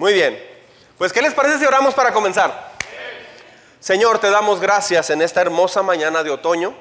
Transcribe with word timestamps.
Muy 0.00 0.14
bien. 0.14 0.42
Pues, 0.96 1.12
¿qué 1.12 1.20
les 1.20 1.34
parece 1.34 1.58
si 1.58 1.66
oramos 1.66 1.92
para 1.92 2.10
comenzar? 2.10 2.72
Señor, 3.80 4.18
te 4.18 4.30
damos 4.30 4.58
gracias 4.58 5.10
en 5.10 5.20
esta 5.20 5.42
hermosa 5.42 5.82
mañana 5.82 6.22
de 6.22 6.30
otoño. 6.30 6.72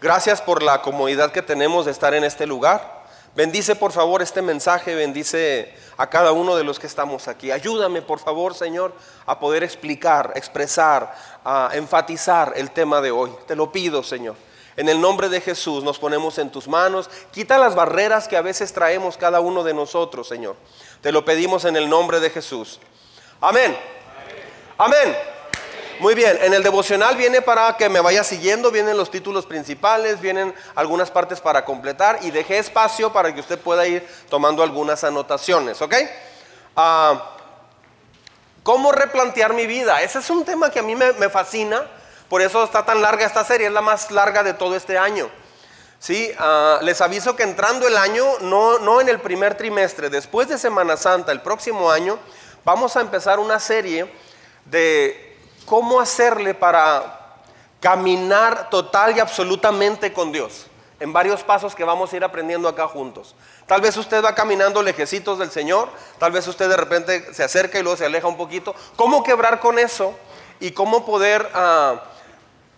Gracias 0.00 0.40
por 0.40 0.62
la 0.62 0.80
comodidad 0.80 1.32
que 1.32 1.42
tenemos 1.42 1.86
de 1.86 1.90
estar 1.90 2.14
en 2.14 2.22
este 2.22 2.46
lugar. 2.46 3.02
Bendice 3.34 3.74
por 3.74 3.90
favor 3.90 4.22
este 4.22 4.42
mensaje, 4.42 4.94
bendice 4.94 5.74
a 5.96 6.08
cada 6.08 6.30
uno 6.30 6.54
de 6.54 6.62
los 6.62 6.78
que 6.78 6.86
estamos 6.86 7.26
aquí. 7.26 7.50
Ayúdame 7.50 8.00
por 8.00 8.20
favor, 8.20 8.54
Señor, 8.54 8.92
a 9.26 9.40
poder 9.40 9.64
explicar, 9.64 10.32
expresar, 10.36 11.16
enfatizar 11.72 12.52
el 12.54 12.70
tema 12.70 13.00
de 13.00 13.10
hoy. 13.10 13.32
Te 13.48 13.56
lo 13.56 13.72
pido, 13.72 14.04
Señor. 14.04 14.36
En 14.76 14.88
el 14.88 15.00
nombre 15.00 15.28
de 15.28 15.40
Jesús 15.40 15.84
nos 15.84 15.98
ponemos 15.98 16.38
en 16.38 16.50
tus 16.50 16.66
manos. 16.66 17.10
Quita 17.30 17.58
las 17.58 17.74
barreras 17.74 18.26
que 18.26 18.38
a 18.38 18.42
veces 18.42 18.72
traemos 18.72 19.18
cada 19.18 19.40
uno 19.40 19.64
de 19.64 19.74
nosotros, 19.74 20.28
Señor. 20.28 20.56
Te 21.02 21.12
lo 21.12 21.24
pedimos 21.24 21.66
en 21.66 21.76
el 21.76 21.88
nombre 21.88 22.20
de 22.20 22.30
Jesús. 22.30 22.80
Amén. 23.40 23.76
Amén. 24.78 25.16
Muy 26.00 26.14
bien, 26.14 26.38
en 26.40 26.54
el 26.54 26.62
devocional 26.62 27.16
viene 27.16 27.42
para 27.42 27.76
que 27.76 27.88
me 27.88 28.00
vaya 28.00 28.24
siguiendo, 28.24 28.70
vienen 28.70 28.96
los 28.96 29.10
títulos 29.10 29.44
principales, 29.44 30.20
vienen 30.20 30.54
algunas 30.74 31.10
partes 31.10 31.40
para 31.40 31.64
completar 31.64 32.18
y 32.22 32.30
dejé 32.30 32.58
espacio 32.58 33.12
para 33.12 33.34
que 33.34 33.40
usted 33.40 33.58
pueda 33.58 33.86
ir 33.86 34.08
tomando 34.30 34.62
algunas 34.62 35.04
anotaciones, 35.04 35.82
¿ok? 35.82 35.94
Ah, 36.74 37.36
¿Cómo 38.62 38.90
replantear 38.90 39.52
mi 39.52 39.66
vida? 39.66 40.02
Ese 40.02 40.20
es 40.20 40.30
un 40.30 40.44
tema 40.44 40.70
que 40.70 40.78
a 40.78 40.82
mí 40.82 40.96
me, 40.96 41.12
me 41.12 41.28
fascina 41.28 41.86
por 42.32 42.40
eso 42.40 42.64
está 42.64 42.82
tan 42.82 43.02
larga 43.02 43.26
esta 43.26 43.44
serie, 43.44 43.66
es 43.66 43.72
la 43.74 43.82
más 43.82 44.10
larga 44.10 44.42
de 44.42 44.54
todo 44.54 44.74
este 44.74 44.96
año. 44.96 45.28
¿Sí? 46.02 46.32
Ah, 46.36 46.80
les 46.82 47.00
aviso 47.00 47.36
que 47.36 47.44
entrando 47.44 47.86
el 47.86 47.96
año, 47.96 48.24
no, 48.40 48.80
no 48.80 49.00
en 49.00 49.08
el 49.08 49.20
primer 49.20 49.56
trimestre, 49.56 50.10
después 50.10 50.48
de 50.48 50.58
Semana 50.58 50.96
Santa, 50.96 51.30
el 51.30 51.40
próximo 51.42 51.92
año, 51.92 52.18
vamos 52.64 52.96
a 52.96 53.02
empezar 53.02 53.38
una 53.38 53.60
serie 53.60 54.12
de 54.64 55.38
cómo 55.64 56.00
hacerle 56.00 56.54
para 56.54 57.36
caminar 57.78 58.68
total 58.68 59.16
y 59.16 59.20
absolutamente 59.20 60.12
con 60.12 60.32
Dios. 60.32 60.66
En 60.98 61.12
varios 61.12 61.44
pasos 61.44 61.72
que 61.72 61.84
vamos 61.84 62.12
a 62.12 62.16
ir 62.16 62.24
aprendiendo 62.24 62.68
acá 62.68 62.88
juntos. 62.88 63.36
Tal 63.66 63.80
vez 63.80 63.96
usted 63.96 64.24
va 64.24 64.34
caminando 64.34 64.82
lejecitos 64.82 65.38
del 65.38 65.52
Señor, 65.52 65.88
tal 66.18 66.32
vez 66.32 66.48
usted 66.48 66.68
de 66.68 66.76
repente 66.76 67.32
se 67.32 67.44
acerca 67.44 67.78
y 67.78 67.82
luego 67.84 67.96
se 67.96 68.06
aleja 68.06 68.26
un 68.26 68.36
poquito. 68.36 68.74
¿Cómo 68.96 69.22
quebrar 69.22 69.60
con 69.60 69.78
eso? 69.78 70.18
Y 70.58 70.72
cómo 70.72 71.06
poder 71.06 71.48
uh, 71.54 72.11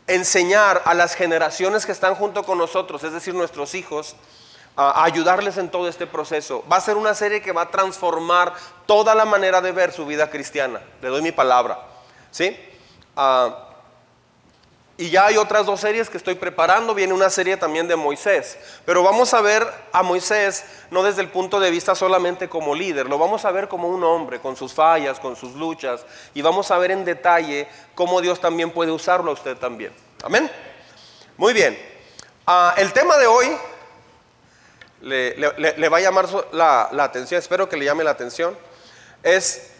enseñar 0.06 0.82
a 0.84 0.94
las 0.94 1.14
generaciones 1.14 1.86
que 1.86 1.92
están 1.92 2.14
junto 2.14 2.44
con 2.44 2.58
nosotros, 2.58 3.02
es 3.04 3.12
decir, 3.12 3.34
nuestros 3.34 3.74
hijos, 3.74 4.16
a 4.76 5.04
ayudarles 5.04 5.56
en 5.56 5.70
todo 5.70 5.88
este 5.88 6.06
proceso. 6.06 6.64
Va 6.70 6.76
a 6.76 6.80
ser 6.80 6.96
una 6.96 7.14
serie 7.14 7.40
que 7.40 7.52
va 7.52 7.62
a 7.62 7.70
transformar 7.70 8.52
toda 8.86 9.14
la 9.14 9.24
manera 9.24 9.60
de 9.60 9.72
ver 9.72 9.92
su 9.92 10.04
vida 10.04 10.30
cristiana. 10.30 10.80
Le 11.00 11.08
doy 11.08 11.22
mi 11.22 11.32
palabra. 11.32 11.78
¿Sí? 12.30 12.56
Ah, 13.16 13.63
y 14.96 15.10
ya 15.10 15.26
hay 15.26 15.36
otras 15.36 15.66
dos 15.66 15.80
series 15.80 16.08
que 16.08 16.16
estoy 16.16 16.36
preparando. 16.36 16.94
Viene 16.94 17.12
una 17.12 17.28
serie 17.28 17.56
también 17.56 17.88
de 17.88 17.96
Moisés. 17.96 18.56
Pero 18.84 19.02
vamos 19.02 19.34
a 19.34 19.40
ver 19.40 19.66
a 19.92 20.04
Moisés 20.04 20.64
no 20.90 21.02
desde 21.02 21.20
el 21.20 21.28
punto 21.28 21.58
de 21.58 21.70
vista 21.72 21.96
solamente 21.96 22.48
como 22.48 22.76
líder. 22.76 23.08
Lo 23.08 23.18
vamos 23.18 23.44
a 23.44 23.50
ver 23.50 23.66
como 23.66 23.88
un 23.88 24.04
hombre, 24.04 24.38
con 24.38 24.54
sus 24.54 24.72
fallas, 24.72 25.18
con 25.18 25.34
sus 25.34 25.54
luchas. 25.54 26.06
Y 26.32 26.42
vamos 26.42 26.70
a 26.70 26.78
ver 26.78 26.92
en 26.92 27.04
detalle 27.04 27.66
cómo 27.96 28.20
Dios 28.20 28.40
también 28.40 28.70
puede 28.70 28.92
usarlo 28.92 29.32
a 29.32 29.34
usted 29.34 29.56
también. 29.56 29.92
Amén. 30.22 30.48
Muy 31.36 31.52
bien. 31.52 31.76
Ah, 32.46 32.74
el 32.76 32.92
tema 32.92 33.16
de 33.16 33.26
hoy 33.26 33.48
le, 35.00 35.88
va 35.88 35.96
a 35.96 36.00
llamar 36.00 36.28
la, 36.52 36.88
la 36.92 37.02
atención. 37.02 37.40
Espero 37.40 37.68
que 37.68 37.76
le 37.76 37.84
llame 37.84 38.04
la 38.04 38.12
atención. 38.12 38.56
Es 39.24 39.72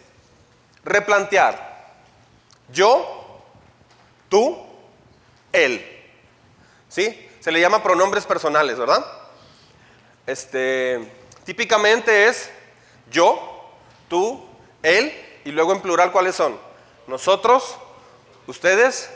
replantear. 0.82 1.92
Yo, 2.72 3.42
tú, 4.28 4.73
él. 5.54 6.02
¿Sí? 6.88 7.28
Se 7.40 7.50
le 7.50 7.60
llama 7.60 7.82
pronombres 7.82 8.26
personales, 8.26 8.78
¿verdad? 8.78 9.04
Este, 10.26 11.00
típicamente 11.44 12.28
es 12.28 12.50
yo, 13.10 13.72
tú, 14.08 14.46
él, 14.82 15.12
y 15.44 15.50
luego 15.50 15.72
en 15.72 15.80
plural, 15.80 16.12
¿cuáles 16.12 16.34
son? 16.34 16.58
Nosotros, 17.06 17.76
ustedes 18.46 19.10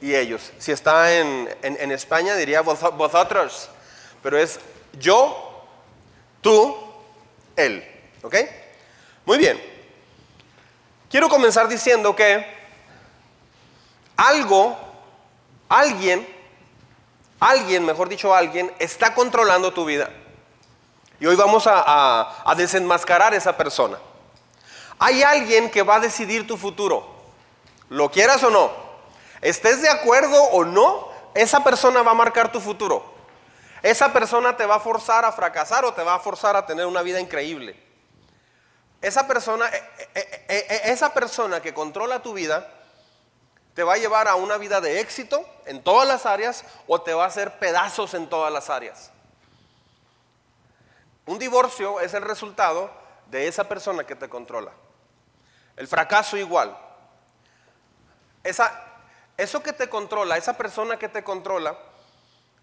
y 0.00 0.14
ellos. 0.14 0.52
Si 0.58 0.72
está 0.72 1.18
en, 1.18 1.48
en 1.62 1.92
España 1.92 2.34
diría 2.36 2.62
vosotros, 2.62 3.68
pero 4.22 4.38
es 4.38 4.58
yo, 4.98 5.64
tú, 6.40 6.76
él. 7.56 7.84
¿Ok? 8.22 8.36
Muy 9.24 9.38
bien. 9.38 9.60
Quiero 11.10 11.28
comenzar 11.28 11.68
diciendo 11.68 12.14
que 12.14 12.46
algo 14.16 14.89
Alguien, 15.70 16.26
alguien, 17.38 17.86
mejor 17.86 18.08
dicho 18.08 18.34
alguien, 18.34 18.74
está 18.80 19.14
controlando 19.14 19.72
tu 19.72 19.84
vida. 19.84 20.10
Y 21.20 21.26
hoy 21.26 21.36
vamos 21.36 21.68
a, 21.68 22.42
a, 22.44 22.54
desenmascarar 22.56 23.34
esa 23.34 23.56
persona. 23.56 23.96
Hay 24.98 25.22
alguien 25.22 25.70
que 25.70 25.84
va 25.84 25.94
a 25.96 26.00
decidir 26.00 26.44
tu 26.44 26.56
futuro, 26.56 27.06
lo 27.88 28.10
quieras 28.10 28.42
o 28.42 28.50
no, 28.50 28.72
estés 29.42 29.80
de 29.80 29.88
acuerdo 29.88 30.42
o 30.42 30.64
no, 30.64 31.08
esa 31.34 31.62
persona 31.62 32.02
va 32.02 32.10
a 32.10 32.14
marcar 32.14 32.50
tu 32.50 32.60
futuro. 32.60 33.04
Esa 33.80 34.12
persona 34.12 34.56
te 34.56 34.66
va 34.66 34.74
a 34.74 34.80
forzar 34.80 35.24
a 35.24 35.30
fracasar 35.30 35.84
o 35.84 35.94
te 35.94 36.02
va 36.02 36.16
a 36.16 36.18
forzar 36.18 36.56
a 36.56 36.66
tener 36.66 36.84
una 36.84 37.02
vida 37.02 37.20
increíble. 37.20 37.80
Esa 39.00 39.28
persona, 39.28 39.68
e, 39.68 40.10
e, 40.16 40.48
e, 40.48 40.90
esa 40.90 41.14
persona 41.14 41.62
que 41.62 41.72
controla 41.72 42.22
tu 42.22 42.34
vida 42.34 42.79
te 43.74 43.82
va 43.82 43.94
a 43.94 43.98
llevar 43.98 44.28
a 44.28 44.34
una 44.34 44.56
vida 44.56 44.80
de 44.80 45.00
éxito 45.00 45.44
en 45.66 45.82
todas 45.82 46.06
las 46.06 46.26
áreas 46.26 46.64
o 46.86 47.00
te 47.00 47.14
va 47.14 47.24
a 47.24 47.28
hacer 47.28 47.58
pedazos 47.58 48.14
en 48.14 48.28
todas 48.28 48.52
las 48.52 48.70
áreas. 48.70 49.10
Un 51.26 51.38
divorcio 51.38 52.00
es 52.00 52.14
el 52.14 52.22
resultado 52.22 52.90
de 53.30 53.46
esa 53.46 53.68
persona 53.68 54.04
que 54.04 54.16
te 54.16 54.28
controla. 54.28 54.72
El 55.76 55.86
fracaso 55.86 56.36
igual. 56.36 56.76
Esa, 58.42 58.84
eso 59.36 59.62
que 59.62 59.72
te 59.72 59.88
controla, 59.88 60.36
esa 60.36 60.56
persona 60.56 60.98
que 60.98 61.08
te 61.08 61.22
controla, 61.22 61.78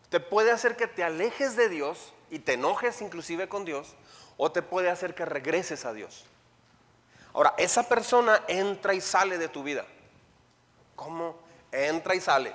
te 0.09 0.19
puede 0.19 0.51
hacer 0.51 0.75
que 0.75 0.87
te 0.87 1.03
alejes 1.03 1.55
de 1.55 1.69
Dios 1.69 2.13
y 2.29 2.39
te 2.39 2.53
enojes 2.53 3.01
inclusive 3.01 3.47
con 3.47 3.63
Dios, 3.63 3.95
o 4.37 4.51
te 4.51 4.61
puede 4.61 4.89
hacer 4.89 5.15
que 5.15 5.25
regreses 5.25 5.85
a 5.85 5.93
Dios. 5.93 6.25
Ahora, 7.33 7.53
esa 7.57 7.87
persona 7.87 8.43
entra 8.47 8.93
y 8.93 9.01
sale 9.01 9.37
de 9.37 9.47
tu 9.47 9.63
vida. 9.63 9.85
¿Cómo? 10.97 11.37
Entra 11.71 12.15
y 12.15 12.19
sale. 12.19 12.53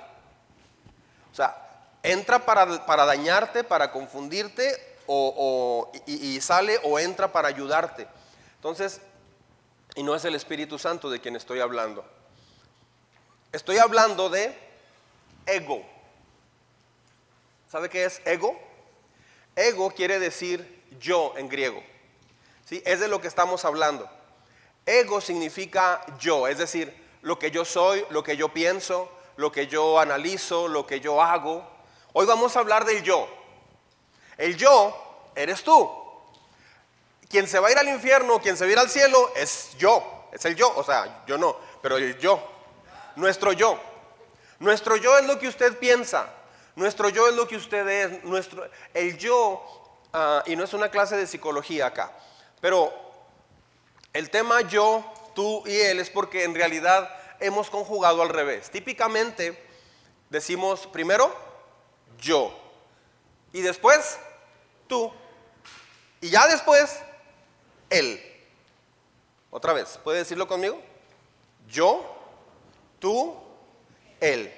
O 1.31 1.35
sea, 1.35 1.87
entra 2.03 2.45
para, 2.45 3.05
dañarte, 3.05 3.63
para 3.63 3.91
confundirte, 3.91 4.97
o, 5.07 5.91
y, 6.05 6.39
sale 6.41 6.79
o 6.83 6.99
entra 6.99 7.31
para 7.31 7.47
ayudarte. 7.47 8.07
Entonces, 8.55 9.01
y 9.95 10.03
no 10.03 10.13
es 10.13 10.25
el 10.25 10.35
Espíritu 10.35 10.77
Santo 10.77 11.09
de 11.09 11.19
quien 11.19 11.35
estoy 11.35 11.61
hablando. 11.61 12.05
Estoy 13.51 13.77
hablando 13.77 14.29
de 14.29 14.55
ego. 15.45 15.83
¿Sabe 17.71 17.89
qué 17.89 18.05
es 18.05 18.21
ego? 18.25 18.59
Ego 19.55 19.89
quiere 19.91 20.19
decir 20.19 20.83
yo 20.99 21.33
en 21.37 21.47
griego. 21.47 21.81
¿Sí? 22.65 22.83
Es 22.85 22.99
de 22.99 23.07
lo 23.07 23.21
que 23.21 23.27
estamos 23.27 23.63
hablando. 23.63 24.09
Ego 24.85 25.21
significa 25.21 26.05
yo, 26.19 26.47
es 26.47 26.57
decir, 26.57 27.02
lo 27.23 27.39
que 27.39 27.51
yo 27.51 27.65
soy, 27.65 28.05
lo 28.09 28.21
que 28.23 28.37
yo 28.37 28.49
pienso, 28.49 29.09
lo 29.37 29.51
que 29.51 29.67
yo 29.67 29.99
analizo, 29.99 30.67
lo 30.67 30.85
que 30.85 30.99
yo 30.99 31.21
hago. 31.21 31.65
Hoy 32.11 32.25
vamos 32.25 32.55
a 32.55 32.59
hablar 32.59 32.85
del 32.85 33.01
yo. 33.01 33.27
El 34.37 34.55
yo 34.57 35.31
eres 35.35 35.63
tú. 35.63 35.89
Quien 37.29 37.47
se 37.47 37.59
va 37.59 37.69
a 37.69 37.71
ir 37.71 37.77
al 37.77 37.87
infierno, 37.87 38.39
quien 38.39 38.55
se 38.57 38.65
va 38.65 38.69
a 38.69 38.71
ir 38.73 38.79
al 38.79 38.89
cielo, 38.89 39.31
es 39.35 39.75
yo. 39.77 40.27
Es 40.31 40.43
el 40.45 40.55
yo, 40.55 40.71
o 40.75 40.83
sea, 40.83 41.23
yo 41.25 41.37
no, 41.37 41.55
pero 41.81 41.97
el 41.97 42.17
yo. 42.19 42.41
Nuestro 43.15 43.53
yo. 43.53 43.79
Nuestro 44.59 44.97
yo 44.97 45.17
es 45.17 45.25
lo 45.25 45.39
que 45.39 45.47
usted 45.47 45.77
piensa. 45.77 46.27
Nuestro 46.75 47.09
yo 47.09 47.27
es 47.27 47.35
lo 47.35 47.47
que 47.47 47.55
usted 47.55 47.87
es. 47.87 48.23
Nuestro, 48.23 48.67
el 48.93 49.17
yo, 49.17 49.63
ah, 50.11 50.43
y 50.45 50.55
no 50.55 50.65
es 50.65 50.73
una 50.73 50.89
clase 50.89 51.15
de 51.15 51.25
psicología 51.27 51.87
acá, 51.87 52.11
pero 52.59 52.91
el 54.11 54.29
tema 54.29 54.61
yo 54.61 55.12
tú 55.33 55.63
y 55.65 55.75
él 55.75 55.99
es 55.99 56.09
porque 56.09 56.43
en 56.43 56.55
realidad 56.55 57.09
hemos 57.39 57.69
conjugado 57.69 58.21
al 58.21 58.29
revés. 58.29 58.69
Típicamente 58.69 59.61
decimos 60.29 60.87
primero 60.87 61.33
yo 62.19 62.57
y 63.51 63.61
después 63.61 64.17
tú 64.87 65.11
y 66.21 66.29
ya 66.29 66.47
después 66.47 66.99
él. 67.89 68.21
Otra 69.51 69.73
vez, 69.73 69.99
¿puede 70.03 70.19
decirlo 70.19 70.47
conmigo? 70.47 70.81
Yo, 71.67 72.03
tú, 72.99 73.35
él. 74.19 74.51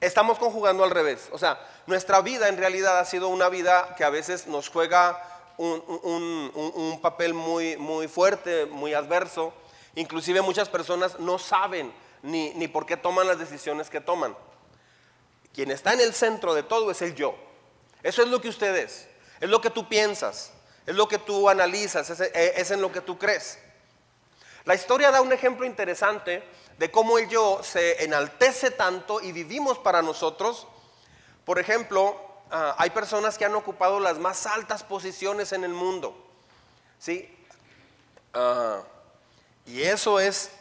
Estamos 0.00 0.38
conjugando 0.38 0.84
al 0.84 0.90
revés. 0.90 1.28
O 1.32 1.38
sea, 1.38 1.58
nuestra 1.86 2.20
vida 2.20 2.48
en 2.48 2.56
realidad 2.56 2.98
ha 2.98 3.04
sido 3.04 3.28
una 3.28 3.48
vida 3.48 3.94
que 3.96 4.04
a 4.04 4.10
veces 4.10 4.46
nos 4.46 4.68
juega 4.68 5.20
un, 5.56 5.82
un 6.54 7.00
papel 7.00 7.32
muy, 7.32 7.76
muy 7.78 8.08
fuerte, 8.08 8.66
muy 8.66 8.94
adverso 8.94 9.54
Inclusive 9.96 10.40
muchas 10.42 10.68
personas 10.68 11.18
no 11.18 11.38
saben 11.38 11.92
ni, 12.22 12.54
ni 12.54 12.68
por 12.68 12.86
qué 12.86 12.96
toman 12.96 13.26
las 13.26 13.38
decisiones 13.38 13.90
que 13.90 14.00
toman. 14.00 14.36
Quien 15.52 15.70
está 15.70 15.92
en 15.94 16.00
el 16.00 16.14
centro 16.14 16.54
de 16.54 16.62
todo 16.62 16.90
es 16.90 17.02
el 17.02 17.14
yo. 17.14 17.34
Eso 18.02 18.22
es 18.22 18.28
lo 18.28 18.40
que 18.40 18.48
usted 18.48 18.76
es. 18.76 19.08
Es 19.40 19.48
lo 19.50 19.60
que 19.60 19.70
tú 19.70 19.88
piensas. 19.88 20.52
Es 20.86 20.94
lo 20.94 21.08
que 21.08 21.18
tú 21.18 21.48
analizas. 21.48 22.08
Es, 22.10 22.20
es 22.20 22.70
en 22.70 22.80
lo 22.80 22.92
que 22.92 23.00
tú 23.00 23.18
crees. 23.18 23.58
La 24.64 24.74
historia 24.74 25.10
da 25.10 25.20
un 25.20 25.32
ejemplo 25.32 25.64
interesante 25.64 26.42
de 26.78 26.90
cómo 26.90 27.18
el 27.18 27.28
yo 27.28 27.60
se 27.62 28.04
enaltece 28.04 28.70
tanto 28.70 29.20
y 29.20 29.32
vivimos 29.32 29.78
para 29.78 30.02
nosotros. 30.02 30.66
Por 31.44 31.58
ejemplo, 31.58 32.20
ah, 32.50 32.74
hay 32.76 32.90
personas 32.90 33.38
que 33.38 33.44
han 33.44 33.54
ocupado 33.54 33.98
las 34.00 34.18
más 34.18 34.46
altas 34.46 34.82
posiciones 34.82 35.52
en 35.52 35.64
el 35.64 35.72
mundo. 35.72 36.14
¿sí? 36.98 37.34
Ah, 38.34 38.82
y 39.66 39.82
eso 39.82 40.20
es 40.20 40.56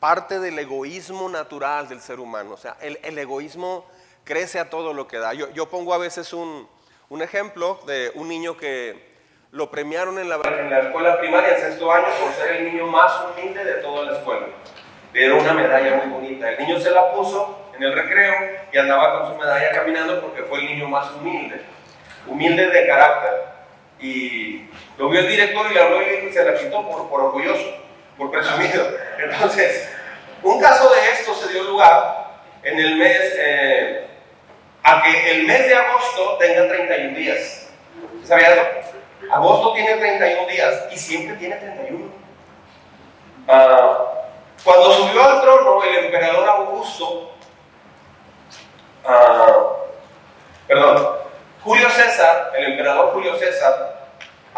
parte 0.00 0.40
del 0.40 0.58
egoísmo 0.58 1.28
natural 1.28 1.88
del 1.88 2.00
ser 2.00 2.20
humano. 2.20 2.52
O 2.52 2.56
sea, 2.56 2.76
el, 2.80 3.18
egoísmo 3.18 3.86
crece 4.24 4.58
a 4.58 4.70
todo 4.70 4.92
lo 4.92 5.06
que 5.08 5.18
da. 5.18 5.32
Yo, 5.34 5.68
pongo 5.68 5.94
a 5.94 5.98
veces 5.98 6.32
un, 6.32 6.68
un 7.08 7.22
ejemplo 7.22 7.80
de 7.86 8.10
un 8.14 8.28
niño 8.28 8.56
que 8.56 9.08
lo 9.50 9.70
premiaron 9.70 10.18
en 10.18 10.28
la, 10.28 10.36
en 10.36 10.70
la 10.70 10.80
escuela 10.80 11.18
primaria 11.18 11.56
en 11.56 11.60
sexto 11.60 11.90
año 11.90 12.06
por 12.22 12.32
ser 12.32 12.56
el 12.56 12.72
niño 12.72 12.86
más 12.86 13.12
humilde 13.24 13.64
de 13.64 13.74
toda 13.74 14.04
la 14.04 14.18
escuela. 14.18 14.46
Le 15.12 15.20
dieron 15.20 15.40
una 15.40 15.54
medalla 15.54 15.96
muy 16.04 16.12
bonita. 16.12 16.50
El 16.50 16.66
niño 16.66 16.80
se 16.80 16.90
la 16.90 17.12
puso 17.12 17.70
en 17.76 17.82
el 17.82 17.94
recreo 17.94 18.34
y 18.72 18.78
andaba 18.78 19.20
con 19.20 19.32
su 19.32 19.38
medalla 19.40 19.70
caminando 19.72 20.20
porque 20.20 20.42
fue 20.42 20.60
el 20.60 20.66
niño 20.66 20.88
más 20.88 21.10
humilde, 21.12 21.62
humilde 22.26 22.68
de 22.68 22.86
carácter. 22.86 23.32
Y 24.00 24.68
lo 24.98 25.08
vio 25.08 25.20
el 25.20 25.28
director 25.28 25.66
y 25.70 25.74
le 25.74 25.80
habló 25.80 26.02
y 26.02 26.32
se 26.32 26.44
la 26.44 26.54
quitó 26.54 26.86
por, 26.88 27.08
por 27.08 27.20
orgulloso, 27.22 27.87
por 28.18 28.30
presumido. 28.32 28.84
Entonces, 29.18 29.88
un 30.42 30.60
caso 30.60 30.92
de 30.92 31.12
esto 31.12 31.34
se 31.34 31.52
dio 31.52 31.62
lugar 31.62 32.40
en 32.62 32.78
el 32.78 32.96
mes, 32.96 33.34
eh, 33.38 34.06
a 34.82 35.02
que 35.02 35.30
el 35.30 35.46
mes 35.46 35.68
de 35.68 35.74
agosto 35.74 36.36
tenga 36.38 36.68
31 36.68 37.16
días. 37.16 37.68
¿Sabías 38.24 38.52
eso? 38.52 38.98
Agosto 39.32 39.72
tiene 39.74 39.96
31 39.96 40.48
días 40.48 40.84
y 40.90 40.98
siempre 40.98 41.36
tiene 41.36 41.56
31. 41.56 42.10
Ah, 43.46 43.98
cuando 44.64 44.92
subió 44.92 45.24
al 45.24 45.40
trono 45.40 45.82
el 45.84 46.04
emperador 46.04 46.48
Augusto, 46.48 47.32
ah, 49.06 49.76
perdón, 50.66 51.16
Julio 51.62 51.88
César, 51.90 52.52
el 52.56 52.72
emperador 52.72 53.12
Julio 53.12 53.36
César, 53.36 53.97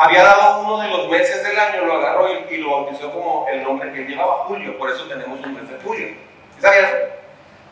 había 0.01 0.23
dado 0.25 0.61
uno 0.61 0.79
de 0.79 0.89
los 0.89 1.09
meses 1.09 1.43
del 1.43 1.59
año, 1.59 1.85
lo 1.85 1.99
agarró 1.99 2.27
y, 2.51 2.57
lo 2.57 2.71
bautizó 2.71 3.13
como 3.13 3.47
el 3.51 3.63
nombre 3.63 3.93
que 3.93 4.05
llevaba 4.05 4.45
Julio, 4.47 4.79
por 4.79 4.89
eso 4.89 5.05
tenemos 5.05 5.39
un 5.41 5.55
mes 5.55 5.69
de 5.69 5.79
Julio. 5.85 6.09
¿Sabías? 6.59 6.91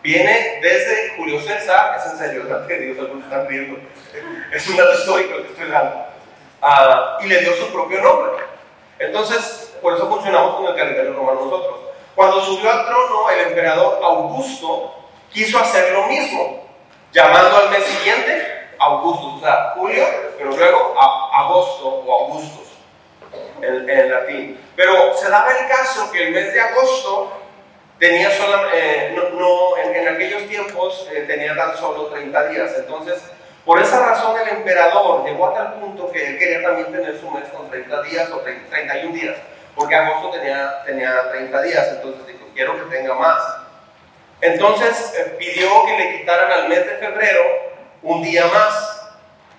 Viene 0.02 0.58
desde 0.60 1.16
Julio 1.16 1.40
César, 1.40 1.96
es 1.98 2.12
en 2.12 2.18
serio, 2.18 2.44
¿verdad? 2.44 2.68
Dios, 2.68 2.98
algunos 2.98 3.24
están 3.24 3.48
riendo. 3.48 3.80
Es 4.52 4.68
un 4.68 4.76
dato 4.76 4.92
histórico 4.92 5.36
que 5.36 5.48
estoy 5.48 5.70
dando. 5.70 6.04
Ah, 6.60 7.18
y 7.22 7.28
le 7.28 7.40
dio 7.40 7.54
su 7.54 7.72
propio 7.72 8.00
nombre. 8.02 8.44
Entonces, 8.98 9.74
por 9.80 9.94
eso 9.94 10.06
funcionamos 10.08 10.56
con 10.56 10.66
el 10.66 10.74
calendario 10.74 11.14
romano 11.14 11.46
nosotros. 11.46 11.80
Cuando 12.14 12.42
subió 12.42 12.70
al 12.70 12.84
trono, 12.84 13.30
el 13.30 13.40
emperador 13.48 14.00
Augusto 14.02 14.94
quiso 15.32 15.58
hacer 15.58 15.92
lo 15.92 16.06
mismo, 16.06 16.66
llamando 17.10 17.56
al 17.56 17.70
mes 17.70 17.84
siguiente 17.84 18.57
Augusto, 18.78 19.36
o 19.36 19.40
sea, 19.40 19.72
Julio, 19.76 20.04
pero 20.36 20.50
luego 20.50 20.94
agosto 20.98 21.88
o 22.06 22.12
Augustus 22.24 22.68
en, 23.60 24.10
latín. 24.10 24.60
Pero 24.76 25.14
se 25.16 25.28
daba 25.28 25.50
el 25.52 25.68
caso 25.68 26.10
que 26.12 26.28
el 26.28 26.32
mes 26.32 26.52
de 26.52 26.60
agosto 26.60 27.32
tenía 27.98 28.30
solo, 28.30 28.68
eh, 28.72 29.16
no, 29.34 29.76
en, 29.76 30.08
aquellos 30.08 30.46
tiempos 30.46 31.08
eh, 31.12 31.24
tenía 31.26 31.56
tan 31.56 31.76
solo 31.76 32.06
30 32.06 32.48
días, 32.48 32.72
entonces 32.78 33.22
por 33.64 33.80
esa 33.82 34.00
razón 34.00 34.36
el 34.40 34.48
emperador 34.48 35.26
llegó 35.26 35.48
a 35.48 35.54
tal 35.54 35.74
punto 35.74 36.10
que 36.10 36.26
él 36.26 36.38
quería 36.38 36.62
también 36.62 36.92
tener 36.92 37.18
su 37.18 37.30
mes 37.30 37.44
con 37.48 37.68
30 37.68 38.02
días 38.02 38.30
o 38.30 38.38
31 38.38 39.12
días, 39.12 39.36
porque 39.74 39.94
agosto 39.94 40.30
tenía, 40.30 40.82
tenía 40.86 41.30
30 41.30 41.62
días, 41.62 41.88
entonces 41.96 42.26
dijo, 42.26 42.46
quiero 42.54 42.74
que 42.74 42.96
tenga 42.96 43.14
más. 43.14 43.42
Entonces 44.40 45.12
eh, 45.18 45.36
pidió 45.38 45.68
que 45.84 45.98
le 45.98 46.18
quitaran 46.18 46.52
al 46.52 46.68
mes 46.68 46.86
de 46.86 46.92
febrero 46.92 47.42
un 48.02 48.22
día 48.22 48.46
más. 48.46 48.94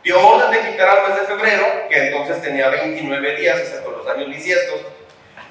Dio 0.03 0.19
orden 0.25 0.51
de 0.51 0.71
quitar 0.71 0.87
al 0.89 1.09
mes 1.09 1.19
de 1.19 1.27
febrero, 1.27 1.65
que 1.89 2.07
entonces 2.07 2.41
tenía 2.41 2.69
29 2.69 3.35
días, 3.35 3.59
excepto 3.59 3.91
los 3.91 4.07
años 4.07 4.29
bisiestos, 4.29 4.79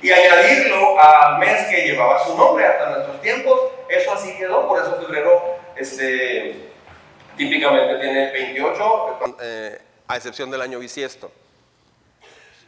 y 0.00 0.10
añadirlo 0.10 0.98
al 0.98 1.38
mes 1.38 1.66
que 1.68 1.82
llevaba 1.82 2.24
su 2.24 2.36
nombre 2.36 2.64
hasta 2.66 2.90
nuestros 2.90 3.20
tiempos. 3.20 3.60
Eso 3.88 4.12
así 4.12 4.36
quedó, 4.38 4.66
por 4.66 4.80
eso 4.80 4.98
febrero 5.00 5.58
este, 5.76 6.70
típicamente 7.36 7.98
tiene 7.98 8.32
28, 8.32 9.36
eh, 9.40 9.80
a 10.06 10.16
excepción 10.16 10.50
del 10.50 10.62
año 10.62 10.78
bisiesto. 10.78 11.30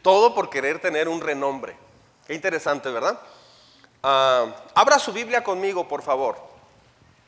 Todo 0.01 0.35
por 0.35 0.49
querer 0.49 0.79
tener 0.79 1.07
un 1.07 1.21
renombre. 1.21 1.75
Qué 2.27 2.33
interesante, 2.33 2.89
¿verdad? 2.89 3.19
Ah, 4.03 4.47
abra 4.73 4.99
su 4.99 5.11
Biblia 5.11 5.43
conmigo, 5.43 5.87
por 5.87 6.01
favor, 6.01 6.37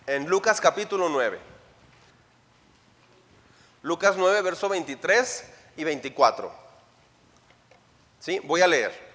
en 0.07 0.27
Lucas 0.27 0.59
capítulo 0.59 1.09
9. 1.09 1.52
Lucas 3.83 4.15
9, 4.17 4.41
verso 4.41 4.69
23 4.69 5.43
y 5.77 5.83
24. 5.83 6.51
¿Sí? 8.19 8.39
Voy 8.39 8.61
a 8.61 8.67
leer. 8.67 9.13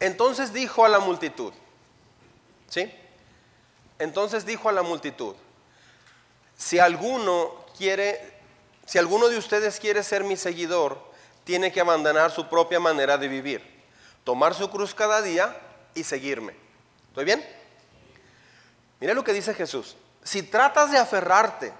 Entonces 0.00 0.52
dijo 0.54 0.84
a 0.84 0.88
la 0.88 0.98
multitud, 0.98 1.52
¿sí? 2.68 2.90
Entonces 3.98 4.46
dijo 4.46 4.70
a 4.70 4.72
la 4.72 4.80
multitud, 4.80 5.34
si 6.56 6.78
alguno 6.78 7.66
quiere, 7.76 8.32
si 8.86 8.96
alguno 8.96 9.28
de 9.28 9.36
ustedes 9.36 9.78
quiere 9.78 10.02
ser 10.02 10.24
mi 10.24 10.38
seguidor, 10.38 11.10
tiene 11.44 11.70
que 11.70 11.82
abandonar 11.82 12.30
su 12.30 12.48
propia 12.48 12.80
manera 12.80 13.18
de 13.18 13.28
vivir, 13.28 13.82
tomar 14.24 14.54
su 14.54 14.70
cruz 14.70 14.94
cada 14.94 15.20
día 15.20 15.54
y 15.94 16.02
seguirme. 16.04 16.54
¿Estoy 17.08 17.26
bien? 17.26 17.46
Mira 19.00 19.12
lo 19.12 19.22
que 19.22 19.34
dice 19.34 19.52
Jesús. 19.52 19.96
Si 20.22 20.42
tratas 20.42 20.90
de 20.90 20.96
aferrarte 20.96 21.74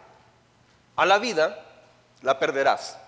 a 1.01 1.07
la 1.07 1.19
vida, 1.19 1.59
la 2.21 2.39
perderás. 2.39 2.99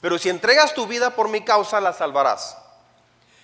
Pero 0.00 0.16
si 0.16 0.30
entregas 0.30 0.72
tu 0.72 0.86
vida 0.86 1.10
por 1.10 1.28
mi 1.28 1.42
causa, 1.42 1.82
la 1.82 1.92
salvarás. 1.92 2.56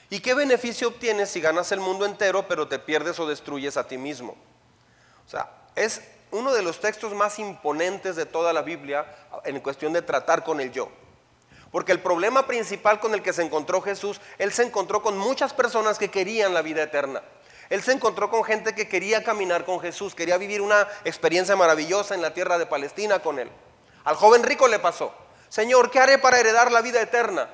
¿Y 0.09 0.21
qué 0.21 0.33
beneficio 0.33 0.89
obtienes 0.89 1.29
si 1.29 1.43
ganas 1.43 1.71
el 1.71 1.81
mundo 1.81 2.07
entero, 2.07 2.49
pero 2.49 2.69
te 2.69 2.79
pierdes 2.79 3.21
o 3.21 3.27
destruyes 3.27 3.77
a 3.77 3.87
ti 3.87 3.99
mismo? 3.99 4.35
O 5.27 5.31
sea, 5.31 5.51
es 5.75 6.01
uno 6.31 6.55
de 6.55 6.63
los 6.63 6.81
textos 6.81 7.13
más 7.13 7.39
imponentes 7.39 8.17
de 8.17 8.25
toda 8.25 8.51
la 8.55 8.63
Biblia 8.63 9.05
en 9.45 9.61
cuestión 9.61 9.93
de 9.93 10.01
tratar 10.01 10.43
con 10.43 10.59
el 10.63 10.73
yo. 10.73 10.89
Porque 11.71 11.93
el 11.93 12.01
problema 12.01 12.47
principal 12.47 12.99
con 12.99 13.13
el 13.13 13.23
que 13.23 13.35
se 13.35 13.43
encontró 13.43 13.83
Jesús, 13.83 14.23
Él 14.39 14.55
se 14.55 14.63
encontró 14.63 15.03
con 15.03 15.19
muchas 15.19 15.53
personas 15.53 15.99
que 15.99 16.11
querían 16.11 16.55
la 16.55 16.63
vida 16.63 16.83
eterna. 16.83 17.23
Él 17.75 17.83
se 17.83 17.91
encontró 17.91 18.31
con 18.31 18.45
gente 18.45 18.73
que 18.73 18.87
quería 18.87 19.25
caminar 19.25 19.65
con 19.65 19.81
Jesús, 19.81 20.15
quería 20.15 20.39
vivir 20.39 20.61
una 20.61 20.87
experiencia 21.05 21.57
maravillosa 21.57 22.15
en 22.15 22.23
la 22.23 22.33
tierra 22.33 22.57
de 22.57 22.67
Palestina 22.67 23.19
con 23.19 23.41
Él. 23.41 23.51
Al 24.05 24.15
joven 24.15 24.45
rico 24.45 24.69
le 24.69 24.79
pasó, 24.79 25.13
Señor, 25.49 25.91
¿qué 25.91 25.99
haré 25.99 26.19
para 26.19 26.39
heredar 26.39 26.71
la 26.71 26.83
vida 26.83 27.01
eterna? 27.01 27.49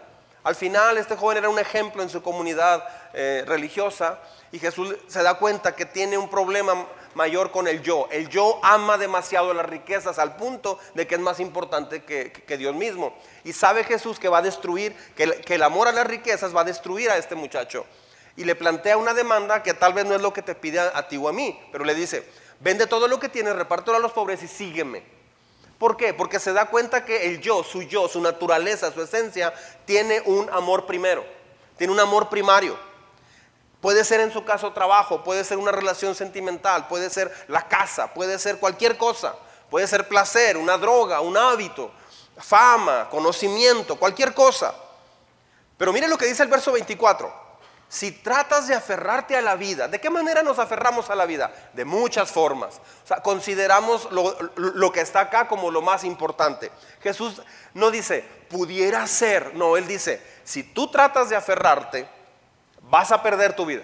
Al 0.44 0.54
final 0.54 0.98
este 0.98 1.16
joven 1.16 1.38
era 1.38 1.48
un 1.48 1.58
ejemplo 1.58 2.02
en 2.02 2.10
su 2.10 2.20
comunidad 2.22 2.86
eh, 3.14 3.44
religiosa 3.46 4.18
y 4.52 4.58
Jesús 4.58 4.94
se 5.06 5.22
da 5.22 5.38
cuenta 5.38 5.74
que 5.74 5.86
tiene 5.86 6.18
un 6.18 6.28
problema 6.28 6.86
mayor 7.14 7.50
con 7.50 7.66
el 7.66 7.80
yo. 7.80 8.06
El 8.10 8.28
yo 8.28 8.60
ama 8.62 8.98
demasiado 8.98 9.54
las 9.54 9.64
riquezas 9.64 10.18
al 10.18 10.36
punto 10.36 10.78
de 10.92 11.06
que 11.06 11.14
es 11.14 11.20
más 11.22 11.40
importante 11.40 12.04
que, 12.04 12.56
Dios 12.58 12.74
mismo. 12.74 13.16
Y 13.42 13.54
sabe 13.54 13.84
Jesús 13.84 14.18
que 14.18 14.28
va 14.28 14.38
a 14.38 14.42
destruir, 14.42 14.94
que 15.16 15.54
el, 15.54 15.62
amor 15.62 15.88
a 15.88 15.92
las 15.92 16.06
riquezas 16.06 16.54
va 16.54 16.60
a 16.60 16.64
destruir 16.64 17.08
a 17.08 17.16
este 17.16 17.34
muchacho. 17.34 17.86
Y 18.36 18.44
le 18.44 18.54
plantea 18.54 18.96
una 18.96 19.14
demanda 19.14 19.62
que 19.62 19.74
tal 19.74 19.92
vez 19.92 20.06
no 20.06 20.14
es 20.14 20.22
lo 20.22 20.32
que 20.32 20.42
te 20.42 20.54
pide 20.54 20.80
a, 20.80 21.08
ti 21.08 21.16
o 21.16 21.28
a 21.28 21.32
mí, 21.32 21.58
pero 21.72 21.84
le 21.84 21.94
dice, 21.94 22.26
vende 22.60 22.86
todo 22.86 23.08
lo 23.08 23.18
que 23.18 23.28
tienes, 23.28 23.54
repártelo 23.54 23.96
a 23.96 24.00
los 24.00 24.12
pobres 24.12 24.42
y 24.42 24.48
sígueme. 24.48 25.02
¿Por 25.78 25.96
qué? 25.96 26.12
Porque 26.12 26.38
se 26.38 26.52
da 26.52 26.66
cuenta 26.66 27.04
que 27.04 27.26
el 27.26 27.40
yo, 27.40 27.64
su 27.64 27.82
yo, 27.82 28.08
su 28.08 28.20
naturaleza, 28.20 28.92
su 28.92 29.02
esencia, 29.02 29.52
tiene 29.86 30.20
un 30.26 30.48
amor 30.50 30.86
primero, 30.86 31.24
tiene 31.76 31.92
un 31.92 32.00
amor 32.00 32.28
primario. 32.28 32.76
Puede 33.80 34.04
ser 34.04 34.20
en 34.20 34.30
su 34.30 34.44
caso 34.44 34.72
trabajo, 34.72 35.24
puede 35.24 35.42
ser 35.42 35.56
una 35.56 35.72
relación 35.72 36.14
sentimental, 36.14 36.86
puede 36.86 37.08
ser 37.08 37.32
la 37.48 37.66
casa, 37.66 38.12
puede 38.12 38.38
ser 38.38 38.58
cualquier 38.58 38.98
cosa, 38.98 39.34
puede 39.70 39.86
ser 39.86 40.06
placer, 40.06 40.58
una 40.58 40.76
droga, 40.76 41.20
un 41.20 41.36
hábito, 41.36 41.90
fama, 42.36 43.08
conocimiento, 43.08 43.96
cualquier 43.96 44.34
cosa. 44.34 44.74
Pero 45.78 45.94
mire 45.94 46.08
lo 46.08 46.18
que 46.18 46.26
dice 46.26 46.42
el 46.42 46.50
verso 46.50 46.72
24. 46.72 47.49
Si 47.90 48.12
tratas 48.12 48.68
de 48.68 48.74
aferrarte 48.76 49.36
a 49.36 49.42
la 49.42 49.56
vida, 49.56 49.88
¿de 49.88 50.00
qué 50.00 50.10
manera 50.10 50.44
nos 50.44 50.60
aferramos 50.60 51.10
a 51.10 51.16
la 51.16 51.26
vida? 51.26 51.52
De 51.72 51.84
muchas 51.84 52.30
formas. 52.30 52.80
O 53.02 53.06
sea, 53.08 53.20
consideramos 53.20 54.12
lo, 54.12 54.38
lo, 54.54 54.92
que 54.92 55.00
está 55.00 55.22
acá 55.22 55.48
como 55.48 55.72
lo 55.72 55.82
más 55.82 56.04
importante. 56.04 56.70
Jesús 57.02 57.42
no 57.74 57.90
dice, 57.90 58.24
pudiera 58.48 59.04
ser, 59.08 59.56
no, 59.56 59.76
Él 59.76 59.88
dice, 59.88 60.24
si 60.44 60.62
tú 60.62 60.88
tratas 60.88 61.30
de 61.30 61.36
aferrarte, 61.36 62.08
vas 62.82 63.10
a 63.10 63.24
perder 63.24 63.56
tu 63.56 63.66
vida. 63.66 63.82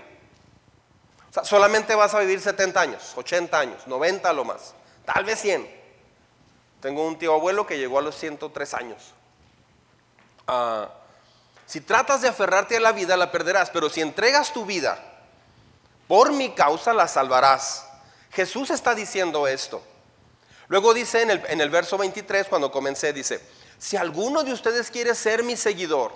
O 1.29 1.33
sea, 1.33 1.45
solamente 1.45 1.97
vas 1.97 2.15
a 2.15 2.21
vivir 2.21 2.41
70 2.41 2.81
años, 2.81 3.13
80 3.17 3.59
años, 3.59 3.89
90 3.89 4.33
lo 4.35 4.45
más, 4.45 4.77
tal 5.05 5.25
vez 5.25 5.41
100. 5.41 5.69
Tengo 6.81 7.05
un 7.05 7.19
tío 7.19 7.35
abuelo 7.35 7.67
que 7.67 7.77
llegó 7.77 7.99
a 7.99 8.03
los 8.03 8.15
103 8.15 8.73
años. 8.75 9.15
Ah, 10.47 10.91
si 11.67 11.81
tratas 11.81 12.23
de 12.23 12.29
aferrarte 12.29 12.77
a 12.77 12.81
la 12.81 12.93
vida, 12.93 13.17
la 13.17 13.33
perderás, 13.33 13.71
pero 13.71 13.91
si 13.91 14.01
entregas 14.01 14.53
tu 14.53 14.65
vida 14.65 14.99
por 16.07 16.33
mi 16.33 16.51
causa, 16.55 16.95
la 16.95 17.09
salvarás. 17.09 17.85
Jesús 18.31 18.71
está 18.71 18.95
diciendo 18.95 19.49
esto. 19.49 19.83
Luego 20.69 20.95
dice 20.95 21.23
en 21.23 21.31
el, 21.31 21.43
en 21.49 21.61
el 21.61 21.71
verso 21.71 21.99
23, 21.99 22.47
cuando 22.49 22.71
comencé, 22.71 23.13
dice, 23.13 23.41
si 23.79 23.97
alguno 23.97 24.43
de 24.43 24.53
ustedes 24.53 24.91
quiere 24.91 25.15
ser 25.15 25.43
mi 25.43 25.57
seguidor, 25.57 26.13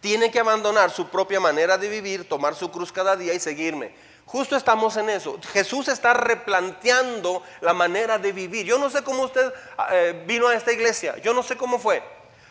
tiene 0.00 0.30
que 0.30 0.40
abandonar 0.40 0.90
su 0.90 1.08
propia 1.08 1.40
manera 1.40 1.78
de 1.78 1.88
vivir, 1.88 2.28
tomar 2.28 2.54
su 2.54 2.70
cruz 2.70 2.92
cada 2.92 3.16
día 3.16 3.32
y 3.32 3.40
seguirme. 3.40 3.94
Justo 4.26 4.56
estamos 4.56 4.96
en 4.96 5.10
eso. 5.10 5.38
Jesús 5.52 5.88
está 5.88 6.14
replanteando 6.14 7.42
la 7.60 7.72
manera 7.72 8.18
de 8.18 8.32
vivir. 8.32 8.66
Yo 8.66 8.78
no 8.78 8.90
sé 8.90 9.02
cómo 9.02 9.22
usted 9.22 9.52
eh, 9.92 10.24
vino 10.26 10.48
a 10.48 10.54
esta 10.54 10.72
iglesia, 10.72 11.16
yo 11.18 11.32
no 11.34 11.42
sé 11.42 11.56
cómo 11.56 11.78
fue, 11.78 12.02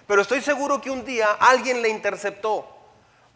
pero 0.08 0.22
estoy 0.22 0.42
seguro 0.42 0.82
que 0.82 0.92
un 0.92 1.06
día 1.06 1.28
alguien 1.40 1.82
le 1.82 1.90
interceptó 1.90 2.68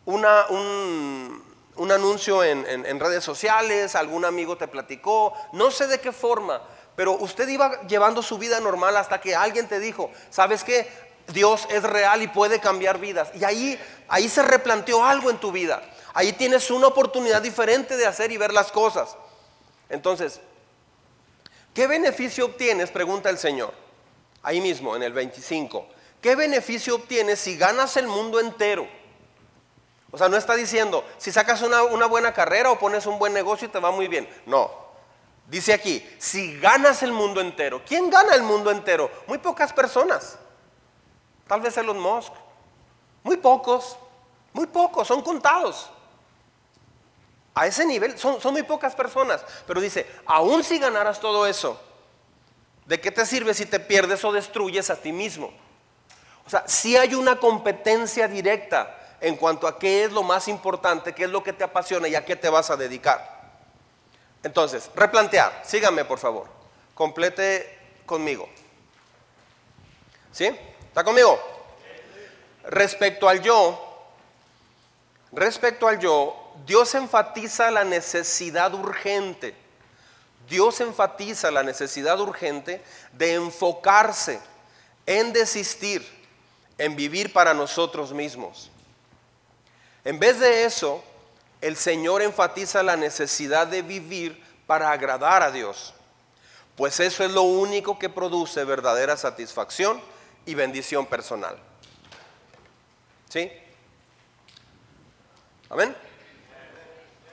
una, 0.06 0.48
un, 0.48 1.92
anuncio 1.92 2.44
en, 2.44 2.66
en 2.68 3.00
redes 3.00 3.24
sociales, 3.24 3.96
algún 3.96 4.26
amigo 4.26 4.58
te 4.58 4.68
platicó, 4.68 5.34
no 5.54 5.72
sé 5.72 5.88
de 5.88 6.00
qué 6.00 6.12
forma, 6.12 6.62
pero 6.96 7.14
usted 7.14 7.48
iba 7.48 7.82
llevando 7.88 8.22
su 8.22 8.38
vida 8.38 8.60
normal 8.60 8.98
hasta 8.98 9.22
que 9.22 9.36
alguien 9.36 9.68
te 9.68 9.80
dijo, 9.80 10.10
¿sabes 10.30 10.64
qué? 10.64 10.90
Dios 11.34 11.68
es 11.70 11.84
real 11.84 12.22
y 12.22 12.28
puede 12.28 12.60
cambiar 12.60 13.00
vidas. 13.00 13.30
Y 13.36 13.44
ahí, 13.44 13.80
ahí 14.08 14.30
se 14.30 14.42
replanteó 14.42 15.04
algo 15.04 15.30
en 15.30 15.38
tu 15.38 15.52
vida. 15.52 15.82
Ahí 16.14 16.34
tienes 16.34 16.72
una 16.72 16.88
oportunidad 16.88 17.42
diferente 17.42 17.98
de 17.98 18.08
hacer 18.08 18.32
y 18.32 18.38
ver 18.38 18.54
las 18.54 18.72
cosas. 18.72 19.16
Entonces, 19.90 20.40
¿qué 21.74 21.86
beneficio 21.86 22.46
obtienes? 22.46 22.90
Pregunta 22.90 23.30
el 23.30 23.38
Señor. 23.38 23.74
Ahí 24.42 24.62
mismo, 24.62 24.96
en 24.96 25.04
el 25.04 25.14
25. 25.14 25.88
¿Qué 26.22 26.36
beneficio 26.36 26.96
obtienes 26.96 27.40
si 27.40 27.58
ganas 27.58 27.98
el 27.98 28.08
mundo 28.08 28.40
entero? 28.40 28.88
O 30.12 30.18
sea, 30.18 30.30
no 30.30 30.38
está 30.38 30.56
diciendo, 30.56 31.04
si 31.18 31.32
sacas 31.32 31.62
una, 31.62 32.06
buena 32.08 32.34
carrera 32.34 32.72
o 32.72 32.80
pones 32.80 33.06
un 33.06 33.20
buen 33.20 33.34
negocio 33.34 33.68
y 33.68 33.72
te 33.72 33.80
va 33.80 33.92
muy 33.92 34.08
bien. 34.08 34.28
No. 34.46 34.72
Dice 35.48 35.74
aquí, 35.74 36.06
si 36.18 36.60
ganas 36.60 37.04
el 37.04 37.12
mundo 37.12 37.40
entero. 37.40 37.82
¿Quién 37.86 38.10
gana 38.10 38.34
el 38.36 38.44
mundo 38.44 38.72
entero? 38.72 39.12
Muy 39.28 39.38
pocas 39.38 39.72
personas. 39.72 40.38
Tal 41.48 41.62
vez 41.62 41.78
Elon 41.78 42.00
Musk. 42.00 42.34
Muy 43.24 43.38
pocos. 43.38 43.98
Muy 44.54 44.68
pocos, 44.68 45.08
son 45.08 45.22
contados. 45.22 45.90
A 47.54 47.68
ese 47.68 47.86
nivel 47.86 48.18
son, 48.18 48.40
muy 48.52 48.64
pocas 48.64 48.96
personas. 48.96 49.44
Pero 49.66 49.82
dice, 49.82 50.08
aún 50.26 50.64
si 50.64 50.80
ganaras 50.80 51.20
todo 51.20 51.46
eso, 51.46 51.80
¿de 52.86 53.00
qué 53.00 53.12
te 53.12 53.26
sirve 53.26 53.54
si 53.54 53.66
te 53.66 53.80
pierdes 53.80 54.24
o 54.26 54.32
destruyes 54.32 54.90
a 54.90 54.96
ti 54.96 55.12
mismo? 55.12 55.52
O 56.48 56.50
sea, 56.50 56.64
si 56.66 56.96
hay 56.96 57.14
una 57.14 57.40
competencia 57.40 58.28
directa 58.28 58.98
en 59.20 59.36
cuanto 59.36 59.68
a 59.68 59.78
qué 59.78 60.06
es 60.06 60.14
lo 60.14 60.24
más 60.24 60.48
importante, 60.48 61.14
qué 61.14 61.26
es 61.26 61.30
lo 61.30 61.44
que 61.44 61.52
te 61.54 61.66
apasiona 61.66 62.08
y 62.08 62.16
a 62.16 62.24
qué 62.24 62.38
te 62.38 62.48
vas 62.48 62.70
a 62.70 62.78
dedicar. 62.78 63.38
Entonces, 64.44 64.90
replantear, 64.96 65.62
síganme 65.66 66.06
por 66.06 66.20
favor, 66.20 66.48
complete 66.96 67.78
conmigo. 68.06 68.48
¿Sí? 70.32 70.46
¿Está 70.46 71.04
conmigo? 71.04 71.38
Respecto 72.64 73.28
al 73.28 73.42
yo, 73.42 74.08
respecto 75.34 75.88
al 75.88 76.00
yo, 76.00 76.54
Dios 76.66 76.96
enfatiza 76.96 77.70
la 77.72 77.84
necesidad 77.84 78.74
urgente. 78.74 79.54
Dios 80.48 80.80
enfatiza 80.80 81.52
la 81.52 81.62
necesidad 81.64 82.20
urgente 82.22 82.82
de 83.12 83.34
enfocarse 83.34 84.40
en 85.06 85.34
desistir, 85.34 86.17
en 86.78 86.96
vivir 86.96 87.34
para 87.34 87.54
nosotros 87.54 88.14
mismos. 88.14 88.70
En 90.04 90.20
vez 90.20 90.40
de 90.40 90.66
eso, 90.66 91.04
el 91.62 91.76
Señor 91.76 92.22
enfatiza 92.22 92.84
la 92.84 92.96
necesidad 92.96 93.68
de 93.68 93.82
vivir 93.82 94.44
para 94.66 94.92
agradar 94.92 95.44
a 95.44 95.52
Dios, 95.52 95.94
pues 96.76 97.00
eso 97.00 97.24
es 97.24 97.32
lo 97.32 97.42
único 97.42 97.98
que 97.98 98.10
produce 98.10 98.64
verdadera 98.64 99.18
satisfacción 99.18 100.00
y 100.46 100.54
bendición 100.54 101.08
personal. 101.08 101.58
¿Sí? 103.30 103.52
Amén. 105.70 105.96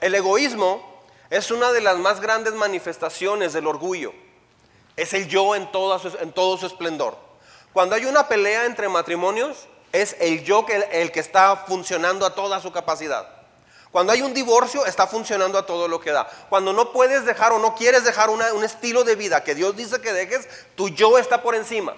El 0.01 0.15
egoísmo 0.15 1.03
es 1.29 1.51
una 1.51 1.71
de 1.71 1.81
las 1.81 1.97
más 1.97 2.19
grandes 2.19 2.53
manifestaciones 2.53 3.53
del 3.53 3.67
orgullo. 3.67 4.13
Es 4.95 5.13
el 5.13 5.27
yo 5.27 5.55
en, 5.55 5.63
en 5.63 6.31
todo 6.33 6.57
su 6.57 6.65
esplendor. 6.65 7.24
Cuando 7.75 7.93
hay 7.93 8.05
una 8.05 8.29
pelea 8.29 8.63
entre 8.63 8.87
matrimonios, 8.87 9.67
es 9.91 10.15
el 10.21 10.45
yo 10.45 10.65
que, 10.65 10.87
el 10.93 11.11
que 11.11 11.19
está 11.19 11.57
funcionando 11.57 12.25
a 12.25 12.33
toda 12.33 12.61
su 12.61 12.71
capacidad. 12.71 13.27
Cuando 13.91 14.13
hay 14.13 14.21
un 14.21 14.33
divorcio, 14.33 14.85
está 14.85 15.07
funcionando 15.07 15.57
a 15.57 15.65
todo 15.65 15.89
lo 15.89 15.99
que 15.99 16.13
da. 16.13 16.25
Cuando 16.47 16.71
no 16.71 16.93
puedes 16.93 17.25
dejar 17.25 17.51
o 17.51 17.59
no 17.59 17.75
quieres 17.75 18.05
dejar 18.05 18.29
un 18.29 18.63
estilo 18.63 19.03
de 19.03 19.17
vida 19.17 19.43
que 19.43 19.55
Dios 19.55 19.75
dice 19.75 19.99
que 19.99 20.13
dejes, 20.13 20.47
tu 20.75 20.87
yo 20.87 21.17
está 21.17 21.41
por 21.41 21.53
encima. 21.53 21.93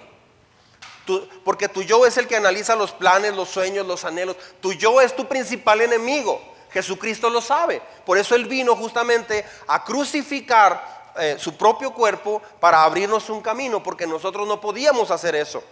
porque 1.44 1.68
tu 1.68 1.82
yo 1.82 2.04
es 2.06 2.16
el 2.16 2.26
que 2.26 2.34
analiza 2.34 2.74
los 2.74 2.90
planes, 2.90 3.36
los 3.36 3.48
sueños, 3.48 3.86
los 3.86 4.04
anhelos. 4.04 4.34
Tu 4.60 4.72
yo 4.72 5.00
es 5.00 5.14
tu 5.14 5.28
principal 5.28 5.80
enemigo. 5.80 6.42
Jesucristo 6.72 7.30
lo 7.30 7.40
sabe. 7.40 7.80
Por 8.04 8.18
eso 8.18 8.34
Él 8.34 8.46
vino 8.46 8.74
justamente 8.74 9.44
a 9.68 9.84
crucificar 9.84 10.97
eh, 11.16 11.36
su 11.38 11.56
propio 11.56 11.92
cuerpo 11.92 12.42
para 12.60 12.84
abrirnos 12.84 13.30
un 13.30 13.40
camino, 13.40 13.82
porque 13.82 14.06
nosotros 14.06 14.46
no 14.46 14.60
podíamos 14.60 15.10
hacer 15.10 15.34
eso. 15.34 15.62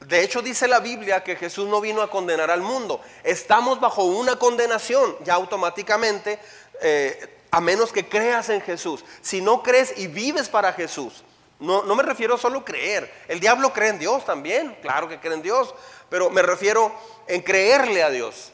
De 0.00 0.22
hecho 0.22 0.42
dice 0.42 0.68
la 0.68 0.80
Biblia 0.80 1.24
que 1.24 1.36
Jesús 1.36 1.68
no 1.68 1.80
vino 1.80 2.02
a 2.02 2.10
condenar 2.10 2.50
al 2.50 2.62
mundo. 2.62 3.00
Estamos 3.24 3.80
bajo 3.80 4.04
una 4.04 4.36
condenación 4.36 5.16
ya 5.24 5.34
automáticamente, 5.34 6.38
eh, 6.80 7.38
a 7.50 7.60
menos 7.60 7.92
que 7.92 8.08
creas 8.08 8.48
en 8.48 8.60
Jesús. 8.60 9.04
Si 9.20 9.40
no 9.40 9.62
crees 9.62 9.94
y 9.96 10.06
vives 10.06 10.48
para 10.48 10.72
Jesús, 10.72 11.24
no, 11.58 11.82
no 11.82 11.94
me 11.96 12.02
refiero 12.02 12.38
solo 12.38 12.60
a 12.60 12.64
creer. 12.64 13.12
El 13.26 13.40
diablo 13.40 13.72
cree 13.72 13.90
en 13.90 13.98
Dios 13.98 14.24
también, 14.24 14.76
claro 14.80 15.08
que 15.08 15.18
cree 15.18 15.34
en 15.34 15.42
Dios, 15.42 15.74
pero 16.08 16.30
me 16.30 16.42
refiero 16.42 16.94
en 17.26 17.42
creerle 17.42 18.02
a 18.02 18.10
Dios 18.10 18.52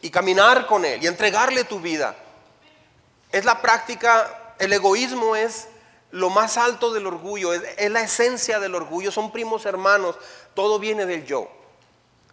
y 0.00 0.10
caminar 0.10 0.66
con 0.66 0.84
Él 0.84 1.02
y 1.02 1.06
entregarle 1.06 1.64
tu 1.64 1.80
vida. 1.80 2.14
Es 3.32 3.44
la 3.44 3.60
práctica, 3.60 4.45
el 4.58 4.72
egoísmo 4.72 5.36
es 5.36 5.68
lo 6.10 6.30
más 6.30 6.56
alto 6.56 6.92
del 6.92 7.06
orgullo, 7.06 7.52
es, 7.52 7.90
la 7.90 8.00
esencia 8.00 8.58
del 8.58 8.74
orgullo, 8.74 9.10
son 9.10 9.32
primos 9.32 9.66
hermanos, 9.66 10.16
todo 10.54 10.78
viene 10.78 11.06
del 11.06 11.26
yo. 11.26 11.48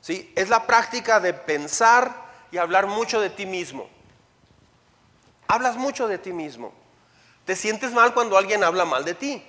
¿sí? 0.02 0.32
Es 0.36 0.50
la 0.50 0.66
práctica 0.66 1.20
de 1.20 1.34
pensar 1.34 2.24
y 2.52 2.58
hablar 2.58 2.88
mucho 2.88 3.20
de 3.20 3.30
ti 3.30 3.46
mismo. 3.46 3.90
Hablas 5.48 5.76
mucho 5.76 6.08
de 6.08 6.18
ti 6.18 6.32
mismo. 6.32 6.74
Te 7.46 7.56
sientes 7.56 7.92
mal 7.92 8.14
cuando 8.14 8.38
alguien 8.38 8.64
habla 8.64 8.86
mal 8.86 9.04
de 9.04 9.16
ti. 9.16 9.44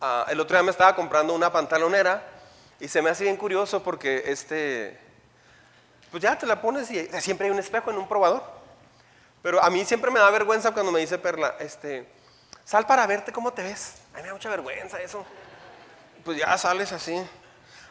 Ah, 0.00 0.26
el 0.28 0.40
otro 0.40 0.56
día 0.56 0.62
me 0.62 0.70
estaba 0.70 0.94
comprando 0.94 1.34
una 1.34 1.50
pantalonera 1.50 2.26
y 2.78 2.88
se 2.88 3.00
me 3.02 3.10
hace 3.10 3.24
bien 3.24 3.36
curioso 3.36 3.82
porque 3.82 4.24
este, 4.26 4.98
pues 6.10 6.22
ya 6.22 6.36
te 6.38 6.46
la 6.46 6.60
pones 6.60 6.90
y 6.90 7.08
siempre 7.20 7.46
hay 7.46 7.52
un 7.52 7.58
espejo 7.58 7.90
en 7.90 7.98
un 7.98 8.08
probador. 8.08 8.59
Pero 9.42 9.62
a 9.62 9.70
mí 9.70 9.84
siempre 9.84 10.10
me 10.10 10.20
da 10.20 10.30
vergüenza 10.30 10.72
cuando 10.72 10.92
me 10.92 11.00
dice 11.00 11.18
Perla, 11.18 11.56
este, 11.58 12.06
sal 12.64 12.86
para 12.86 13.06
verte 13.06 13.32
cómo 13.32 13.52
te 13.52 13.62
ves. 13.62 13.94
A 14.12 14.16
mí 14.16 14.22
me 14.22 14.28
da 14.28 14.34
mucha 14.34 14.50
vergüenza 14.50 15.00
eso. 15.00 15.24
Pues 16.24 16.38
ya 16.38 16.56
sales 16.58 16.92
así. 16.92 17.20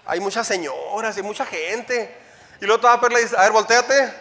Hay 0.06 0.20
muchas 0.20 0.46
señoras 0.46 1.18
y 1.18 1.22
mucha 1.22 1.46
gente. 1.46 2.15
Y 2.62 2.65
luego 2.65 2.82
toda 2.82 3.00
Perla 3.00 3.20
dice, 3.20 3.36
a 3.38 3.41
ver, 3.41 3.51
volteate. 3.51 4.13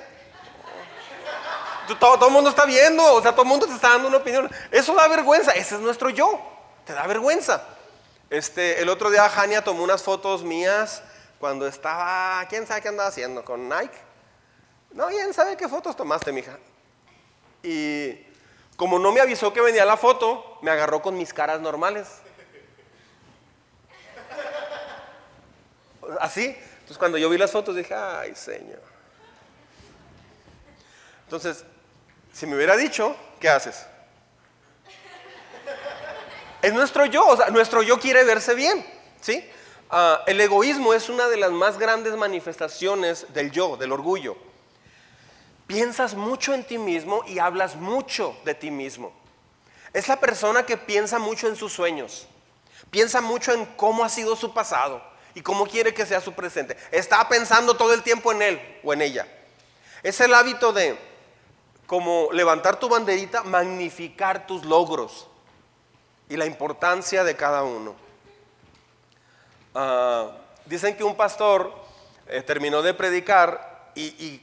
Todo, 1.98 2.16
todo 2.16 2.26
el 2.26 2.34
mundo 2.34 2.50
está 2.50 2.66
viendo, 2.66 3.02
o 3.14 3.22
sea, 3.22 3.32
todo 3.32 3.42
el 3.42 3.48
mundo 3.48 3.66
te 3.66 3.74
está 3.74 3.90
dando 3.90 4.08
una 4.08 4.18
opinión. 4.18 4.50
Eso 4.70 4.94
da 4.94 5.08
vergüenza, 5.08 5.52
ese 5.52 5.76
es 5.76 5.80
nuestro 5.80 6.10
yo. 6.10 6.38
Te 6.84 6.92
da 6.92 7.06
vergüenza. 7.06 7.62
Este, 8.30 8.82
el 8.82 8.90
otro 8.90 9.10
día 9.10 9.28
Jania 9.28 9.64
tomó 9.64 9.82
unas 9.82 10.02
fotos 10.02 10.42
mías 10.42 11.02
cuando 11.38 11.66
estaba, 11.66 12.44
¿quién 12.48 12.66
sabe 12.66 12.82
qué 12.82 12.88
andaba 12.88 13.08
haciendo? 13.08 13.42
¿Con 13.44 13.68
Nike? 13.68 13.96
No, 14.90 15.06
¿quién 15.08 15.32
sabe 15.32 15.56
qué 15.56 15.68
fotos 15.68 15.96
tomaste, 15.96 16.30
mija? 16.32 16.58
Y 17.70 18.24
como 18.76 18.98
no 18.98 19.12
me 19.12 19.20
avisó 19.20 19.52
que 19.52 19.60
venía 19.60 19.84
la 19.84 19.98
foto, 19.98 20.58
me 20.62 20.70
agarró 20.70 21.02
con 21.02 21.18
mis 21.18 21.34
caras 21.34 21.60
normales. 21.60 22.08
Así. 26.18 26.46
Entonces 26.46 26.96
cuando 26.96 27.18
yo 27.18 27.28
vi 27.28 27.36
las 27.36 27.50
fotos 27.50 27.76
dije, 27.76 27.94
ay, 27.94 28.34
Señor. 28.34 28.80
Entonces, 31.24 31.62
si 32.32 32.46
me 32.46 32.56
hubiera 32.56 32.74
dicho, 32.74 33.14
¿qué 33.38 33.50
haces? 33.50 33.84
Es 36.62 36.72
nuestro 36.72 37.04
yo, 37.04 37.26
o 37.26 37.36
sea, 37.36 37.50
nuestro 37.50 37.82
yo 37.82 38.00
quiere 38.00 38.24
verse 38.24 38.54
bien, 38.54 38.86
¿sí? 39.20 39.46
Ah, 39.90 40.22
el 40.26 40.40
egoísmo 40.40 40.94
es 40.94 41.10
una 41.10 41.28
de 41.28 41.36
las 41.36 41.50
más 41.50 41.78
grandes 41.78 42.16
manifestaciones 42.16 43.26
del 43.34 43.50
yo, 43.50 43.76
del 43.76 43.92
orgullo. 43.92 44.47
Piensas 45.68 46.14
mucho 46.14 46.54
en 46.54 46.64
ti 46.64 46.78
mismo 46.78 47.22
y 47.28 47.38
hablas 47.38 47.76
mucho 47.76 48.36
de 48.44 48.54
ti 48.54 48.72
mismo. 48.72 49.12
Es 49.92 50.08
la 50.08 50.18
persona 50.18 50.66
que 50.66 50.76
piensa 50.76 51.20
mucho 51.20 51.46
en 51.46 51.54
sus 51.54 51.72
sueños, 51.72 52.26
piensa 52.90 53.20
mucho 53.20 53.52
en 53.52 53.64
cómo 53.76 54.02
ha 54.02 54.08
sido 54.08 54.34
su 54.34 54.52
pasado 54.52 55.00
y 55.34 55.42
cómo 55.42 55.66
quiere 55.66 55.94
que 55.94 56.06
sea 56.06 56.20
su 56.20 56.32
presente. 56.32 56.76
Está 56.90 57.28
pensando 57.28 57.74
todo 57.74 57.94
el 57.94 58.02
tiempo 58.02 58.32
en 58.32 58.42
él 58.42 58.80
o 58.82 58.92
en 58.92 59.02
ella. 59.02 59.28
Es 60.02 60.20
el 60.20 60.32
hábito 60.32 60.72
de, 60.72 60.98
como 61.86 62.30
levantar 62.32 62.80
tu 62.80 62.88
banderita, 62.88 63.42
magnificar 63.42 64.46
tus 64.46 64.64
logros 64.64 65.28
y 66.30 66.36
la 66.36 66.46
importancia 66.46 67.24
de 67.24 67.36
cada 67.36 67.62
uno. 67.62 67.94
Ah, 69.74 70.30
dicen 70.64 70.96
que 70.96 71.04
un 71.04 71.14
pastor 71.14 71.72
eh, 72.26 72.42
terminó 72.42 72.80
de 72.80 72.94
predicar 72.94 73.92
y, 73.94 74.40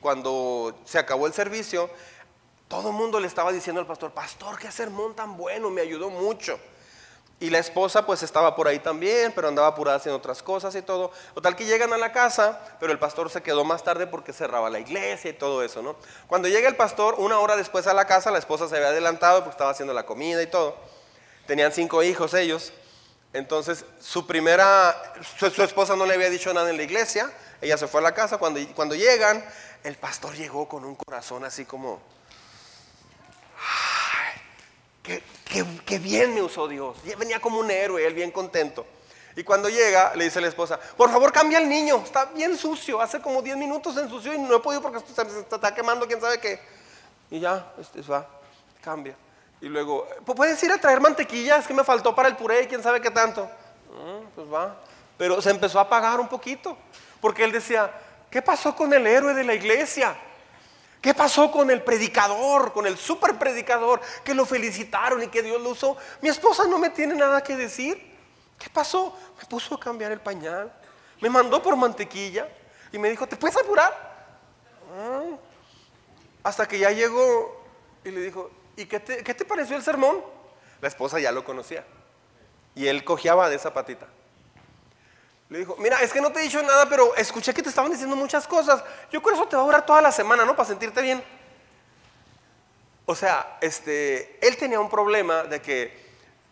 cuando 0.00 0.78
se 0.84 0.98
acabó 0.98 1.26
el 1.26 1.32
servicio, 1.32 1.90
todo 2.68 2.90
el 2.90 2.94
mundo 2.94 3.20
le 3.20 3.26
estaba 3.26 3.52
diciendo 3.52 3.80
al 3.80 3.86
pastor, 3.86 4.12
pastor, 4.12 4.58
qué 4.58 4.70
sermón 4.70 5.14
tan 5.14 5.36
bueno, 5.36 5.70
me 5.70 5.80
ayudó 5.80 6.10
mucho. 6.10 6.58
Y 7.40 7.50
la 7.50 7.58
esposa 7.58 8.06
pues 8.06 8.22
estaba 8.22 8.54
por 8.54 8.68
ahí 8.68 8.78
también, 8.78 9.32
pero 9.34 9.48
andaba 9.48 9.68
apurada 9.68 9.98
haciendo 9.98 10.16
otras 10.18 10.42
cosas 10.42 10.74
y 10.76 10.82
todo. 10.82 11.10
O 11.34 11.42
tal 11.42 11.56
que 11.56 11.66
llegan 11.66 11.92
a 11.92 11.98
la 11.98 12.12
casa, 12.12 12.60
pero 12.80 12.92
el 12.92 12.98
pastor 12.98 13.28
se 13.28 13.42
quedó 13.42 13.64
más 13.64 13.82
tarde 13.82 14.06
porque 14.06 14.32
cerraba 14.32 14.70
la 14.70 14.78
iglesia 14.78 15.30
y 15.30 15.34
todo 15.34 15.62
eso, 15.62 15.82
¿no? 15.82 15.96
Cuando 16.26 16.48
llega 16.48 16.68
el 16.68 16.76
pastor, 16.76 17.16
una 17.18 17.38
hora 17.40 17.56
después 17.56 17.86
a 17.86 17.92
la 17.92 18.06
casa, 18.06 18.30
la 18.30 18.38
esposa 18.38 18.68
se 18.68 18.76
había 18.76 18.88
adelantado 18.88 19.40
porque 19.40 19.50
estaba 19.50 19.70
haciendo 19.72 19.92
la 19.92 20.06
comida 20.06 20.42
y 20.42 20.46
todo. 20.46 20.76
Tenían 21.46 21.72
cinco 21.72 22.02
hijos 22.02 22.34
ellos. 22.34 22.72
Entonces, 23.34 23.84
su 24.00 24.28
primera, 24.28 24.94
su, 25.36 25.46
esposa 25.46 25.96
no 25.96 26.06
le 26.06 26.14
había 26.14 26.30
dicho 26.30 26.54
nada 26.54 26.70
en 26.70 26.76
la 26.76 26.84
iglesia, 26.84 27.32
ella 27.60 27.76
se 27.76 27.88
fue 27.88 28.00
a 28.00 28.04
la 28.04 28.14
casa, 28.14 28.38
cuando, 28.38 28.60
cuando 28.76 28.94
llegan, 28.94 29.44
el 29.82 29.96
pastor 29.96 30.36
llegó 30.36 30.68
con 30.68 30.84
un 30.84 30.94
corazón 30.94 31.44
así 31.44 31.64
como, 31.64 32.00
qué, 35.02 35.98
bien 35.98 36.32
me 36.32 36.42
usó 36.42 36.68
Dios, 36.68 36.96
venía 37.18 37.40
como 37.40 37.58
un 37.58 37.72
héroe, 37.72 38.06
él 38.06 38.14
bien 38.14 38.30
contento. 38.30 38.86
Y 39.34 39.42
cuando 39.42 39.68
llega, 39.68 40.14
le 40.14 40.26
dice 40.26 40.38
a 40.38 40.42
la 40.42 40.48
esposa, 40.48 40.78
por 40.96 41.10
favor 41.10 41.32
cambia 41.32 41.58
al 41.58 41.68
niño, 41.68 42.02
está 42.04 42.26
bien 42.26 42.56
sucio, 42.56 43.00
hace 43.00 43.20
como 43.20 43.42
10 43.42 43.56
minutos 43.56 43.96
se 43.96 44.02
ensució 44.02 44.32
y 44.32 44.38
no 44.38 44.54
he 44.54 44.60
podido 44.60 44.80
porque 44.80 45.00
se 45.00 45.22
está 45.40 45.74
quemando, 45.74 46.06
quién 46.06 46.20
sabe 46.20 46.38
qué. 46.38 46.60
Y 47.32 47.40
ya, 47.40 47.72
este, 47.80 48.00
va, 48.02 48.28
cambia. 48.80 49.16
Y 49.64 49.68
luego, 49.70 50.06
¿puedes 50.26 50.62
ir 50.62 50.70
a 50.72 50.76
traer 50.76 51.00
mantequilla? 51.00 51.56
Es 51.56 51.66
que 51.66 51.72
me 51.72 51.84
faltó 51.84 52.14
para 52.14 52.28
el 52.28 52.36
puré 52.36 52.68
quién 52.68 52.82
sabe 52.82 53.00
qué 53.00 53.10
tanto. 53.10 53.48
Ah, 53.98 54.20
pues 54.34 54.46
va. 54.52 54.76
Pero 55.16 55.40
se 55.40 55.48
empezó 55.48 55.78
a 55.78 55.82
apagar 55.82 56.20
un 56.20 56.28
poquito. 56.28 56.76
Porque 57.18 57.44
él 57.44 57.50
decía, 57.50 57.90
¿qué 58.30 58.42
pasó 58.42 58.76
con 58.76 58.92
el 58.92 59.06
héroe 59.06 59.32
de 59.32 59.42
la 59.42 59.54
iglesia? 59.54 60.14
¿Qué 61.00 61.14
pasó 61.14 61.50
con 61.50 61.70
el 61.70 61.82
predicador, 61.82 62.74
con 62.74 62.86
el 62.86 62.98
super 62.98 63.38
predicador 63.38 64.02
que 64.22 64.34
lo 64.34 64.44
felicitaron 64.44 65.22
y 65.22 65.28
que 65.28 65.40
Dios 65.42 65.62
lo 65.62 65.70
usó? 65.70 65.96
Mi 66.20 66.28
esposa 66.28 66.66
no 66.66 66.78
me 66.78 66.90
tiene 66.90 67.14
nada 67.14 67.42
que 67.42 67.56
decir. 67.56 68.14
¿Qué 68.58 68.68
pasó? 68.68 69.16
Me 69.38 69.46
puso 69.46 69.76
a 69.76 69.80
cambiar 69.80 70.12
el 70.12 70.20
pañal. 70.20 70.70
Me 71.22 71.30
mandó 71.30 71.62
por 71.62 71.74
mantequilla 71.74 72.46
y 72.92 72.98
me 72.98 73.08
dijo, 73.08 73.26
¿te 73.26 73.36
puedes 73.36 73.56
apurar? 73.56 73.94
Ah. 74.94 75.22
Hasta 76.42 76.68
que 76.68 76.78
ya 76.78 76.90
llegó 76.90 77.64
y 78.04 78.10
le 78.10 78.20
dijo, 78.20 78.50
¿y 78.76 78.86
qué 78.86 79.00
te, 79.00 79.44
pareció 79.44 79.76
el 79.76 79.82
sermón? 79.82 80.22
La 80.80 80.88
esposa 80.88 81.18
ya 81.18 81.32
lo 81.32 81.44
conocía. 81.44 81.84
Y 82.74 82.86
él 82.86 83.04
cojeaba 83.04 83.48
de 83.48 83.56
esa 83.56 83.72
patita. 83.72 84.06
Le 85.48 85.58
dijo, 85.58 85.76
mira, 85.78 86.00
es 86.02 86.12
que 86.12 86.20
no 86.20 86.32
te 86.32 86.40
he 86.40 86.42
dicho 86.42 86.62
nada, 86.62 86.88
pero 86.88 87.14
escuché 87.16 87.54
que 87.54 87.62
te 87.62 87.68
estaban 87.68 87.90
diciendo 87.90 88.16
muchas 88.16 88.46
cosas. 88.46 88.82
Yo 89.12 89.22
creo 89.22 89.34
que 89.34 89.40
eso 89.40 89.48
te 89.48 89.56
va 89.56 89.62
a 89.62 89.66
durar 89.66 89.86
toda 89.86 90.02
la 90.02 90.10
semana, 90.10 90.44
¿no? 90.44 90.56
Para 90.56 90.68
sentirte 90.68 91.00
bien. 91.02 91.22
O 93.06 93.14
sea, 93.14 93.58
este, 93.60 94.38
él 94.46 94.56
tenía 94.56 94.80
un 94.80 94.88
problema 94.88 95.44
de 95.44 95.60
que 95.60 96.04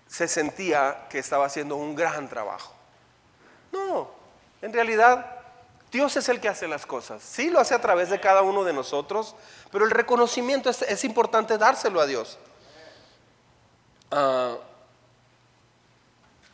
se 0.07 0.29
sentía 0.29 1.07
que 1.09 1.19
estaba 1.19 1.47
haciendo 1.47 1.77
un 1.77 1.95
gran 1.95 2.29
trabajo. 2.29 2.75
No, 3.73 4.11
en 4.61 4.73
realidad 4.73 5.42
Dios 5.93 6.17
es 6.17 6.31
el 6.31 6.41
que 6.41 6.49
hace 6.49 6.67
las 6.67 6.87
cosas. 6.87 7.23
Sí, 7.23 7.51
lo 7.51 7.61
hace 7.61 7.75
a 7.75 7.81
través 7.81 8.09
de 8.09 8.19
cada 8.19 8.41
uno 8.41 8.65
de 8.65 8.73
nosotros, 8.73 9.37
pero 9.71 9.85
el 9.85 9.91
reconocimiento 9.91 10.71
es, 10.71 11.05
importante 11.05 11.59
dárselo 11.59 12.01
a 12.01 12.07
Dios. 12.07 12.39
Ah, 14.11 14.57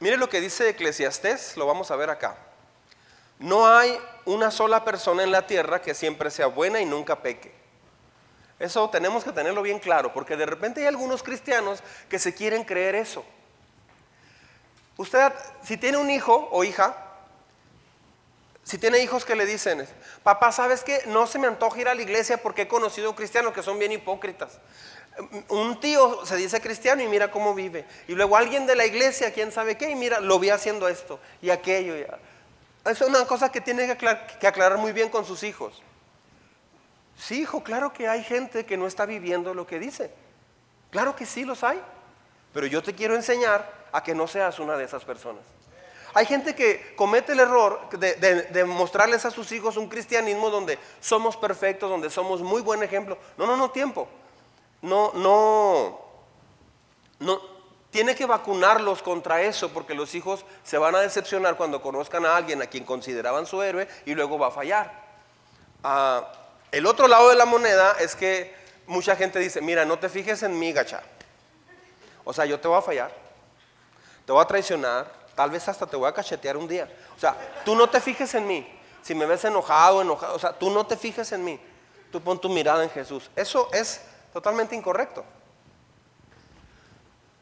mire 0.00 0.16
lo 0.16 0.28
que 0.28 0.40
dice 0.40 0.68
Eclesiastés, 0.68 1.56
lo 1.56 1.66
vamos 1.66 1.92
a 1.92 1.96
ver 1.96 2.10
acá. 2.10 2.36
No 3.38 3.68
hay 3.68 3.96
una 4.24 4.50
sola 4.50 4.84
persona 4.84 5.22
en 5.22 5.30
la 5.30 5.46
tierra 5.46 5.80
que 5.80 5.94
siempre 5.94 6.32
sea 6.32 6.48
buena 6.48 6.80
y 6.80 6.84
nunca 6.84 7.22
peque. 7.22 7.54
Eso 8.58 8.90
tenemos 8.90 9.22
que 9.22 9.30
tenerlo 9.30 9.62
bien 9.62 9.78
claro, 9.78 10.12
porque 10.12 10.36
de 10.36 10.46
repente 10.46 10.80
hay 10.80 10.88
algunos 10.88 11.22
cristianos 11.22 11.80
que 12.08 12.18
se 12.18 12.34
quieren 12.34 12.64
creer 12.64 12.96
eso. 12.96 13.24
Usted, 14.96 15.32
si 15.62 15.76
tiene 15.76 15.96
un 15.98 16.10
hijo 16.10 16.48
o 16.50 16.64
hija, 16.64 17.07
si 18.68 18.76
tiene 18.76 18.98
hijos 18.98 19.24
que 19.24 19.34
le 19.34 19.46
dicen, 19.46 19.88
papá, 20.22 20.52
¿sabes 20.52 20.84
qué? 20.84 21.02
No 21.06 21.26
se 21.26 21.38
me 21.38 21.46
antoja 21.46 21.80
ir 21.80 21.88
a 21.88 21.94
la 21.94 22.02
iglesia 22.02 22.36
porque 22.36 22.62
he 22.62 22.68
conocido 22.68 23.14
cristianos 23.14 23.54
que 23.54 23.62
son 23.62 23.78
bien 23.78 23.92
hipócritas. 23.92 24.58
Un 25.48 25.80
tío 25.80 26.26
se 26.26 26.36
dice 26.36 26.60
cristiano 26.60 27.02
y 27.02 27.08
mira 27.08 27.30
cómo 27.30 27.54
vive. 27.54 27.86
Y 28.08 28.12
luego 28.12 28.36
alguien 28.36 28.66
de 28.66 28.76
la 28.76 28.84
iglesia, 28.84 29.32
quién 29.32 29.52
sabe 29.52 29.78
qué, 29.78 29.88
y 29.88 29.94
mira, 29.94 30.20
lo 30.20 30.38
vi 30.38 30.50
haciendo 30.50 30.86
esto 30.86 31.18
y 31.40 31.48
aquello. 31.48 31.94
Es 32.84 33.00
una 33.00 33.24
cosa 33.24 33.50
que 33.50 33.62
tiene 33.62 33.86
que 33.96 34.46
aclarar, 34.46 34.76
muy 34.76 34.92
bien 34.92 35.08
con 35.08 35.24
sus 35.24 35.44
hijos. 35.44 35.82
Sí, 37.16 37.40
hijo, 37.40 37.64
claro 37.64 37.94
que 37.94 38.06
hay 38.06 38.22
gente 38.22 38.66
que 38.66 38.76
no 38.76 38.86
está 38.86 39.06
viviendo 39.06 39.54
lo 39.54 39.66
que 39.66 39.78
dice. 39.78 40.10
Claro 40.90 41.16
que 41.16 41.24
sí 41.24 41.46
los 41.46 41.64
hay. 41.64 41.80
Pero 42.52 42.66
yo 42.66 42.82
te 42.82 42.94
quiero 42.94 43.14
enseñar 43.14 43.72
a 43.92 44.02
que 44.02 44.14
no 44.14 44.28
seas 44.28 44.58
una 44.58 44.76
de 44.76 44.84
esas 44.84 45.06
personas. 45.06 45.42
Hay 46.18 46.26
gente 46.26 46.52
que 46.56 46.96
comete 46.96 47.30
el 47.30 47.38
error 47.38 47.88
de, 47.90 48.64
mostrarles 48.64 49.24
a 49.24 49.30
sus 49.30 49.52
hijos 49.52 49.76
un 49.76 49.88
cristianismo 49.88 50.50
donde 50.50 50.76
somos 51.00 51.36
perfectos, 51.36 51.88
donde 51.88 52.10
somos 52.10 52.40
muy 52.40 52.60
buen 52.60 52.82
ejemplo. 52.82 53.16
No, 53.36 53.46
no, 53.46 53.56
no, 53.56 53.70
tiempo. 53.70 54.08
No, 54.82 55.12
no, 55.14 56.00
no. 57.20 57.40
Tiene 57.92 58.16
que 58.16 58.26
vacunarlos 58.26 59.00
contra 59.00 59.42
eso 59.42 59.68
porque 59.68 59.94
los 59.94 60.12
hijos 60.16 60.44
se 60.64 60.76
van 60.76 60.96
a 60.96 60.98
decepcionar 60.98 61.56
cuando 61.56 61.80
conozcan 61.80 62.26
a 62.26 62.34
alguien 62.34 62.62
a 62.62 62.66
quien 62.66 62.82
consideraban 62.82 63.46
su 63.46 63.62
héroe 63.62 63.86
y 64.04 64.16
luego 64.16 64.40
va 64.40 64.48
a 64.48 64.50
fallar. 64.50 64.92
Ah, 65.84 66.32
el 66.72 66.86
otro 66.86 67.06
lado 67.06 67.28
de 67.28 67.36
la 67.36 67.44
moneda 67.44 67.94
es 68.00 68.16
que 68.16 68.52
mucha 68.88 69.14
gente 69.14 69.38
dice, 69.38 69.60
mira, 69.60 69.84
no 69.84 70.00
te 70.00 70.08
fijes 70.08 70.42
en 70.42 70.58
mí, 70.58 70.72
gacha. 70.72 71.00
O 72.24 72.32
sea, 72.32 72.44
yo 72.44 72.58
te 72.58 72.66
voy 72.66 72.78
a 72.78 72.82
fallar, 72.82 73.12
te 74.26 74.32
voy 74.32 74.42
a 74.42 74.46
traicionar, 74.48 75.17
Tal 75.38 75.50
vez 75.50 75.68
hasta 75.68 75.86
te 75.86 75.96
voy 75.96 76.08
a 76.08 76.12
cachetear 76.12 76.56
un 76.56 76.66
día. 76.66 76.92
O 77.16 77.20
sea, 77.20 77.36
tú 77.64 77.76
no 77.76 77.88
te 77.88 78.00
fijes 78.00 78.34
en 78.34 78.44
mí. 78.44 78.66
Si 79.02 79.14
me 79.14 79.24
ves 79.24 79.44
enojado, 79.44 80.02
enojado, 80.02 80.34
o 80.34 80.38
sea, 80.40 80.52
tú 80.52 80.68
no 80.68 80.84
te 80.84 80.96
fijes 80.96 81.30
en 81.30 81.44
mí. 81.44 81.60
Tú 82.10 82.20
pon 82.20 82.40
tu 82.40 82.48
mirada 82.48 82.82
en 82.82 82.90
Jesús. 82.90 83.30
Eso 83.36 83.68
es 83.72 84.00
totalmente 84.32 84.74
incorrecto. 84.74 85.24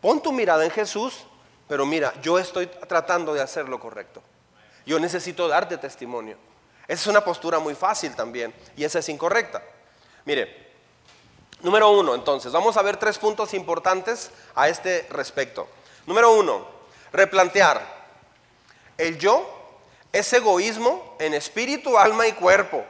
Pon 0.03 0.21
tu 0.21 0.31
mirada 0.31 0.63
en 0.67 0.71
Jesús, 0.71 1.25
pero 1.67 1.87
mira, 1.87 2.13
yo 2.21 2.39
estoy 2.39 2.67
tratando 2.67 3.33
de 3.33 3.41
hacer 3.41 3.67
lo 3.67 3.81
correcto. 3.81 4.23
Yo 4.85 5.01
necesito 5.01 5.49
darte 5.49 5.79
testimonio. 5.79 6.37
Esa 6.87 7.01
es 7.01 7.07
una 7.07 7.25
postura 7.25 7.61
muy 7.61 7.75
fácil 7.75 8.15
también 8.15 8.55
y 8.77 8.85
esa 8.85 8.99
es 8.99 9.09
incorrecta. 9.09 9.63
Mire, 10.27 10.75
número 11.63 11.89
uno, 11.93 12.15
entonces, 12.15 12.53
vamos 12.53 12.77
a 12.77 12.83
ver 12.83 12.99
tres 12.99 13.17
puntos 13.17 13.55
importantes 13.55 14.33
a 14.55 14.69
este 14.69 15.07
respecto. 15.09 15.67
Número 16.05 16.35
uno, 16.35 16.76
replantear. 17.17 17.81
El 18.99 19.19
yo 19.19 19.47
es 20.13 20.33
egoísmo 20.33 21.17
en 21.19 21.35
espíritu, 21.35 21.99
alma 21.99 22.27
y 22.27 22.33
cuerpo. 22.33 22.85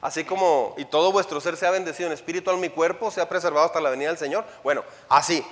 Así 0.00 0.24
como, 0.24 0.74
y 0.76 0.84
todo 0.84 1.12
vuestro 1.12 1.40
ser 1.40 1.56
sea 1.56 1.70
bendecido 1.70 2.08
en 2.08 2.12
espíritu, 2.12 2.50
alma 2.50 2.66
y 2.66 2.70
cuerpo, 2.70 3.10
sea 3.10 3.28
preservado 3.28 3.66
hasta 3.66 3.80
la 3.80 3.90
venida 3.90 4.08
del 4.08 4.18
Señor. 4.18 4.44
Bueno, 4.64 4.82
así. 5.08 5.46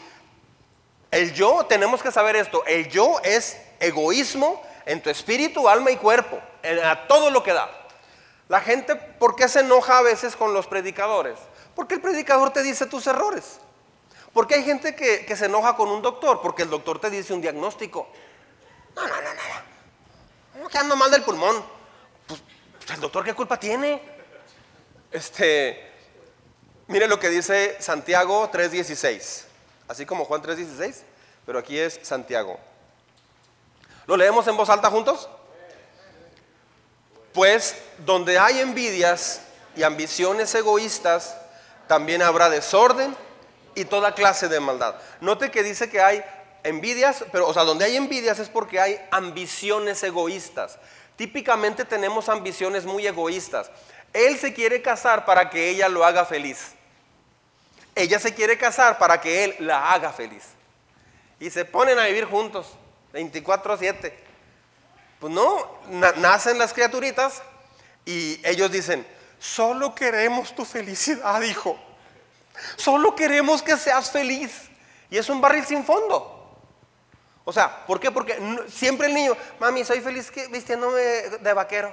El 1.11 1.33
yo, 1.33 1.65
tenemos 1.67 2.03
que 2.03 2.13
saber 2.13 2.37
esto, 2.37 2.65
el 2.67 2.89
yo 2.89 3.21
es 3.23 3.61
egoísmo 3.81 4.63
en 4.87 5.03
tu 5.03 5.11
espíritu, 5.11 5.69
alma 5.69 5.91
y 5.91 5.97
cuerpo, 5.97 6.39
a 6.85 7.07
todo 7.07 7.31
lo 7.31 7.43
que 7.43 7.53
da. 7.53 7.71
La 8.49 8.61
gente, 8.61 8.97
¿por 8.97 9.37
qué 9.37 9.49
se 9.49 9.61
enoja 9.61 9.99
a 9.99 10.03
veces 10.03 10.35
con 10.37 10.53
los 10.53 10.67
predicadores? 10.67 11.39
Porque 11.75 11.95
el 11.95 12.01
predicador 12.01 12.53
te 12.53 12.63
dice 12.63 12.87
tus 12.87 13.07
errores. 13.07 13.61
Porque 14.33 14.55
hay 14.55 14.65
gente 14.65 14.95
que, 14.95 15.37
se 15.37 15.47
enoja 15.47 15.77
con 15.77 15.89
un 15.89 16.03
doctor 16.03 16.41
porque 16.41 16.63
el 16.63 16.71
doctor 16.71 17.01
te 17.01 17.11
dice 17.11 17.33
un 17.33 17.41
diagnóstico. 17.41 18.09
No, 18.95 19.07
no, 19.07 19.15
no, 19.17 20.61
no. 20.61 20.69
que 20.69 20.79
ando 20.79 20.97
mal 20.97 21.11
del 21.11 21.23
pulmón. 21.23 21.65
Pues, 22.27 22.41
pues, 22.79 22.91
el 22.91 23.01
doctor 23.01 23.25
qué 23.25 23.35
culpa 23.35 23.59
tiene. 23.59 24.01
Este, 25.11 25.91
mire 26.87 27.09
lo 27.09 27.19
que 27.19 27.29
dice 27.29 27.77
Santiago 27.81 28.49
3:16. 28.53 29.47
Así 29.89 30.07
como 30.07 30.25
Juan 30.25 30.43
3:16, 30.43 31.03
pero 31.45 31.59
aquí 31.59 31.79
es 31.79 31.99
Santiago. 32.03 32.61
¿Lo 34.07 34.17
leemos 34.17 34.47
en 34.47 34.57
voz 34.57 34.69
alta 34.71 34.91
juntos? 34.91 35.29
Pues 37.33 37.77
donde 37.99 38.39
hay 38.39 38.61
envidias 38.61 39.43
y 39.75 39.83
ambiciones 39.83 40.55
egoístas, 40.55 41.37
también 41.89 42.23
habrá 42.23 42.49
desorden 42.49 43.17
y 43.75 43.85
toda 43.85 44.15
clase 44.15 44.49
de 44.49 44.61
maldad. 44.61 44.97
Note 45.21 45.51
que 45.51 45.63
dice 45.63 45.89
que 45.89 46.01
hay 46.01 46.25
envidias, 46.63 47.25
pero 47.33 47.49
o 47.49 47.55
sea, 47.55 47.65
donde 47.65 47.85
hay 47.85 47.97
envidias 47.97 48.39
es 48.39 48.49
porque 48.49 48.81
hay 48.81 49.01
ambiciones 49.11 50.03
egoístas. 50.03 50.79
Típicamente 51.17 51.85
tenemos 51.85 52.29
ambiciones 52.29 52.85
muy 52.85 53.07
egoístas. 53.07 53.71
Él 54.13 54.39
se 54.39 54.53
quiere 54.53 54.83
casar 54.83 55.25
para 55.25 55.51
que 55.51 55.69
ella 55.69 55.89
lo 55.89 56.05
haga 56.05 56.25
feliz. 56.25 56.73
Ella 57.95 58.19
se 58.19 58.35
quiere 58.35 58.57
casar 58.57 58.99
para 58.99 59.21
que 59.21 59.45
él 59.45 59.57
la 59.61 59.93
haga 59.93 60.13
feliz. 60.13 60.45
Y 61.39 61.51
se 61.51 61.65
ponen 61.65 61.99
a 61.99 62.07
vivir 62.07 62.25
juntos, 62.25 62.69
24/7. 63.13 64.13
Pues 65.19 65.33
no, 65.33 65.79
nacen 66.17 66.59
las 66.59 66.73
criaturitas 66.73 67.43
y 68.07 68.41
ellos 68.43 68.71
dicen, 68.73 69.07
solo 69.39 69.95
queremos 69.95 70.55
tu 70.55 70.65
felicidad, 70.65 71.43
hijo. 71.43 71.79
Solo 72.77 73.15
queremos 73.15 73.63
que 73.63 73.77
seas 73.77 74.11
feliz. 74.11 74.71
Y 75.11 75.19
es 75.19 75.29
un 75.29 75.41
barril 75.41 75.65
sin 75.65 75.85
fondo. 75.85 76.37
O 77.45 77.53
sea, 77.53 77.85
¿por 77.87 77.99
qué? 77.99 78.11
Porque 78.11 78.39
siempre 78.69 79.09
el 79.09 79.15
niño, 79.15 79.37
mami, 79.59 79.85
soy 79.85 80.01
feliz 80.01 80.31
vistiéndome 80.51 81.01
de 81.01 81.53
vaquero. 81.53 81.93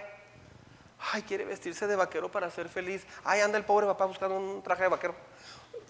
Ay, 1.12 1.22
quiere 1.24 1.46
vestirse 1.46 1.88
de 1.88 1.96
vaquero 1.96 2.30
para 2.30 2.50
ser 2.52 2.70
feliz. 2.70 3.06
Ay, 3.24 3.42
anda 3.42 3.58
el 3.58 3.66
pobre 3.66 3.86
papá 3.88 4.06
buscando 4.06 4.38
un 4.38 4.62
traje 4.62 4.84
de 4.84 4.90
vaquero. 4.90 5.16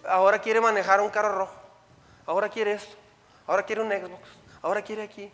Ahora 0.06 0.40
quiere 0.40 0.60
manejar 0.60 1.00
un 1.00 1.10
carro 1.10 1.34
rojo. 1.34 1.54
Ahora 2.26 2.48
quiere 2.48 2.72
esto. 2.72 2.94
Ahora 3.46 3.64
quiere 3.64 3.82
un 3.82 3.90
Xbox. 3.90 4.28
Ahora 4.62 4.82
quiere 4.82 5.02
aquí. 5.02 5.30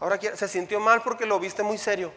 Ahora 0.00 0.18
quiere. 0.18 0.36
Se 0.36 0.48
sintió 0.48 0.80
mal 0.80 1.02
porque 1.02 1.26
lo 1.26 1.38
viste 1.38 1.62
muy 1.62 1.78
serio. 1.78 2.12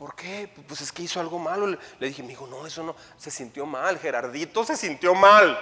¿Por 0.00 0.14
qué? 0.14 0.48
Pues 0.66 0.80
es 0.80 0.90
que 0.90 1.02
hizo 1.02 1.20
algo 1.20 1.38
malo. 1.38 1.66
Le 1.66 2.06
dije, 2.08 2.22
me 2.22 2.30
dijo, 2.30 2.46
no, 2.46 2.66
eso 2.66 2.82
no. 2.82 2.96
Se 3.18 3.30
sintió 3.30 3.66
mal. 3.66 3.98
Gerardito 3.98 4.64
se 4.64 4.74
sintió 4.74 5.14
mal. 5.14 5.60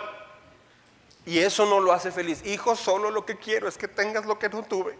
Y 1.26 1.40
eso 1.40 1.66
no 1.66 1.80
lo 1.80 1.92
hace 1.92 2.12
feliz. 2.12 2.46
Hijo, 2.46 2.76
solo 2.76 3.10
lo 3.10 3.26
que 3.26 3.36
quiero 3.36 3.66
es 3.66 3.76
que 3.76 3.88
tengas 3.88 4.26
lo 4.26 4.38
que 4.38 4.48
no 4.48 4.62
tuve. 4.62 4.96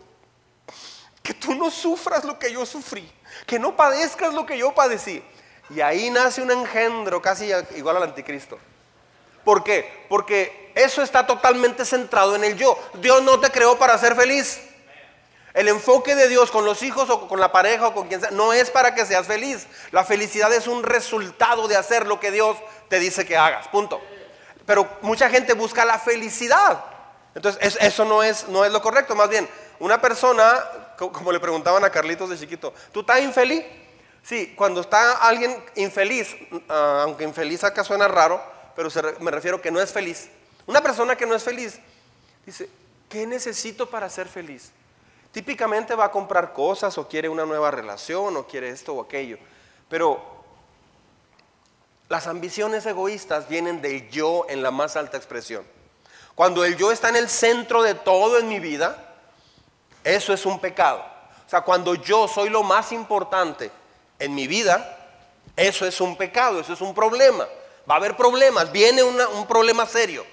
Que 1.22 1.35
tú 1.35 1.55
no 1.55 1.70
sufras 1.70 2.24
lo 2.24 2.37
que 2.37 2.53
yo 2.53 2.66
sufrí. 2.66 3.09
Que 3.46 3.61
no 3.61 3.77
padezcas 3.77 4.35
lo 4.35 4.44
que 4.44 4.59
yo 4.59 4.74
padecí. 4.74 5.22
Y 5.70 5.83
ahí 5.83 6.11
nace 6.11 6.42
un 6.42 6.51
engendro 6.51 7.22
casi 7.22 7.48
igual 7.77 7.98
al 7.98 8.03
anticristo. 8.03 8.59
¿Por 9.44 9.62
qué? 9.62 10.05
Porque 10.09 10.72
eso 10.74 11.01
está 11.01 11.24
totalmente 11.24 11.85
centrado 11.85 12.35
en 12.35 12.42
el 12.42 12.57
yo. 12.57 12.77
Dios 12.94 13.22
no 13.22 13.38
te 13.38 13.53
creó 13.53 13.79
para 13.79 13.96
ser 13.98 14.16
feliz. 14.16 14.67
El 15.54 15.68
enfoque 15.68 16.14
de 16.14 16.28
Dios 16.28 16.50
con 16.50 16.64
los 16.64 16.82
hijos 16.82 17.11
o 17.11 17.26
con 17.26 17.40
la 17.40 17.52
pareja 17.52 17.88
o 17.88 17.94
con 17.94 18.08
quien 18.08 18.20
sea 18.20 18.30
no 18.30 18.52
es 18.52 18.70
para 18.70 18.94
que 18.94 19.06
seas 19.06 19.26
feliz. 19.26 19.66
La 19.90 20.04
felicidad 20.04 20.52
es 20.52 20.66
un 20.66 20.82
resultado 20.82 21.68
de 21.68 21.76
hacer 21.76 22.06
lo 22.06 22.20
que 22.20 22.30
Dios 22.30 22.56
te 22.88 22.98
dice 22.98 23.26
que 23.26 23.37
hagas. 23.37 23.68
Punto 23.68 24.00
pero 24.68 24.87
mucha 25.00 25.30
gente 25.30 25.54
busca 25.54 25.82
la 25.87 25.98
felicidad. 25.98 26.84
Entonces, 27.34 27.78
eso 27.80 28.04
no 28.04 28.22
es, 28.22 28.46
no 28.48 28.66
es 28.66 28.70
lo 28.70 28.82
correcto. 28.82 29.16
Más 29.16 29.30
bien, 29.30 29.48
una 29.78 29.98
persona, 29.98 30.62
como 30.98 31.32
le 31.32 31.40
preguntaban 31.40 31.82
a 31.84 31.90
Carlitos 31.90 32.28
de 32.28 32.38
chiquito, 32.38 32.74
¿tú 32.92 33.00
estás 33.00 33.22
infeliz? 33.22 33.64
Sí, 34.22 34.52
cuando 34.54 34.82
está 34.82 35.26
alguien 35.26 35.64
infeliz, 35.74 36.37
ah, 36.68 37.00
aunque 37.04 37.24
infeliz 37.24 37.64
acá 37.64 37.82
suena 37.82 38.08
raro, 38.08 38.42
pero 38.76 38.90
me 39.20 39.30
refiero 39.30 39.58
que 39.62 39.70
no 39.70 39.80
es 39.80 39.90
feliz. 39.90 40.28
Una 40.66 40.82
persona 40.82 41.16
que 41.16 41.24
no 41.24 41.34
es 41.34 41.42
feliz 41.42 41.78
dice, 42.44 42.68
¿qué 43.08 43.26
necesito 43.26 43.88
para 43.88 44.11
ser 44.11 44.28
feliz? 44.28 44.70
Típicamente 45.32 45.94
va 45.94 46.06
a 46.06 46.10
comprar 46.10 46.52
cosas 46.52 46.96
o 46.98 47.06
quiere 47.06 47.28
una 47.28 47.44
nueva 47.44 47.70
relación 47.70 48.36
o 48.36 48.46
quiere 48.46 48.70
esto 48.70 48.94
o 48.94 49.02
aquello. 49.02 49.38
Pero 49.88 50.20
las 52.08 52.26
ambiciones 52.26 52.86
egoístas 52.86 53.48
vienen 53.48 53.82
del 53.82 54.08
yo 54.10 54.46
en 54.48 54.62
la 54.62 54.70
más 54.70 54.96
alta 54.96 55.16
expresión. 55.16 55.64
Cuando 56.34 56.64
el 56.64 56.76
yo 56.76 56.92
está 56.92 57.08
en 57.08 57.16
el 57.16 57.28
centro 57.28 57.82
de 57.82 57.94
todo 57.94 58.38
en 58.38 58.48
mi 58.48 58.60
vida, 58.60 59.16
eso 60.04 60.32
es 60.32 60.46
un 60.46 60.58
pecado. 60.60 61.04
O 61.46 61.50
sea, 61.50 61.62
cuando 61.62 61.94
yo 61.94 62.28
soy 62.28 62.48
lo 62.48 62.62
más 62.62 62.92
importante 62.92 63.70
en 64.18 64.34
mi 64.34 64.46
vida, 64.46 64.96
eso 65.56 65.86
es 65.86 66.00
un 66.00 66.16
pecado, 66.16 66.60
eso 66.60 66.72
es 66.72 66.80
un 66.80 66.94
problema. 66.94 67.46
Va 67.90 67.94
a 67.94 67.98
haber 67.98 68.16
problemas, 68.16 68.70
viene 68.70 69.02
un 69.02 69.46
problema 69.46 69.84
serio. 69.84 70.24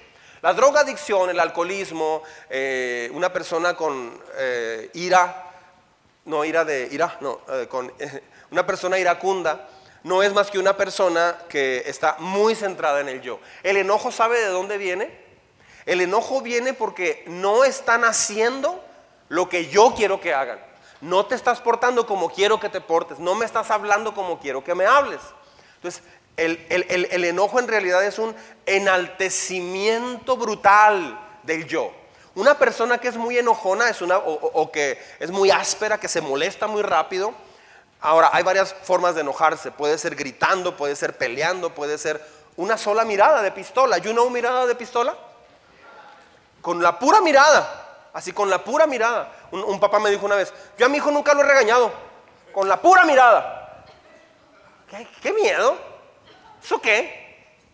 La 0.42 0.52
drogadicción, 0.52 1.30
el 1.30 1.40
alcoholismo, 1.40 2.22
eh, 2.50 3.10
una 3.12 3.32
persona 3.32 3.74
con 3.74 4.20
eh, 4.36 4.90
ira, 4.94 5.50
no 6.26 6.44
ira 6.44 6.64
de 6.64 6.88
ira, 6.90 7.16
no, 7.20 7.40
eh, 7.48 7.66
con 7.68 7.92
una 8.50 8.66
persona 8.66 8.98
iracunda, 8.98 9.68
no 10.04 10.22
es 10.22 10.32
más 10.32 10.50
que 10.50 10.58
una 10.58 10.76
persona 10.76 11.36
que 11.48 11.82
está 11.86 12.16
muy 12.18 12.54
centrada 12.54 13.00
en 13.00 13.08
el 13.08 13.22
yo. 13.22 13.40
El 13.62 13.76
enojo 13.76 14.12
sabe 14.12 14.40
de 14.40 14.48
dónde 14.48 14.78
viene. 14.78 15.10
El 15.84 16.00
enojo 16.00 16.42
viene 16.42 16.74
porque 16.74 17.24
no 17.26 17.64
están 17.64 18.04
haciendo 18.04 18.84
lo 19.28 19.48
que 19.48 19.66
yo 19.66 19.94
quiero 19.96 20.20
que 20.20 20.34
hagan. 20.34 20.60
No 21.00 21.26
te 21.26 21.34
estás 21.34 21.60
portando 21.60 22.06
como 22.06 22.30
quiero 22.30 22.60
que 22.60 22.68
te 22.68 22.80
portes. 22.80 23.18
No 23.18 23.34
me 23.34 23.44
estás 23.44 23.70
hablando 23.70 24.14
como 24.14 24.38
quiero 24.38 24.62
que 24.62 24.74
me 24.74 24.86
hables. 24.86 25.20
Entonces, 25.76 26.02
el, 26.36 27.24
enojo 27.24 27.58
en 27.58 27.68
realidad 27.68 28.04
es 28.04 28.18
un 28.18 28.34
enaltecimiento 28.66 30.36
brutal 30.36 31.18
del 31.42 31.66
yo. 31.66 31.92
Una 32.34 32.58
persona 32.58 32.98
que 32.98 33.08
es 33.08 33.16
muy 33.16 33.38
enojona 33.38 33.88
es 33.88 34.02
una, 34.02 34.18
o 34.18 34.70
que 34.70 34.98
es 35.20 35.30
muy 35.30 35.50
áspera, 35.50 35.98
que 35.98 36.08
se 36.08 36.20
molesta 36.20 36.66
muy 36.66 36.82
rápido, 36.82 37.34
Ahora, 38.00 38.30
hay 38.32 38.42
varias 38.42 38.72
formas 38.72 39.14
de 39.14 39.22
enojarse. 39.22 39.70
Puede 39.70 39.98
ser 39.98 40.14
gritando, 40.14 40.76
puede 40.76 40.96
ser 40.96 41.16
peleando, 41.16 41.74
puede 41.74 41.98
ser 41.98 42.24
una 42.56 42.76
sola 42.76 43.04
mirada 43.04 43.42
de 43.42 43.50
pistola. 43.50 43.98
¿You 43.98 44.12
know 44.12 44.30
mirada 44.30 44.66
de 44.66 44.74
pistola? 44.74 45.16
Con 46.60 46.82
la 46.82 46.98
pura 46.98 47.20
mirada, 47.20 48.08
así 48.12 48.32
con 48.32 48.50
la 48.50 48.62
pura 48.62 48.86
mirada. 48.86 49.32
Un, 49.50 49.80
papá 49.80 49.98
me 49.98 50.10
dijo 50.10 50.26
una 50.26 50.36
vez, 50.36 50.52
yo 50.78 50.86
a 50.86 50.88
mi 50.88 50.98
hijo 50.98 51.10
nunca 51.10 51.32
lo 51.32 51.40
he 51.40 51.44
regañado, 51.44 51.92
con 52.52 52.68
la 52.68 52.80
pura 52.80 53.04
mirada. 53.04 53.84
¿Qué, 55.20 55.32
miedo? 55.32 55.76
¿Eso 56.66 56.80
qué? 56.80 57.24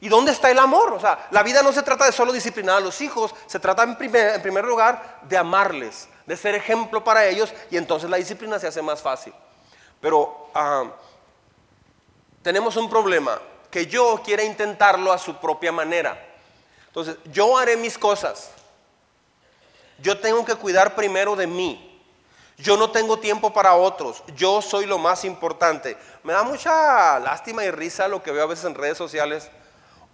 ¿Y 0.03 0.11
dónde 0.11 0.33
está 0.33 0.51
el 0.51 0.59
amor? 0.59 0.93
O 0.93 1.01
sea, 1.01 1.27
la 1.31 1.43
vida 1.43 1.63
no 1.63 1.73
se 1.73 1.83
trata 1.83 2.05
de 2.05 2.13
solo 2.13 2.31
disciplinar 2.31 2.77
a 2.77 2.81
los 2.81 3.01
hijos, 3.01 3.35
se 3.47 3.59
trata 3.59 3.85
en 3.85 3.97
primer, 3.97 4.65
lugar 4.67 5.21
de 5.23 5.39
amarles, 5.39 6.11
de 6.27 6.37
ser 6.37 6.55
ejemplo 6.55 7.03
para 7.03 7.25
ellos 7.25 7.55
y 7.71 7.79
entonces 7.79 8.11
la 8.11 8.19
disciplina 8.19 8.59
se 8.59 8.67
hace 8.67 8.83
más 8.83 9.01
fácil. 9.01 9.33
Pero 9.99 10.51
ah, 10.55 10.91
tenemos 12.43 12.77
un 12.77 12.91
problema, 12.91 13.41
que 13.71 13.87
yo 13.87 14.21
quiera 14.23 14.43
intentarlo 14.43 15.11
a 15.11 15.17
su 15.17 15.37
propia 15.37 15.73
manera. 15.73 16.23
Entonces, 16.89 17.17
yo 17.33 17.57
haré 17.57 17.79
mis 17.79 17.97
cosas. 17.97 18.51
Yo 20.01 20.21
tengo 20.21 20.45
que 20.45 20.55
cuidar 20.55 20.95
primero 20.95 21.35
de 21.35 21.47
mí. 21.47 21.92
Yo 22.59 22.77
no 22.77 22.91
tengo 22.91 23.19
tiempo 23.19 23.53
para 23.53 23.75
otros. 23.75 24.23
Yo 24.37 24.63
soy 24.63 24.87
lo 24.87 24.99
más 24.99 25.25
importante. 25.25 25.97
Me 26.23 26.33
da 26.33 26.43
mucha 26.43 27.19
lástima 27.19 27.65
y 27.65 27.71
risa 27.71 28.09
lo 28.09 28.23
que 28.23 28.31
veo 28.31 28.45
a 28.45 28.47
veces 28.47 28.65
en 28.65 28.75
redes 28.75 28.99
sociales. 28.99 29.51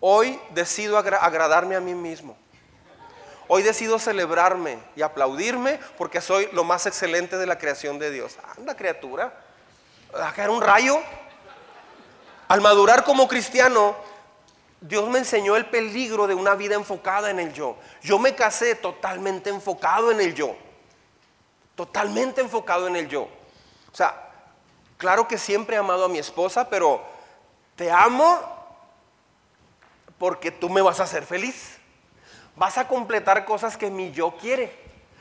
Hoy 0.00 0.40
decido 0.50 0.96
agradarme 0.96 1.76
a 1.76 1.80
mí 1.80 1.94
mismo. 1.94 2.36
Hoy 3.48 3.62
decido 3.62 3.98
celebrarme 3.98 4.78
y 4.94 5.02
aplaudirme 5.02 5.80
porque 5.96 6.20
soy 6.20 6.48
lo 6.52 6.64
más 6.64 6.86
excelente 6.86 7.38
de 7.38 7.46
la 7.46 7.58
creación 7.58 7.98
de 7.98 8.10
Dios. 8.10 8.36
Anda, 8.56 8.76
criatura 8.76 9.32
a 10.14 10.32
caer 10.32 10.50
un 10.50 10.60
rayo. 10.60 10.98
Al 12.48 12.60
madurar 12.60 13.04
como 13.04 13.28
cristiano, 13.28 13.96
Dios 14.80 15.08
me 15.08 15.18
enseñó 15.18 15.56
el 15.56 15.66
peligro 15.66 16.26
de 16.26 16.34
una 16.34 16.54
vida 16.54 16.74
enfocada 16.74 17.30
en 17.30 17.40
el 17.40 17.52
yo. 17.52 17.76
Yo 18.02 18.18
me 18.18 18.34
casé 18.34 18.74
totalmente 18.74 19.50
enfocado 19.50 20.10
en 20.10 20.20
el 20.20 20.34
yo. 20.34 20.56
Totalmente 21.78 22.40
enfocado 22.40 22.88
en 22.88 22.96
el 22.96 23.08
yo. 23.08 23.28
O 23.92 23.94
sea, 23.94 24.32
claro 24.96 25.28
que 25.28 25.38
siempre 25.38 25.76
he 25.76 25.78
amado 25.78 26.06
a 26.06 26.08
mi 26.08 26.18
esposa, 26.18 26.68
pero 26.68 27.00
te 27.76 27.88
amo 27.88 28.36
porque 30.18 30.50
tú 30.50 30.68
me 30.68 30.82
vas 30.82 30.98
a 30.98 31.04
hacer 31.04 31.24
feliz. 31.24 31.78
Vas 32.56 32.78
a 32.78 32.88
completar 32.88 33.44
cosas 33.44 33.76
que 33.76 33.90
mi 33.90 34.10
yo 34.10 34.36
quiere. 34.38 34.76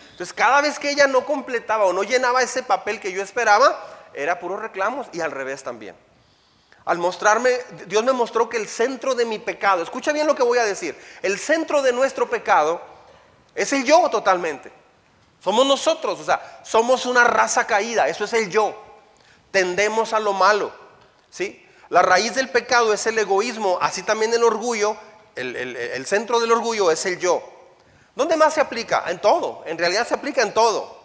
Entonces, 0.10 0.34
cada 0.34 0.62
vez 0.62 0.80
que 0.80 0.89
ella 0.89 1.06
no 1.06 1.26
completaba 1.26 1.86
o 1.86 1.93
no 1.93 2.02
llenaba 2.02 2.41
ese 2.41 2.63
papel 2.63 3.00
que 3.00 3.12
yo 3.12 3.22
esperaba, 3.22 3.80
era 4.15 4.39
puros 4.39 4.60
reclamos 4.60 5.06
y 5.13 5.22
al 5.22 5.30
revés 5.30 5.62
también. 5.62 5.96
Al 6.86 6.98
mostrarme, 6.98 7.52
Dios 7.86 8.04
me 8.04 8.13
mostró 8.13 8.50
que 8.50 8.58
el 8.58 8.67
centro 8.67 9.13
de 9.13 9.26
mi 9.26 9.38
pecado, 9.38 9.84
escucha 9.84 10.12
bien 10.12 10.26
lo 10.26 10.34
que 10.34 10.41
voy 10.41 10.58
a 10.58 10.65
decir, 10.65 11.00
el 11.22 11.38
centro 11.38 11.84
de 11.84 11.93
nuestro 11.93 12.28
pecado 12.28 12.82
es 13.54 13.72
el 13.74 13.86
yo 13.86 14.10
totalmente. 14.10 14.87
Somos 15.39 15.65
nosotros, 15.65 16.19
o 16.19 16.23
sea, 16.23 16.62
somos 16.63 17.06
una 17.06 17.23
raza 17.23 17.65
caída, 17.67 18.08
eso 18.08 18.26
es 18.26 18.34
el 18.34 18.50
yo. 18.50 18.76
Tendemos 19.52 20.13
a 20.13 20.19
lo 20.19 20.34
malo, 20.34 20.71
¿sí? 21.30 21.65
La 21.89 22.02
raíz 22.02 22.36
del 22.36 22.50
pecado 22.50 22.93
es 22.93 23.06
el 23.08 23.17
egoísmo, 23.17 23.78
así 23.82 24.04
también 24.04 24.34
el 24.34 24.43
orgullo, 24.43 24.97
el, 25.36 25.56
el 25.56 26.06
centro 26.06 26.39
del 26.39 26.52
orgullo 26.52 26.91
es 26.91 27.06
el 27.06 27.19
yo. 27.19 27.43
¿Dónde 28.15 28.36
más 28.36 28.56
se 28.56 28.62
aplica? 28.62 29.04
En 29.08 29.19
todo, 29.19 29.63
en 29.65 29.78
realidad 29.78 30.08
se 30.08 30.15
aplica 30.15 30.41
en 30.41 30.54
todo. 30.54 30.97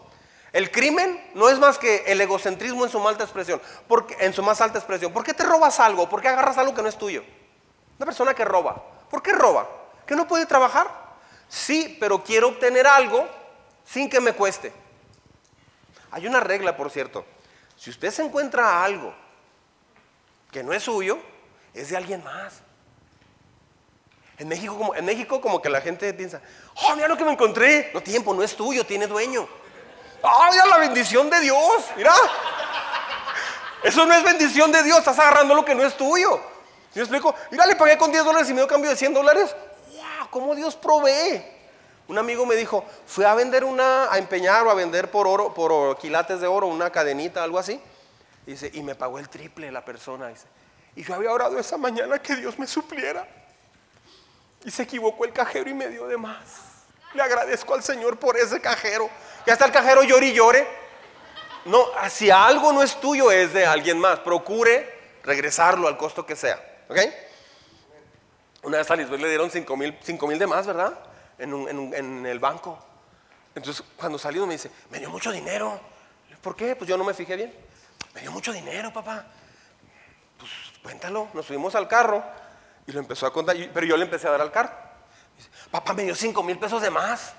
El 0.52 0.70
crimen 0.70 1.30
no 1.34 1.48
es 1.48 1.58
más 1.58 1.78
que 1.78 2.04
el 2.06 2.20
egocentrismo 2.20 2.84
en 2.84 2.90
su 2.90 3.08
alta 3.08 3.24
expresión. 3.24 3.60
Porque, 3.88 4.16
en 4.20 4.32
su 4.32 4.42
más 4.42 4.60
alta 4.60 4.78
expresión. 4.78 5.12
¿Por 5.12 5.24
qué 5.24 5.32
te 5.32 5.44
robas 5.44 5.80
algo? 5.80 6.08
¿Por 6.08 6.20
qué 6.20 6.28
agarras 6.28 6.58
algo 6.58 6.74
que 6.74 6.82
no 6.82 6.88
es 6.88 6.98
tuyo? 6.98 7.24
Una 7.98 8.06
persona 8.06 8.34
que 8.34 8.44
roba. 8.44 8.82
¿Por 9.10 9.22
qué 9.22 9.32
roba? 9.32 9.68
¿Que 10.06 10.14
no 10.14 10.28
puede 10.28 10.44
trabajar? 10.44 10.90
Sí, 11.48 11.96
pero 11.98 12.22
quiero 12.22 12.48
obtener 12.48 12.86
algo 12.86 13.26
sin 13.84 14.08
que 14.08 14.20
me 14.20 14.32
cueste. 14.32 14.72
Hay 16.10 16.26
una 16.26 16.40
regla, 16.40 16.76
por 16.76 16.90
cierto. 16.90 17.24
Si 17.76 17.90
usted 17.90 18.10
se 18.10 18.22
encuentra 18.22 18.84
algo 18.84 19.14
que 20.50 20.62
no 20.62 20.72
es 20.72 20.82
suyo, 20.82 21.18
es 21.74 21.88
de 21.88 21.96
alguien 21.96 22.22
más. 22.22 22.60
En 24.38 24.48
México, 24.48 24.76
como, 24.76 24.94
en 24.94 25.04
México 25.04 25.40
como 25.40 25.62
que 25.62 25.70
la 25.70 25.80
gente 25.80 26.12
piensa, 26.14 26.40
oh, 26.74 26.94
mira 26.96 27.08
lo 27.08 27.16
que 27.16 27.24
me 27.24 27.32
encontré. 27.32 27.90
No, 27.94 28.02
tiempo, 28.02 28.34
no 28.34 28.42
es 28.42 28.54
tuyo, 28.54 28.84
tiene 28.84 29.06
dueño. 29.06 29.48
¡Ah, 30.22 30.48
mira 30.50 30.66
la 30.66 30.78
bendición 30.78 31.30
de 31.30 31.40
Dios! 31.40 31.84
Mira. 31.96 32.12
Eso 33.82 34.06
no 34.06 34.14
es 34.14 34.22
bendición 34.22 34.70
de 34.70 34.82
Dios, 34.82 34.98
estás 34.98 35.18
agarrando 35.18 35.54
lo 35.54 35.64
que 35.64 35.74
no 35.74 35.82
es 35.82 35.96
tuyo. 35.96 36.40
¿Sí 36.92 36.98
me 36.98 37.02
explico? 37.02 37.34
Mira, 37.50 37.66
le 37.66 37.74
pagué 37.74 37.96
con 37.96 38.12
10 38.12 38.24
dólares 38.24 38.48
y 38.48 38.52
me 38.52 38.60
dio 38.60 38.68
cambio 38.68 38.90
de 38.90 38.96
100 38.96 39.14
dólares. 39.14 39.56
¡Wow! 39.92 40.28
¿Cómo 40.30 40.54
Dios 40.54 40.76
provee? 40.76 41.42
Un 42.08 42.18
amigo 42.18 42.44
me 42.46 42.56
dijo, 42.56 42.84
fui 43.06 43.24
a 43.24 43.34
vender 43.34 43.64
una, 43.64 44.12
a 44.12 44.18
empeñar 44.18 44.66
o 44.66 44.70
a 44.70 44.74
vender 44.74 45.10
por 45.10 45.26
oro, 45.26 45.54
por 45.54 45.96
quilates 45.98 46.40
de 46.40 46.46
oro, 46.46 46.66
una 46.66 46.90
cadenita, 46.90 47.42
algo 47.42 47.58
así. 47.58 47.80
Dice, 48.46 48.70
y 48.74 48.82
me 48.82 48.94
pagó 48.94 49.18
el 49.18 49.28
triple 49.28 49.70
la 49.70 49.84
persona. 49.84 50.28
Dice, 50.28 50.46
y 50.96 51.04
yo 51.04 51.14
había 51.14 51.32
orado 51.32 51.58
esa 51.58 51.76
mañana 51.76 52.18
que 52.20 52.36
Dios 52.36 52.58
me 52.58 52.66
supliera. 52.66 53.26
Y 54.64 54.70
se 54.70 54.82
equivocó 54.82 55.24
el 55.24 55.32
cajero 55.32 55.70
y 55.70 55.74
me 55.74 55.88
dio 55.88 56.06
de 56.06 56.16
más. 56.16 56.38
Le 57.14 57.22
agradezco 57.22 57.74
al 57.74 57.82
Señor 57.82 58.18
por 58.18 58.36
ese 58.36 58.60
cajero. 58.60 59.08
Ya 59.46 59.54
está 59.54 59.66
el 59.66 59.72
cajero 59.72 60.02
llore 60.02 60.26
y 60.26 60.32
llore. 60.34 60.66
No, 61.64 61.86
si 62.10 62.30
algo 62.30 62.72
no 62.72 62.82
es 62.82 63.00
tuyo, 63.00 63.30
es 63.30 63.52
de 63.52 63.64
alguien 63.64 63.98
más. 63.98 64.20
Procure 64.20 65.02
regresarlo 65.22 65.88
al 65.88 65.96
costo 65.96 66.26
que 66.26 66.36
sea. 66.36 66.60
¿Ok? 66.88 66.98
Una 68.64 68.78
vez 68.78 68.90
a 68.90 68.96
Lisbeth 68.96 69.20
le 69.20 69.28
dieron 69.28 69.50
5 69.50 69.76
mil, 69.76 69.98
mil 70.28 70.38
de 70.38 70.46
más, 70.46 70.66
¿verdad? 70.66 70.98
En, 71.42 72.26
el 72.26 72.38
banco. 72.38 72.78
Entonces, 73.54 73.84
cuando 73.96 74.18
salió 74.18 74.46
me 74.46 74.54
dice, 74.54 74.70
me 74.90 74.98
dio 74.98 75.10
mucho 75.10 75.30
dinero. 75.32 75.80
¿Por 76.40 76.56
qué? 76.56 76.74
Pues 76.76 76.88
yo 76.88 76.96
no 76.96 77.04
me 77.04 77.14
fijé 77.14 77.36
bien. 77.36 77.54
Me 78.14 78.20
dio 78.20 78.32
mucho 78.32 78.52
dinero, 78.52 78.92
papá. 78.92 79.26
Pues 80.38 80.50
cuéntalo. 80.82 81.28
Nos 81.34 81.46
subimos 81.46 81.74
al 81.74 81.88
carro 81.88 82.22
y 82.86 82.92
lo 82.92 83.00
empezó 83.00 83.26
a 83.26 83.32
contar. 83.32 83.56
Pero 83.72 83.86
yo 83.86 83.96
le 83.96 84.04
empecé 84.04 84.28
a 84.28 84.32
dar 84.32 84.40
al 84.40 84.50
carro. 84.50 84.72
Dice, 85.36 85.50
papá, 85.70 85.92
me 85.94 86.04
dio 86.04 86.14
5 86.14 86.42
mil 86.42 86.58
pesos 86.58 86.80
de 86.80 86.90
más. 86.90 87.34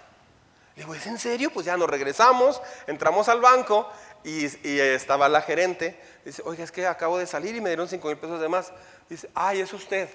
Le 0.76 0.84
digo, 0.84 0.96
¿es 0.96 1.06
en 1.06 1.20
serio? 1.20 1.52
Pues 1.54 1.66
ya 1.68 1.78
nos 1.78 1.88
regresamos, 1.88 2.60
entramos 2.88 3.30
al 3.30 3.40
banco 3.42 3.88
y, 4.24 4.46
estaba 4.46 5.30
la 5.30 5.42
gerente. 5.42 6.02
Dice, 6.26 6.42
oiga, 6.46 6.64
es 6.64 6.72
que 6.72 6.88
acabo 6.88 7.20
de 7.20 7.28
salir 7.28 7.56
y 7.56 7.62
me 7.62 7.70
dieron 7.70 7.88
5 7.88 8.08
mil 8.08 8.18
pesos 8.18 8.42
de 8.42 8.50
más. 8.50 8.74
Dice, 9.08 9.30
ay, 9.36 9.62
es 9.62 9.72
usted. 9.72 10.10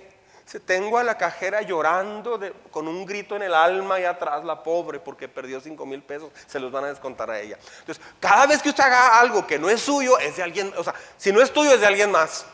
Tengo 0.65 0.97
a 0.97 1.05
la 1.05 1.19
cajera 1.19 1.61
llorando 1.61 2.41
con 2.71 2.89
un 2.89 3.05
grito 3.05 3.37
en 3.37 3.43
el 3.43 3.55
alma 3.55 4.01
y 4.01 4.05
atrás, 4.05 4.45
la 4.45 4.63
pobre, 4.63 4.99
porque 4.99 5.29
perdió 5.29 5.61
5 5.61 5.85
mil 5.85 6.03
pesos. 6.03 6.31
Se 6.47 6.59
los 6.59 6.73
van 6.73 6.85
a 6.85 6.89
descontar 6.89 7.31
a 7.31 7.39
ella. 7.39 7.59
Entonces, 7.81 8.03
cada 8.19 8.47
vez 8.47 8.63
que 8.63 8.71
usted 8.71 8.83
haga 8.83 9.21
algo 9.21 9.47
que 9.47 9.59
no 9.59 9.69
es 9.69 9.83
suyo, 9.83 10.19
es 10.19 10.37
de 10.37 10.43
alguien, 10.43 10.73
o 10.79 10.83
sea, 10.83 10.95
si 11.19 11.33
no 11.33 11.43
es 11.43 11.53
tuyo, 11.53 11.73
es 11.73 11.81
de 11.81 11.87
alguien 11.87 12.11
más. 12.11 12.47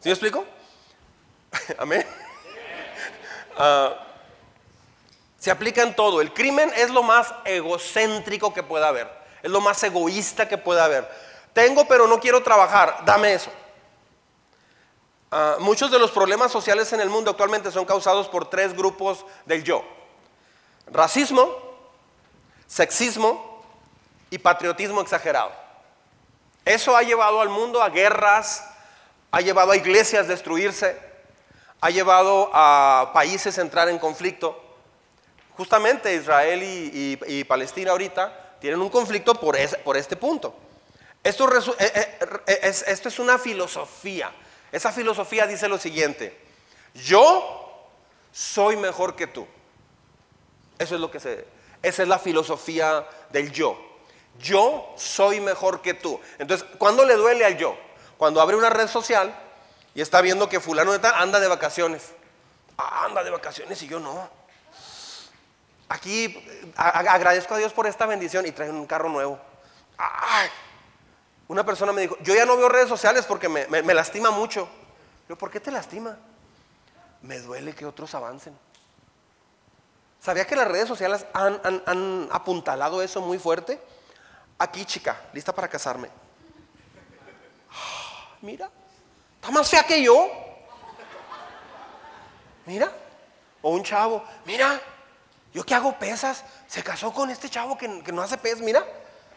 ¿Sí 0.00 0.08
me 0.08 0.12
explico? 0.12 0.46
Amén. 1.78 2.06
Uh, 3.58 3.92
se 5.38 5.50
aplica 5.50 5.82
en 5.82 5.94
todo. 5.94 6.22
El 6.22 6.32
crimen 6.32 6.72
es 6.74 6.88
lo 6.88 7.02
más 7.02 7.34
egocéntrico 7.44 8.54
que 8.54 8.62
pueda 8.62 8.88
haber. 8.88 9.10
Es 9.42 9.50
lo 9.50 9.60
más 9.60 9.82
egoísta 9.82 10.48
que 10.48 10.56
pueda 10.56 10.84
haber. 10.84 11.06
Tengo 11.52 11.86
pero 11.86 12.06
no 12.06 12.18
quiero 12.18 12.42
trabajar. 12.42 13.04
Dame 13.04 13.34
eso. 13.34 13.50
Ah, 15.32 15.56
muchos 15.60 15.90
de 15.90 15.98
los 15.98 16.10
problemas 16.10 16.50
sociales 16.50 16.92
en 16.92 17.00
el 17.00 17.08
mundo 17.08 17.30
actualmente 17.30 17.70
son 17.70 17.84
causados 17.84 18.28
por 18.28 18.50
tres 18.50 18.76
grupos 18.76 19.24
del 19.46 19.62
yo. 19.62 19.84
Racismo, 20.88 21.56
sexismo 22.66 23.64
y 24.28 24.38
patriotismo 24.38 25.00
exagerado. 25.00 25.52
Eso 26.64 26.96
ha 26.96 27.02
llevado 27.02 27.40
al 27.40 27.48
mundo 27.48 27.80
a 27.80 27.90
guerras, 27.90 28.64
ha 29.30 29.40
llevado 29.40 29.70
a 29.70 29.76
iglesias 29.76 30.24
a 30.24 30.28
destruirse, 30.28 31.00
ha 31.80 31.90
llevado 31.90 32.50
a 32.52 33.12
países 33.14 33.56
a 33.58 33.62
entrar 33.62 33.88
en 33.88 33.98
conflicto. 33.98 34.60
Justamente 35.56 36.14
Israel 36.14 36.60
y, 36.62 37.44
Palestina 37.44 37.92
ahorita 37.92 38.56
tienen 38.60 38.80
un 38.80 38.88
conflicto 38.88 39.34
por, 39.34 39.56
este 39.56 40.16
punto. 40.16 40.54
Eh, 41.22 41.32
eh, 41.38 42.18
eh, 42.46 42.60
es, 42.62 42.82
esto 42.82 43.08
es 43.08 43.18
una 43.18 43.38
filosofía. 43.38 44.32
Esa 44.72 44.92
filosofía 44.92 45.46
dice 45.46 45.68
lo 45.68 45.78
siguiente, 45.78 46.38
yo 46.94 47.88
soy 48.32 48.76
mejor 48.76 49.16
que 49.16 49.26
tú. 49.26 49.46
Eso 50.78 50.94
es 50.94 51.00
lo 51.00 51.10
que 51.10 51.20
se... 51.20 51.46
Esa 51.82 52.02
es 52.02 52.08
la 52.08 52.18
filosofía 52.18 53.06
del 53.30 53.52
yo. 53.52 53.78
Yo 54.38 54.92
soy 54.96 55.40
mejor 55.40 55.82
que 55.82 55.94
tú. 55.94 56.20
Entonces, 56.38 56.66
¿cuándo 56.78 57.04
le 57.04 57.14
duele 57.14 57.44
al 57.44 57.56
yo? 57.56 57.76
Cuando 58.16 58.40
abre 58.40 58.56
una 58.56 58.70
red 58.70 58.86
social 58.86 59.34
y 59.94 60.00
está 60.00 60.20
viendo 60.20 60.48
que 60.48 60.60
fulano 60.60 60.96
de 60.96 61.08
anda 61.08 61.40
de 61.40 61.48
vacaciones. 61.48 62.12
Ah, 62.76 63.06
anda 63.06 63.22
de 63.24 63.30
vacaciones 63.30 63.82
y 63.82 63.88
yo 63.88 63.98
no. 63.98 64.30
Aquí 65.88 66.46
agradezco 66.76 67.54
a 67.54 67.58
Dios 67.58 67.72
por 67.72 67.86
esta 67.86 68.06
bendición 68.06 68.46
y 68.46 68.52
traen 68.52 68.74
un 68.74 68.86
carro 68.86 69.08
nuevo. 69.08 69.40
Una 71.50 71.66
persona 71.66 71.90
me 71.90 72.02
dijo, 72.02 72.16
yo 72.20 72.32
ya 72.32 72.46
no 72.46 72.56
veo 72.56 72.68
redes 72.68 72.88
sociales 72.88 73.26
porque 73.26 73.48
me, 73.48 73.82
lastima 73.92 74.30
mucho. 74.30 74.68
Yo, 75.28 75.36
¿por 75.36 75.50
qué 75.50 75.58
te 75.58 75.72
lastima? 75.72 76.16
Me 77.22 77.40
duele 77.40 77.74
que 77.74 77.84
otros 77.84 78.14
avancen. 78.14 78.56
¿Sabía 80.20 80.46
que 80.46 80.54
las 80.54 80.68
redes 80.68 80.86
sociales 80.86 81.26
han, 81.32 81.60
han 81.86 82.28
apuntalado 82.30 83.02
eso 83.02 83.20
muy 83.20 83.36
fuerte? 83.36 83.82
Aquí, 84.58 84.84
chica, 84.84 85.20
lista 85.32 85.52
para 85.52 85.66
casarme. 85.66 86.08
Mira, 88.42 88.70
está 89.34 89.50
más 89.50 89.68
fea 89.68 89.82
que 89.82 90.00
yo. 90.04 90.30
Mira, 92.64 92.92
o 93.60 93.70
un 93.70 93.82
chavo, 93.82 94.22
mira, 94.44 94.80
yo 95.52 95.64
que 95.64 95.74
hago 95.74 95.98
pesas, 95.98 96.44
se 96.68 96.84
casó 96.84 97.12
con 97.12 97.28
este 97.28 97.50
chavo 97.50 97.76
que, 97.76 97.88
no 97.88 98.22
hace 98.22 98.38
pesas, 98.38 98.60
mira, 98.60 98.86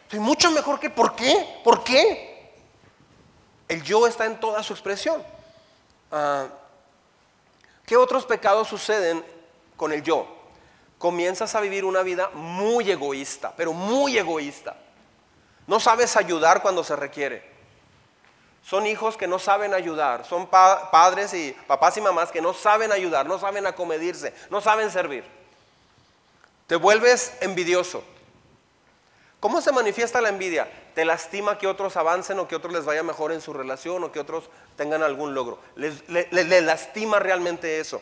soy 0.08 0.20
mucho 0.20 0.50
mejor 0.50 0.78
que, 0.78 0.90
¿por 0.90 1.14
qué? 1.14 1.60
¿Por 1.64 1.82
qué? 1.82 2.52
El 3.68 3.82
yo 3.82 4.06
está 4.06 4.26
en 4.26 4.38
toda 4.38 4.62
su 4.62 4.72
expresión. 4.72 5.22
Ah, 6.12 6.46
¿Qué 7.86 7.96
otros 7.96 8.24
pecados 8.24 8.68
suceden 8.68 9.24
con 9.76 9.92
el 9.92 10.02
yo? 10.02 10.26
Comienzas 10.98 11.54
a 11.54 11.60
vivir 11.60 11.84
una 11.84 12.02
vida 12.02 12.30
muy 12.34 12.90
egoísta, 12.90 13.52
pero 13.56 13.72
muy 13.72 14.16
egoísta. 14.16 14.76
No 15.66 15.80
sabes 15.80 16.16
ayudar 16.16 16.62
cuando 16.62 16.84
se 16.84 16.96
requiere. 16.96 17.52
Son 18.64 18.86
hijos 18.86 19.18
que 19.18 19.26
no 19.26 19.38
saben 19.38 19.74
ayudar, 19.74 20.24
son 20.24 20.46
padres 20.46 21.34
y 21.34 21.54
papás 21.66 21.98
y 21.98 22.00
mamás 22.00 22.32
que 22.32 22.40
no 22.40 22.54
saben 22.54 22.92
ayudar, 22.92 23.26
no 23.26 23.38
saben 23.38 23.66
acomedirse, 23.66 24.32
no 24.48 24.62
saben 24.62 24.90
servir. 24.90 25.24
Te 26.66 26.76
vuelves 26.76 27.36
envidioso. 27.42 28.02
¿Cómo 29.44 29.60
se 29.60 29.72
manifiesta 29.72 30.22
la 30.22 30.30
envidia? 30.30 30.66
Te 30.94 31.04
lastima 31.04 31.58
que 31.58 31.66
otros 31.66 31.98
avancen 31.98 32.38
o 32.38 32.48
que 32.48 32.56
otros 32.56 32.72
les 32.72 32.86
vaya 32.86 33.02
mejor 33.02 33.30
en 33.30 33.42
su 33.42 33.52
relación 33.52 34.02
o 34.02 34.10
que 34.10 34.18
otros 34.18 34.48
tengan 34.74 35.02
algún 35.02 35.34
logro. 35.34 35.58
Le, 35.76 36.62
lastima 36.62 37.18
realmente 37.18 37.78
eso. 37.78 38.00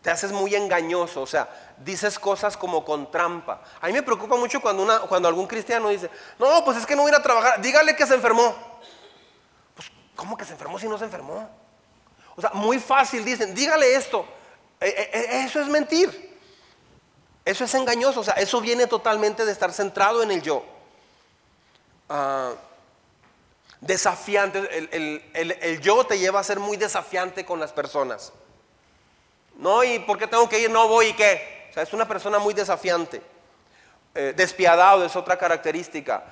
Te 0.00 0.08
haces 0.08 0.30
muy 0.30 0.54
engañoso, 0.54 1.20
o 1.20 1.26
sea, 1.26 1.74
dices 1.78 2.16
cosas 2.20 2.56
como 2.56 2.84
con 2.84 3.10
trampa. 3.10 3.60
A 3.80 3.88
mí 3.88 3.92
me 3.92 4.04
preocupa 4.04 4.36
mucho 4.36 4.60
cuando, 4.60 4.84
una, 4.84 5.00
cuando 5.00 5.26
algún 5.26 5.48
cristiano 5.48 5.88
dice, 5.88 6.08
no, 6.38 6.64
pues 6.64 6.78
es 6.78 6.86
que 6.86 6.94
no 6.94 7.02
voy 7.02 7.10
a 7.10 7.14
ir 7.14 7.20
a 7.20 7.22
trabajar, 7.24 7.60
dígale 7.60 7.96
que 7.96 8.06
se 8.06 8.14
enfermó. 8.14 8.54
Pues, 9.74 9.90
¿cómo 10.14 10.36
que 10.36 10.44
se 10.44 10.52
enfermó 10.52 10.78
si 10.78 10.86
no 10.86 10.96
se 10.96 11.06
enfermó? 11.06 11.50
O 12.36 12.40
sea, 12.40 12.50
muy 12.54 12.78
fácil 12.78 13.24
dicen, 13.24 13.52
dígale 13.52 13.96
esto. 13.96 14.24
E, 14.78 14.86
e, 14.86 15.18
e, 15.18 15.40
eso 15.42 15.60
es 15.60 15.66
mentir. 15.66 16.31
Eso 17.44 17.64
es 17.64 17.74
engañoso, 17.74 18.20
o 18.20 18.24
sea, 18.24 18.34
eso 18.34 18.60
viene 18.60 18.86
totalmente 18.86 19.44
de 19.44 19.52
estar 19.52 19.72
centrado 19.72 20.22
en 20.22 20.30
el 20.30 20.42
yo. 20.42 20.64
Ah, 22.08 22.52
desafiante, 23.80 24.60
el, 24.92 25.80
yo 25.80 26.04
te 26.04 26.18
lleva 26.18 26.38
a 26.38 26.44
ser 26.44 26.60
muy 26.60 26.76
desafiante 26.76 27.44
con 27.44 27.58
las 27.58 27.72
personas. 27.72 28.32
No, 29.56 29.82
¿y 29.82 29.98
por 29.98 30.18
qué 30.18 30.26
tengo 30.28 30.48
que 30.48 30.60
ir? 30.60 30.70
No 30.70 30.86
voy, 30.86 31.06
¿y 31.08 31.12
qué? 31.14 31.66
O 31.70 31.72
sea, 31.74 31.82
es 31.82 31.92
una 31.92 32.06
persona 32.06 32.38
muy 32.38 32.54
desafiante. 32.54 33.20
Eh, 34.14 34.32
despiadado 34.36 35.04
es 35.04 35.16
otra 35.16 35.36
característica. 35.36 36.22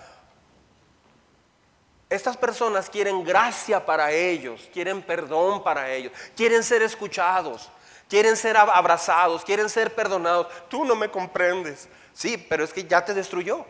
Estas 2.08 2.36
personas 2.36 2.88
quieren 2.88 3.24
gracia 3.24 3.84
para 3.84 4.12
ellos, 4.12 4.68
quieren 4.72 5.02
perdón 5.02 5.62
para 5.62 5.90
ellos, 5.90 6.12
quieren 6.36 6.62
ser 6.62 6.82
escuchados 6.82 7.70
quieren 8.10 8.36
ser 8.36 8.56
abrazados, 8.56 9.44
quieren 9.44 9.70
ser 9.70 9.94
perdonados. 9.94 10.48
Tú 10.68 10.84
no 10.84 10.96
me 10.96 11.10
comprendes. 11.10 11.88
Sí, 12.12 12.36
pero 12.36 12.64
es 12.64 12.72
que 12.72 12.84
ya 12.84 13.02
te 13.02 13.14
destruyó. 13.14 13.64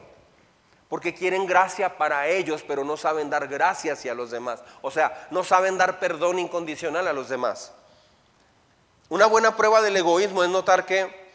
Porque 0.89 1.15
quieren 1.15 1.47
gracia 1.47 1.97
para 1.97 2.27
ellos, 2.27 2.65
pero 2.67 2.83
no 2.83 2.97
saben 2.97 3.31
dar 3.31 3.47
gracia 3.47 3.93
hacia 3.93 4.15
los 4.15 4.33
demás. 4.33 4.61
O 4.81 4.91
sea, 4.91 5.29
no 5.31 5.45
saben 5.45 5.79
dar 5.79 6.01
perdón 6.01 6.41
incondicional 6.41 7.07
a 7.07 7.13
los 7.13 7.29
demás. 7.29 7.73
Una 9.09 9.27
buena 9.27 9.57
prueba 9.57 9.83
del 9.83 9.97
egoísmo 9.97 10.43
es 10.43 10.51
notar 10.51 10.87
que 10.87 11.31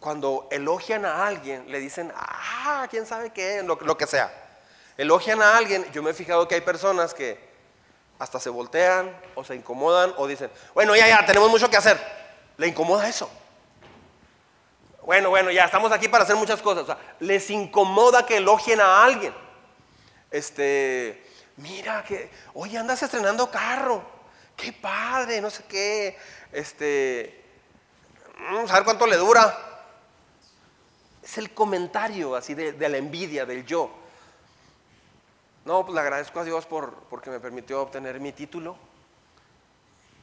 cuando 0.00 0.48
elogian 0.50 1.04
a 1.04 1.26
alguien, 1.26 1.70
le 1.70 1.80
dicen, 1.80 2.12
ah, 2.14 2.86
quién 2.90 3.04
sabe 3.04 3.30
qué, 3.30 3.62
lo, 3.62 3.76
lo 3.80 3.98
que 3.98 4.06
sea. 4.06 4.32
Elogian 4.96 5.42
a 5.42 5.56
alguien, 5.56 5.84
yo 5.92 6.02
me 6.02 6.10
he 6.10 6.14
fijado 6.14 6.46
que 6.46 6.54
hay 6.54 6.60
personas 6.60 7.12
que 7.12 7.38
hasta 8.18 8.38
se 8.38 8.48
voltean 8.48 9.14
o 9.34 9.42
se 9.42 9.54
incomodan 9.54 10.14
o 10.16 10.26
dicen, 10.26 10.50
bueno, 10.72 10.94
ya, 10.94 11.08
ya, 11.08 11.26
tenemos 11.26 11.50
mucho 11.50 11.68
que 11.68 11.76
hacer. 11.76 12.23
Le 12.56 12.68
incomoda 12.68 13.08
eso. 13.08 13.30
Bueno, 15.02 15.28
bueno, 15.28 15.50
ya 15.50 15.64
estamos 15.64 15.92
aquí 15.92 16.08
para 16.08 16.24
hacer 16.24 16.36
muchas 16.36 16.62
cosas. 16.62 16.96
Les 17.20 17.50
incomoda 17.50 18.24
que 18.24 18.38
elogien 18.38 18.80
a 18.80 19.04
alguien. 19.04 19.34
Este, 20.30 21.22
mira 21.56 22.02
que, 22.04 22.30
oye, 22.54 22.78
andas 22.78 23.02
estrenando 23.02 23.50
carro. 23.50 24.02
Qué 24.56 24.72
padre, 24.72 25.40
no 25.40 25.50
sé 25.50 25.64
qué. 25.64 26.16
Este, 26.52 27.44
vamos 28.50 28.70
a 28.70 28.74
ver 28.74 28.84
cuánto 28.84 29.06
le 29.06 29.16
dura. 29.16 29.56
Es 31.22 31.38
el 31.38 31.52
comentario 31.52 32.34
así 32.34 32.54
de, 32.54 32.72
de 32.72 32.88
la 32.88 32.96
envidia, 32.96 33.44
del 33.44 33.66
yo. 33.66 33.90
No, 35.64 35.84
pues 35.84 35.94
le 35.94 36.00
agradezco 36.00 36.40
a 36.40 36.44
Dios 36.44 36.66
por, 36.66 36.94
porque 37.10 37.30
me 37.30 37.40
permitió 37.40 37.82
obtener 37.82 38.20
mi 38.20 38.32
título. 38.32 38.76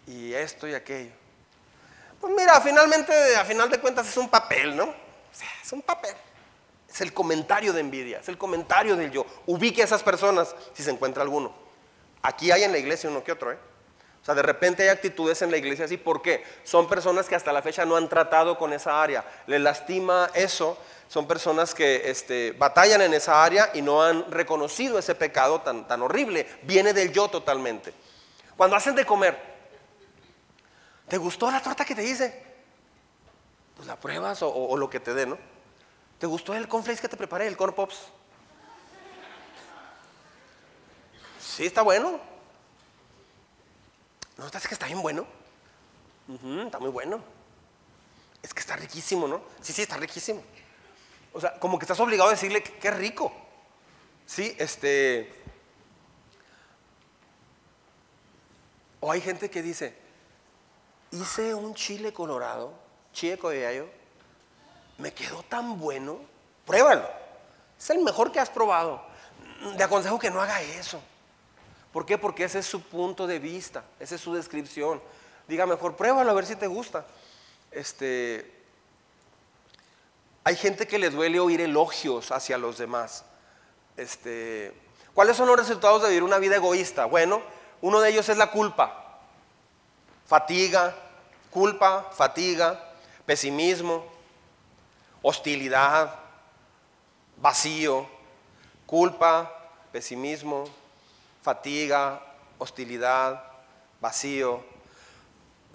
Y 0.08 0.34
esto 0.34 0.68
y 0.68 0.74
aquello. 0.74 1.21
Pues 2.22 2.34
mira, 2.38 2.62
finalmente, 2.62 3.36
a 3.36 3.44
final 3.44 3.68
de 3.68 3.80
cuentas 3.80 4.08
es 4.08 4.16
un 4.16 4.30
papel, 4.30 4.76
¿no? 4.76 4.94
Es 5.64 5.74
un 5.74 5.82
papel. 5.82 6.14
Es 6.88 7.02
el 7.02 7.14
comentario 7.14 7.74
de 7.74 7.80
envidia, 7.80 8.20
es 8.20 8.28
el 8.30 8.38
comentario 8.38 8.96
del 8.96 9.10
yo. 9.12 9.26
Ubique 9.48 9.82
a 9.82 9.86
esas 9.86 10.04
personas 10.04 10.56
si 10.74 10.84
se 10.84 10.92
encuentra 10.92 11.24
alguno. 11.24 11.52
Aquí 12.22 12.52
hay 12.52 12.64
en 12.64 12.72
la 12.72 12.78
iglesia 12.78 13.10
uno 13.10 13.24
que 13.24 13.32
otro, 13.32 13.52
¿eh? 13.52 13.58
O 14.22 14.26
sea, 14.26 14.36
de 14.36 14.44
repente 14.44 14.84
hay 14.84 14.90
actitudes 14.90 15.42
en 15.42 15.50
la 15.50 15.58
iglesia 15.58 15.86
así. 15.86 15.98
¿Por 15.98 16.22
qué? 16.22 16.44
Son 16.64 16.88
personas 16.88 17.28
que 17.28 17.34
hasta 17.34 17.52
la 17.52 17.64
fecha 17.64 17.86
no 17.86 17.96
han 17.96 18.08
tratado 18.08 18.56
con 18.56 18.72
esa 18.72 19.02
área. 19.02 19.26
Les 19.48 19.60
lastima 19.60 20.30
eso. 20.36 20.78
Son 21.08 21.28
personas 21.28 21.74
que 21.74 22.04
este, 22.06 22.52
batallan 22.52 23.02
en 23.02 23.16
esa 23.16 23.44
área 23.44 23.72
y 23.74 23.82
no 23.82 24.04
han 24.04 24.30
reconocido 24.30 25.00
ese 25.00 25.16
pecado 25.16 25.62
tan, 25.62 25.88
tan 25.88 26.04
horrible. 26.04 26.46
Viene 26.62 26.94
del 26.94 27.12
yo 27.12 27.30
totalmente. 27.30 27.94
Cuando 28.56 28.76
hacen 28.76 28.94
de 28.94 29.06
comer, 29.06 29.51
¿Te 31.12 31.18
gustó 31.18 31.52
la 31.52 31.62
torta 31.62 31.84
que 31.84 31.94
te 31.94 32.06
hice? 32.06 32.42
Pues 33.76 33.86
la 33.86 34.00
pruebas 34.00 34.40
o, 34.44 34.78
lo 34.78 34.90
que 34.90 35.02
te 35.02 35.14
dé, 35.14 35.26
¿no? 35.26 35.38
¿Te 36.18 36.26
gustó 36.26 36.54
el 36.54 36.70
cornflakes 36.70 37.02
que 37.02 37.10
te 37.10 37.18
preparé, 37.18 37.48
el 37.48 37.58
corn 37.58 37.76
pops? 37.76 37.98
Sí, 41.38 41.66
está 41.66 41.82
bueno. 41.82 42.18
¿No 44.38 44.46
estás 44.46 44.66
que 44.66 44.74
está 44.74 44.86
bien 44.86 45.02
bueno? 45.02 45.28
está 46.66 46.80
muy 46.80 46.92
bueno. 46.92 47.22
Es 48.42 48.54
que 48.54 48.62
está 48.62 48.78
riquísimo, 48.78 49.28
¿no? 49.28 49.42
Sí, 49.60 49.74
sí, 49.74 49.82
está 49.82 49.98
riquísimo. 49.98 50.42
O 51.34 51.42
sea, 51.42 51.60
como 51.60 51.78
que 51.78 51.84
estás 51.84 52.00
obligado 52.00 52.30
a 52.30 52.32
decirle 52.32 52.64
que, 52.64 52.88
es 52.88 52.96
rico. 52.96 53.34
Sí, 54.26 54.56
este. 54.58 55.44
O 59.02 59.12
hay 59.12 59.20
gente 59.20 59.50
que 59.50 59.62
dice, 59.62 60.01
hice 61.12 61.54
un 61.54 61.76
chile 61.76 62.14
colorado, 62.14 62.74
chile 63.14 63.38
collayo, 63.38 63.88
me 64.98 65.14
quedó 65.14 65.44
tan 65.44 65.80
bueno, 65.80 66.20
pruébalo. 66.66 67.08
Es 67.78 67.90
el 67.90 68.00
mejor 68.00 68.32
que 68.32 68.40
has 68.40 68.50
probado. 68.50 69.02
Te 69.78 69.84
aconsejo 69.84 70.20
que 70.20 70.32
no 70.32 70.42
haga 70.42 70.62
eso. 70.62 71.02
¿Por 71.92 72.06
qué? 72.06 72.18
Porque 72.18 72.46
ese 72.46 72.60
es 72.60 72.66
su 72.66 72.82
punto 72.82 73.28
de 73.28 73.40
vista, 73.40 73.84
esa 74.00 74.16
es 74.16 74.22
su 74.22 74.34
descripción. 74.34 75.02
Diga 75.48 75.66
mejor, 75.66 75.96
pruébalo 75.96 76.32
a 76.32 76.34
ver 76.34 76.46
si 76.46 76.56
te 76.56 76.68
gusta. 76.68 77.06
Este, 77.72 78.50
hay 80.44 80.56
gente 80.56 80.88
que 80.88 81.00
le 81.00 81.10
duele 81.10 81.40
oír 81.40 81.62
elogios 81.62 82.32
hacia 82.32 82.58
los 82.58 82.78
demás. 82.78 83.26
Este, 83.98 84.74
¿Cuáles 85.14 85.36
son 85.36 85.48
los 85.48 85.58
resultados 85.58 86.04
de 86.04 86.10
vivir 86.10 86.24
una 86.24 86.38
vida 86.38 86.56
egoísta? 86.56 87.06
Bueno, 87.06 87.42
uno 87.82 88.00
de 88.00 88.10
ellos 88.10 88.30
es 88.30 88.38
la 88.38 88.52
culpa 88.52 89.01
fatiga, 90.32 90.96
culpa, 91.50 92.10
fatiga, 92.16 92.80
pesimismo, 93.26 94.06
hostilidad, 95.22 96.16
vacío, 97.36 98.08
culpa, 98.86 99.52
pesimismo, 99.92 100.64
fatiga, 101.42 102.22
hostilidad, 102.60 103.44
vacío. 104.00 104.64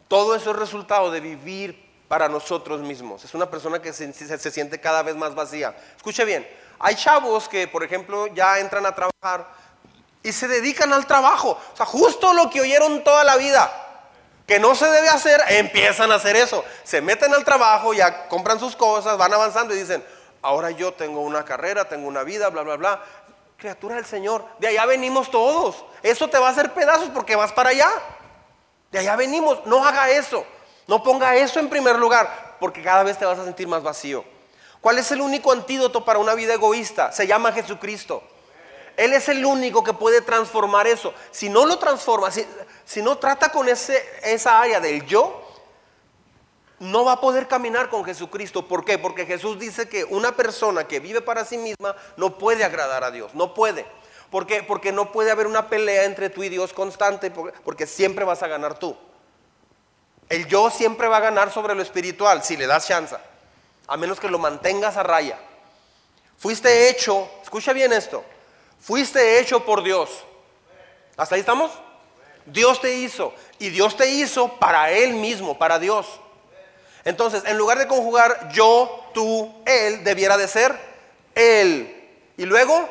Todo 0.09 0.35
eso 0.35 0.53
es 0.53 0.57
resultado 0.57 1.11
de 1.11 1.21
vivir 1.21 1.93
para 2.09 2.27
nosotros 2.27 2.81
mismos. 2.81 3.25
Es 3.25 3.35
una 3.35 3.51
persona 3.51 3.83
que 3.83 3.93
se, 3.93 4.11
se, 4.15 4.51
siente 4.51 4.81
cada 4.81 5.03
vez 5.03 5.17
más 5.17 5.35
vacía. 5.35 5.77
Escuche 5.99 6.25
bien, 6.25 6.49
hay 6.79 6.95
chavos 6.95 7.47
que, 7.47 7.69
por 7.69 7.85
ejemplo, 7.85 8.29
ya 8.29 8.59
entran 8.59 8.87
a 8.87 8.95
trabajar 8.95 9.53
y 10.23 10.33
se 10.33 10.49
dedican 10.49 10.95
al 10.95 11.07
trabajo. 11.07 11.61
O 11.75 11.77
sea, 11.77 11.85
justo 11.85 12.33
lo 12.33 12.49
que 12.49 12.63
oyeron 12.63 13.05
toda 13.05 13.23
la 13.23 13.37
vida 13.37 13.83
que 14.47 14.61
no 14.61 14.75
se 14.75 14.87
debe 14.87 15.09
hacer, 15.09 15.43
empiezan 15.49 16.13
a 16.13 16.17
hacer 16.17 16.37
eso. 16.37 16.65
Se 16.85 17.01
meten 17.01 17.35
al 17.35 17.45
trabajo, 17.45 17.93
ya 17.93 18.29
compran 18.29 18.61
sus 18.61 18.77
cosas, 18.77 19.19
van 19.19 19.35
avanzando 19.35 19.75
y 19.75 19.79
dicen, 19.79 20.05
ahora 20.41 20.71
yo 20.71 20.93
tengo 20.95 21.21
una 21.21 21.45
carrera, 21.45 21.89
tengo 21.89 22.07
una 22.07 22.23
vida, 22.23 22.49
bla, 22.51 22.63
bla, 22.63 22.77
bla. 22.77 23.03
Criatura 23.57 23.97
del 23.97 24.07
Señor, 24.07 24.45
de 24.59 24.69
allá 24.69 24.87
venimos 24.87 25.31
todos. 25.31 25.85
Eso 26.03 26.29
te 26.29 26.39
va 26.39 26.49
a 26.49 26.51
hacer 26.51 26.73
pedazos 26.73 27.09
porque 27.13 27.35
vas 27.35 27.53
para 27.53 27.71
allá. 27.71 27.91
De 28.93 28.99
allá 29.01 29.17
venimos. 29.17 29.67
No 29.67 29.85
haga 29.85 30.11
eso. 30.11 30.45
No 30.87 31.03
ponga 31.03 31.35
eso 31.35 31.59
en 31.59 31.69
primer 31.69 31.97
lugar 31.97 32.57
porque 32.61 32.83
cada 32.83 33.03
vez 33.03 33.19
te 33.19 33.25
vas 33.25 33.39
a 33.39 33.45
sentir 33.45 33.67
más 33.67 33.83
vacío. 33.83 34.25
¿Cuál 34.81 34.99
es 34.99 35.11
el 35.11 35.21
único 35.21 35.51
antídoto 35.51 36.05
para 36.05 36.19
una 36.19 36.35
vida 36.35 36.55
egoísta? 36.55 37.11
Se 37.11 37.27
llama 37.27 37.51
Jesucristo. 37.51 38.23
Él 38.97 39.13
es 39.13 39.29
el 39.29 39.45
único 39.45 39.85
que 39.85 39.93
puede 39.93 40.23
transformar 40.23 40.87
eso. 40.87 41.13
Si 41.31 41.49
no 41.49 41.67
lo 41.67 41.79
transforma, 41.79 42.31
si, 42.31 43.03
no 43.03 43.19
trata 43.19 43.51
con 43.51 43.69
ese, 43.69 44.03
esa 44.23 44.61
área 44.61 44.81
del 44.81 45.05
yo, 45.05 45.43
no 46.79 47.05
va 47.05 47.13
a 47.13 47.21
poder 47.21 47.47
caminar 47.47 47.91
con 47.91 48.05
Jesucristo. 48.05 48.67
¿Por 48.67 48.85
qué? 48.85 48.99
Porque 48.99 49.27
Jesús 49.27 49.59
dice 49.59 49.89
que 49.89 50.05
una 50.05 50.33
persona 50.33 50.87
que 50.87 51.01
vive 51.01 51.21
para 51.21 51.45
sí 51.45 51.59
misma 51.59 51.95
no 52.17 52.39
puede 52.39 52.65
agradar 52.65 53.05
a 53.05 53.11
Dios, 53.11 53.35
no 53.35 53.55
puede. 53.55 53.87
¿Por 54.31 54.47
qué? 54.47 54.63
Porque 54.63 54.93
no 54.93 55.13
puede 55.13 55.31
haber 55.31 55.47
una 55.47 55.69
pelea 55.69 56.05
entre 56.05 56.31
tú 56.31 56.43
y 56.43 56.49
Dios 56.49 56.73
constante, 56.73 57.31
porque 57.31 57.87
siempre 57.87 58.25
vas 58.25 58.43
a 58.43 58.49
ganar 58.49 58.79
tú. 58.79 58.97
El 60.29 60.47
yo 60.49 60.71
siempre 60.71 61.07
va 61.07 61.19
a 61.19 61.21
ganar 61.21 61.53
sobre 61.53 61.75
lo 61.75 61.83
espiritual 61.83 62.43
si 62.43 62.57
le 62.57 62.67
das 62.67 62.89
chance, 62.89 63.17
a 63.87 63.97
menos 63.97 64.19
que 64.19 64.29
lo 64.29 64.39
mantengas 64.39 64.97
a 64.97 65.03
raya. 65.03 65.39
Fuiste 66.39 66.91
hecho, 66.91 67.29
escucha 67.43 67.73
bien 67.73 67.93
esto, 67.93 68.25
Fuiste 68.87 69.41
hecho 69.41 69.65
por 69.65 69.83
Dios. 69.83 70.23
¿Hasta 71.17 71.35
ahí 71.35 71.41
estamos? 71.41 71.73
Dios 72.45 72.81
te 72.81 72.95
hizo. 72.95 73.35
Y 73.59 73.71
Dios 73.71 73.97
te 73.97 74.09
hizo 74.09 74.61
para 74.61 74.93
Él 74.93 75.15
mismo, 75.15 75.59
para 75.59 75.81
Dios. 75.81 76.07
Entonces, 77.05 77.43
en 77.47 77.59
lugar 77.59 77.79
de 77.79 77.89
conjugar 77.89 78.49
yo, 78.53 79.11
tú, 79.13 79.53
Él, 79.67 80.05
debiera 80.05 80.37
de 80.37 80.47
ser 80.47 80.79
Él. 81.35 82.11
Y 82.37 82.45
luego, 82.45 82.89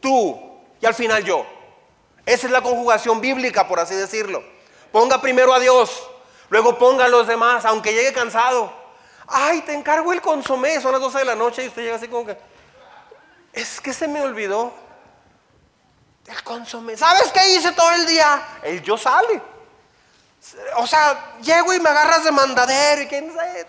tú. 0.00 0.58
Y 0.80 0.86
al 0.86 0.94
final 0.94 1.22
yo. 1.22 1.46
Esa 2.26 2.48
es 2.48 2.52
la 2.52 2.60
conjugación 2.60 3.20
bíblica, 3.20 3.68
por 3.68 3.78
así 3.78 3.94
decirlo. 3.94 4.42
Ponga 4.90 5.20
primero 5.20 5.54
a 5.54 5.60
Dios. 5.60 6.10
Luego 6.48 6.76
ponga 6.76 7.04
a 7.04 7.08
los 7.08 7.28
demás, 7.28 7.64
aunque 7.66 7.92
llegue 7.92 8.12
cansado. 8.12 8.72
Ay, 9.28 9.60
te 9.60 9.74
encargo 9.74 10.12
el 10.12 10.20
consomé. 10.20 10.80
Son 10.80 10.90
las 10.90 11.00
12 11.00 11.18
de 11.20 11.24
la 11.24 11.36
noche 11.36 11.62
y 11.62 11.68
usted 11.68 11.82
llega 11.82 11.94
así 11.94 12.08
como 12.08 12.26
que... 12.26 12.36
Es 13.52 13.80
que 13.80 13.92
se 13.92 14.08
me 14.08 14.20
olvidó. 14.22 14.89
El 16.30 16.42
consomé. 16.44 16.96
¿Sabes 16.96 17.32
qué 17.32 17.48
hice 17.50 17.72
todo 17.72 17.90
el 17.90 18.06
día? 18.06 18.58
El 18.62 18.82
yo 18.82 18.96
sale. 18.96 19.42
O 20.76 20.86
sea, 20.86 21.36
llego 21.42 21.74
y 21.74 21.80
me 21.80 21.90
agarras 21.90 22.24
de 22.24 22.30
mandadero 22.30 23.02
y 23.02 23.06
quién 23.06 23.34
sabe. 23.34 23.66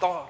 Todo. 0.00 0.28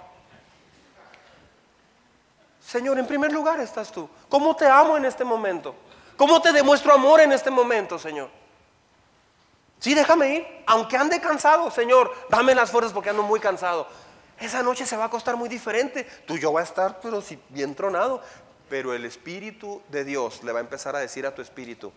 Señor, 2.65 2.99
en 2.99 3.07
primer 3.07 3.33
lugar 3.33 3.59
estás 3.61 3.91
tú. 3.91 4.09
¿Cómo 4.29 4.55
te 4.55 4.67
amo 4.67 4.97
en 4.97 5.07
este 5.07 5.25
momento? 5.25 5.75
¿Cómo 6.17 6.41
te 6.43 6.53
demuestro 6.53 6.93
amor 6.93 7.21
en 7.21 7.33
este 7.33 7.51
momento, 7.51 7.99
Señor? 7.99 8.31
Sí, 9.81 9.95
déjame 9.95 10.29
ir, 10.29 10.65
aunque 10.67 10.97
ande 10.97 11.21
cansado, 11.21 11.71
Señor, 11.71 12.15
dame 12.29 12.55
las 12.55 12.71
fuerzas 12.71 12.93
porque 12.93 13.11
ando 13.11 13.25
muy 13.25 13.41
cansado. 13.41 13.89
Esa 14.43 14.61
noche 14.61 14.85
se 14.85 14.97
va 14.97 15.05
a 15.05 15.07
acostar 15.07 15.37
muy 15.37 15.49
diferente. 15.49 16.05
Tú 16.27 16.37
yo 16.37 16.53
va 16.53 16.61
a 16.61 16.65
estar, 16.65 17.01
pero 17.01 17.23
si 17.23 17.39
bien 17.49 17.77
tronado. 17.77 18.21
Pero 18.69 18.93
el 18.93 19.05
Espíritu 19.05 19.83
de 19.89 20.05
Dios 20.05 20.43
le 20.43 20.51
va 20.51 20.59
a 20.59 20.63
empezar 20.63 20.97
a 20.97 20.99
decir 20.99 21.25
a 21.27 21.35
tu 21.35 21.43
espíritu, 21.43 21.93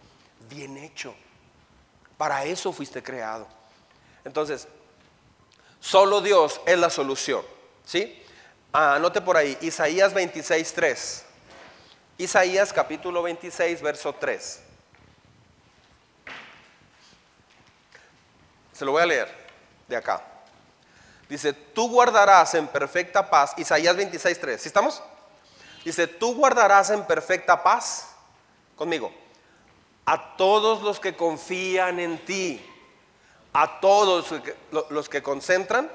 bien 0.50 0.78
hecho. 0.78 1.16
Para 2.18 2.46
eso 2.46 2.72
fuiste 2.72 3.02
creado. 3.02 3.48
Entonces, 4.24 4.68
solo 5.80 6.22
Dios 6.22 6.62
es 6.68 6.78
la 6.78 6.90
solución. 6.90 7.44
¿Sí? 7.84 8.22
Ah, 8.72 8.96
anote 8.96 9.22
por 9.22 9.38
ahí, 9.38 9.58
Isaías 9.62 10.14
26, 10.14 10.74
3. 10.74 11.26
Isaías 12.20 12.72
capítulo 12.72 13.24
26, 13.24 13.82
verso 13.82 14.14
3. 14.14 14.62
Se 18.74 18.86
lo 18.86 18.92
voy 18.92 19.02
a 19.02 19.06
leer 19.06 19.34
de 19.88 19.96
acá. 19.96 20.35
Dice, 21.30 21.54
tú 21.54 21.90
guardarás 21.90 22.54
en 22.54 22.68
perfecta 22.68 23.30
paz, 23.30 23.54
Isaías 23.58 23.96
26.3, 23.96 24.58
¿sí 24.58 24.68
estamos? 24.68 25.02
Dice, 25.84 26.08
tú 26.08 26.36
guardarás 26.36 26.90
en 26.92 27.04
perfecta 27.06 27.64
paz, 27.64 28.10
conmigo, 28.76 29.12
a 30.06 30.36
todos 30.38 30.82
los 30.84 31.00
que 31.00 31.16
confían 31.16 32.00
en 32.00 32.24
ti, 32.26 32.64
a 33.54 33.80
todos 33.80 34.34
los 34.90 35.10
que 35.10 35.24
concentran 35.24 35.92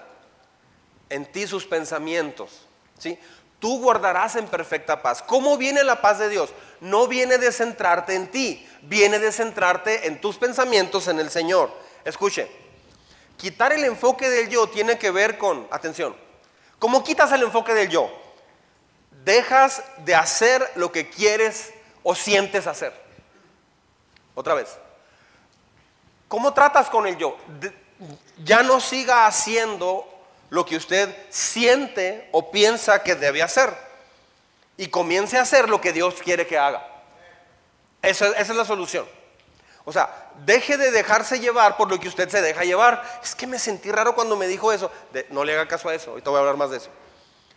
en 1.09 1.31
ti 1.31 1.47
sus 1.47 1.67
pensamientos, 1.67 2.67
¿sí? 2.99 3.19
Tú 3.59 3.79
guardarás 3.79 4.37
en 4.37 4.47
perfecta 4.47 5.03
paz. 5.03 5.23
¿Cómo 5.23 5.59
viene 5.59 5.85
la 5.85 6.01
paz 6.01 6.19
de 6.19 6.31
Dios? 6.31 6.51
No 6.81 7.07
viene 7.07 7.37
de 7.37 7.53
centrarte 7.53 8.15
en 8.15 8.29
ti, 8.29 8.67
viene 8.83 9.19
de 9.19 9.31
centrarte 9.31 10.07
en 10.07 10.21
tus 10.21 10.39
pensamientos 10.39 11.09
en 11.09 11.21
el 11.21 11.31
Señor. 11.31 11.71
Escuche, 12.05 12.51
quitar 13.41 13.73
el 13.73 13.85
enfoque 13.85 14.29
del 14.29 14.51
yo 14.51 14.69
tiene 14.69 14.99
que 14.99 15.11
ver 15.11 15.39
con, 15.39 15.67
atención, 15.71 16.15
¿cómo 16.79 17.03
quitas 17.03 17.33
el 17.33 17.43
enfoque 17.43 17.73
del 17.73 17.89
yo? 17.89 18.11
Dejas 19.25 19.83
de 20.05 20.15
hacer 20.15 20.71
lo 20.75 20.93
que 20.93 21.09
quieres 21.09 21.73
o 22.03 22.15
sientes 22.15 22.67
hacer. 22.67 22.93
Otra 24.35 24.53
vez. 24.53 24.77
¿Cómo 26.29 26.53
tratas 26.53 26.91
con 26.91 27.07
el 27.07 27.17
yo? 27.17 27.37
ya 28.45 28.63
no 28.63 28.81
siga 28.81 29.27
haciendo 29.27 30.07
lo 30.49 30.65
que 30.65 30.77
usted 30.77 31.15
siente 31.29 32.31
o 32.33 32.51
piensa 32.51 33.03
que 33.03 33.15
debe 33.15 33.43
hacer. 33.43 33.71
Y 34.79 34.89
comience 34.89 35.37
a 35.37 35.43
hacer 35.43 35.69
lo 35.69 35.81
que 35.81 35.93
Dios 35.93 36.15
quiere 36.23 36.47
que 36.47 36.57
haga. 36.57 36.87
esa 38.03 38.29
es 38.39 38.49
la 38.49 38.65
solución. 38.65 39.07
O 39.91 39.93
sea, 39.93 40.31
deje 40.47 40.77
de 40.77 40.93
dejarse 40.93 41.41
llevar 41.41 41.77
por 41.77 41.91
lo 41.91 41.99
que 41.99 42.07
usted 42.07 42.29
se 42.29 42.41
deja 42.41 42.63
llevar. 42.63 43.03
Es 43.25 43.35
que 43.35 43.49
me 43.49 43.59
sentí 43.59 43.91
raro 43.91 44.15
cuando 44.15 44.37
me 44.37 44.47
dijo 44.47 44.71
eso. 44.71 44.89
no 45.31 45.45
le 45.45 45.53
haga 45.53 45.67
caso 45.67 45.89
a 45.89 45.95
eso. 45.97 46.11
Ahorita 46.13 46.31
voy 46.31 46.37
a 46.37 46.41
hablar 46.43 46.57
más 46.57 46.71
de 46.71 46.77
eso. 46.77 46.91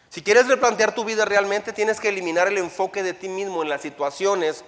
Si 0.09 0.23
quieres 0.23 0.47
replantear 0.47 0.95
tu 0.95 1.05
vida 1.05 1.25
realmente, 1.25 1.73
tienes 1.73 1.99
que 1.99 2.09
eliminar 2.09 2.47
el 2.47 2.57
enfoque 2.57 3.03
de 3.03 3.13
ti 3.13 3.29
mismo 3.29 3.61
en 3.61 3.69
las 3.69 3.83
situaciones 3.83 4.65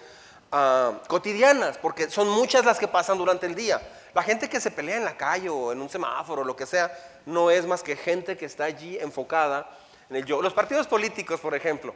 ah, 0.51 0.93
cotidianas, 1.07 1.80
porque 1.80 2.07
son 2.11 2.30
muchas 2.30 2.66
las 2.66 2.78
que 2.78 2.88
pasan 2.88 3.18
durante 3.18 3.47
el 3.47 3.55
día. 3.55 3.82
La 4.13 4.22
gente 4.22 4.47
que 4.47 4.61
se 4.61 4.70
pelea 4.70 4.97
en 4.97 5.03
la 5.03 5.18
calle 5.18 5.49
o 5.49 5.72
en 5.72 5.82
un 5.82 5.89
semáforo 5.89 6.43
o 6.43 6.45
lo 6.45 6.55
que 6.55 6.68
sea, 6.68 6.95
no 7.26 7.49
es 7.49 7.66
más 7.66 7.82
que 7.82 7.95
gente 7.95 8.38
que 8.38 8.45
está 8.45 8.66
allí 8.66 8.99
enfocada 8.99 9.68
en 10.07 10.18
el 10.18 10.26
yo. 10.26 10.39
Los 10.39 10.53
partidos 10.53 10.86
políticos, 10.86 11.39
por 11.39 11.55
ejemplo, 11.55 11.95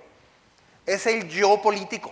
es 0.88 1.06
el 1.06 1.30
yo 1.30 1.62
político. 1.62 2.12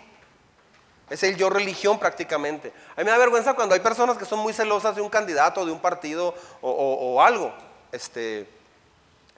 Es 1.09 1.23
el 1.23 1.37
yo 1.37 1.49
religión 1.49 1.99
prácticamente. 1.99 2.73
A 2.95 2.99
mí 2.99 3.05
me 3.05 3.11
da 3.11 3.17
vergüenza 3.17 3.53
cuando 3.53 3.73
hay 3.73 3.81
personas 3.81 4.17
que 4.17 4.25
son 4.25 4.39
muy 4.39 4.53
celosas 4.53 4.95
de 4.95 5.01
un 5.01 5.09
candidato, 5.09 5.65
de 5.65 5.71
un 5.71 5.79
partido 5.79 6.35
o, 6.61 7.21
algo. 7.21 7.53
Este, 7.91 8.47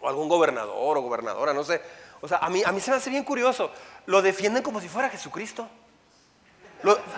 o 0.02 0.10
algún 0.10 0.28
gobernador 0.28 0.98
o 0.98 1.02
gobernadora, 1.02 1.54
no 1.54 1.64
sé. 1.64 1.82
O 2.22 2.28
sea, 2.28 2.40
a 2.40 2.50
mí, 2.50 2.64
a 2.66 2.72
mí 2.72 2.82
se 2.82 2.90
me 2.90 2.98
hace 2.98 3.10
bien 3.10 3.24
curioso. 3.24 3.72
Lo 4.08 4.22
defienden 4.22 4.64
como 4.64 4.82
si 4.82 4.90
fuera 4.90 5.10
Jesucristo. 5.10 5.68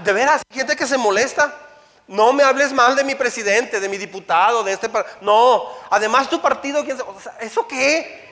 de 0.04 0.14
veras, 0.14 0.42
gente 0.52 0.76
que 0.76 0.86
se 0.86 0.98
molesta. 0.98 1.68
No 2.08 2.34
me 2.34 2.44
hables 2.44 2.74
mal 2.74 2.96
de 2.98 3.06
mi 3.06 3.16
presidente, 3.16 3.80
de 3.80 3.88
mi 3.88 3.98
diputado, 3.98 4.64
de 4.66 4.74
este... 4.74 4.90
No, 5.22 5.64
además 5.90 6.30
tu 6.30 6.42
partido, 6.42 6.84
¿quién 6.84 6.98
¿eso 7.40 7.66
qué? 7.68 8.31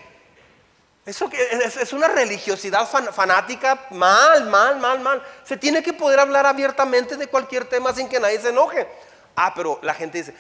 Eso 1.10 1.28
que 1.28 1.42
es, 1.42 1.92
una 1.92 2.08
religiosidad 2.08 2.88
fanática 2.88 3.88
mal, 3.90 4.46
mal, 4.46 4.78
mal, 4.78 5.00
mal. 5.00 5.24
Se 5.44 5.58
tiene 5.58 5.82
que 5.82 5.92
poder 5.92 6.20
hablar 6.20 6.46
abiertamente 6.46 7.18
de 7.18 7.26
cualquier 7.26 7.66
tema 7.66 7.92
sin 7.94 8.08
que 8.08 8.20
nadie 8.20 8.40
se 8.40 8.50
enoje. 8.50 8.88
Ah, 9.36 9.52
pero 9.56 9.80
la 9.82 9.96
gente 9.96 10.20
dice, 10.20 10.36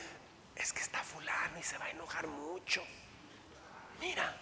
es 0.55 0.71
que 0.71 0.81
está 0.81 1.01
fulano 1.01 1.57
y 1.59 1.63
se 1.63 1.75
va 1.79 1.85
a 1.85 1.89
enojar 1.89 2.27
mucho. 2.27 2.83
Mira, 3.99 4.37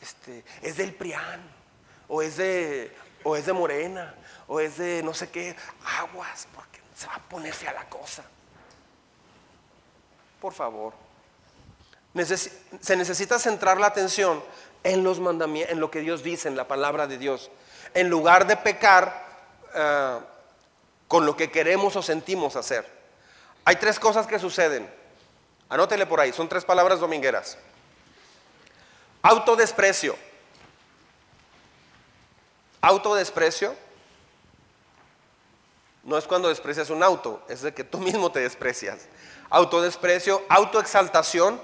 este, 0.00 0.44
es 0.62 0.78
del 0.78 0.94
Prián, 0.94 1.42
o 2.08 2.22
es 2.22 2.38
de, 2.38 2.96
o 3.22 3.36
es 3.36 3.44
de 3.44 3.52
Morena, 3.52 4.14
o 4.46 4.60
es 4.60 4.78
de 4.78 5.02
no 5.02 5.12
sé 5.12 5.28
qué, 5.28 5.54
aguas, 5.98 6.48
porque 6.54 6.80
se 6.96 7.06
va 7.06 7.16
a 7.16 7.28
ponerse 7.28 7.68
a 7.68 7.74
la 7.74 7.86
cosa. 7.90 8.24
Por 10.40 10.54
favor. 10.54 10.94
se 12.80 12.96
necesita 12.96 13.38
centrar 13.38 13.78
la 13.78 13.88
atención 13.88 14.42
en 14.84 15.04
los 15.04 15.20
mandamientos, 15.20 15.72
en 15.72 15.80
lo 15.80 15.90
que 15.90 16.00
Dios 16.00 16.22
dice, 16.22 16.48
en 16.48 16.56
la 16.56 16.68
palabra 16.68 17.06
de 17.06 17.18
Dios, 17.18 17.50
en 17.94 18.08
lugar 18.08 18.46
de 18.46 18.56
pecar 18.56 19.26
eh, 19.74 20.18
con 21.06 21.26
lo 21.26 21.36
que 21.36 21.50
queremos 21.50 21.96
o 21.96 22.02
sentimos 22.02 22.56
hacer. 22.56 22.86
Hay 23.64 23.76
tres 23.76 23.98
cosas 23.98 24.26
que 24.26 24.38
suceden. 24.38 24.88
Anótele 25.68 26.06
por 26.06 26.20
ahí, 26.20 26.32
son 26.32 26.48
tres 26.48 26.64
palabras 26.64 27.00
domingueras. 27.00 27.58
Autodesprecio. 29.22 30.16
Autodesprecio 32.80 33.74
no 36.04 36.16
es 36.16 36.26
cuando 36.26 36.48
desprecias 36.48 36.88
un 36.88 37.02
auto, 37.02 37.42
es 37.48 37.60
de 37.60 37.74
que 37.74 37.84
tú 37.84 37.98
mismo 37.98 38.32
te 38.32 38.40
desprecias. 38.40 39.06
Autodesprecio, 39.50 40.42
autoexaltación, 40.48 41.60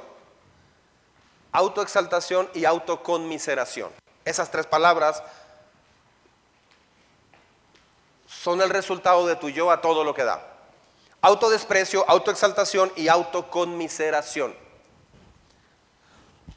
autoexaltación 1.54 2.50
y 2.52 2.64
autoconmiseración. 2.64 3.90
Esas 4.24 4.50
tres 4.50 4.66
palabras 4.66 5.22
son 8.26 8.60
el 8.60 8.68
resultado 8.68 9.24
de 9.26 9.36
tu 9.36 9.48
yo 9.48 9.70
a 9.70 9.80
todo 9.80 10.02
lo 10.02 10.12
que 10.14 10.24
da. 10.24 10.44
Autodesprecio, 11.22 12.04
autoexaltación 12.08 12.92
y 12.96 13.06
autoconmiseración. 13.06 14.54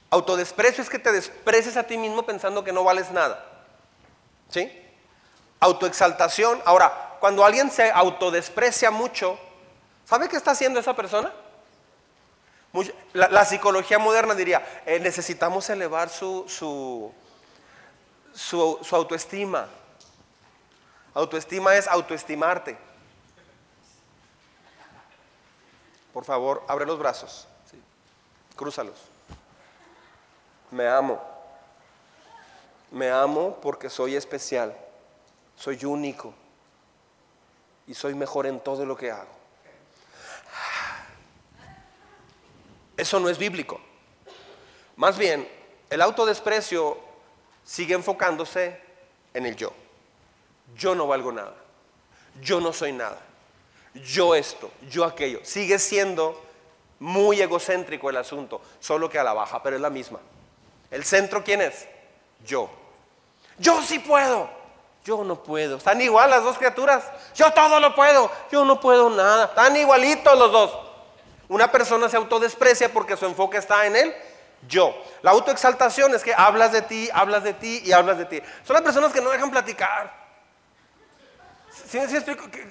Autodesprecio 0.09 0.81
es 0.81 0.89
que 0.89 0.99
te 0.99 1.11
desprecies 1.11 1.77
a 1.77 1.83
ti 1.83 1.97
mismo 1.97 2.23
pensando 2.23 2.63
que 2.63 2.73
no 2.73 2.83
vales 2.83 3.11
nada. 3.11 3.45
¿Sí? 4.49 4.71
Autoexaltación. 5.59 6.59
Ahora, 6.65 7.17
cuando 7.19 7.45
alguien 7.45 7.69
se 7.69 7.91
autodesprecia 7.91 8.89
mucho, 8.89 9.37
¿sabe 10.05 10.27
qué 10.27 10.37
está 10.37 10.51
haciendo 10.51 10.79
esa 10.79 10.95
persona? 10.95 11.31
La, 13.13 13.45
psicología 13.45 13.99
moderna 13.99 14.35
diría, 14.35 14.83
eh, 14.85 14.99
necesitamos 14.99 15.69
elevar 15.69 16.09
su, 16.09 16.45
su, 16.47 17.11
su, 18.33 18.95
autoestima. 18.95 19.67
Autoestima 21.13 21.75
es 21.75 21.87
autoestimarte. 21.87 22.77
Por 26.13 26.25
favor, 26.25 26.63
abre 26.67 26.85
los 26.85 26.99
brazos. 26.99 27.47
Crúzalos. 28.55 28.99
Me 30.71 30.87
amo. 30.87 31.21
Me 32.91 33.09
amo 33.09 33.57
porque 33.61 33.89
soy 33.89 34.15
especial. 34.15 34.75
Soy 35.55 35.83
único. 35.85 36.33
Y 37.87 37.93
soy 37.93 38.13
mejor 38.13 38.45
en 38.45 38.59
todo 38.59 38.85
lo 38.85 38.97
que 38.97 39.11
hago. 39.11 39.36
Eso 42.97 43.19
no 43.19 43.29
es 43.29 43.37
bíblico. 43.37 43.79
Más 44.95 45.17
bien, 45.17 45.47
el 45.89 46.01
autodesprecio 46.01 46.97
sigue 47.63 47.93
enfocándose 47.93 48.81
en 49.33 49.45
el 49.45 49.55
yo. 49.55 49.71
Yo 50.75 50.95
no 50.95 51.07
valgo 51.07 51.31
nada. 51.31 51.53
Yo 52.41 52.59
no 52.59 52.73
soy 52.73 52.91
nada. 52.91 53.19
Yo 53.93 54.35
esto, 54.35 54.71
yo 54.89 55.05
aquello. 55.05 55.39
Sigue 55.43 55.79
siendo 55.79 56.43
muy 56.99 57.39
egocéntrico 57.41 58.09
el 58.09 58.17
asunto, 58.17 58.61
solo 58.79 59.09
que 59.09 59.19
a 59.19 59.23
la 59.23 59.33
baja, 59.33 59.61
pero 59.61 59.75
es 59.75 59.81
la 59.81 59.89
misma. 59.89 60.19
¿El 60.89 61.03
centro 61.03 61.43
quién 61.43 61.61
es? 61.61 61.87
Yo. 62.45 62.69
Yo 63.57 63.81
sí 63.81 63.99
puedo. 63.99 64.49
Yo 65.03 65.23
no 65.23 65.41
puedo. 65.41 65.77
Están 65.77 66.01
igual 66.01 66.29
las 66.29 66.43
dos 66.43 66.57
criaturas. 66.57 67.05
Yo 67.35 67.51
todo 67.53 67.79
lo 67.79 67.95
puedo. 67.95 68.29
Yo 68.51 68.65
no 68.65 68.79
puedo 68.79 69.09
nada. 69.09 69.45
Están 69.45 69.75
igualitos 69.77 70.37
los 70.37 70.51
dos. 70.51 70.86
Una 71.49 71.71
persona 71.71 72.09
se 72.09 72.17
autodesprecia 72.17 72.91
porque 72.91 73.15
su 73.15 73.25
enfoque 73.25 73.57
está 73.57 73.85
en 73.85 73.95
él, 73.95 74.15
yo. 74.67 74.93
La 75.21 75.31
autoexaltación 75.31 76.13
es 76.13 76.23
que 76.23 76.33
hablas 76.33 76.71
de 76.71 76.81
ti, 76.81 77.09
hablas 77.13 77.43
de 77.43 77.53
ti 77.53 77.81
y 77.85 77.91
hablas 77.91 78.17
de 78.17 78.25
ti. 78.25 78.41
Son 78.65 78.73
las 78.73 78.83
personas 78.83 79.13
que 79.13 79.21
no 79.21 79.29
dejan 79.29 79.49
platicar. 79.49 80.27
¿Sí, 81.89 81.99
sí 82.07 82.17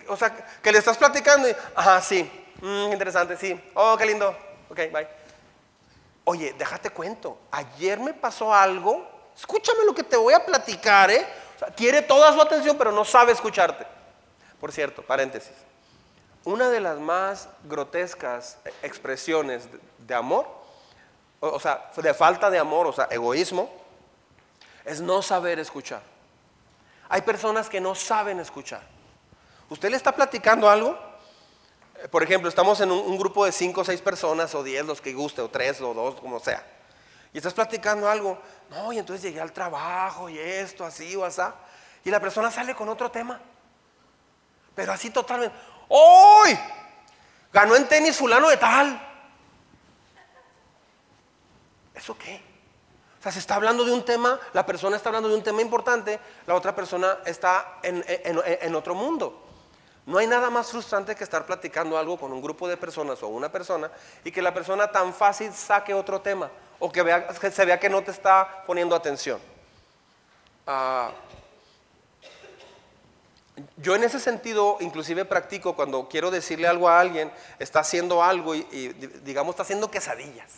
o 0.08 0.16
sea, 0.16 0.34
que 0.62 0.72
le 0.72 0.78
estás 0.78 0.96
platicando 0.96 1.48
y, 1.48 1.56
ajá, 1.74 2.00
sí, 2.02 2.30
mm, 2.60 2.92
interesante, 2.92 3.36
sí, 3.36 3.58
oh, 3.74 3.96
qué 3.96 4.04
lindo, 4.04 4.36
ok, 4.68 4.76
bye. 4.92 5.08
Oye, 6.24 6.54
déjate 6.58 6.90
cuento, 6.90 7.38
ayer 7.52 7.98
me 8.00 8.12
pasó 8.12 8.52
algo, 8.52 9.08
escúchame 9.34 9.84
lo 9.84 9.94
que 9.94 10.02
te 10.02 10.16
voy 10.16 10.34
a 10.34 10.44
platicar, 10.44 11.10
¿eh? 11.10 11.26
O 11.54 11.58
sea, 11.58 11.68
quiere 11.68 12.02
toda 12.02 12.32
su 12.32 12.42
atención, 12.42 12.76
pero 12.76 12.92
no 12.92 13.04
sabe 13.04 13.32
escucharte. 13.32 13.86
Por 14.60 14.72
cierto, 14.72 15.02
paréntesis. 15.02 15.52
Una 16.46 16.68
de 16.68 16.78
las 16.78 17.00
más 17.00 17.48
grotescas 17.64 18.58
expresiones 18.80 19.68
de 19.98 20.14
amor, 20.14 20.46
o 21.40 21.58
sea, 21.58 21.90
de 21.96 22.14
falta 22.14 22.50
de 22.50 22.58
amor, 22.60 22.86
o 22.86 22.92
sea, 22.92 23.08
egoísmo, 23.10 23.68
es 24.84 25.00
no 25.00 25.22
saber 25.22 25.58
escuchar. 25.58 26.02
Hay 27.08 27.22
personas 27.22 27.68
que 27.68 27.80
no 27.80 27.96
saben 27.96 28.38
escuchar. 28.38 28.82
Usted 29.68 29.90
le 29.90 29.96
está 29.96 30.12
platicando 30.12 30.70
algo 30.70 30.96
Por 32.12 32.22
ejemplo, 32.22 32.48
estamos 32.48 32.80
en 32.80 32.92
un, 32.92 33.18
grupo 33.18 33.44
de 33.44 33.50
cinco 33.50 33.80
o 33.80 33.84
seis 33.84 34.00
personas, 34.00 34.54
o 34.54 34.62
diez, 34.62 34.86
los 34.86 35.00
que 35.00 35.14
guste, 35.14 35.40
o 35.40 35.48
tres, 35.48 35.80
o 35.80 35.94
dos, 35.94 36.20
como 36.20 36.38
sea. 36.38 36.64
Y 37.32 37.38
estás 37.38 37.54
platicando 37.54 38.08
algo. 38.08 38.38
No, 38.70 38.92
y 38.92 38.98
entonces 38.98 39.22
llegué 39.24 39.40
al 39.40 39.50
trabajo, 39.50 40.28
y 40.28 40.38
esto, 40.38 40.84
así 40.84 41.16
o 41.16 41.24
así. 41.24 41.42
Y 42.04 42.10
la 42.10 42.20
persona 42.20 42.52
sale 42.52 42.76
con 42.76 42.88
otro 42.88 43.10
tema. 43.10 43.40
Pero 44.76 44.92
así 44.92 45.10
totalmente. 45.10 45.56
¡Hoy! 45.88 46.58
Ganó 47.52 47.76
en 47.76 47.88
tenis 47.88 48.16
fulano 48.16 48.48
de 48.48 48.56
tal. 48.56 49.02
¿Eso 51.94 52.16
qué? 52.18 52.40
O 53.18 53.22
sea, 53.22 53.32
se 53.32 53.38
está 53.38 53.54
hablando 53.56 53.84
de 53.84 53.92
un 53.92 54.04
tema, 54.04 54.38
la 54.52 54.64
persona 54.66 54.96
está 54.96 55.08
hablando 55.08 55.28
de 55.28 55.34
un 55.34 55.42
tema 55.42 55.60
importante, 55.62 56.20
la 56.46 56.54
otra 56.54 56.74
persona 56.74 57.18
está 57.24 57.78
en, 57.82 58.04
en- 58.06 58.40
en 58.44 58.74
otro 58.74 58.94
mundo. 58.94 59.42
No 60.04 60.18
hay 60.18 60.26
nada 60.28 60.50
más 60.50 60.70
frustrante 60.70 61.16
que 61.16 61.24
estar 61.24 61.44
platicando 61.46 61.98
algo 61.98 62.16
con 62.18 62.32
un 62.32 62.40
grupo 62.40 62.68
de 62.68 62.76
personas 62.76 63.20
o 63.24 63.28
una 63.28 63.50
persona 63.50 63.90
y 64.22 64.30
que 64.30 64.40
la 64.40 64.54
persona 64.54 64.92
tan 64.92 65.12
fácil 65.12 65.52
saque 65.52 65.92
otro 65.94 66.20
tema 66.20 66.48
o 66.78 66.92
que, 66.92 67.02
vea, 67.02 67.26
que 67.26 67.50
se 67.50 67.64
vea 67.64 67.80
que 67.80 67.88
no 67.88 68.02
te 68.04 68.12
está 68.12 68.62
poniendo 68.66 68.94
atención. 68.94 69.40
Ah, 70.64 71.10
yo 73.78 73.94
en 73.94 74.04
ese 74.04 74.20
sentido, 74.20 74.76
inclusive 74.80 75.24
practico 75.24 75.74
cuando 75.74 76.08
quiero 76.08 76.30
decirle 76.30 76.68
algo 76.68 76.88
a 76.88 77.00
alguien, 77.00 77.32
está 77.58 77.80
haciendo 77.80 78.22
algo 78.22 78.54
y, 78.54 78.62
digamos 79.24 79.54
está 79.54 79.62
haciendo 79.62 79.90
quesadillas 79.90 80.50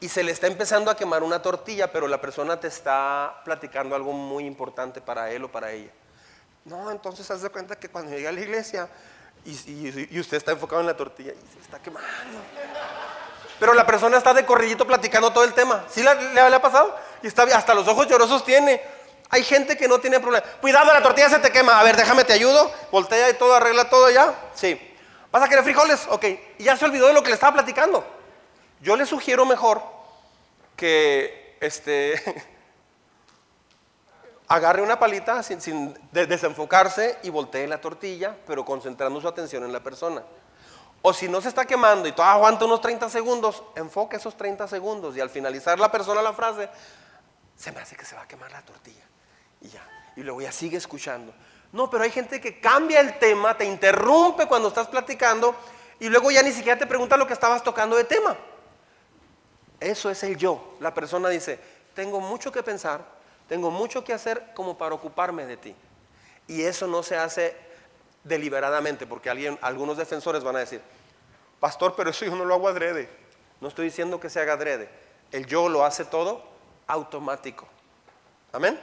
y 0.00 0.08
se 0.08 0.22
le 0.22 0.32
está 0.32 0.46
empezando 0.46 0.90
a 0.90 0.96
quemar 0.96 1.22
una 1.22 1.42
tortilla, 1.42 1.90
pero 1.92 2.06
la 2.08 2.20
persona 2.20 2.58
te 2.60 2.68
está 2.68 3.40
platicando 3.44 3.94
algo 3.96 4.12
muy 4.12 4.44
importante 4.46 5.00
para 5.00 5.30
él 5.30 5.44
o 5.44 5.52
para 5.52 5.72
ella. 5.72 5.90
No, 6.64 6.90
entonces 6.90 7.30
haz 7.30 7.42
de 7.42 7.50
cuenta 7.50 7.76
que 7.78 7.88
cuando 7.88 8.10
llegue 8.12 8.28
a 8.28 8.32
la 8.32 8.40
iglesia 8.40 8.88
y 9.44 10.18
usted 10.18 10.36
está 10.38 10.52
enfocado 10.52 10.80
en 10.80 10.86
la 10.88 10.96
tortilla 10.96 11.32
y 11.32 11.54
se 11.54 11.60
está 11.60 11.78
quemando. 11.80 12.08
Pero 13.60 13.72
la 13.72 13.86
persona 13.86 14.18
está 14.18 14.34
de 14.34 14.44
corrillito 14.44 14.86
platicando 14.86 15.32
todo 15.32 15.44
el 15.44 15.54
tema. 15.54 15.84
¿Sí 15.88 16.02
le, 16.02 16.14
le- 16.14 16.50
le 16.50 16.56
ha 16.56 16.60
pasado? 16.60 16.94
Y 17.22 17.26
está 17.26 17.44
hasta 17.56 17.72
los 17.72 17.88
ojos 17.88 18.06
llorosos 18.06 18.44
tiene. 18.44 18.82
Hay 19.30 19.42
gente 19.42 19.76
que 19.76 19.88
no 19.88 19.98
tiene 20.00 20.20
problema. 20.20 20.46
Cuidado, 20.60 20.92
la 20.92 21.02
tortilla 21.02 21.28
se 21.28 21.38
te 21.40 21.50
quema. 21.50 21.78
A 21.80 21.82
ver, 21.82 21.96
déjame, 21.96 22.24
te 22.24 22.32
ayudo. 22.32 22.70
Voltea 22.92 23.30
y 23.30 23.34
todo, 23.34 23.54
arregla 23.54 23.88
todo 23.90 24.10
ya. 24.10 24.34
Sí. 24.54 24.80
¿Vas 25.32 25.42
a 25.42 25.48
querer 25.48 25.64
frijoles? 25.64 26.06
Ok. 26.10 26.24
Y 26.58 26.64
ya 26.64 26.76
se 26.76 26.84
olvidó 26.84 27.08
de 27.08 27.12
lo 27.12 27.22
que 27.22 27.28
le 27.28 27.34
estaba 27.34 27.54
platicando. 27.54 28.04
Yo 28.80 28.96
le 28.96 29.04
sugiero 29.06 29.44
mejor 29.44 29.82
que 30.76 31.56
este 31.60 32.22
agarre 34.48 34.82
una 34.82 34.98
palita 34.98 35.42
sin, 35.42 35.60
sin 35.60 35.94
de- 36.12 36.26
desenfocarse 36.26 37.18
y 37.22 37.30
voltee 37.30 37.66
la 37.66 37.80
tortilla, 37.80 38.36
pero 38.46 38.64
concentrando 38.64 39.20
su 39.20 39.26
atención 39.28 39.64
en 39.64 39.72
la 39.72 39.80
persona. 39.80 40.22
O 41.02 41.12
si 41.12 41.28
no 41.28 41.40
se 41.40 41.48
está 41.48 41.64
quemando 41.64 42.08
y 42.08 42.12
todo 42.12 42.26
aguanta 42.26 42.64
unos 42.64 42.80
30 42.80 43.08
segundos, 43.10 43.62
enfoque 43.76 44.16
esos 44.16 44.36
30 44.36 44.66
segundos 44.68 45.16
y 45.16 45.20
al 45.20 45.30
finalizar 45.30 45.78
la 45.78 45.90
persona 45.90 46.22
la 46.22 46.32
frase, 46.32 46.68
se 47.56 47.72
me 47.72 47.80
hace 47.80 47.96
que 47.96 48.04
se 48.04 48.14
va 48.14 48.22
a 48.22 48.28
quemar 48.28 48.50
la 48.50 48.62
tortilla. 48.62 49.04
Y 50.16 50.22
luego 50.22 50.40
ya 50.40 50.52
sigue 50.52 50.76
escuchando. 50.76 51.32
No, 51.72 51.90
pero 51.90 52.04
hay 52.04 52.10
gente 52.10 52.40
que 52.40 52.60
cambia 52.60 53.00
el 53.00 53.18
tema, 53.18 53.56
te 53.56 53.64
interrumpe 53.64 54.46
cuando 54.46 54.68
estás 54.68 54.88
platicando 54.88 55.54
y 55.98 56.08
luego 56.08 56.30
ya 56.30 56.42
ni 56.42 56.52
siquiera 56.52 56.78
te 56.78 56.86
pregunta 56.86 57.16
lo 57.16 57.26
que 57.26 57.32
estabas 57.32 57.62
tocando 57.62 57.96
de 57.96 58.04
tema. 58.04 58.36
Eso 59.80 60.10
es 60.10 60.22
el 60.22 60.36
yo. 60.36 60.76
La 60.80 60.94
persona 60.94 61.28
dice, 61.28 61.58
tengo 61.94 62.20
mucho 62.20 62.50
que 62.52 62.62
pensar, 62.62 63.04
tengo 63.48 63.70
mucho 63.70 64.04
que 64.04 64.12
hacer 64.12 64.52
como 64.54 64.78
para 64.78 64.94
ocuparme 64.94 65.46
de 65.46 65.56
ti. 65.56 65.74
Y 66.48 66.62
eso 66.62 66.86
no 66.86 67.02
se 67.02 67.16
hace 67.16 67.56
deliberadamente, 68.24 69.06
porque 69.06 69.30
alguien, 69.30 69.58
algunos 69.62 69.96
defensores 69.96 70.44
van 70.44 70.56
a 70.56 70.60
decir, 70.60 70.80
pastor, 71.60 71.94
pero 71.96 72.10
eso 72.10 72.24
yo 72.24 72.34
no 72.34 72.44
lo 72.44 72.54
hago 72.54 72.68
adrede. 72.68 73.08
No 73.60 73.68
estoy 73.68 73.86
diciendo 73.86 74.20
que 74.20 74.30
se 74.30 74.40
haga 74.40 74.54
adrede. 74.54 74.88
El 75.32 75.46
yo 75.46 75.68
lo 75.68 75.84
hace 75.84 76.04
todo 76.04 76.42
automático. 76.86 77.66
Amén. 78.52 78.80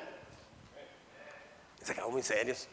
Se 1.84 1.94
quedaron 1.94 2.12
muy 2.12 2.24
serios. 2.24 2.68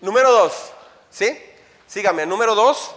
Número 0.00 0.30
dos, 0.30 0.72
¿sí? 1.10 1.38
Sígame, 1.86 2.24
número 2.24 2.54
dos, 2.54 2.94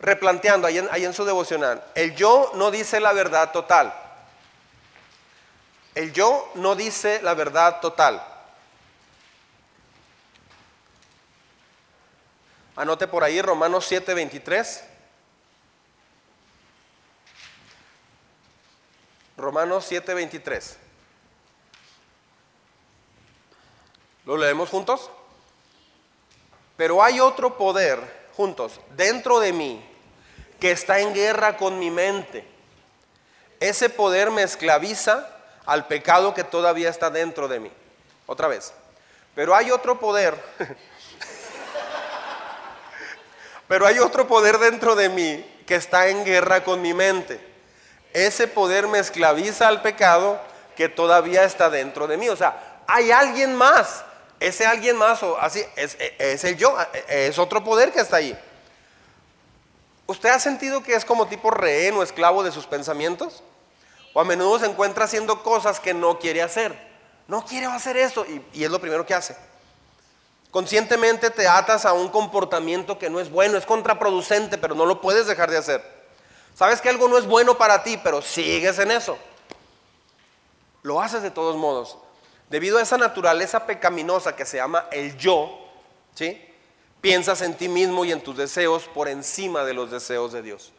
replanteando 0.00 0.66
ahí 0.66 0.78
en, 0.78 0.88
ahí 0.90 1.04
en 1.04 1.14
su 1.14 1.24
devocional. 1.24 1.82
El 1.94 2.14
yo 2.14 2.50
no 2.54 2.70
dice 2.70 3.00
la 3.00 3.12
verdad 3.12 3.52
total. 3.52 3.94
El 5.94 6.12
yo 6.12 6.50
no 6.56 6.74
dice 6.74 7.22
la 7.22 7.34
verdad 7.34 7.80
total. 7.80 8.22
Anote 12.76 13.08
por 13.08 13.24
ahí 13.24 13.40
Romanos 13.40 13.90
7:23. 13.90 14.82
Romanos 19.38 19.90
7:23. 19.90 20.85
¿Lo 24.26 24.36
leemos 24.36 24.68
juntos? 24.68 25.08
Pero 26.76 27.02
hay 27.02 27.20
otro 27.20 27.56
poder, 27.56 27.98
juntos, 28.36 28.80
dentro 28.96 29.40
de 29.40 29.52
mí, 29.52 29.82
que 30.60 30.72
está 30.72 30.98
en 30.98 31.14
guerra 31.14 31.56
con 31.56 31.78
mi 31.78 31.90
mente. 31.90 32.44
Ese 33.60 33.88
poder 33.88 34.30
me 34.30 34.42
esclaviza 34.42 35.30
al 35.64 35.86
pecado 35.86 36.34
que 36.34 36.44
todavía 36.44 36.90
está 36.90 37.08
dentro 37.08 37.48
de 37.48 37.60
mí. 37.60 37.70
Otra 38.26 38.48
vez. 38.48 38.74
Pero 39.34 39.54
hay 39.54 39.70
otro 39.70 39.98
poder. 39.98 40.34
Pero 43.68 43.86
hay 43.86 43.98
otro 43.98 44.26
poder 44.26 44.58
dentro 44.58 44.96
de 44.96 45.08
mí 45.08 45.62
que 45.66 45.76
está 45.76 46.08
en 46.08 46.24
guerra 46.24 46.64
con 46.64 46.82
mi 46.82 46.94
mente. 46.94 47.40
Ese 48.12 48.48
poder 48.48 48.86
me 48.88 48.98
esclaviza 48.98 49.68
al 49.68 49.82
pecado 49.82 50.40
que 50.76 50.88
todavía 50.88 51.44
está 51.44 51.70
dentro 51.70 52.06
de 52.06 52.16
mí. 52.16 52.28
O 52.28 52.36
sea, 52.36 52.82
hay 52.86 53.10
alguien 53.10 53.54
más. 53.54 54.04
Ese 54.38 54.66
alguien 54.66 54.96
más, 54.96 55.22
o 55.22 55.38
así, 55.38 55.64
es, 55.76 55.96
es 56.18 56.44
el 56.44 56.56
yo, 56.56 56.76
es 57.08 57.38
otro 57.38 57.64
poder 57.64 57.92
que 57.92 58.00
está 58.00 58.16
ahí. 58.16 58.38
¿Usted 60.06 60.28
ha 60.28 60.38
sentido 60.38 60.82
que 60.82 60.94
es 60.94 61.04
como 61.04 61.26
tipo 61.26 61.50
rehén 61.50 61.94
o 61.94 62.02
esclavo 62.02 62.42
de 62.42 62.52
sus 62.52 62.66
pensamientos? 62.66 63.42
O 64.12 64.20
a 64.20 64.24
menudo 64.24 64.58
se 64.58 64.66
encuentra 64.66 65.04
haciendo 65.04 65.42
cosas 65.42 65.80
que 65.80 65.94
no 65.94 66.18
quiere 66.18 66.42
hacer. 66.42 66.76
No 67.28 67.44
quiere 67.44 67.66
hacer 67.66 67.96
esto 67.96 68.24
y, 68.24 68.44
y 68.52 68.64
es 68.64 68.70
lo 68.70 68.80
primero 68.80 69.04
que 69.04 69.14
hace. 69.14 69.36
Conscientemente 70.50 71.30
te 71.30 71.48
atas 71.48 71.84
a 71.84 71.92
un 71.92 72.08
comportamiento 72.08 72.98
que 72.98 73.10
no 73.10 73.20
es 73.20 73.30
bueno, 73.30 73.58
es 73.58 73.66
contraproducente, 73.66 74.58
pero 74.58 74.74
no 74.74 74.86
lo 74.86 75.00
puedes 75.00 75.26
dejar 75.26 75.50
de 75.50 75.58
hacer. 75.58 75.96
Sabes 76.54 76.80
que 76.80 76.88
algo 76.88 77.08
no 77.08 77.18
es 77.18 77.26
bueno 77.26 77.58
para 77.58 77.82
ti, 77.82 77.98
pero 78.02 78.22
sigues 78.22 78.78
en 78.78 78.90
eso. 78.90 79.18
Lo 80.82 81.00
haces 81.02 81.22
de 81.22 81.30
todos 81.30 81.56
modos. 81.56 81.98
Debido 82.50 82.78
a 82.78 82.82
esa 82.82 82.96
naturaleza 82.96 83.66
pecaminosa 83.66 84.36
que 84.36 84.46
se 84.46 84.58
llama 84.58 84.86
el 84.92 85.16
yo, 85.16 85.58
¿sí? 86.14 86.42
Piensas 87.00 87.42
en 87.42 87.54
ti 87.54 87.68
mismo 87.68 88.04
y 88.04 88.12
en 88.12 88.20
tus 88.20 88.36
deseos 88.36 88.84
por 88.84 89.08
encima 89.08 89.64
de 89.64 89.74
los 89.74 89.90
deseos 89.90 90.32
de 90.32 90.42
Dios. 90.42 90.72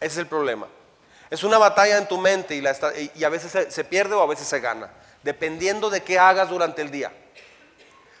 Ese 0.00 0.12
es 0.14 0.18
el 0.18 0.26
problema. 0.26 0.66
Es 1.30 1.44
una 1.44 1.58
batalla 1.58 1.98
en 1.98 2.08
tu 2.08 2.18
mente 2.18 2.56
y, 2.56 3.24
a 3.24 3.28
veces 3.28 3.52
se, 3.52 3.70
se 3.70 3.84
pierde 3.84 4.14
o 4.14 4.22
a 4.22 4.26
veces 4.26 4.46
se 4.46 4.60
gana, 4.60 4.90
dependiendo 5.22 5.88
de 5.88 6.02
qué 6.02 6.18
hagas 6.18 6.50
durante 6.50 6.82
el 6.82 6.90
día. 6.90 7.12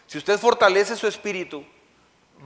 Si 0.06 0.18
usted 0.18 0.38
fortalece 0.38 0.96
su 0.96 1.06
espíritu, 1.06 1.64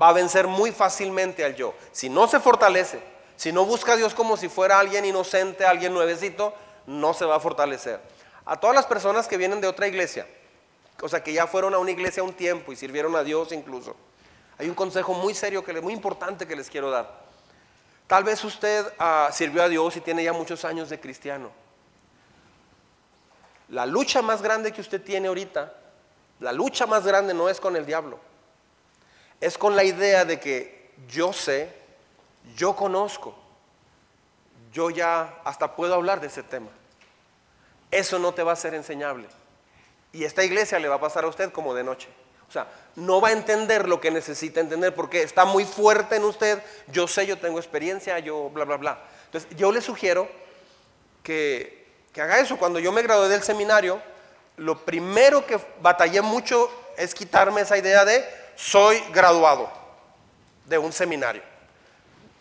va 0.00 0.08
a 0.08 0.12
vencer 0.12 0.46
muy 0.46 0.72
fácilmente 0.72 1.44
al 1.44 1.54
yo. 1.54 1.74
Si 1.92 2.08
no 2.08 2.26
se 2.26 2.40
fortalece, 2.40 3.00
si 3.36 3.52
no 3.52 3.64
busca 3.64 3.92
a 3.92 3.96
Dios 3.96 4.14
como 4.14 4.36
si 4.36 4.48
fuera 4.48 4.78
alguien 4.78 5.04
inocente, 5.04 5.64
alguien 5.64 5.92
nuevecito, 5.92 6.54
no 6.86 7.14
se 7.14 7.24
va 7.24 7.36
a 7.36 7.40
fortalecer. 7.40 8.00
A 8.47 8.59
todas 8.59 8.76
las 8.76 8.86
personas 8.86 9.26
que 9.26 9.36
vienen 9.36 9.61
de 9.61 9.66
otra 9.66 9.88
iglesia, 9.88 10.26
o 11.03 11.09
sea, 11.09 11.22
que 11.22 11.32
ya 11.32 11.47
fueron 11.47 11.74
a 11.74 11.78
una 11.78 11.90
iglesia 11.90 12.22
un 12.22 12.32
tiempo 12.32 12.72
y 12.72 12.76
sirvieron 12.76 13.14
a 13.16 13.24
Dios 13.24 13.51
incluso, 13.53 13.97
hay 14.57 14.68
un 14.68 14.74
consejo 14.74 15.12
muy 15.12 15.34
serio, 15.34 15.64
que 15.64 15.78
muy 15.80 15.92
importante 15.92 16.47
que 16.47 16.57
les 16.57 16.70
quiero 16.70 16.90
dar. 16.90 17.26
Tal 18.07 18.22
vez 18.22 18.42
usted 18.44 18.86
ah, 18.99 19.28
sirvió 19.32 19.64
a 19.64 19.68
Dios 19.68 19.97
y 19.97 20.01
tiene 20.01 20.22
ya 20.22 20.32
muchos 20.32 20.64
años 20.64 20.88
de 20.88 21.01
cristiano. 21.01 21.51
La 23.68 23.84
lucha 23.84 24.22
más 24.22 24.42
grande 24.42 24.72
que 24.72 24.80
usted 24.80 25.03
tiene 25.03 25.26
ahorita, 25.26 25.74
la 26.38 26.53
lucha 26.53 26.86
más 26.86 27.05
grande 27.05 27.34
no 27.34 27.49
es 27.49 27.61
con 27.61 27.74
el 27.74 27.84
diablo, 27.84 28.20
es 29.40 29.59
con 29.59 29.74
la 29.74 29.82
idea 29.82 30.24
de 30.24 30.38
que 30.38 30.92
yo 31.09 31.32
sé, 31.32 31.74
yo 32.55 32.76
conozco, 32.76 33.34
yo 34.72 34.90
ya 34.90 35.40
hasta 35.44 35.74
puedo 35.74 35.94
hablar 35.94 36.20
de 36.20 36.28
ese 36.28 36.44
tema. 36.44 36.68
Eso 37.91 38.18
no 38.18 38.32
te 38.34 38.43
va 38.43 38.53
a 38.53 38.57
ser 38.57 38.74
enseñable. 38.74 39.28
Y 40.12 40.24
esta 40.24 40.45
iglesia 40.45 40.78
le 40.78 40.89
va 40.89 40.97
a 40.97 41.01
pasar 41.01 41.24
a 41.24 41.28
usted 41.28 41.53
como 41.53 41.74
de 41.74 41.84
noche. 41.84 42.09
O 42.49 42.53
sea, 42.53 42.68
no 42.95 43.20
va 43.20 43.28
a 43.28 43.32
entender 43.32 43.89
lo 43.89 44.01
que 44.01 44.11
necesita 44.11 44.61
entender 44.61 44.95
porque 44.95 45.22
está 45.22 45.45
muy 45.45 45.64
fuerte 45.64 46.16
en 46.16 46.24
usted. 46.24 46.62
Yo 46.89 47.09
sé, 47.09 47.26
yo 47.26 47.39
tengo 47.39 47.59
experiencia, 47.59 48.18
yo 48.20 48.51
bla, 48.51 48.64
bla, 48.64 48.76
bla. 48.76 48.99
Entonces, 49.26 49.51
yo 49.57 49.72
le 49.72 49.80
sugiero 49.80 50.28
que, 51.22 51.87
que 52.12 52.22
haga 52.22 52.39
eso. 52.39 52.57
Cuando 52.57 52.78
yo 52.78 52.93
me 52.93 53.03
gradué 53.03 53.28
del 53.28 53.43
seminario, 53.43 54.01
lo 54.57 54.84
primero 54.84 55.45
que 55.45 55.59
batallé 55.80 56.22
mucho 56.22 56.70
es 56.97 57.14
quitarme 57.14 57.61
esa 57.61 57.76
idea 57.76 58.05
de 58.05 58.24
soy 58.55 59.03
graduado 59.12 59.70
de 60.64 60.78
un 60.78 60.93
seminario. 60.93 61.43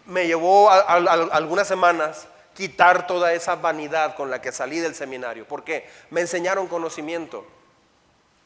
me 0.06 0.28
llevó 0.28 0.70
a, 0.70 0.80
algunas 0.80 1.68
semanas 1.68 2.28
quitar 2.56 3.06
toda 3.06 3.34
esa 3.34 3.56
vanidad 3.56 4.16
con 4.16 4.32
la 4.32 4.42
que 4.42 4.52
salí 4.52 4.80
del 4.80 4.96
seminario. 4.96 5.48
¿Por 5.48 5.64
qué? 5.64 5.88
Me 6.10 6.22
enseñaron 6.22 6.68
conocimiento 6.68 7.46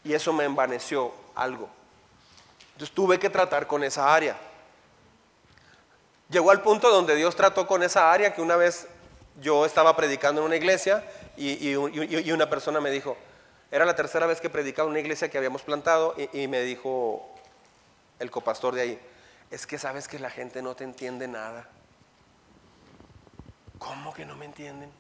y 0.04 0.14
eso 0.14 0.34
me 0.34 0.44
envaneció 0.44 1.14
algo. 1.36 1.70
Entonces 2.74 2.94
tuve 2.94 3.20
que 3.20 3.30
tratar 3.30 3.68
con 3.68 3.84
esa 3.84 4.14
área. 4.14 4.38
Llegó 6.30 6.52
al 6.52 6.62
punto 6.62 6.90
donde 6.90 7.16
Dios 7.16 7.36
trató 7.36 7.66
con 7.68 7.84
esa 7.84 8.12
área 8.12 8.34
que 8.34 8.42
una 8.42 8.56
vez 8.56 8.88
yo 9.42 9.66
estaba 9.66 9.96
predicando 9.96 10.42
en 10.42 10.48
una 10.48 10.56
iglesia 10.58 11.04
y, 11.38 11.70
y- 11.70 12.32
una 12.32 12.50
persona 12.50 12.80
me 12.82 12.92
dijo, 12.92 13.18
era 13.72 13.86
la 13.86 13.96
tercera 13.96 14.26
vez 14.26 14.42
que 14.42 14.50
predicaba 14.50 14.88
en 14.88 14.92
una 14.92 15.00
iglesia 15.00 15.30
que 15.30 15.38
habíamos 15.38 15.62
plantado 15.62 16.16
y 16.34 16.48
me 16.48 16.62
dijo 16.62 17.30
el 18.20 18.30
copastor 18.32 18.76
de 18.76 18.82
ahí, 18.82 19.00
es 19.50 19.66
que 19.66 19.78
sabes 19.78 20.08
que 20.08 20.20
la 20.20 20.30
gente 20.30 20.62
no 20.62 20.76
te 20.76 20.84
entiende 20.84 21.28
nada. 21.28 21.68
¿Cómo 23.80 24.14
que 24.14 24.26
no 24.26 24.36
me 24.36 24.46
entienden? 24.46 24.92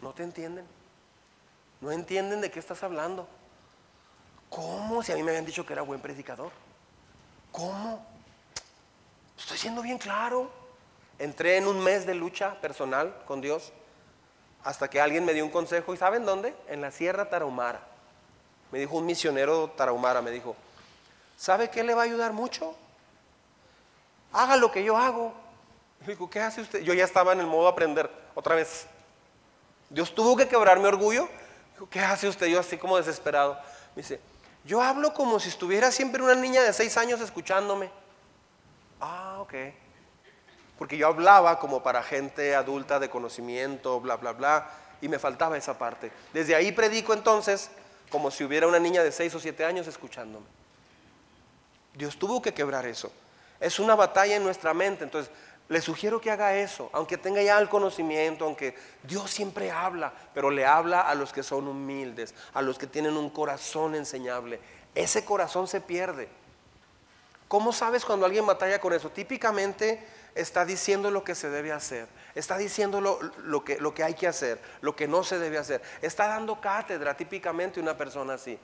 No 0.00 0.12
te 0.12 0.22
entienden. 0.22 0.66
No 1.80 1.90
entienden 1.90 2.40
de 2.40 2.50
qué 2.50 2.60
estás 2.60 2.82
hablando. 2.84 3.26
¿Cómo? 4.48 5.02
Si 5.02 5.10
a 5.10 5.16
mí 5.16 5.22
me 5.22 5.30
habían 5.30 5.46
dicho 5.46 5.66
que 5.66 5.72
era 5.72 5.82
buen 5.82 6.00
predicador. 6.00 6.52
¿Cómo? 7.50 8.06
Estoy 9.36 9.58
siendo 9.58 9.82
bien 9.82 9.98
claro. 9.98 10.50
Entré 11.18 11.56
en 11.56 11.66
un 11.66 11.82
mes 11.82 12.06
de 12.06 12.14
lucha 12.14 12.60
personal 12.60 13.14
con 13.26 13.40
Dios 13.40 13.72
hasta 14.62 14.88
que 14.88 15.00
alguien 15.00 15.24
me 15.24 15.34
dio 15.34 15.44
un 15.44 15.50
consejo. 15.50 15.94
¿Y 15.94 15.96
saben 15.96 16.24
dónde? 16.24 16.54
En 16.68 16.80
la 16.80 16.90
Sierra 16.90 17.28
Tarahumara. 17.28 17.80
Me 18.70 18.78
dijo 18.78 18.96
un 18.96 19.06
misionero 19.06 19.70
tarahumara, 19.70 20.22
me 20.22 20.30
dijo, 20.30 20.54
¿sabe 21.36 21.70
qué 21.70 21.82
le 21.82 21.94
va 21.94 22.02
a 22.02 22.04
ayudar 22.04 22.32
mucho? 22.32 22.74
Haga 24.32 24.56
lo 24.56 24.70
que 24.70 24.84
yo 24.84 24.96
hago. 24.96 25.32
Le 26.00 26.06
digo, 26.14 26.30
¿qué 26.30 26.40
hace 26.40 26.62
usted? 26.62 26.80
Yo 26.80 26.94
ya 26.94 27.04
estaba 27.04 27.32
en 27.32 27.40
el 27.40 27.46
modo 27.46 27.68
aprender 27.68 28.10
otra 28.34 28.54
vez. 28.54 28.86
Dios 29.90 30.14
tuvo 30.14 30.36
que 30.36 30.48
quebrar 30.48 30.78
mi 30.78 30.86
orgullo. 30.86 31.28
Digo, 31.74 31.88
¿qué 31.90 32.00
hace 32.00 32.28
usted? 32.28 32.46
Yo 32.46 32.60
así 32.60 32.78
como 32.78 32.96
desesperado. 32.96 33.54
Me 33.94 34.02
dice, 34.02 34.20
yo 34.64 34.82
hablo 34.82 35.12
como 35.12 35.38
si 35.40 35.48
estuviera 35.48 35.90
siempre 35.90 36.22
una 36.22 36.34
niña 36.34 36.62
de 36.62 36.72
seis 36.72 36.96
años 36.96 37.20
escuchándome. 37.20 37.90
Ah, 39.00 39.38
ok. 39.40 39.54
Porque 40.78 40.96
yo 40.96 41.06
hablaba 41.06 41.58
como 41.58 41.82
para 41.82 42.02
gente 42.02 42.54
adulta 42.54 42.98
de 42.98 43.10
conocimiento, 43.10 44.00
bla, 44.00 44.16
bla, 44.16 44.32
bla, 44.32 44.70
y 45.02 45.08
me 45.08 45.18
faltaba 45.18 45.58
esa 45.58 45.78
parte. 45.78 46.10
Desde 46.32 46.54
ahí 46.54 46.72
predico 46.72 47.12
entonces 47.12 47.70
como 48.10 48.30
si 48.30 48.44
hubiera 48.44 48.66
una 48.66 48.78
niña 48.78 49.02
de 49.02 49.12
seis 49.12 49.34
o 49.34 49.40
siete 49.40 49.64
años 49.64 49.86
escuchándome. 49.86 50.46
Dios 51.94 52.18
tuvo 52.18 52.40
que 52.40 52.54
quebrar 52.54 52.86
eso. 52.86 53.12
Es 53.60 53.78
una 53.78 53.94
batalla 53.94 54.36
en 54.36 54.42
nuestra 54.42 54.72
mente. 54.72 55.04
Entonces, 55.04 55.30
le 55.70 55.80
sugiero 55.80 56.20
que 56.20 56.32
haga 56.32 56.56
eso, 56.56 56.90
aunque 56.92 57.16
tenga 57.16 57.40
ya 57.42 57.56
el 57.56 57.68
conocimiento, 57.68 58.44
aunque 58.44 58.74
Dios 59.04 59.30
siempre 59.30 59.70
habla, 59.70 60.12
pero 60.34 60.50
le 60.50 60.66
habla 60.66 61.02
a 61.02 61.14
los 61.14 61.32
que 61.32 61.44
son 61.44 61.68
humildes, 61.68 62.34
a 62.54 62.60
los 62.60 62.76
que 62.76 62.88
tienen 62.88 63.16
un 63.16 63.30
corazón 63.30 63.94
enseñable. 63.94 64.58
Ese 64.96 65.24
corazón 65.24 65.68
se 65.68 65.80
pierde. 65.80 66.28
¿Cómo 67.46 67.72
sabes 67.72 68.04
cuando 68.04 68.26
alguien 68.26 68.44
batalla 68.44 68.80
con 68.80 68.92
eso? 68.92 69.10
Típicamente 69.10 70.04
está 70.34 70.64
diciendo 70.64 71.08
lo 71.12 71.22
que 71.22 71.36
se 71.36 71.48
debe 71.50 71.70
hacer, 71.70 72.08
está 72.34 72.58
diciendo 72.58 73.00
lo, 73.00 73.20
lo 73.44 73.62
que, 73.62 73.78
lo 73.78 73.94
que 73.94 74.02
hay 74.02 74.14
que 74.14 74.26
hacer, 74.26 74.60
lo 74.80 74.96
que 74.96 75.06
no 75.06 75.22
se 75.22 75.38
debe 75.38 75.56
hacer. 75.56 75.80
Está 76.02 76.26
dando 76.26 76.60
cátedra 76.60 77.16
típicamente 77.16 77.78
una 77.78 77.96
persona 77.96 78.34
así. 78.34 78.58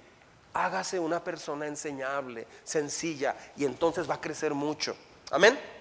Hágase 0.54 0.98
una 0.98 1.22
persona 1.22 1.68
enseñable, 1.68 2.48
sencilla, 2.64 3.36
y 3.56 3.64
entonces 3.64 4.10
va 4.10 4.14
a 4.14 4.20
crecer 4.20 4.54
mucho. 4.54 4.96
Amén. 5.30 5.75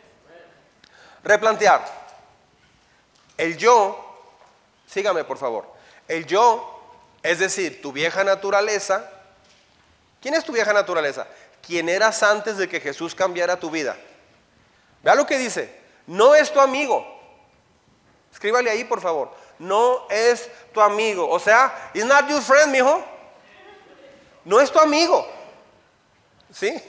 Replantear. 1.26 1.84
El 3.36 3.58
yo, 3.58 4.00
sígame 4.88 5.24
por 5.24 5.40
favor. 5.40 5.66
El 6.08 6.26
yo, 6.28 6.80
es 7.24 7.40
decir, 7.40 7.82
tu 7.82 7.92
vieja 7.92 8.24
naturaleza. 8.24 9.10
¿Quién 10.22 10.36
es 10.36 10.46
tu 10.46 10.52
vieja 10.52 10.72
naturaleza? 10.72 11.28
Quien 11.66 11.90
eras 11.90 12.22
antes 12.22 12.58
de 12.58 12.70
que 12.70 12.80
Jesús 12.80 13.16
cambiara 13.16 13.60
tu 13.60 13.72
vida. 13.72 13.98
Vea 15.02 15.16
lo 15.16 15.26
que 15.26 15.40
dice. 15.40 15.76
No 16.06 16.36
es 16.36 16.54
tu 16.54 16.62
amigo. 16.62 17.04
Escríbale 18.32 18.70
ahí, 18.70 18.84
por 18.84 19.02
favor. 19.02 19.36
No 19.58 20.08
es 20.12 20.48
tu 20.72 20.80
amigo. 20.80 21.28
O 21.28 21.40
sea, 21.40 21.90
it's 21.96 22.06
not 22.06 22.28
your 22.28 22.42
friend, 22.42 22.72
mijo. 22.72 23.04
No 24.44 24.62
es 24.62 24.72
tu 24.72 24.78
amigo. 24.78 25.28
¿Sí? 26.52 26.80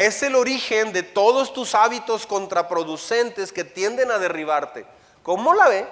Es 0.00 0.22
el 0.22 0.34
origen 0.34 0.94
de 0.94 1.02
todos 1.02 1.52
tus 1.52 1.74
hábitos 1.74 2.26
contraproducentes 2.26 3.52
que 3.52 3.64
tienden 3.64 4.10
a 4.10 4.16
derribarte. 4.16 4.86
¿Cómo 5.22 5.52
la 5.52 5.68
ve? 5.68 5.86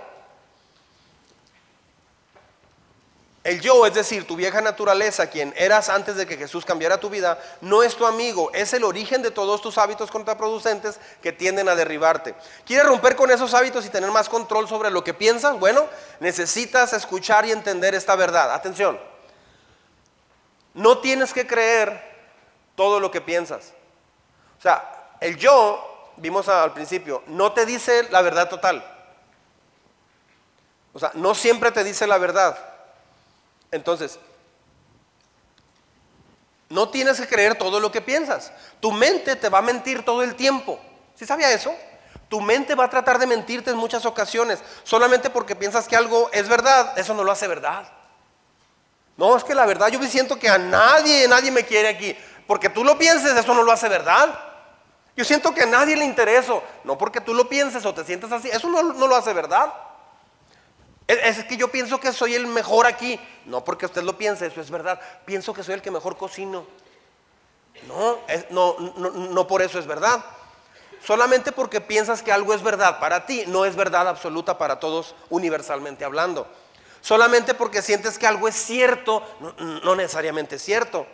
El 3.45 3.61
yo, 3.61 3.85
es 3.85 3.93
decir, 3.93 4.27
tu 4.27 4.35
vieja 4.35 4.63
naturaleza, 4.63 5.29
quien 5.29 5.53
eras 5.59 5.91
antes 5.91 6.17
de 6.17 6.27
que 6.27 6.39
Jesús 6.39 6.65
cambiara 6.65 6.99
tu 6.99 7.11
vida, 7.11 7.39
no 7.61 7.83
es 7.83 7.97
tu 7.97 8.07
amigo, 8.07 8.51
es 8.55 8.73
el 8.73 8.85
origen 8.85 9.21
de 9.21 9.31
todos 9.31 9.61
tus 9.61 9.77
hábitos 9.77 10.11
contraproducentes 10.11 10.99
que 11.21 11.33
tienden 11.33 11.69
a 11.69 11.75
derribarte. 11.75 12.35
¿Quieres 12.65 12.87
romper 12.87 13.15
con 13.15 13.31
esos 13.31 13.53
hábitos 13.53 13.85
y 13.85 13.91
tener 13.91 14.11
más 14.11 14.31
control 14.31 14.67
sobre 14.67 14.91
lo 14.91 15.05
que 15.05 15.13
piensas? 15.13 15.61
Bueno, 15.61 15.87
necesitas 16.19 16.95
escuchar 16.95 17.45
y 17.45 17.53
entender 17.53 17.95
esta 17.95 18.17
verdad. 18.17 18.55
Atención, 18.55 18.99
no 20.73 20.97
tienes 20.97 21.35
que 21.35 21.47
creer 21.47 22.03
todo 22.75 23.01
lo 23.01 23.11
que 23.11 23.21
piensas. 23.21 23.75
O 24.59 24.61
sea, 24.61 25.15
el 25.21 25.37
yo, 25.37 26.13
vimos 26.17 26.49
al 26.49 26.73
principio, 26.73 27.23
no 27.29 27.53
te 27.53 27.65
dice 27.65 28.09
la 28.11 28.23
verdad 28.23 28.49
total. 28.49 28.85
O 30.93 30.99
sea, 30.99 31.13
no 31.15 31.35
siempre 31.35 31.71
te 31.71 31.85
dice 31.85 32.07
la 32.07 32.19
verdad. 32.19 32.59
Entonces, 33.71 34.19
no 36.69 36.89
tienes 36.89 37.21
que 37.21 37.27
creer 37.27 37.57
todo 37.57 37.81
lo 37.81 37.93
que 37.93 38.01
piensas. 38.01 38.53
Tu 38.81 38.91
mente 38.93 39.37
te 39.37 39.49
va 39.49 39.59
a 39.59 39.63
mentir 39.63 40.05
todo 40.05 40.23
el 40.23 40.35
tiempo. 40.35 40.79
¿Sí 41.15 41.25
sabía 41.25 41.53
eso? 41.53 41.75
Tu 42.29 42.41
mente 42.41 42.75
va 42.75 42.85
a 42.85 42.91
tratar 42.91 43.19
de 43.19 43.27
mentirte 43.27 43.71
en 43.71 43.77
muchas 43.77 44.05
ocasiones. 44.05 44.59
Solamente 44.85 45.31
porque 45.31 45.57
piensas 45.57 45.89
que 45.89 45.97
algo 45.97 46.29
es 46.33 46.49
verdad, 46.49 46.99
eso 46.99 47.15
no 47.15 47.25
lo 47.25 47.33
hace 47.33 47.47
verdad. 47.47 47.91
No, 49.17 49.37
es 49.37 49.45
que 49.45 49.55
la 49.55 49.67
verdad 49.67 49.89
yo 49.89 49.99
me 49.99 50.09
siento 50.09 50.39
que 50.39 50.49
a 50.49 50.59
nadie, 50.59 51.27
nadie 51.27 51.51
me 51.51 51.65
quiere 51.65 51.89
aquí. 51.89 52.17
Porque 52.47 52.69
tú 52.69 52.85
lo 52.85 52.99
pienses, 52.99 53.37
eso 53.37 53.55
no 53.55 53.63
lo 53.63 53.73
hace 53.73 53.89
verdad. 53.89 54.48
Yo 55.19 55.25
siento 55.25 55.53
que 55.53 55.63
a 55.63 55.67
nadie 55.67 55.97
le 55.97 56.05
intereso. 56.05 56.63
No 56.85 56.97
porque 56.97 57.21
tú 57.21 57.35
lo 57.35 57.49
pienses 57.49 57.85
o 57.85 57.93
te 57.93 58.05
sientas 58.05 58.31
así, 58.31 58.49
eso 58.51 58.69
no, 58.69 58.81
lo 59.09 59.17
hace 59.17 59.33
verdad. 59.33 59.75
Es, 61.09 61.39
es 61.39 61.45
que 61.45 61.57
yo 61.57 61.73
pienso 61.73 61.99
que 61.99 62.13
soy 62.13 62.37
el 62.37 62.47
mejor 62.47 62.87
aquí. 62.87 63.19
No 63.45 63.65
porque 63.65 63.87
usted 63.87 64.03
lo 64.03 64.17
piense, 64.17 64.47
eso 64.47 64.61
es 64.61 64.71
verdad. 64.71 65.01
Pienso 65.25 65.53
que 65.53 65.65
soy 65.65 65.75
el 65.75 65.83
que 65.83 65.91
mejor 65.91 66.17
cocino. 66.17 66.65
No, 67.89 68.19
es- 68.29 68.49
no, 68.53 68.77
no, 68.97 69.11
no 69.11 69.47
por 69.49 69.61
eso 69.61 69.81
es 69.81 69.89
verdad. 69.89 70.25
Solamente 71.05 71.51
porque 71.51 71.81
piensas 71.81 72.23
que 72.23 72.31
algo 72.31 72.55
es 72.55 72.63
verdad 72.63 73.01
para 73.01 73.27
ti, 73.27 73.43
no 73.49 73.65
es 73.65 73.75
verdad 73.75 74.07
absoluta 74.07 74.57
para 74.57 74.79
todos 74.79 75.17
universalmente 75.31 76.05
hablando. 76.05 76.47
Solamente 77.01 77.55
porque 77.55 77.83
sientes 77.83 78.21
que 78.21 78.27
algo 78.29 78.47
es 78.47 78.55
cierto, 78.55 79.25
no, 79.41 79.53
no 79.83 79.97
necesariamente 79.97 80.55
es 80.57 80.63
cierto. 80.63 81.09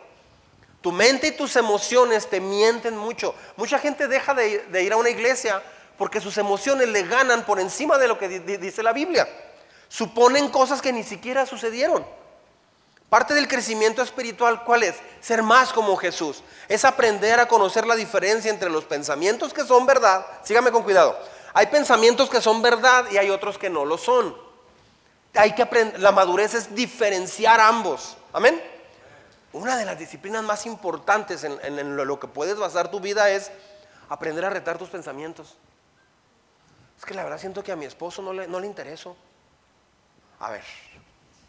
Tu 0.84 0.92
mente 0.92 1.28
y 1.28 1.30
tus 1.30 1.56
emociones 1.56 2.28
te 2.28 2.40
mienten 2.40 2.94
mucho. 2.98 3.34
Mucha 3.56 3.78
gente 3.78 4.06
deja 4.06 4.34
de, 4.34 4.82
ir 4.82 4.92
a 4.92 4.96
una 4.98 5.08
iglesia 5.08 5.62
porque 5.96 6.20
sus 6.20 6.36
emociones 6.36 6.88
le 6.90 7.04
ganan 7.04 7.46
por 7.46 7.58
encima 7.58 7.96
de 7.96 8.06
lo 8.06 8.18
que 8.18 8.28
di- 8.28 8.40
di- 8.40 8.58
dice 8.58 8.82
la 8.82 8.92
Biblia. 8.92 9.26
Suponen 9.88 10.50
cosas 10.50 10.82
que 10.82 10.92
ni 10.92 11.02
siquiera 11.02 11.46
sucedieron. 11.46 12.04
Parte 13.08 13.32
del 13.32 13.48
crecimiento 13.48 14.02
espiritual, 14.02 14.62
¿cuál 14.64 14.82
es? 14.82 14.96
Ser 15.22 15.42
más 15.42 15.72
como 15.72 15.96
Jesús. 15.96 16.42
Es 16.68 16.84
aprender 16.84 17.40
a 17.40 17.48
conocer 17.48 17.86
la 17.86 17.96
diferencia 17.96 18.50
entre 18.50 18.68
los 18.68 18.84
pensamientos 18.84 19.54
que 19.54 19.64
son 19.64 19.86
verdad. 19.86 20.26
Sígame 20.42 20.70
con 20.70 20.82
cuidado. 20.82 21.18
Hay 21.54 21.68
pensamientos 21.68 22.28
que 22.28 22.42
son 22.42 22.60
verdad 22.60 23.06
y 23.10 23.16
hay 23.16 23.30
otros 23.30 23.56
que 23.56 23.70
no 23.70 23.86
lo 23.86 23.96
son. 23.96 24.36
Hay 25.34 25.54
que 25.54 25.62
aprender, 25.62 25.98
la 25.98 26.12
madurez 26.12 26.52
es 26.52 26.74
diferenciar 26.74 27.58
ambos. 27.58 28.18
Amén. 28.34 28.62
Una 29.54 29.76
de 29.76 29.84
las 29.84 29.96
disciplinas 29.96 30.42
más 30.42 30.66
importantes 30.66 31.44
en, 31.44 31.96
lo, 31.96 32.18
que 32.18 32.26
puedes 32.26 32.58
basar 32.58 32.90
tu 32.90 32.98
vida 32.98 33.30
es 33.30 33.52
aprender 34.08 34.44
a 34.44 34.50
retar 34.50 34.78
tus 34.78 34.88
pensamientos. 34.88 35.56
Es 36.98 37.04
que 37.04 37.14
la 37.14 37.22
verdad 37.22 37.38
siento 37.38 37.62
que 37.62 37.70
a 37.70 37.76
mi 37.76 37.84
esposo 37.84 38.20
no 38.20 38.32
le, 38.32 38.48
no 38.48 38.58
le 38.58 38.66
intereso. 38.66 39.16
A 40.40 40.50
ver, 40.50 40.64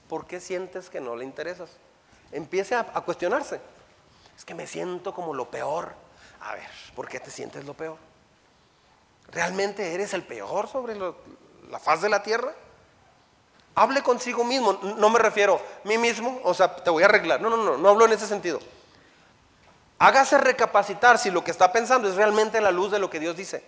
¿por 0.08 0.28
qué 0.28 0.40
sientes 0.40 0.92
que 0.92 1.02
no 1.02 1.16
le 1.16 1.26
interesas? 1.26 1.72
Empiece 2.32 2.76
a, 2.76 2.84
cuestionarse. 3.02 3.60
Es 4.38 4.46
que 4.46 4.54
me 4.54 4.68
siento 4.68 5.12
como 5.12 5.34
lo 5.34 5.50
peor. 5.50 5.96
A 6.42 6.54
ver, 6.54 6.70
¿por 6.96 7.10
qué 7.10 7.20
te 7.20 7.32
sientes 7.32 7.66
lo 7.66 7.74
peor? 7.74 7.98
¿Realmente 9.32 9.96
eres 9.96 10.14
el 10.14 10.24
peor 10.24 10.68
sobre 10.68 10.94
la 10.96 11.80
faz 11.80 12.04
de 12.04 12.10
la 12.10 12.22
tierra? 12.22 12.54
Hable 13.76 14.02
consigo 14.02 14.44
mismo. 14.44 14.74
No 14.98 15.10
me 15.10 15.20
refiero 15.20 15.56
a 15.56 15.88
mí 15.88 15.98
mismo, 15.98 16.40
o 16.44 16.54
sea, 16.54 16.74
te 16.74 16.90
voy 16.90 17.04
a 17.04 17.08
arreglar. 17.08 17.42
No, 17.42 17.50
no, 17.50 17.58
no, 17.58 17.78
no 17.78 17.90
hablo 17.90 18.06
en 18.06 18.14
ese 18.14 18.26
sentido. 18.26 18.60
Hágase 20.00 20.38
recapacitar 20.38 21.18
si 21.18 21.30
lo 21.30 21.44
que 21.44 21.52
está 21.52 21.72
pensando 21.72 22.08
es 22.08 22.16
realmente 22.16 22.60
la 22.62 22.72
luz 22.72 22.92
de 22.92 23.00
lo 23.00 23.10
que 23.10 23.20
Dios 23.20 23.36
dice. 23.36 23.64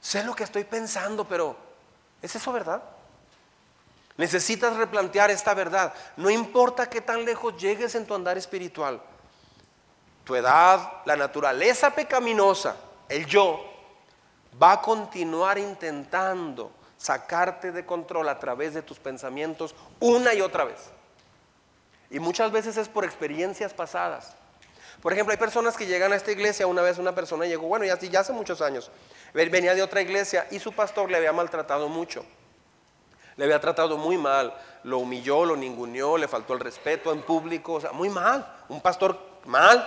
sé 0.00 0.22
lo 0.24 0.34
que 0.34 0.44
estoy 0.44 0.64
pensando, 0.64 1.26
pero 1.26 1.56
¿es 2.22 2.34
eso 2.36 2.52
verdad? 2.52 2.82
Necesitas 4.16 4.76
replantear 4.76 5.30
esta 5.30 5.52
verdad. 5.52 5.92
No 6.16 6.30
importa 6.30 6.88
qué 6.88 7.00
tan 7.00 7.24
lejos 7.24 7.56
llegues 7.56 7.94
en 7.94 8.06
tu 8.06 8.14
andar 8.14 8.38
espiritual. 8.38 9.00
Tu 10.24 10.34
edad, 10.34 11.02
la 11.04 11.16
naturaleza 11.16 11.90
pecaminosa, 11.90 12.76
el 13.08 13.26
yo, 13.26 13.64
va 14.60 14.72
a 14.72 14.80
continuar 14.80 15.58
intentando 15.58 16.72
sacarte 16.98 17.72
de 17.72 17.84
control 17.84 18.28
a 18.28 18.38
través 18.38 18.74
de 18.74 18.82
tus 18.82 18.98
pensamientos 18.98 19.74
una 20.00 20.34
y 20.34 20.40
otra 20.40 20.64
vez. 20.64 20.90
Y 22.10 22.20
muchas 22.20 22.52
veces 22.52 22.76
es 22.76 22.88
por 22.88 23.04
experiencias 23.04 23.74
pasadas. 23.74 24.34
Por 25.02 25.12
ejemplo, 25.12 25.32
hay 25.32 25.38
personas 25.38 25.76
que 25.76 25.86
llegan 25.86 26.12
a 26.12 26.16
esta 26.16 26.32
iglesia, 26.32 26.66
una 26.66 26.82
vez 26.82 26.98
una 26.98 27.14
persona 27.14 27.46
llegó, 27.46 27.66
bueno, 27.68 27.84
ya, 27.84 27.98
ya 27.98 28.20
hace 28.20 28.32
muchos 28.32 28.62
años, 28.62 28.90
venía 29.32 29.74
de 29.74 29.82
otra 29.82 30.00
iglesia 30.00 30.46
y 30.50 30.58
su 30.58 30.72
pastor 30.72 31.10
le 31.10 31.16
había 31.18 31.32
maltratado 31.32 31.88
mucho. 31.88 32.24
Le 33.36 33.44
había 33.44 33.60
tratado 33.60 33.98
muy 33.98 34.16
mal, 34.16 34.54
lo 34.84 34.98
humilló, 34.98 35.44
lo 35.44 35.56
ninguneó, 35.56 36.16
le 36.16 36.26
faltó 36.26 36.54
el 36.54 36.60
respeto 36.60 37.12
en 37.12 37.20
público, 37.20 37.74
o 37.74 37.80
sea, 37.80 37.92
muy 37.92 38.08
mal, 38.08 38.46
un 38.68 38.80
pastor 38.80 39.18
mal. 39.44 39.86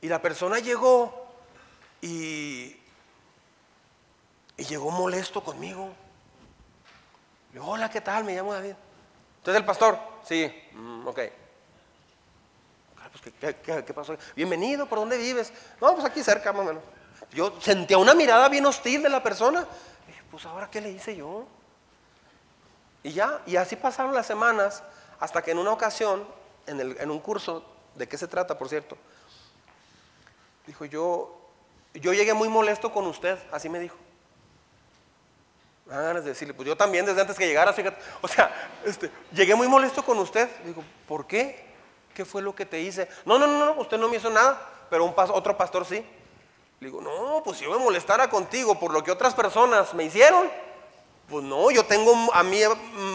Y 0.00 0.08
la 0.08 0.20
persona 0.20 0.58
llegó 0.58 1.28
y, 2.02 2.76
y 4.56 4.64
llegó 4.64 4.90
molesto 4.90 5.42
conmigo. 5.42 5.92
Hola, 7.60 7.90
¿qué 7.90 8.00
tal? 8.00 8.24
Me 8.24 8.34
llamo 8.34 8.52
David. 8.52 8.74
¿Usted 9.38 9.52
es 9.52 9.58
el 9.58 9.64
pastor? 9.64 9.98
Sí, 10.24 10.52
mm, 10.72 11.06
ok. 11.06 11.20
Pues, 13.22 13.54
¿qué, 13.62 13.94
pasó? 13.94 14.16
Bienvenido, 14.34 14.86
¿por 14.86 14.98
dónde 14.98 15.16
vives? 15.16 15.52
No, 15.80 15.92
pues 15.94 16.04
aquí 16.04 16.22
cerca, 16.22 16.52
más 16.52 16.62
o 16.62 16.64
menos. 16.64 16.82
Yo 17.32 17.54
sentía 17.60 17.96
una 17.98 18.14
mirada 18.14 18.48
bien 18.48 18.66
hostil 18.66 19.02
de 19.02 19.08
la 19.08 19.22
persona. 19.22 19.66
dije, 20.06 20.22
pues 20.30 20.44
ahora, 20.46 20.68
¿qué 20.68 20.80
le 20.80 20.90
hice 20.90 21.14
yo? 21.14 21.46
Y 23.02 23.12
ya, 23.12 23.40
y 23.46 23.56
así 23.56 23.76
pasaron 23.76 24.14
las 24.14 24.26
semanas 24.26 24.82
hasta 25.20 25.42
que 25.42 25.52
en 25.52 25.58
una 25.58 25.70
ocasión, 25.70 26.26
en, 26.66 26.80
en 26.80 27.10
un 27.10 27.20
curso, 27.20 27.64
¿de 27.94 28.08
qué 28.08 28.18
se 28.18 28.26
trata, 28.26 28.58
por 28.58 28.68
cierto? 28.68 28.96
Dijo, 30.66 30.84
yo, 30.86 31.38
yo 31.94 32.12
llegué 32.12 32.34
muy 32.34 32.48
molesto 32.48 32.90
con 32.92 33.06
usted, 33.06 33.38
así 33.52 33.68
me 33.68 33.78
dijo. 33.78 33.96
Me 35.86 35.94
ganas 35.94 36.24
de 36.24 36.30
decirle, 36.30 36.54
pues 36.54 36.66
yo 36.66 36.76
también 36.76 37.04
desde 37.04 37.20
antes 37.20 37.36
que 37.36 37.46
llegara. 37.46 37.74
O 38.22 38.28
sea, 38.28 38.70
este, 38.84 39.10
llegué 39.32 39.54
muy 39.54 39.68
molesto 39.68 40.02
con 40.04 40.18
usted. 40.18 40.48
Digo, 40.64 40.82
¿por 41.06 41.26
qué? 41.26 41.64
¿Qué 42.14 42.24
fue 42.24 42.40
lo 42.40 42.54
que 42.54 42.64
te 42.64 42.80
hice? 42.80 43.08
No, 43.24 43.38
no, 43.38 43.46
no, 43.46 43.66
no, 43.66 43.80
usted 43.80 43.98
no 43.98 44.08
me 44.08 44.16
hizo 44.16 44.30
nada, 44.30 44.60
pero 44.88 45.04
un 45.04 45.14
otro 45.16 45.56
pastor 45.56 45.84
sí. 45.84 46.04
Le 46.80 46.86
digo, 46.88 47.00
no, 47.00 47.42
pues 47.44 47.58
si 47.58 47.64
yo 47.64 47.70
me 47.70 47.84
molestara 47.84 48.30
contigo 48.30 48.78
por 48.78 48.92
lo 48.92 49.02
que 49.02 49.10
otras 49.10 49.34
personas 49.34 49.92
me 49.94 50.04
hicieron, 50.04 50.48
pues 51.28 51.44
no, 51.44 51.70
yo 51.70 51.84
tengo, 51.84 52.14
a 52.32 52.42
mí 52.42 52.60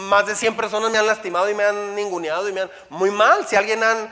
más 0.08 0.26
de 0.26 0.34
100 0.34 0.56
personas 0.56 0.90
me 0.90 0.98
han 0.98 1.06
lastimado 1.06 1.48
y 1.48 1.54
me 1.54 1.64
han 1.64 1.94
ninguneado 1.94 2.48
y 2.48 2.52
me 2.52 2.62
han, 2.62 2.70
muy 2.88 3.10
mal, 3.10 3.46
si 3.46 3.56
alguien 3.56 3.82
han, 3.82 4.10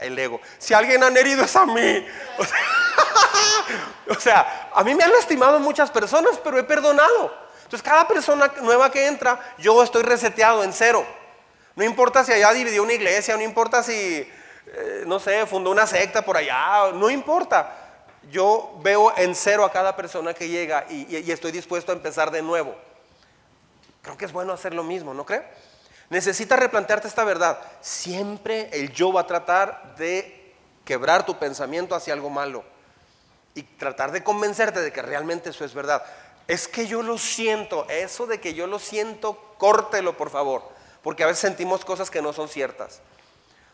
el 0.00 0.18
ego, 0.18 0.40
si 0.58 0.74
alguien 0.74 1.02
han 1.02 1.16
herido 1.16 1.44
es 1.44 1.54
a 1.56 1.66
mí. 1.66 2.06
O 2.38 2.44
sea, 2.44 2.58
a 4.74 4.84
mí 4.84 4.94
me 4.94 5.04
han 5.04 5.12
lastimado 5.12 5.58
muchas 5.60 5.90
personas, 5.90 6.38
pero 6.42 6.58
he 6.58 6.64
perdonado. 6.64 7.34
Entonces 7.64 7.82
cada 7.82 8.06
persona 8.06 8.52
nueva 8.60 8.90
que 8.90 9.06
entra, 9.06 9.40
yo 9.58 9.82
estoy 9.82 10.02
reseteado 10.02 10.62
en 10.62 10.72
cero. 10.72 11.06
No 11.74 11.84
importa 11.84 12.22
si 12.22 12.32
allá 12.32 12.52
dividió 12.52 12.82
una 12.82 12.92
iglesia, 12.92 13.36
no 13.36 13.42
importa 13.42 13.82
si, 13.82 13.94
eh, 13.94 15.04
no 15.06 15.18
sé, 15.18 15.46
fundó 15.46 15.70
una 15.70 15.86
secta 15.86 16.22
por 16.22 16.36
allá, 16.36 16.92
no 16.92 17.08
importa 17.08 17.78
yo 18.30 18.78
veo 18.82 19.12
en 19.16 19.34
cero 19.34 19.64
a 19.64 19.72
cada 19.72 19.96
persona 19.96 20.34
que 20.34 20.48
llega 20.48 20.86
y, 20.88 21.30
estoy 21.30 21.52
dispuesto 21.52 21.92
a 21.92 21.94
empezar 21.94 22.30
de 22.30 22.42
nuevo. 22.42 22.74
Creo 24.02 24.16
que 24.16 24.24
es 24.24 24.32
bueno 24.32 24.52
hacer 24.52 24.74
lo 24.74 24.84
mismo, 24.84 25.14
¿no 25.14 25.24
cree? 25.24 25.42
Necesitas 26.10 26.58
replantearte 26.58 27.08
esta 27.08 27.24
verdad. 27.24 27.58
Siempre 27.80 28.68
el 28.72 28.92
yo 28.92 29.12
va 29.12 29.22
a 29.22 29.26
tratar 29.26 29.96
de 29.96 30.54
quebrar 30.84 31.24
tu 31.24 31.38
pensamiento 31.38 31.94
hacia 31.94 32.12
algo 32.12 32.30
malo 32.30 32.64
y 33.54 33.62
tratar 33.62 34.12
de 34.12 34.24
convencerte 34.24 34.80
de 34.80 34.92
que 34.92 35.02
realmente 35.02 35.50
eso 35.50 35.64
es 35.64 35.74
verdad. 35.74 36.02
Es 36.48 36.68
que 36.68 36.86
yo 36.86 37.02
lo 37.02 37.18
siento, 37.18 37.86
eso 37.88 38.26
de 38.26 38.40
que 38.40 38.54
yo 38.54 38.66
lo 38.66 38.78
siento, 38.78 39.54
córtelo 39.58 40.16
por 40.16 40.30
favor, 40.30 40.68
porque 41.02 41.24
a 41.24 41.26
veces 41.26 41.40
sentimos 41.40 41.84
cosas 41.84 42.10
que 42.10 42.22
no 42.22 42.32
son 42.32 42.48
ciertas. 42.48 43.00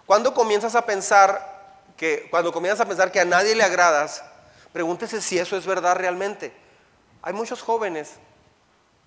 Cuando 0.07 0.35
comienzas 0.35 0.75
a 0.75 0.87
pensar 0.87 1.57
que 1.97 2.29
cuando 2.31 2.53
comienzas 2.53 2.81
a 2.81 2.89
pensar 2.89 3.11
que 3.11 3.21
a 3.21 3.25
nadie 3.25 3.55
le 3.55 3.65
agradas, 3.65 4.23
Pregúntese 4.73 5.21
si 5.21 5.39
eso 5.39 5.57
es 5.57 5.67
verdad 5.67 5.97
realmente. 5.97 6.53
Hay 7.23 7.33
muchos 7.33 7.63
jóvenes 7.63 8.15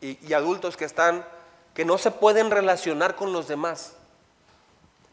y, 0.01 0.34
adultos 0.34 0.76
que 0.76 0.86
están, 0.86 1.26
que 1.74 1.86
no 1.86 1.97
se 1.97 2.11
pueden 2.11 2.51
relacionar 2.51 3.15
con 3.15 3.32
los 3.32 3.47
demás. 3.47 3.93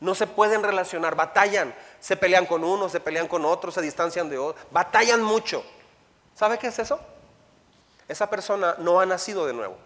No 0.00 0.14
se 0.14 0.26
pueden 0.26 0.62
relacionar, 0.62 1.16
batallan, 1.16 1.74
se 2.00 2.16
pelean 2.16 2.46
con 2.46 2.64
uno, 2.64 2.88
se 2.88 3.00
pelean 3.00 3.28
con 3.28 3.44
otro, 3.44 3.70
se 3.70 3.82
distancian 3.82 4.28
de 4.28 4.38
otro, 4.38 4.62
batallan 4.70 5.22
mucho. 5.22 5.64
¿Sabe 6.34 6.58
qué 6.58 6.68
es 6.68 6.78
eso? 6.78 7.00
Esa 8.06 8.30
persona 8.30 8.76
no 8.78 9.00
ha 9.00 9.06
nacido 9.06 9.46
de 9.46 9.52
nuevo. 9.52 9.76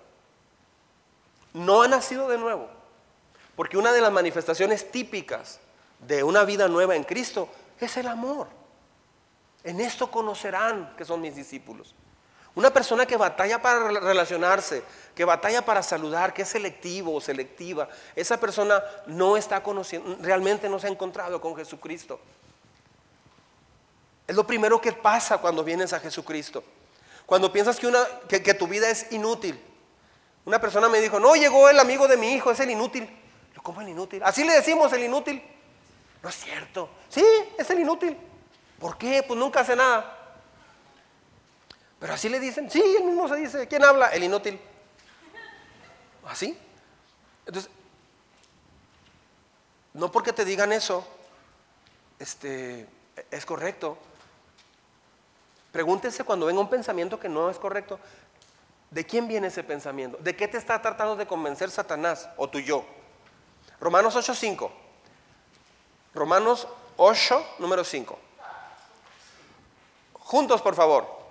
No 1.54 1.82
ha 1.82 1.88
nacido 1.88 2.28
de 2.28 2.38
nuevo. 2.38 2.68
Porque 3.56 3.76
una 3.76 3.92
de 3.92 4.00
las 4.00 4.12
manifestaciones 4.12 4.90
típicas 4.90 5.60
de 6.00 6.22
una 6.22 6.44
vida 6.44 6.68
nueva 6.68 6.96
en 6.96 7.04
Cristo 7.04 7.48
es 7.80 7.96
el 7.96 8.08
amor. 8.08 8.48
En 9.64 9.80
esto 9.80 10.10
conocerán 10.10 10.94
que 10.96 11.04
son 11.04 11.20
mis 11.20 11.36
discípulos. 11.36 11.94
Una 12.54 12.70
persona 12.70 13.06
que 13.06 13.16
batalla 13.16 13.62
para 13.62 13.88
relacionarse, 13.88 14.82
que 15.14 15.24
batalla 15.24 15.64
para 15.64 15.82
saludar, 15.82 16.34
que 16.34 16.42
es 16.42 16.48
selectivo 16.48 17.14
o 17.14 17.20
selectiva, 17.20 17.88
esa 18.14 18.38
persona 18.38 18.82
no 19.06 19.38
está 19.38 19.62
conociendo, 19.62 20.18
realmente 20.20 20.68
no 20.68 20.78
se 20.78 20.86
ha 20.86 20.90
encontrado 20.90 21.40
con 21.40 21.56
Jesucristo. 21.56 22.20
Es 24.26 24.36
lo 24.36 24.46
primero 24.46 24.80
que 24.80 24.92
pasa 24.92 25.38
cuando 25.38 25.64
vienes 25.64 25.92
a 25.92 26.00
Jesucristo. 26.00 26.62
Cuando 27.24 27.52
piensas 27.52 27.78
que, 27.78 27.86
una, 27.86 28.04
que, 28.28 28.54
tu 28.54 28.66
vida 28.66 28.90
es 28.90 29.10
inútil. 29.12 29.58
Una 30.44 30.60
persona 30.60 30.88
me 30.88 31.00
dijo, 31.00 31.18
no, 31.18 31.34
llegó 31.34 31.68
el 31.70 31.78
amigo 31.78 32.06
de 32.06 32.16
mi 32.16 32.34
hijo, 32.34 32.50
es 32.50 32.60
el 32.60 32.70
inútil. 32.70 33.08
¿Cómo 33.62 33.80
el 33.80 33.88
inútil? 33.88 34.22
Así 34.24 34.44
le 34.44 34.54
decimos 34.54 34.92
el 34.92 35.04
inútil. 35.04 35.42
No 36.22 36.28
es 36.28 36.34
cierto. 36.34 36.90
Sí, 37.08 37.24
es 37.56 37.70
el 37.70 37.80
inútil. 37.80 38.16
¿Por 38.78 38.98
qué? 38.98 39.22
Pues 39.22 39.38
nunca 39.38 39.60
hace 39.60 39.76
nada. 39.76 40.21
Pero 42.02 42.14
así 42.14 42.28
le 42.28 42.40
dicen, 42.40 42.68
sí, 42.68 42.82
él 42.98 43.04
mismo 43.04 43.28
se 43.28 43.36
dice, 43.36 43.68
¿quién 43.68 43.84
habla? 43.84 44.08
El 44.08 44.24
inútil. 44.24 44.58
¿Así? 46.26 46.58
Entonces, 47.46 47.70
no 49.94 50.10
porque 50.10 50.32
te 50.32 50.44
digan 50.44 50.72
eso, 50.72 51.06
este, 52.18 52.88
es 53.30 53.46
correcto. 53.46 53.96
Pregúntese 55.70 56.24
cuando 56.24 56.46
venga 56.46 56.60
un 56.60 56.68
pensamiento 56.68 57.20
que 57.20 57.28
no 57.28 57.48
es 57.48 57.56
correcto, 57.56 58.00
¿de 58.90 59.06
quién 59.06 59.28
viene 59.28 59.46
ese 59.46 59.62
pensamiento? 59.62 60.18
¿De 60.18 60.34
qué 60.34 60.48
te 60.48 60.58
está 60.58 60.82
tratando 60.82 61.14
de 61.14 61.28
convencer 61.28 61.70
Satanás 61.70 62.28
o 62.36 62.50
tu 62.50 62.58
yo? 62.58 62.84
Romanos 63.78 64.16
8.5. 64.16 64.72
Romanos 66.14 66.66
8, 66.96 67.54
número 67.60 67.84
5. 67.84 68.18
Juntos, 70.14 70.60
por 70.60 70.74
favor. 70.74 71.21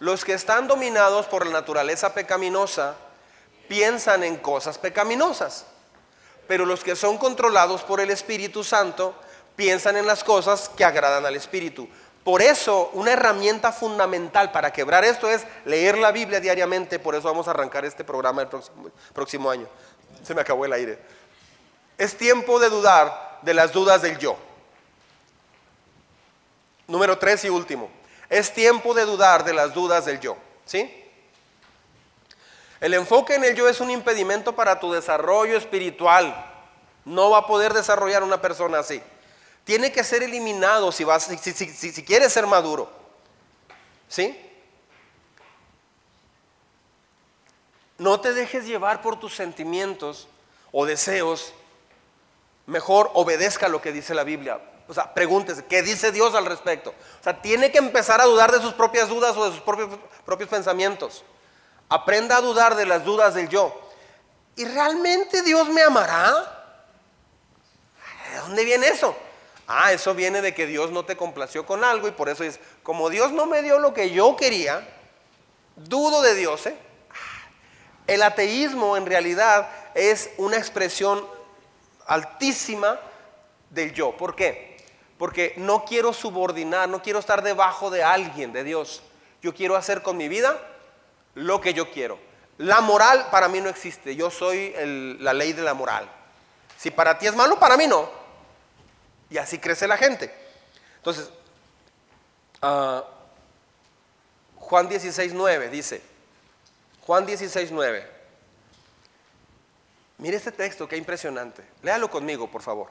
Los 0.00 0.24
que 0.24 0.34
están 0.34 0.68
dominados 0.68 1.26
por 1.26 1.44
la 1.44 1.52
naturaleza 1.52 2.14
pecaminosa 2.14 2.94
piensan 3.68 4.24
en 4.24 4.36
cosas 4.36 4.78
pecaminosas, 4.78 5.66
pero 6.46 6.64
los 6.64 6.84
que 6.84 6.96
son 6.96 7.18
controlados 7.18 7.82
por 7.82 8.00
el 8.00 8.10
Espíritu 8.10 8.64
Santo 8.64 9.14
piensan 9.56 9.96
en 9.96 10.06
las 10.06 10.22
cosas 10.22 10.68
que 10.68 10.84
agradan 10.84 11.26
al 11.26 11.36
Espíritu. 11.36 11.88
Por 12.22 12.42
eso, 12.42 12.90
una 12.92 13.12
herramienta 13.12 13.72
fundamental 13.72 14.52
para 14.52 14.72
quebrar 14.72 15.04
esto 15.04 15.28
es 15.30 15.46
leer 15.64 15.96
la 15.96 16.12
Biblia 16.12 16.40
diariamente. 16.40 16.98
Por 16.98 17.14
eso 17.14 17.26
vamos 17.26 17.48
a 17.48 17.52
arrancar 17.52 17.84
este 17.84 18.04
programa 18.04 18.42
el 18.42 18.48
próximo, 19.14 19.50
año. 19.50 19.66
Se 20.22 20.34
me 20.34 20.42
acabó 20.42 20.64
el 20.64 20.74
aire. 20.74 20.98
Es 21.96 22.16
tiempo 22.16 22.60
de 22.60 22.68
dudar 22.68 23.38
de 23.42 23.54
las 23.54 23.72
dudas 23.72 24.02
del 24.02 24.18
yo. 24.18 24.36
Número 26.86 27.18
tres 27.18 27.44
y 27.44 27.48
último. 27.48 27.97
Es 28.28 28.52
tiempo 28.52 28.92
de 28.94 29.04
dudar 29.04 29.44
de 29.44 29.54
las 29.54 29.72
dudas 29.72 30.04
del 30.04 30.20
yo. 30.20 30.36
¿Sí? 30.66 31.04
El 32.80 32.94
enfoque 32.94 33.34
en 33.34 33.44
el 33.44 33.54
yo 33.54 33.68
es 33.68 33.80
un 33.80 33.90
impedimento 33.90 34.54
para 34.54 34.78
tu 34.78 34.92
desarrollo 34.92 35.56
espiritual. 35.56 36.44
No 37.04 37.30
va 37.30 37.38
a 37.38 37.46
poder 37.46 37.72
desarrollar 37.72 38.22
una 38.22 38.40
persona 38.40 38.80
así. 38.80 39.02
Tiene 39.64 39.90
que 39.92 40.04
ser 40.04 40.22
eliminado 40.22 40.92
si, 40.92 41.04
vas, 41.04 41.24
si, 41.24 41.52
si 41.52 42.04
quieres 42.04 42.32
ser 42.32 42.46
maduro. 42.46 42.90
¿Sí? 44.08 44.38
No 47.96 48.20
te 48.20 48.32
dejes 48.32 48.66
llevar 48.66 49.02
por 49.02 49.18
tus 49.18 49.34
sentimientos 49.34 50.28
o 50.70 50.86
deseos. 50.86 51.52
Mejor 52.66 53.10
obedezca 53.14 53.68
lo 53.68 53.80
que 53.80 53.92
dice 53.92 54.14
la 54.14 54.24
Biblia 54.24 54.60
O 54.88 54.94
sea, 54.94 55.12
pregúntese, 55.12 55.66
¿qué 55.66 55.82
dice 55.82 56.10
Dios 56.12 56.34
al 56.34 56.46
respecto? 56.46 56.94
O 57.20 57.22
sea, 57.22 57.42
tiene 57.42 57.70
que 57.70 57.78
empezar 57.78 58.22
a 58.22 58.24
dudar 58.24 58.50
de 58.50 58.60
sus 58.60 58.72
propias 58.72 59.08
dudas 59.08 59.36
o 59.36 59.44
de 59.44 59.50
sus 59.50 59.60
propios, 59.60 59.90
propios 60.24 60.48
pensamientos. 60.48 61.24
Aprenda 61.90 62.38
a 62.38 62.40
dudar 62.40 62.74
de 62.74 62.86
las 62.86 63.04
dudas 63.04 63.34
del 63.34 63.48
yo. 63.50 63.78
¿Y 64.56 64.64
realmente 64.64 65.42
Dios 65.42 65.68
me 65.68 65.82
amará? 65.82 66.32
¿De 68.32 68.38
dónde 68.38 68.64
viene 68.64 68.88
eso? 68.88 69.14
Ah, 69.66 69.92
eso 69.92 70.14
viene 70.14 70.40
de 70.40 70.54
que 70.54 70.66
Dios 70.66 70.90
no 70.90 71.04
te 71.04 71.16
complació 71.16 71.66
con 71.66 71.84
algo 71.84 72.08
y 72.08 72.12
por 72.12 72.30
eso 72.30 72.42
es, 72.42 72.58
como 72.82 73.10
Dios 73.10 73.32
no 73.32 73.44
me 73.44 73.62
dio 73.62 73.78
lo 73.78 73.92
que 73.92 74.10
yo 74.10 74.36
quería, 74.36 74.88
dudo 75.76 76.22
de 76.22 76.34
Dios. 76.34 76.66
¿eh? 76.66 76.76
El 78.06 78.22
ateísmo 78.22 78.96
en 78.96 79.04
realidad 79.04 79.68
es 79.94 80.30
una 80.38 80.56
expresión 80.56 81.26
altísima 82.06 82.98
del 83.68 83.92
yo. 83.92 84.16
¿Por 84.16 84.34
qué? 84.34 84.67
Porque 85.18 85.54
no 85.56 85.84
quiero 85.84 86.12
subordinar, 86.12 86.88
no 86.88 87.02
quiero 87.02 87.18
estar 87.18 87.42
debajo 87.42 87.90
de 87.90 88.04
alguien, 88.04 88.52
de 88.52 88.64
Dios. 88.64 89.02
Yo 89.42 89.54
quiero 89.54 89.76
hacer 89.76 90.02
con 90.02 90.16
mi 90.16 90.28
vida 90.28 90.56
lo 91.34 91.60
que 91.60 91.74
yo 91.74 91.90
quiero. 91.90 92.18
La 92.58 92.80
moral 92.80 93.28
para 93.30 93.48
mí 93.48 93.60
no 93.60 93.68
existe. 93.68 94.16
Yo 94.16 94.30
soy 94.30 94.74
la 95.20 95.32
ley 95.32 95.52
de 95.52 95.62
la 95.62 95.74
moral. 95.74 96.08
Si 96.76 96.90
para 96.90 97.18
ti 97.18 97.26
es 97.26 97.34
malo, 97.34 97.58
para 97.58 97.76
mí 97.76 97.86
no. 97.86 98.08
Y 99.30 99.38
así 99.38 99.58
crece 99.58 99.86
la 99.86 99.96
gente. 99.96 100.32
Entonces, 100.96 101.30
uh, 102.62 103.02
Juan 104.56 104.88
16, 104.88 105.32
9 105.34 105.68
dice, 105.70 106.02
Juan 107.06 107.26
16, 107.26 107.70
9. 107.72 108.18
Mire 110.18 110.36
este 110.36 110.52
texto, 110.52 110.88
qué 110.88 110.96
impresionante. 110.96 111.64
Léalo 111.82 112.10
conmigo, 112.10 112.50
por 112.50 112.62
favor. 112.62 112.90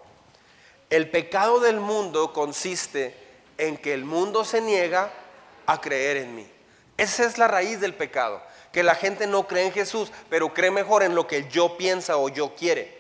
El 0.90 1.10
pecado 1.10 1.60
del 1.60 1.80
mundo 1.80 2.32
consiste 2.32 3.16
en 3.58 3.78
que 3.78 3.94
el 3.94 4.06
mundo 4.06 4.46
se 4.46 4.62
niega 4.62 5.12
a 5.66 5.82
creer 5.82 6.18
en 6.18 6.36
mí. 6.36 6.50
Esa 6.98 7.26
es 7.26 7.38
la 7.38 7.48
raíz 7.48 7.80
del 7.82 7.94
pecado. 7.94 8.42
Que 8.72 8.84
la 8.84 8.96
gente 8.96 9.28
no 9.28 9.48
cree 9.48 9.66
en 9.66 9.72
Jesús, 9.72 10.12
pero 10.30 10.54
cree 10.54 10.72
mejor 10.72 11.04
en 11.04 11.16
lo 11.16 11.28
que 11.28 11.50
yo 11.50 11.78
piensa 11.78 12.18
o 12.18 12.30
yo 12.30 12.56
quiere. 12.56 12.96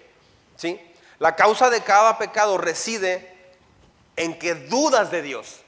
¿Sí? 0.55 0.81
La 1.19 1.35
causa 1.35 1.69
de 1.69 1.81
cada 1.81 2.17
pecado 2.17 2.57
reside 2.57 3.35
en 4.15 4.38
que 4.38 4.55
dudas 4.55 5.11
de 5.11 5.21
Dios. 5.21 5.61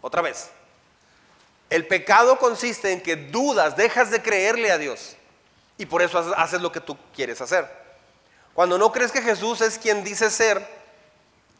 Otra 0.00 0.22
vez. 0.22 0.50
El 1.70 1.86
pecado 1.86 2.38
consiste 2.38 2.92
en 2.92 3.00
que 3.00 3.16
dudas, 3.16 3.76
dejas 3.76 4.10
de 4.10 4.20
creerle 4.20 4.70
a 4.70 4.78
Dios. 4.78 5.16
Y 5.78 5.86
por 5.86 6.02
eso 6.02 6.18
haces 6.36 6.60
lo 6.60 6.70
que 6.70 6.80
tú 6.80 6.98
quieres 7.14 7.40
hacer. 7.40 7.66
Cuando 8.52 8.76
no 8.76 8.92
crees 8.92 9.10
que 9.10 9.22
Jesús 9.22 9.62
es 9.62 9.78
quien 9.78 10.04
dice 10.04 10.30
ser, 10.30 10.81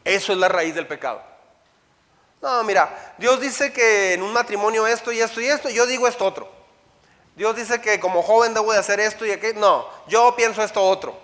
eso 0.05 0.33
es 0.33 0.39
la 0.39 0.49
raíz 0.49 0.75
del 0.75 0.87
pecado. 0.87 1.23
No, 2.41 2.65
mira, 2.65 3.15
Dios 3.19 3.41
dice 3.41 3.73
que 3.73 4.15
en 4.15 4.23
un 4.23 4.33
matrimonio 4.33 4.87
esto 4.87 5.13
y 5.13 5.21
esto 5.21 5.41
y 5.41 5.47
esto, 5.47 5.71
yo 5.71 5.87
digo 5.87 6.09
esto 6.09 6.25
otro. 6.25 6.51
Dios 7.37 7.57
dice 7.57 7.81
que 7.81 7.99
como 8.01 8.23
joven 8.23 8.53
debo 8.53 8.73
de 8.73 8.79
hacer 8.79 9.01
esto 9.01 9.25
y 9.25 9.31
aquello. 9.31 9.61
No, 9.61 9.89
yo 10.09 10.35
pienso 10.37 10.63
esto 10.63 10.83
otro. 10.83 11.17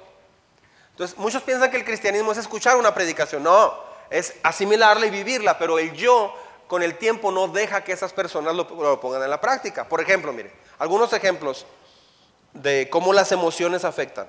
Entonces, 0.93 1.19
muchos 1.19 1.43
piensan 1.43 1.71
que 1.71 1.77
el 1.77 1.85
cristianismo 1.85 2.33
es 2.33 2.39
escuchar 2.39 2.77
una 2.77 2.95
predicación. 2.95 3.43
No, 3.43 3.75
es 4.11 4.35
asimilarla 4.43 5.07
y 5.07 5.11
vivirla, 5.11 5.59
pero 5.59 5.79
el 5.79 5.93
yo 5.93 6.35
con 6.67 6.83
el 6.83 6.97
tiempo 6.99 7.31
no 7.31 7.49
deja 7.49 7.83
que 7.83 7.93
esas 7.93 8.13
personas 8.13 8.55
lo, 8.55 9.01
pongan 9.01 9.23
en 9.23 9.31
la 9.31 9.41
práctica. 9.41 9.89
Por 9.89 10.01
ejemplo, 10.01 10.33
mire, 10.33 10.53
algunos 10.79 11.13
ejemplos 11.13 11.67
de 12.53 12.89
cómo 12.91 13.13
las 13.13 13.33
emociones 13.33 13.85
afectan. 13.85 14.29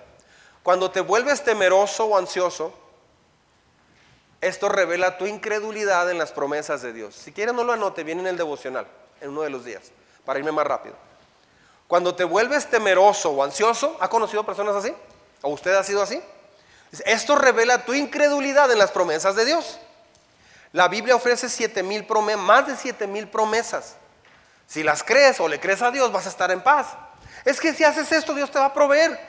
Cuando 0.63 0.91
te 0.91 1.01
vuelves 1.01 1.43
temeroso 1.43 2.05
o 2.05 2.17
ansioso, 2.17 2.73
esto 4.41 4.69
revela 4.69 5.17
tu 5.17 5.25
incredulidad 5.25 6.09
en 6.09 6.17
las 6.17 6.31
promesas 6.31 6.81
de 6.81 6.93
Dios. 6.93 7.15
Si 7.15 7.31
quieren 7.31 7.55
no 7.55 7.63
lo 7.63 7.73
anote, 7.73 8.03
viene 8.03 8.21
en 8.21 8.27
el 8.27 8.37
devocional, 8.37 8.87
en 9.21 9.29
uno 9.29 9.41
de 9.41 9.49
los 9.49 9.65
días, 9.65 9.83
para 10.25 10.39
irme 10.39 10.51
más 10.51 10.65
rápido. 10.65 10.95
Cuando 11.87 12.15
te 12.15 12.23
vuelves 12.23 12.69
temeroso 12.69 13.31
o 13.31 13.43
ansioso, 13.43 13.97
¿ha 13.99 14.09
conocido 14.09 14.45
personas 14.45 14.75
así? 14.75 14.93
¿O 15.41 15.49
usted 15.49 15.73
ha 15.75 15.83
sido 15.83 16.01
así? 16.01 16.21
Esto 17.05 17.35
revela 17.35 17.85
tu 17.85 17.93
incredulidad 17.93 18.71
en 18.71 18.79
las 18.79 18.91
promesas 18.91 19.35
de 19.35 19.45
Dios. 19.45 19.79
La 20.71 20.87
Biblia 20.87 21.15
ofrece 21.15 21.49
siete 21.49 21.83
mil 21.83 22.05
más 22.37 22.67
de 22.67 22.75
siete 22.75 23.07
mil 23.07 23.27
promesas. 23.27 23.95
Si 24.67 24.83
las 24.83 25.03
crees 25.03 25.39
o 25.39 25.47
le 25.47 25.59
crees 25.59 25.81
a 25.81 25.89
Dios, 25.89 26.11
vas 26.11 26.27
a 26.27 26.29
estar 26.29 26.51
en 26.51 26.61
paz. 26.61 26.87
Es 27.43 27.59
que 27.59 27.73
si 27.73 27.83
haces 27.83 28.11
esto, 28.11 28.35
Dios 28.35 28.51
te 28.51 28.59
va 28.59 28.65
a 28.65 28.73
proveer. 28.73 29.19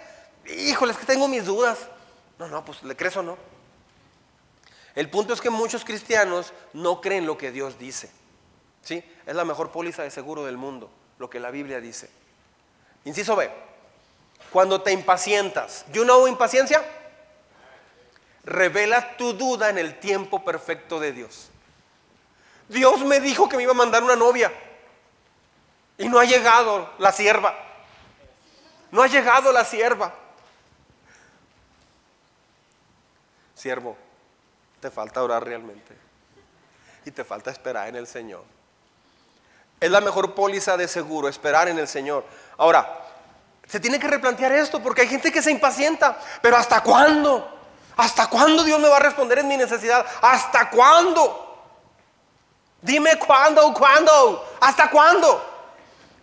Híjole, 0.45 0.93
es 0.93 0.99
que 0.99 1.07
tengo 1.07 1.29
mis 1.29 1.47
dudas. 1.47 1.79
No, 2.39 2.47
no, 2.49 2.65
pues 2.65 2.83
le 2.83 2.95
crees 2.95 3.17
o 3.17 3.23
no. 3.23 3.39
El 5.01 5.09
punto 5.09 5.33
es 5.33 5.41
que 5.41 5.49
muchos 5.49 5.83
cristianos 5.83 6.53
no 6.75 7.01
creen 7.01 7.25
lo 7.25 7.39
que 7.39 7.51
Dios 7.51 7.79
dice. 7.79 8.11
¿Sí? 8.83 9.03
Es 9.25 9.35
la 9.35 9.47
mejor 9.47 9.73
póliza 9.73 10.03
de 10.03 10.11
seguro 10.11 10.45
del 10.45 10.59
mundo, 10.59 10.91
lo 11.19 11.31
que 11.31 11.41
la 11.41 11.51
Biblia 11.51 11.81
dice. 11.81 12.11
Inciso 13.07 13.35
B. 13.35 13.51
Cuando 14.53 14.83
te 14.83 14.93
impacientas, 14.93 15.87
¿you 15.91 16.03
know 16.03 16.29
impaciencia? 16.29 16.85
revela 18.45 19.17
tu 19.17 19.33
duda 19.33 19.71
en 19.71 19.79
el 19.79 19.99
tiempo 19.99 20.45
perfecto 20.45 21.01
de 21.01 21.13
Dios. 21.13 21.49
Dios 22.69 23.01
me 23.01 23.21
dijo 23.21 23.49
que 23.49 23.57
me 23.57 23.63
iba 23.63 23.73
a 23.73 23.75
mandar 23.75 24.03
una 24.03 24.17
novia 24.17 24.53
y 25.97 26.11
no 26.11 26.19
ha 26.19 26.27
llegado 26.27 26.91
la 26.99 27.11
sierva. 27.11 27.57
No 28.91 29.03
ha 29.03 29.07
llegado 29.07 29.51
la 29.51 29.65
sierva. 29.65 30.15
Siervo, 33.55 33.97
te 34.81 34.91
falta 34.91 35.23
orar 35.23 35.45
realmente 35.45 35.97
y 37.05 37.11
te 37.11 37.25
falta 37.25 37.51
esperar 37.51 37.89
en 37.89 37.97
el 37.97 38.07
Señor. 38.07 38.43
Es 39.81 39.91
la 39.91 40.01
mejor 40.01 40.35
póliza 40.35 40.77
de 40.77 40.89
seguro, 40.89 41.29
esperar 41.29 41.69
en 41.69 41.79
el 41.79 41.89
Señor. 41.89 42.25
Ahora, 42.59 43.01
se 43.67 43.81
tiene 43.81 43.99
que 43.99 44.09
replantear 44.09 44.53
esto 44.53 44.83
porque 44.83 45.03
hay 45.03 45.09
gente 45.09 45.33
que 45.33 45.43
se 45.43 45.51
impacienta, 45.51 46.19
pero 46.43 46.57
¿hasta 46.57 46.83
cuándo? 46.83 47.57
¿Hasta 47.97 48.29
cuándo 48.29 48.65
Dios 48.65 48.81
me 48.81 48.89
va 48.89 48.97
a 48.97 49.01
responder 49.01 49.39
en 49.39 49.49
mi 49.49 49.57
necesidad? 49.57 50.05
¿Hasta 50.21 50.71
cuándo? 50.71 51.47
Dime 52.83 53.19
cuándo, 53.19 53.73
cuándo, 53.75 54.57
hasta 54.61 54.91
cuándo. 54.91 55.47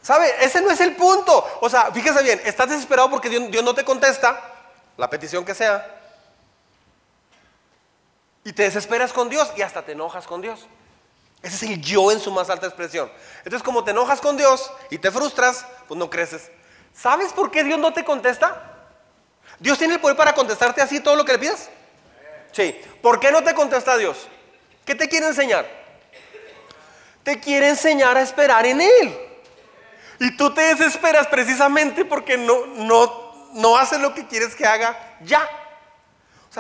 ¿Sabe? 0.02 0.34
Ese 0.40 0.62
no 0.62 0.72
es 0.72 0.80
el 0.80 0.96
punto. 0.96 1.46
O 1.62 1.70
sea, 1.70 1.92
fíjese 1.92 2.24
bien, 2.24 2.42
estás 2.46 2.70
desesperado 2.70 3.10
porque 3.10 3.30
Dios, 3.30 3.50
Dios 3.50 3.64
no 3.64 3.74
te 3.74 3.84
contesta 3.84 4.40
la 4.96 5.10
petición 5.10 5.44
que 5.44 5.54
sea. 5.54 5.97
Y 8.48 8.54
te 8.54 8.64
desesperas 8.64 9.12
con 9.12 9.28
Dios 9.28 9.52
y 9.58 9.62
hasta 9.62 9.82
te 9.82 9.92
enojas 9.92 10.26
con 10.26 10.42
Dios. 10.42 10.68
Ese 11.44 11.58
es 11.58 11.64
el 11.64 11.82
yo 11.82 12.14
en 12.14 12.22
su 12.22 12.32
más 12.32 12.50
alta 12.50 12.66
expresión. 12.66 13.12
Entonces, 13.40 13.62
como 13.62 13.84
te 13.84 13.92
enojas 13.92 14.22
con 14.22 14.38
Dios 14.38 14.72
y 14.90 15.00
te 15.00 15.12
frustras, 15.12 15.66
pues 15.86 15.98
no 15.98 16.10
creces. 16.10 16.50
¿Sabes 16.94 17.34
por 17.34 17.52
qué 17.52 17.66
Dios 17.66 17.78
no 17.78 17.92
te 17.92 18.06
contesta? 18.06 18.74
¿Dios 19.60 19.78
tiene 19.78 19.96
el 19.96 20.00
poder 20.00 20.16
para 20.16 20.34
contestarte 20.34 20.82
así 20.82 21.02
todo 21.02 21.18
lo 21.18 21.26
que 21.26 21.34
le 21.34 21.40
pidas? 21.40 21.70
Sí. 22.54 22.74
¿Por 23.02 23.20
qué 23.20 23.34
no 23.34 23.44
te 23.44 23.54
contesta 23.54 23.98
Dios? 23.98 24.30
¿Qué 24.86 24.96
te 24.96 25.10
quiere 25.10 25.28
enseñar? 25.28 25.70
Te 27.24 27.42
quiere 27.42 27.68
enseñar 27.68 28.16
a 28.16 28.22
esperar 28.22 28.66
en 28.66 28.80
Él. 28.80 29.20
Y 30.20 30.38
tú 30.38 30.54
te 30.54 30.74
desesperas 30.74 31.28
precisamente 31.28 32.06
porque 32.06 32.38
no, 32.38 32.66
no, 32.66 33.50
no 33.56 33.76
hace 33.76 34.00
lo 34.00 34.14
que 34.14 34.26
quieres 34.26 34.56
que 34.56 34.66
haga 34.66 35.18
ya. 35.20 35.46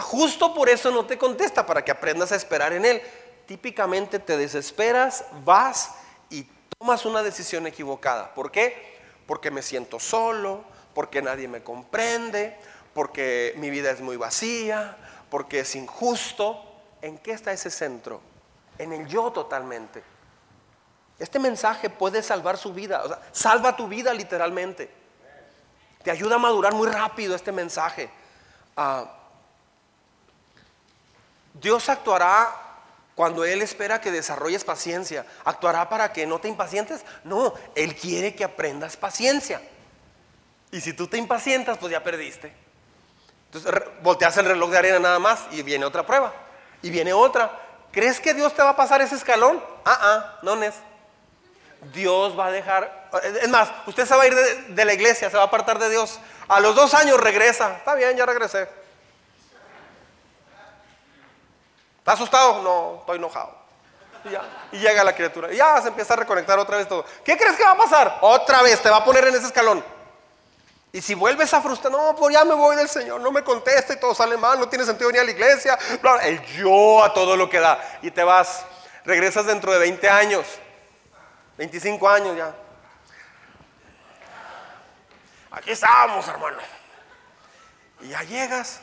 Justo 0.01 0.53
por 0.53 0.69
eso 0.69 0.91
no 0.91 1.05
te 1.05 1.17
contesta, 1.17 1.65
para 1.65 1.83
que 1.83 1.91
aprendas 1.91 2.31
a 2.31 2.35
esperar 2.35 2.73
en 2.73 2.85
Él. 2.85 3.01
Típicamente 3.45 4.19
te 4.19 4.37
desesperas, 4.37 5.25
vas 5.43 5.95
y 6.29 6.47
tomas 6.77 7.05
una 7.05 7.23
decisión 7.23 7.65
equivocada. 7.67 8.33
¿Por 8.33 8.51
qué? 8.51 8.97
Porque 9.25 9.51
me 9.51 9.61
siento 9.61 9.99
solo, 9.99 10.63
porque 10.93 11.21
nadie 11.21 11.47
me 11.47 11.63
comprende, 11.63 12.57
porque 12.93 13.53
mi 13.57 13.69
vida 13.69 13.91
es 13.91 14.01
muy 14.01 14.17
vacía, 14.17 14.97
porque 15.29 15.61
es 15.61 15.75
injusto. 15.75 16.63
¿En 17.01 17.17
qué 17.17 17.31
está 17.31 17.51
ese 17.51 17.69
centro? 17.69 18.21
En 18.77 18.93
el 18.93 19.07
yo 19.07 19.31
totalmente. 19.31 20.03
Este 21.19 21.39
mensaje 21.39 21.89
puede 21.89 22.21
salvar 22.21 22.57
su 22.57 22.73
vida, 22.73 23.03
o 23.03 23.07
sea, 23.07 23.21
salva 23.31 23.75
tu 23.75 23.87
vida 23.87 24.13
literalmente. 24.13 24.89
Te 26.03 26.11
ayuda 26.11 26.35
a 26.35 26.39
madurar 26.39 26.73
muy 26.73 26.87
rápido 26.87 27.35
este 27.35 27.51
mensaje. 27.51 28.09
Ah, 28.75 29.16
Dios 31.61 31.89
actuará 31.89 32.53
cuando 33.15 33.43
Él 33.45 33.61
espera 33.61 33.99
que 33.99 34.11
desarrolles 34.11 34.63
paciencia. 34.63 35.25
¿Actuará 35.43 35.89
para 35.89 36.13
que 36.13 36.27
no 36.27 36.39
te 36.39 36.47
impacientes? 36.47 37.03
No, 37.23 37.53
Él 37.75 37.95
quiere 37.95 38.35
que 38.35 38.43
aprendas 38.43 38.95
paciencia. 38.95 39.61
Y 40.71 40.81
si 40.81 40.93
tú 40.93 41.07
te 41.07 41.17
impacientas, 41.17 41.77
pues 41.77 41.91
ya 41.91 42.03
perdiste. 42.03 42.53
Entonces 43.51 43.73
volteas 44.01 44.37
el 44.37 44.45
reloj 44.45 44.69
de 44.69 44.77
arena 44.77 44.99
nada 44.99 45.19
más 45.19 45.39
y 45.51 45.63
viene 45.63 45.85
otra 45.85 46.05
prueba. 46.05 46.33
Y 46.81 46.89
viene 46.89 47.13
otra. 47.13 47.59
¿Crees 47.91 48.19
que 48.19 48.33
Dios 48.33 48.53
te 48.53 48.61
va 48.61 48.69
a 48.69 48.75
pasar 48.75 49.01
ese 49.01 49.15
escalón? 49.15 49.63
Ah, 49.85 49.97
ah, 50.01 50.39
no 50.43 50.61
es. 50.61 50.75
Dios 51.93 52.37
va 52.37 52.47
a 52.47 52.51
dejar. 52.51 53.09
Es 53.41 53.49
más, 53.49 53.69
usted 53.85 54.05
se 54.05 54.15
va 54.15 54.23
a 54.23 54.27
ir 54.27 54.35
de, 54.35 54.85
la 54.85 54.93
iglesia, 54.93 55.29
se 55.29 55.37
va 55.37 55.43
a 55.43 55.47
apartar 55.47 55.79
de 55.79 55.89
Dios. 55.89 56.19
A 56.47 56.59
los 56.59 56.75
dos 56.75 56.93
años 56.93 57.19
regresa. 57.19 57.77
Está 57.77 57.95
bien, 57.95 58.15
ya 58.15 58.25
regresé. 58.25 58.67
¿Estás 62.07 62.21
asustado? 62.21 62.61
No, 62.61 62.99
estoy 63.01 63.17
enojado. 63.17 63.53
Y, 64.71 64.77
llega 64.77 65.03
la 65.03 65.13
criatura. 65.13 65.51
Y 65.51 65.57
ya 65.57 65.81
se 65.81 65.89
empieza 65.89 66.13
a 66.13 66.15
reconectar 66.15 66.57
otra 66.57 66.77
vez 66.77 66.87
todo. 66.87 67.03
¿Qué 67.21 67.35
crees 67.35 67.57
que 67.57 67.65
va 67.65 67.71
a 67.71 67.77
pasar? 67.77 68.19
Otra 68.21 68.61
vez 68.61 68.81
te 68.81 68.89
va 68.89 68.95
a 68.95 69.03
poner 69.03 69.27
en 69.27 69.35
ese 69.35 69.47
escalón. 69.47 69.83
Y 70.93 71.01
si 71.01 71.15
vuelves 71.15 71.53
a 71.53 71.61
frustrar, 71.61 71.91
no, 71.91 72.15
pues 72.15 72.33
ya 72.33 72.45
me 72.45 72.53
voy 72.53 72.77
del 72.77 72.87
Señor, 72.87 73.19
no 73.19 73.29
me 73.29 73.43
contesta 73.43 73.93
y 73.93 73.99
todo 73.99 74.15
sale 74.15 74.37
mal, 74.37 74.57
no 74.57 74.69
tiene 74.69 74.85
sentido 74.85 75.09
venir 75.09 75.19
a 75.19 75.25
la 75.25 75.31
iglesia. 75.31 75.77
El 76.23 76.41
yo 76.45 77.03
a 77.03 77.13
todo 77.13 77.35
lo 77.35 77.49
que 77.49 77.59
da. 77.59 77.77
Y 78.01 78.09
te 78.09 78.23
vas, 78.23 78.63
regresas 79.03 79.45
dentro 79.45 79.73
de 79.73 79.79
20 79.79 80.09
años, 80.09 80.45
25 81.57 82.07
años 82.07 82.37
ya. 82.37 82.55
Aquí 85.51 85.71
estamos, 85.71 86.25
hermano. 86.25 86.59
Y 87.99 88.07
ya 88.07 88.23
llegas. 88.23 88.79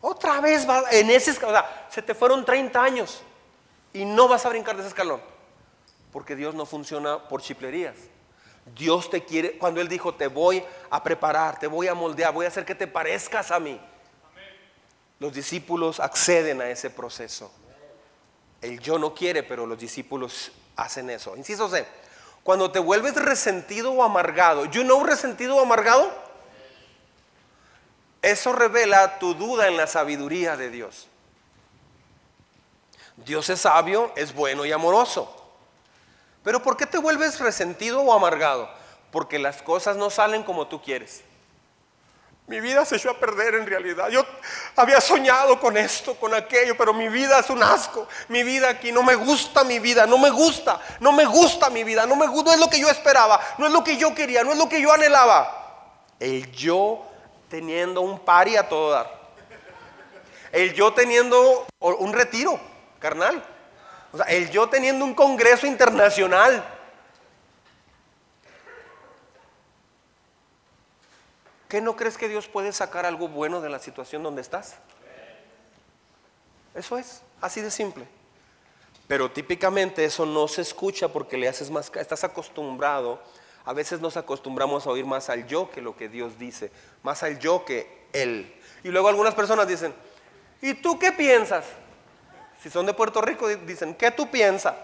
Otra 0.00 0.40
vez 0.40 0.66
vas 0.66 0.84
en 0.92 1.10
ese 1.10 1.32
escalón. 1.32 1.62
Se 1.90 2.02
te 2.02 2.14
fueron 2.14 2.44
30 2.44 2.82
años 2.82 3.22
y 3.92 4.04
no 4.04 4.28
vas 4.28 4.46
a 4.46 4.48
brincar 4.48 4.76
de 4.76 4.82
ese 4.82 4.88
escalón. 4.88 5.20
Porque 6.12 6.36
Dios 6.36 6.54
no 6.54 6.66
funciona 6.66 7.28
por 7.28 7.42
chiplerías. 7.42 7.96
Dios 8.76 9.08
te 9.10 9.24
quiere, 9.24 9.58
cuando 9.58 9.80
Él 9.80 9.88
dijo, 9.88 10.14
te 10.14 10.26
voy 10.26 10.62
a 10.90 11.02
preparar, 11.02 11.58
te 11.58 11.66
voy 11.66 11.88
a 11.88 11.94
moldear, 11.94 12.32
voy 12.32 12.44
a 12.44 12.48
hacer 12.48 12.64
que 12.64 12.74
te 12.74 12.86
parezcas 12.86 13.50
a 13.50 13.58
mí. 13.58 13.80
Los 15.18 15.32
discípulos 15.32 16.00
acceden 16.00 16.60
a 16.60 16.68
ese 16.68 16.90
proceso. 16.90 17.50
El 18.60 18.78
yo 18.80 18.98
no 18.98 19.14
quiere, 19.14 19.42
pero 19.42 19.66
los 19.66 19.78
discípulos 19.78 20.52
hacen 20.76 21.10
eso. 21.10 21.36
Inciso 21.36 21.68
C, 21.68 21.86
cuando 22.42 22.70
te 22.70 22.78
vuelves 22.78 23.14
resentido 23.14 23.92
o 23.92 24.02
amargado, 24.02 24.64
¿you 24.66 24.82
know 24.82 25.02
resentido 25.04 25.56
o 25.56 25.60
amargado? 25.60 26.27
Eso 28.22 28.52
revela 28.52 29.18
tu 29.18 29.34
duda 29.34 29.68
en 29.68 29.76
la 29.76 29.86
sabiduría 29.86 30.56
de 30.56 30.70
Dios. 30.70 31.08
Dios 33.16 33.48
es 33.50 33.60
sabio, 33.60 34.12
es 34.16 34.34
bueno 34.34 34.64
y 34.64 34.72
amoroso. 34.72 35.34
Pero 36.42 36.62
¿por 36.62 36.76
qué 36.76 36.86
te 36.86 36.98
vuelves 36.98 37.38
resentido 37.40 38.00
o 38.00 38.12
amargado? 38.12 38.70
Porque 39.10 39.38
las 39.38 39.62
cosas 39.62 39.96
no 39.96 40.10
salen 40.10 40.42
como 40.42 40.66
tú 40.66 40.82
quieres. 40.82 41.22
Mi 42.46 42.60
vida 42.60 42.84
se 42.86 42.96
echó 42.96 43.10
a 43.10 43.18
perder 43.18 43.56
en 43.56 43.66
realidad. 43.66 44.08
Yo 44.08 44.24
había 44.74 45.02
soñado 45.02 45.60
con 45.60 45.76
esto, 45.76 46.14
con 46.14 46.32
aquello, 46.32 46.76
pero 46.78 46.94
mi 46.94 47.10
vida 47.10 47.38
es 47.38 47.50
un 47.50 47.62
asco. 47.62 48.08
Mi 48.28 48.42
vida 48.42 48.70
aquí 48.70 48.90
no 48.90 49.02
me 49.02 49.14
gusta 49.16 49.64
mi 49.64 49.78
vida, 49.78 50.06
no 50.06 50.16
me 50.16 50.30
gusta, 50.30 50.80
no 51.00 51.12
me 51.12 51.26
gusta 51.26 51.68
mi 51.68 51.84
vida, 51.84 52.06
no 52.06 52.16
me 52.16 52.26
no 52.26 52.52
es 52.52 52.58
lo 52.58 52.70
que 52.70 52.80
yo 52.80 52.88
esperaba, 52.88 53.38
no 53.58 53.66
es 53.66 53.72
lo 53.72 53.84
que 53.84 53.98
yo 53.98 54.14
quería, 54.14 54.44
no 54.44 54.52
es 54.52 54.58
lo 54.58 54.68
que 54.68 54.80
yo 54.80 54.90
anhelaba. 54.90 56.14
El 56.18 56.50
yo 56.52 57.07
teniendo 57.48 58.00
un 58.00 58.18
pari 58.18 58.56
a 58.56 58.68
todo 58.68 58.90
dar. 58.90 59.18
El 60.52 60.72
yo 60.74 60.92
teniendo 60.92 61.66
un 61.80 62.12
retiro 62.12 62.58
carnal. 62.98 63.42
O 64.12 64.16
sea, 64.16 64.26
el 64.26 64.50
yo 64.50 64.68
teniendo 64.68 65.04
un 65.04 65.14
congreso 65.14 65.66
internacional. 65.66 66.64
¿Qué 71.68 71.82
no 71.82 71.96
crees 71.96 72.16
que 72.16 72.28
Dios 72.28 72.48
puede 72.48 72.72
sacar 72.72 73.04
algo 73.04 73.28
bueno 73.28 73.60
de 73.60 73.68
la 73.68 73.78
situación 73.78 74.22
donde 74.22 74.40
estás? 74.40 74.76
Eso 76.74 76.96
es, 76.96 77.22
así 77.42 77.60
de 77.60 77.70
simple. 77.70 78.08
Pero 79.06 79.30
típicamente 79.30 80.04
eso 80.04 80.24
no 80.24 80.48
se 80.48 80.62
escucha 80.62 81.08
porque 81.08 81.36
le 81.36 81.48
haces 81.48 81.70
más, 81.70 81.92
estás 81.94 82.24
acostumbrado. 82.24 83.20
A 83.68 83.74
veces 83.74 84.00
nos 84.00 84.16
acostumbramos 84.16 84.86
a 84.86 84.90
oír 84.90 85.04
más 85.04 85.28
al 85.28 85.46
yo 85.46 85.70
que 85.70 85.82
lo 85.82 85.94
que 85.94 86.08
Dios 86.08 86.38
dice, 86.38 86.72
más 87.02 87.22
al 87.22 87.38
yo 87.38 87.66
que 87.66 88.06
Él. 88.14 88.50
Y 88.82 88.88
luego 88.88 89.08
algunas 89.08 89.34
personas 89.34 89.68
dicen, 89.68 89.94
¿y 90.62 90.72
tú 90.72 90.98
qué 90.98 91.12
piensas? 91.12 91.66
Si 92.62 92.70
son 92.70 92.86
de 92.86 92.94
Puerto 92.94 93.20
Rico, 93.20 93.46
dicen, 93.46 93.94
¿qué 93.94 94.10
tú 94.10 94.30
piensas? 94.30 94.74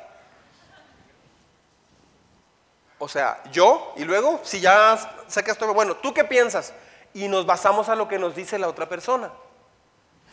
O 2.99 3.09
sea, 3.09 3.43
yo, 3.53 3.95
y 3.97 4.05
luego, 4.05 4.43
si 4.45 4.61
ya 4.61 5.25
sé 5.29 5.43
que 5.43 5.53
estoy, 5.53 5.73
bueno, 5.73 5.97
¿tú 5.97 6.13
qué 6.13 6.25
piensas? 6.25 6.75
Y 7.15 7.27
nos 7.27 7.47
basamos 7.47 7.89
a 7.89 7.97
lo 7.97 8.07
que 8.07 8.19
nos 8.19 8.35
dice 8.37 8.59
la 8.59 8.69
otra 8.69 8.87
persona. 8.87 9.33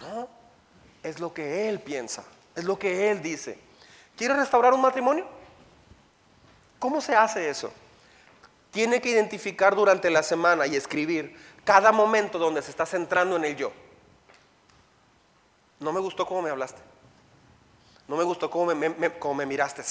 No, 0.02 0.28
es 1.04 1.22
lo 1.22 1.34
que 1.34 1.70
él 1.70 1.80
piensa, 1.80 2.26
es 2.54 2.66
lo 2.66 2.78
que 2.78 3.12
él 3.12 3.22
dice. 3.22 3.58
¿Quiere 4.18 4.34
restaurar 4.34 4.74
un 4.74 4.82
matrimonio? 4.82 5.26
¿Cómo 6.80 7.00
se 7.00 7.16
hace 7.16 7.50
eso? 7.50 7.72
Tiene 8.72 9.02
que 9.02 9.10
identificar 9.10 9.76
durante 9.76 10.10
la 10.10 10.24
semana 10.24 10.66
y 10.66 10.76
escribir 10.76 11.38
cada 11.66 11.92
momento 11.92 12.40
donde 12.40 12.62
se 12.62 12.72
está 12.72 12.86
centrando 12.86 13.36
en 13.36 13.46
el 13.46 13.56
yo. 13.56 13.72
No 15.80 15.92
me 15.92 16.00
gustó 16.00 16.26
cómo 16.26 16.42
me 16.42 16.50
hablaste. 16.50 16.82
No 18.08 18.16
me 18.16 18.24
gustó 18.24 18.50
cómo 18.50 18.74
me, 18.74 19.46
miraste. 19.46 19.84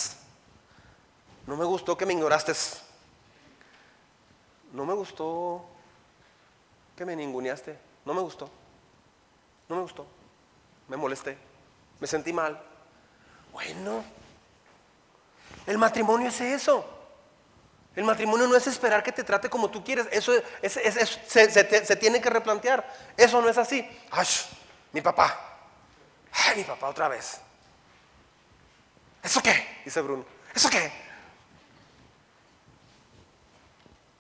No 1.47 1.57
me 1.57 1.64
gustó 1.64 1.97
que 1.97 2.07
me 2.07 2.12
ignoraste. 2.12 2.53
No 4.72 4.87
me 4.87 4.95
gustó 4.95 5.64
que 6.97 7.05
me 7.05 7.16
ninguneaste. 7.16 7.78
No 8.05 8.14
me 8.14 8.20
gustó. 8.20 8.49
No 9.68 9.76
me 9.76 9.83
gustó. 9.83 10.07
Me 10.89 10.97
molesté. 10.97 11.37
Me 11.99 12.07
sentí 12.07 12.33
mal. 12.33 12.62
Bueno, 13.53 14.05
el 15.66 15.76
matrimonio 15.76 16.28
es 16.28 16.41
eso. 16.41 17.00
El 17.97 18.05
matrimonio 18.05 18.47
no 18.47 18.57
es 18.57 18.66
esperar 18.66 19.03
que 19.03 19.12
te 19.12 19.24
trate 19.24 19.51
como 19.51 19.68
tú 19.70 19.82
quieres. 19.82 20.07
Eso, 20.12 20.32
se, 20.62 21.97
tiene 21.97 22.20
que 22.20 22.30
replantear. 22.30 22.88
Eso 23.16 23.43
no 23.43 23.49
es 23.49 23.59
así. 23.59 23.86
Ay, 24.11 24.26
mi 24.93 25.01
papá. 25.01 25.38
Ay, 26.32 26.59
mi 26.59 26.64
papá 26.64 26.88
otra 26.88 27.09
vez. 27.09 27.41
¿Eso 29.22 29.43
qué? 29.43 29.80
Dice 29.84 30.01
Bruno. 30.01 30.24
¿Eso 30.55 30.70
qué? 30.70 30.91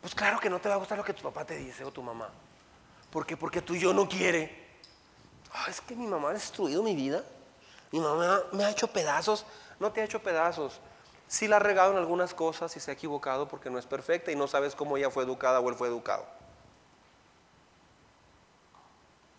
Pues 0.00 0.14
claro 0.14 0.40
que 0.40 0.50
no 0.50 0.60
te 0.60 0.68
va 0.68 0.74
a 0.74 0.78
gustar 0.78 0.98
lo 0.98 1.04
que 1.04 1.14
tu 1.14 1.22
papá 1.22 1.44
te 1.44 1.56
dice 1.56 1.84
o 1.84 1.92
tu 1.92 2.02
mamá. 2.02 2.28
¿Por 3.10 3.24
qué? 3.24 3.36
Porque 3.36 3.62
tú 3.62 3.74
y 3.74 3.80
yo 3.80 3.92
no 3.92 4.08
quiere. 4.08 4.68
es 5.68 5.80
que 5.80 5.94
mi 5.94 6.06
mamá 6.06 6.30
ha 6.30 6.32
destruido 6.32 6.82
mi 6.82 6.96
vida. 6.96 7.22
Mi 7.92 8.00
mamá 8.00 8.42
me 8.52 8.64
ha 8.64 8.70
hecho 8.70 8.88
pedazos. 8.88 9.46
No 9.78 9.92
te 9.92 10.00
ha 10.00 10.04
hecho 10.04 10.20
pedazos. 10.20 10.80
Sí 11.30 11.46
la 11.46 11.56
ha 11.56 11.60
regado 11.60 11.92
en 11.92 11.98
algunas 11.98 12.34
cosas 12.34 12.76
y 12.76 12.80
se 12.80 12.90
ha 12.90 12.94
equivocado 12.94 13.46
porque 13.46 13.70
no 13.70 13.78
es 13.78 13.86
perfecta 13.86 14.32
y 14.32 14.34
no 14.34 14.48
sabes 14.48 14.74
cómo 14.74 14.96
ella 14.96 15.10
fue 15.10 15.22
educada 15.22 15.60
o 15.60 15.68
él 15.68 15.76
fue 15.76 15.86
educado. 15.86 16.26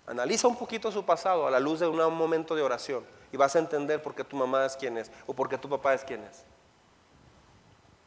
Analiza 0.07 0.47
un 0.47 0.55
poquito 0.55 0.89
su 0.89 1.03
pasado 1.05 1.45
a 1.45 1.51
la 1.51 1.59
luz 1.59 1.81
de 1.81 1.89
un 1.89 1.97
momento 2.13 2.55
de 2.55 2.61
oración 2.61 3.05
y 3.29 3.35
vas 3.35 3.57
a 3.57 3.59
entender 3.59 4.01
por 4.01 4.15
qué 4.15 4.23
tu 4.23 4.37
mamá 4.37 4.65
es 4.65 4.77
quien 4.77 4.97
es 4.97 5.11
o 5.27 5.33
por 5.33 5.49
qué 5.49 5.57
tu 5.57 5.67
papá 5.67 5.93
es 5.93 6.05
quien 6.05 6.23
es. 6.23 6.45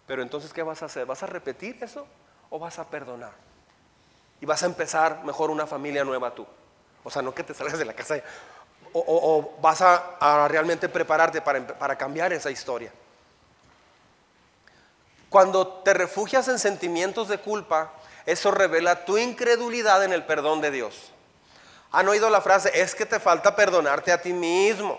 Pero 0.07 0.23
entonces, 0.23 0.55
¿qué 0.55 0.63
vas 0.63 0.83
a 0.83 0.87
hacer? 0.87 1.05
¿Vas 1.05 1.23
a 1.23 1.27
repetir 1.27 1.77
eso 1.83 2.07
o 2.49 2.59
vas 2.59 2.79
a 2.79 2.89
perdonar? 2.89 3.33
Y 4.41 4.47
vas 4.47 4.63
a 4.63 4.67
empezar 4.67 5.23
mejor 5.25 5.51
una 5.51 5.67
familia 5.67 6.05
nueva 6.05 6.35
tú. 6.35 6.47
O 7.03 7.11
sea, 7.11 7.21
no 7.21 7.35
que 7.35 7.45
te 7.45 7.53
salgas 7.53 7.79
de 7.79 7.85
la 7.85 7.93
casa 7.93 8.17
o, 8.95 9.59
vas 9.61 9.83
a, 9.83 10.49
realmente 10.49 10.89
prepararte 10.89 11.43
para, 11.43 11.67
para 11.67 11.99
cambiar 11.99 12.33
esa 12.33 12.51
historia. 12.51 12.91
Cuando 15.35 15.67
te 15.67 15.93
refugias 15.95 16.47
en 16.47 16.61
sentimientos 16.61 17.27
de 17.27 17.39
culpa, 17.39 17.93
eso 18.25 18.53
revela 18.53 19.05
tu 19.05 19.19
incredulidad 19.19 20.05
en 20.05 20.13
el 20.13 20.25
perdón 20.25 20.61
de 20.61 20.71
Dios. 20.71 21.11
¿Han 21.91 22.07
oído 22.07 22.31
la 22.31 22.41
frase, 22.41 22.71
es 22.73 22.95
que 22.95 23.05
te 23.05 23.19
falta 23.19 23.57
perdonarte 23.57 24.13
a 24.13 24.23
ti 24.23 24.33
mismo? 24.33 24.97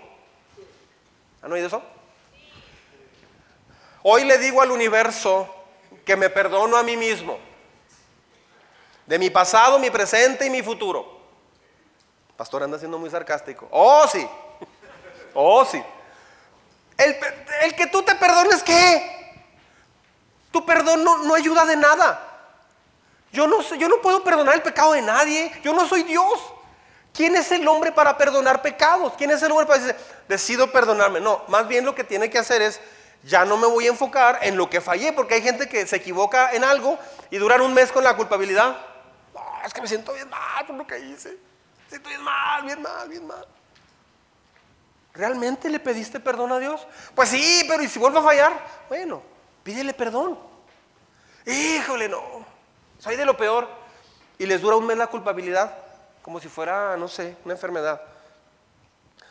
¿Han 1.42 1.54
oído 1.54 1.68
eso? 1.68 1.82
Hoy 4.04 4.26
le 4.26 4.38
digo 4.38 4.62
al 4.62 4.72
universo 4.72 5.48
que 6.04 6.18
me 6.18 6.30
perdono 6.30 6.76
a 6.76 6.84
mí 6.84 6.98
mismo. 6.98 7.40
De 9.06 9.18
mi 9.18 9.30
pasado, 9.30 9.80
mi 9.80 9.90
presente 9.90 10.46
y 10.46 10.50
mi 10.50 10.62
futuro. 10.62 11.18
pastor 12.36 12.64
anda 12.64 12.78
siendo 12.78 13.00
muy 13.00 13.10
sarcástico. 13.10 13.70
Oh, 13.72 14.06
sí. 14.06 14.28
Oh, 15.34 15.64
sí. 15.64 15.82
El, 16.98 17.74
que 17.74 17.88
tú 17.88 18.04
te 18.04 18.16
perdones, 18.16 18.62
¿qué? 18.64 19.25
Tu 20.56 20.66
perdón 20.66 21.04
no, 21.04 21.36
ayuda 21.36 21.66
de 21.66 21.76
nada. 21.76 22.18
Yo 23.34 23.46
no, 23.46 23.62
yo 23.62 23.90
no 23.90 23.98
puedo 24.02 24.24
perdonar 24.24 24.56
el 24.56 24.62
pecado 24.62 24.94
de 24.94 25.02
nadie. 25.02 25.52
Yo 25.62 25.74
no 25.74 25.86
soy 25.86 26.04
Dios. 26.04 26.40
¿Quién 27.14 27.36
es 27.36 27.52
el 27.52 27.68
hombre 27.68 27.92
para 27.92 28.18
perdonar 28.18 28.62
pecados? 28.62 29.12
¿Quién 29.18 29.32
es 29.32 29.44
el 29.44 29.52
hombre 29.52 29.66
para 29.66 29.80
decir, 29.80 30.02
decido 30.30 30.72
perdonarme? 30.72 31.20
No, 31.20 31.44
más 31.50 31.68
bien 31.68 31.84
lo 31.84 31.94
que 31.94 32.06
tiene 32.06 32.30
que 32.30 32.38
hacer 32.38 32.62
es, 32.62 32.80
ya 33.24 33.44
no 33.44 33.58
me 33.58 33.68
voy 33.68 33.88
a 33.88 33.90
enfocar 33.90 34.40
en 34.44 34.56
lo 34.56 34.70
que 34.70 34.80
fallé, 34.80 35.12
porque 35.12 35.34
hay 35.34 35.42
gente 35.42 35.68
que 35.68 35.86
se 35.86 35.98
equivoca 35.98 36.54
en 36.54 36.64
algo 36.64 36.98
y 37.30 37.36
duran 37.36 37.60
un 37.60 37.74
mes 37.74 37.92
con 37.92 38.06
la 38.06 38.16
culpabilidad. 38.16 38.78
es 39.66 39.74
que 39.74 39.82
me 39.82 39.90
siento 39.90 40.14
bien 40.14 40.30
mal 40.30 40.66
por 40.66 40.78
lo 40.78 40.88
que 40.88 40.98
hice. 41.00 41.32
Me 41.32 41.90
siento 41.90 42.08
bien 42.08 42.22
mal, 42.22 42.64
bien 42.64 42.82
mal, 42.82 43.10
bien 43.10 43.28
mal. 43.28 43.46
¿Realmente 45.16 45.70
le 45.70 45.82
pediste 45.82 46.22
perdón 46.22 46.54
a 46.54 46.60
Dios? 46.60 46.88
Pues 47.14 47.28
sí, 47.28 47.66
pero 47.68 47.84
¿y 47.84 47.90
si 47.90 48.00
vuelvo 48.00 48.20
a 48.20 48.24
fallar? 48.24 48.54
Bueno, 48.88 49.35
pídele 49.66 49.94
perdón. 49.94 50.40
Híjole, 51.46 52.08
no. 52.08 52.22
Soy 53.00 53.18
de 53.18 53.26
lo 53.26 53.36
peor. 53.36 53.68
Y 54.38 54.46
les 54.46 54.62
dura 54.62 54.78
un 54.78 54.86
mes 54.86 54.98
la 54.98 55.08
culpabilidad 55.08 55.86
como 56.26 56.40
si 56.40 56.48
fuera, 56.48 56.98
no 56.98 57.08
sé, 57.08 57.38
una 57.46 57.54
enfermedad. 57.54 58.02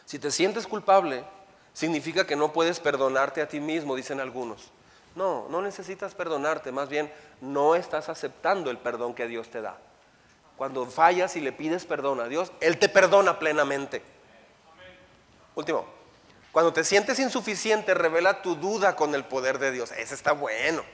Si 0.04 0.20
te 0.20 0.30
sientes 0.30 0.64
culpable, 0.64 1.24
significa 1.72 2.24
que 2.24 2.36
no 2.36 2.52
puedes 2.52 2.78
perdonarte 2.78 3.42
a 3.42 3.48
ti 3.48 3.58
mismo, 3.58 3.96
dicen 3.96 4.20
algunos. 4.20 4.70
No, 5.16 5.48
no 5.48 5.60
necesitas 5.60 6.14
perdonarte, 6.14 6.70
más 6.70 6.88
bien 6.88 7.12
no 7.40 7.74
estás 7.74 8.08
aceptando 8.08 8.70
el 8.70 8.78
perdón 8.78 9.12
que 9.12 9.26
Dios 9.26 9.50
te 9.50 9.60
da. 9.60 9.76
Cuando 10.56 10.86
fallas 10.86 11.34
y 11.34 11.40
le 11.40 11.50
pides 11.50 11.84
perdón 11.84 12.20
a 12.20 12.28
Dios, 12.28 12.52
Él 12.60 12.78
te 12.78 12.88
perdona 12.88 13.40
plenamente. 13.40 14.00
Último, 15.56 15.84
cuando 16.54 16.72
te 16.72 16.84
sientes 16.84 17.18
insuficiente, 17.18 17.94
revela 17.94 18.40
tu 18.40 18.54
duda 18.54 18.94
con 18.94 19.12
el 19.16 19.24
poder 19.24 19.58
de 19.58 19.72
Dios. 19.72 19.90
Ese 19.90 20.14
está 20.14 20.30
bueno. 20.30 20.84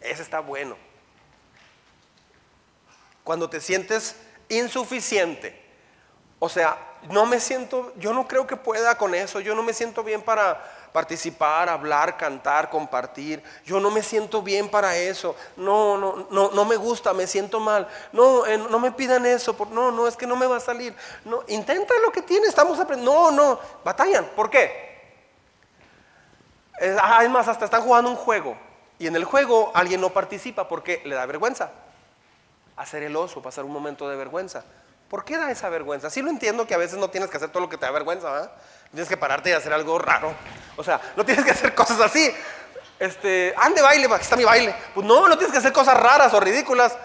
Ese 0.00 0.22
está 0.22 0.40
bueno. 0.40 0.78
Cuando 3.24 3.50
te 3.50 3.60
sientes 3.60 4.16
insuficiente, 4.48 5.62
o 6.38 6.48
sea, 6.48 6.78
no 7.10 7.26
me 7.26 7.40
siento, 7.40 7.92
yo 7.98 8.14
no 8.14 8.26
creo 8.26 8.46
que 8.46 8.56
pueda 8.56 8.96
con 8.96 9.14
eso, 9.14 9.38
yo 9.38 9.54
no 9.54 9.62
me 9.62 9.74
siento 9.74 10.02
bien 10.02 10.22
para 10.22 10.64
participar, 10.92 11.68
hablar, 11.68 12.16
cantar, 12.16 12.68
compartir. 12.68 13.42
Yo 13.64 13.80
no 13.80 13.90
me 13.90 14.02
siento 14.02 14.42
bien 14.42 14.68
para 14.68 14.96
eso. 14.96 15.34
No, 15.56 15.96
no, 15.96 16.26
no, 16.30 16.50
no 16.50 16.64
me 16.64 16.76
gusta, 16.76 17.12
me 17.12 17.26
siento 17.26 17.58
mal. 17.60 17.88
No, 18.12 18.46
eh, 18.46 18.58
no 18.58 18.78
me 18.78 18.92
pidan 18.92 19.26
eso. 19.26 19.56
no, 19.70 19.90
no, 19.90 20.06
es 20.06 20.16
que 20.16 20.26
no 20.26 20.36
me 20.36 20.46
va 20.46 20.56
a 20.56 20.60
salir. 20.60 20.94
No, 21.24 21.42
intenta 21.48 21.94
lo 22.02 22.12
que 22.12 22.22
tienes, 22.22 22.50
estamos 22.50 22.78
aprendiendo. 22.78 23.12
No, 23.12 23.30
no, 23.30 23.60
batallan. 23.84 24.26
¿Por 24.36 24.50
qué? 24.50 24.92
Es, 26.78 26.96
ah, 27.00 27.26
más, 27.28 27.48
hasta 27.48 27.64
están 27.64 27.82
jugando 27.82 28.10
un 28.10 28.16
juego. 28.16 28.56
Y 28.98 29.06
en 29.06 29.16
el 29.16 29.24
juego 29.24 29.72
alguien 29.74 30.00
no 30.00 30.10
participa 30.10 30.68
porque 30.68 31.02
le 31.04 31.14
da 31.14 31.26
vergüenza. 31.26 31.72
Hacer 32.76 33.02
el 33.02 33.16
oso, 33.16 33.42
pasar 33.42 33.64
un 33.64 33.72
momento 33.72 34.08
de 34.08 34.16
vergüenza. 34.16 34.64
¿Por 35.08 35.24
qué 35.24 35.36
da 35.36 35.50
esa 35.50 35.68
vergüenza? 35.68 36.08
Sí 36.08 36.22
lo 36.22 36.30
entiendo 36.30 36.66
que 36.66 36.74
a 36.74 36.78
veces 36.78 36.98
no 36.98 37.10
tienes 37.10 37.28
que 37.28 37.36
hacer 37.36 37.50
todo 37.50 37.62
lo 37.62 37.68
que 37.68 37.76
te 37.76 37.84
da 37.84 37.92
vergüenza, 37.92 38.30
¿verdad? 38.30 38.52
Tienes 38.92 39.08
que 39.08 39.16
pararte 39.16 39.50
y 39.50 39.52
hacer 39.52 39.72
algo 39.72 39.98
raro. 39.98 40.34
O 40.76 40.84
sea, 40.84 41.00
no 41.16 41.24
tienes 41.24 41.44
que 41.44 41.50
hacer 41.50 41.74
cosas 41.74 41.98
así. 42.00 42.30
Este, 42.98 43.54
ande 43.56 43.80
baile, 43.80 44.06
aquí 44.06 44.22
está 44.22 44.36
mi 44.36 44.44
baile. 44.44 44.74
Pues 44.94 45.06
no, 45.06 45.28
no 45.28 45.36
tienes 45.36 45.50
que 45.50 45.58
hacer 45.58 45.72
cosas 45.72 45.98
raras 45.98 46.32
o 46.34 46.40
ridículas. 46.40 46.96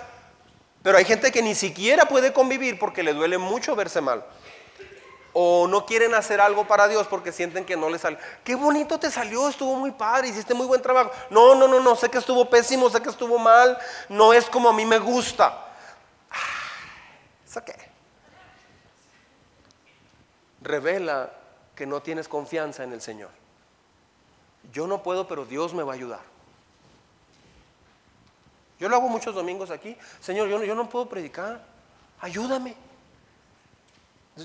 Pero 0.84 0.98
hay 0.98 1.06
gente 1.06 1.32
que 1.32 1.42
ni 1.42 1.56
siquiera 1.56 2.06
puede 2.06 2.34
convivir 2.34 2.78
porque 2.78 3.04
le 3.04 3.14
duele 3.14 3.38
mucho 3.38 3.76
verse 3.76 4.02
mal. 4.02 4.24
O 5.34 5.68
no 5.68 5.86
quieren 5.86 6.14
hacer 6.14 6.42
algo 6.42 6.68
para 6.68 6.88
Dios 6.88 7.08
porque 7.08 7.32
sienten 7.32 7.64
que 7.64 7.78
no 7.78 7.90
les 7.90 8.02
sale. 8.02 8.18
Qué 8.44 8.56
bonito 8.56 9.00
te 9.00 9.10
salió, 9.10 9.48
estuvo 9.48 9.76
muy 9.76 9.92
padre, 9.92 10.28
hiciste 10.28 10.54
muy 10.54 10.68
buen 10.68 10.82
trabajo. 10.82 11.12
No, 11.30 11.56
no, 11.56 11.68
no, 11.68 11.80
no, 11.80 11.96
sé 11.96 12.10
que 12.10 12.18
estuvo 12.18 12.50
pésimo, 12.50 12.90
sé 12.90 13.02
que 13.02 13.10
estuvo 13.10 13.38
mal, 13.38 13.78
no 14.10 14.34
es 14.34 14.46
como 14.46 14.70
a 14.70 14.74
mí 14.74 14.86
me 14.86 15.00
gusta. 15.00 15.68
Ah, 16.32 17.62
qué? 17.64 17.88
revela 20.62 21.32
que 21.78 21.86
no 21.86 22.02
tienes 22.02 22.28
confianza 22.28 22.84
en 22.84 22.92
el 22.92 23.02
Señor. 23.02 23.30
Yo 24.74 24.88
no 24.88 25.04
puedo, 25.04 25.28
pero 25.28 25.46
Dios 25.46 25.74
me 25.76 25.84
va 25.84 25.94
a 25.94 25.96
ayudar. 25.96 26.20
Yo 28.80 28.90
lo 28.90 28.96
hago 28.96 29.08
muchos 29.08 29.34
domingos 29.34 29.70
aquí. 29.70 29.96
Señor, 30.20 30.50
yo 30.50 30.76
no, 30.76 30.90
puedo 30.90 31.08
predicar. 31.08 31.62
Ayúdame. 32.20 32.76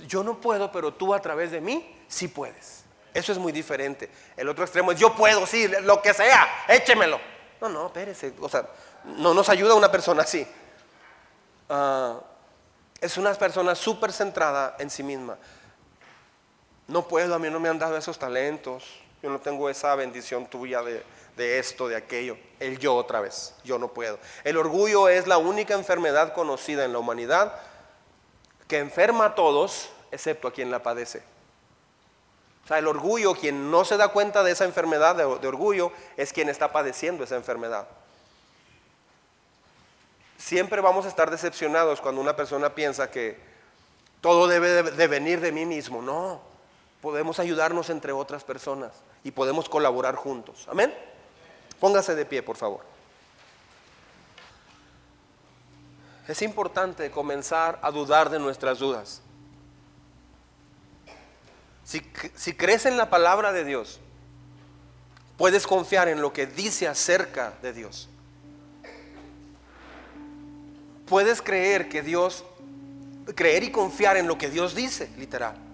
Yo 0.07 0.23
no 0.23 0.41
puedo, 0.41 0.71
pero 0.71 0.93
tú 0.93 1.13
a 1.15 1.21
través 1.21 1.51
de 1.51 1.61
mí 1.61 2.05
sí 2.07 2.29
puedes. 2.29 2.85
Eso 3.15 3.33
es 3.33 3.39
muy 3.39 3.51
diferente. 3.51 4.11
El 4.37 4.49
otro 4.49 4.65
extremo 4.65 4.93
es 4.93 4.99
yo 4.99 5.15
puedo, 5.15 5.47
sí, 5.47 5.69
lo 5.83 6.01
que 6.01 6.15
sea, 6.15 6.65
échemelo. 6.69 7.19
No, 7.61 7.69
no, 7.69 7.87
espérese. 7.87 8.35
O 8.41 8.49
sea, 8.49 8.69
no 9.05 9.33
nos 9.33 9.49
ayuda 9.49 9.75
una 9.75 9.91
persona 9.91 10.23
así. 10.23 10.47
Ah, 11.69 12.21
es 13.01 13.17
una 13.17 13.35
persona 13.35 13.75
súper 13.75 14.13
centrada 14.13 14.77
en 14.79 14.91
sí 14.91 15.03
misma. 15.03 15.37
No 16.93 17.09
puedo, 17.09 17.35
a 17.35 17.39
mí 17.39 17.49
no 17.49 17.59
me 17.59 17.71
han 17.71 17.79
dado 17.79 17.97
esos 17.97 18.19
talentos. 18.19 18.85
Yo 19.23 19.31
no 19.31 19.41
tengo 19.41 19.71
esa 19.71 19.95
bendición 19.95 20.47
tuya 20.47 20.83
de, 20.83 21.03
de 21.39 21.59
esto, 21.59 21.89
de 21.89 21.97
aquello. 21.97 22.37
El 22.61 22.79
yo 22.79 22.95
otra 22.95 23.23
vez, 23.23 23.55
yo 23.65 23.79
no 23.79 23.89
puedo. 23.89 24.19
El 24.45 24.59
orgullo 24.59 25.09
es 25.09 25.27
la 25.27 25.39
única 25.39 25.73
enfermedad 25.73 26.35
conocida 26.35 26.85
en 26.85 26.93
la 26.93 26.99
humanidad 26.99 27.55
que 28.69 28.79
enferma 28.79 29.25
a 29.25 29.35
todos, 29.35 29.89
excepto 30.11 30.49
a 30.49 30.53
quien 30.53 30.71
la 30.71 30.83
padece. 30.83 31.23
O 32.65 32.69
sea, 32.69 32.77
el 32.77 32.87
orgullo, 32.87 33.35
quien 33.35 33.71
no 33.71 33.87
se 33.87 33.97
da 33.97 34.09
cuenta 34.09 34.43
de 34.43 34.53
esa 34.53 34.67
enfermedad 34.67 35.17
de, 35.17 35.25
de 35.25 35.49
orgullo, 35.49 35.93
es 36.19 36.31
quien 36.35 36.51
está 36.51 36.73
padeciendo 36.73 37.25
esa 37.25 37.37
enfermedad. 37.37 37.89
Siempre 40.37 40.83
vamos 40.83 41.07
a 41.07 41.09
estar 41.09 41.31
decepcionados 41.31 42.03
cuando 42.03 42.21
una 42.21 42.37
persona 42.37 42.75
piensa 42.75 43.11
que 43.11 43.39
todo 44.21 44.47
debe 44.47 44.83
de 44.83 45.07
venir 45.07 45.41
de 45.41 45.53
mí 45.53 45.65
mismo. 45.65 46.03
No, 46.03 46.52
podemos 47.03 47.41
ayudarnos 47.41 47.91
entre 47.91 48.13
otras 48.13 48.45
personas 48.45 48.93
y 49.25 49.33
podemos 49.33 49.69
colaborar 49.69 50.15
juntos. 50.15 50.67
Amén. 50.71 50.95
Póngase 51.81 52.15
de 52.15 52.25
pie, 52.25 52.43
por 52.43 52.57
favor. 52.57 52.81
Es 56.29 56.41
importante 56.43 57.11
comenzar 57.11 57.81
a 57.83 57.91
dudar 57.91 58.31
de 58.31 58.39
nuestras 58.39 58.79
dudas. 58.79 59.21
Si, 61.85 62.01
si, 62.37 62.55
crees 62.55 62.87
en 62.87 62.97
la 62.97 63.11
palabra 63.11 63.53
de 63.53 63.65
Dios, 63.65 63.99
puedes 65.37 65.67
confiar 65.67 66.07
en 66.07 66.23
lo 66.23 66.33
que 66.33 66.47
dice 66.47 66.87
acerca 66.87 67.55
de 67.61 67.73
Dios. 67.73 68.09
Puedes 71.07 71.43
creer 71.43 71.89
que 71.89 72.01
Dios, 72.01 72.45
creer 73.35 73.65
y 73.65 73.73
confiar 73.73 74.17
en 74.17 74.29
lo 74.29 74.39
que 74.39 74.49
Dios 74.49 74.77
dice, 74.77 75.11
literal. 75.19 75.72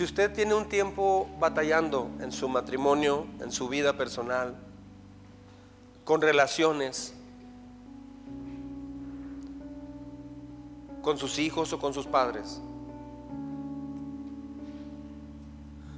Si 0.00 0.04
usted 0.04 0.32
tiene 0.32 0.54
un 0.54 0.66
tiempo 0.66 1.28
batallando 1.38 2.10
en 2.20 2.32
su 2.32 2.48
matrimonio, 2.48 3.26
en 3.38 3.52
su 3.52 3.68
vida 3.68 3.98
personal, 3.98 4.56
con 6.06 6.22
relaciones, 6.22 7.12
con 11.02 11.18
sus 11.18 11.38
hijos 11.38 11.74
o 11.74 11.78
con 11.78 11.92
sus 11.92 12.06
padres, 12.06 12.62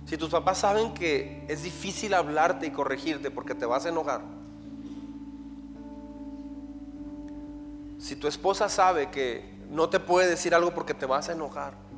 si 0.07 0.17
tus 0.17 0.31
papás 0.31 0.59
saben 0.59 0.95
que 0.95 1.45
es 1.47 1.63
difícil 1.63 2.13
hablarte 2.15 2.67
y 2.67 2.71
corregirte 2.73 3.31
porque 3.31 3.55
te 3.55 3.67
vas 3.67 3.87
a 3.87 3.91
enojar, 3.91 4.23
si 8.01 8.17
tu 8.17 8.27
esposa 8.27 8.69
sabe 8.69 9.13
que 9.13 9.49
no 9.71 9.89
te 9.89 10.01
puede 10.01 10.29
decir 10.29 10.57
algo 10.57 10.75
porque 10.75 10.93
te 10.93 11.07
vas 11.07 11.29
a 11.29 11.35
enojar, 11.35 11.92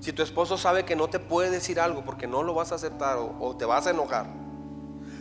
si 0.00 0.12
tu 0.12 0.22
esposo 0.22 0.56
sabe 0.56 0.84
que 0.84 0.94
no 0.94 1.08
te 1.08 1.18
puede 1.18 1.50
decir 1.50 1.80
algo 1.80 2.04
porque 2.04 2.26
no 2.26 2.42
lo 2.42 2.54
vas 2.54 2.72
a 2.72 2.76
aceptar 2.76 3.18
o, 3.18 3.56
te 3.56 3.64
vas 3.64 3.86
a 3.86 3.90
enojar. 3.90 4.26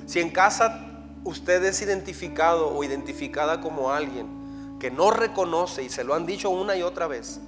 Si 0.06 0.20
en 0.20 0.30
casa 0.30 0.86
usted 1.24 1.64
es 1.64 1.82
identificado 1.82 2.70
o 2.76 2.84
identificada 2.84 3.60
como 3.60 3.92
alguien 3.92 4.78
que 4.80 4.92
no 4.92 5.10
reconoce 5.10 5.84
y 5.84 5.90
se 5.90 6.04
lo 6.04 6.14
han 6.14 6.26
dicho 6.26 6.50
una 6.52 6.76
y 6.76 6.84
otra 6.84 7.08
vez, 7.08 7.40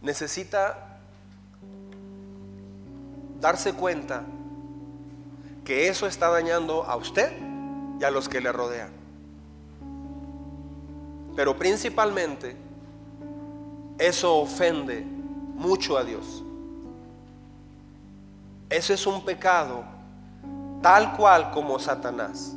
necesita 0.00 0.98
darse 3.40 3.74
cuenta 3.74 4.24
que 5.64 5.88
eso 5.88 6.06
está 6.06 6.30
dañando 6.30 6.84
a 6.84 6.96
usted 6.96 7.30
y 8.00 8.04
a 8.04 8.10
los 8.10 8.28
que 8.28 8.40
le 8.40 8.52
rodean. 8.52 8.90
Pero 11.36 11.56
principalmente 11.58 12.63
eso 13.98 14.38
ofende 14.38 15.04
mucho 15.54 15.96
a 15.96 16.04
Dios. 16.04 16.42
Eso 18.68 18.92
es 18.92 19.06
un 19.06 19.24
pecado 19.24 19.84
tal 20.82 21.16
cual 21.16 21.50
como 21.52 21.78
Satanás. 21.78 22.54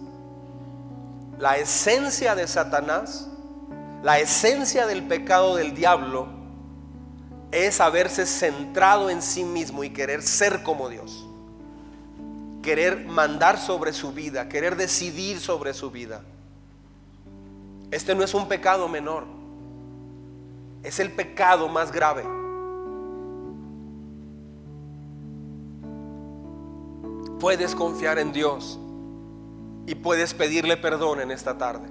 La 1.38 1.58
esencia 1.58 2.34
de 2.34 2.48
Satanás, 2.48 3.28
la 4.04 4.20
esencia 4.20 4.88
del 4.88 5.04
pecado 5.04 5.56
del 5.56 5.76
diablo 5.76 6.28
es 7.52 7.80
haberse 7.80 8.26
centrado 8.26 9.10
en 9.10 9.22
sí 9.22 9.44
mismo 9.44 9.84
y 9.84 9.92
querer 9.92 10.24
ser 10.24 10.64
como 10.64 10.90
Dios. 10.90 11.26
Querer 12.64 13.06
mandar 13.06 13.60
sobre 13.60 13.94
su 13.94 14.12
vida, 14.12 14.50
querer 14.50 14.76
decidir 14.76 15.40
sobre 15.40 15.74
su 15.74 15.92
vida. 15.92 16.24
Este 17.92 18.16
no 18.16 18.24
es 18.24 18.34
un 18.34 18.48
pecado 18.48 18.90
menor 18.90 19.37
es 20.84 21.00
el 21.00 21.12
pecado 21.12 21.68
más 21.68 21.92
grave. 21.92 22.24
Puedes 27.40 27.76
confiar 27.76 28.18
en 28.18 28.32
Dios 28.32 28.80
y 29.86 29.96
puedes 29.96 30.34
pedirle 30.34 30.76
perdón 30.78 31.22
en 31.22 31.32
esta 31.32 31.58
tarde. 31.58 31.88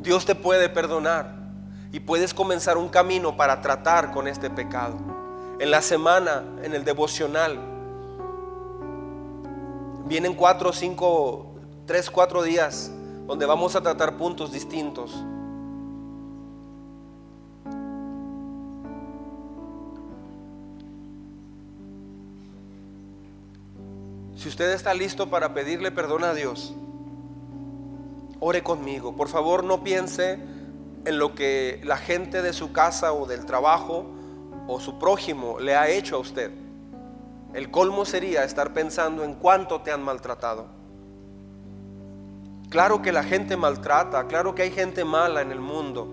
Dios 0.00 0.24
te 0.24 0.34
puede 0.34 0.68
perdonar 0.68 1.36
y 1.92 2.00
puedes 2.00 2.32
comenzar 2.32 2.78
un 2.78 2.88
camino 2.88 3.36
para 3.36 3.60
tratar 3.60 4.12
con 4.12 4.26
este 4.28 4.50
pecado. 4.50 4.96
En 5.58 5.70
la 5.70 5.82
semana, 5.82 6.44
en 6.62 6.74
el 6.74 6.84
devocional, 6.84 7.58
vienen 10.06 10.34
cuatro, 10.34 10.72
cinco, 10.72 11.54
tres, 11.86 12.10
cuatro 12.10 12.42
días 12.42 12.90
donde 13.26 13.46
vamos 13.46 13.74
a 13.76 13.80
tratar 13.80 14.16
puntos 14.16 14.52
distintos. 14.52 15.24
Usted 24.56 24.72
está 24.72 24.94
listo 24.94 25.28
para 25.28 25.52
pedirle 25.52 25.90
perdón 25.90 26.24
a 26.24 26.32
Dios, 26.32 26.74
ore 28.40 28.62
conmigo. 28.62 29.14
Por 29.14 29.28
favor, 29.28 29.62
no 29.62 29.84
piense 29.84 30.38
en 31.04 31.18
lo 31.18 31.34
que 31.34 31.82
la 31.84 31.98
gente 31.98 32.40
de 32.40 32.54
su 32.54 32.72
casa 32.72 33.12
o 33.12 33.26
del 33.26 33.44
trabajo 33.44 34.06
o 34.66 34.80
su 34.80 34.98
prójimo 34.98 35.60
le 35.60 35.76
ha 35.76 35.90
hecho 35.90 36.16
a 36.16 36.20
usted. 36.20 36.50
El 37.52 37.70
colmo 37.70 38.06
sería 38.06 38.44
estar 38.44 38.72
pensando 38.72 39.24
en 39.24 39.34
cuánto 39.34 39.82
te 39.82 39.92
han 39.92 40.02
maltratado. 40.02 40.68
Claro 42.70 43.02
que 43.02 43.12
la 43.12 43.24
gente 43.24 43.58
maltrata, 43.58 44.26
claro 44.26 44.54
que 44.54 44.62
hay 44.62 44.70
gente 44.70 45.04
mala 45.04 45.42
en 45.42 45.52
el 45.52 45.60
mundo. 45.60 46.08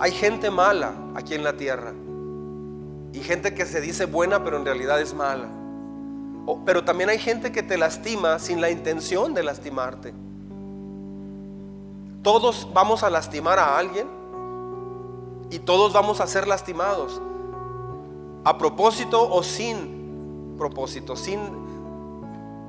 Hay 0.00 0.10
gente 0.10 0.50
mala 0.50 0.94
aquí 1.14 1.34
en 1.34 1.44
la 1.44 1.56
tierra. 1.56 1.92
Y 3.12 3.20
gente 3.20 3.54
que 3.54 3.66
se 3.66 3.80
dice 3.80 4.06
buena 4.06 4.42
pero 4.42 4.56
en 4.56 4.64
realidad 4.64 5.00
es 5.00 5.14
mala. 5.14 5.57
Pero 6.64 6.84
también 6.84 7.10
hay 7.10 7.18
gente 7.18 7.52
que 7.52 7.62
te 7.62 7.76
lastima 7.76 8.38
sin 8.38 8.60
la 8.60 8.70
intención 8.70 9.34
de 9.34 9.42
lastimarte. 9.42 10.14
Todos 12.22 12.68
vamos 12.72 13.02
a 13.02 13.10
lastimar 13.10 13.58
a 13.58 13.78
alguien 13.78 14.06
y 15.50 15.58
todos 15.58 15.92
vamos 15.92 16.20
a 16.20 16.26
ser 16.26 16.46
lastimados. 16.46 17.20
A 18.44 18.56
propósito 18.56 19.30
o 19.30 19.42
sin 19.42 20.54
propósito, 20.56 21.16
sin, 21.16 21.38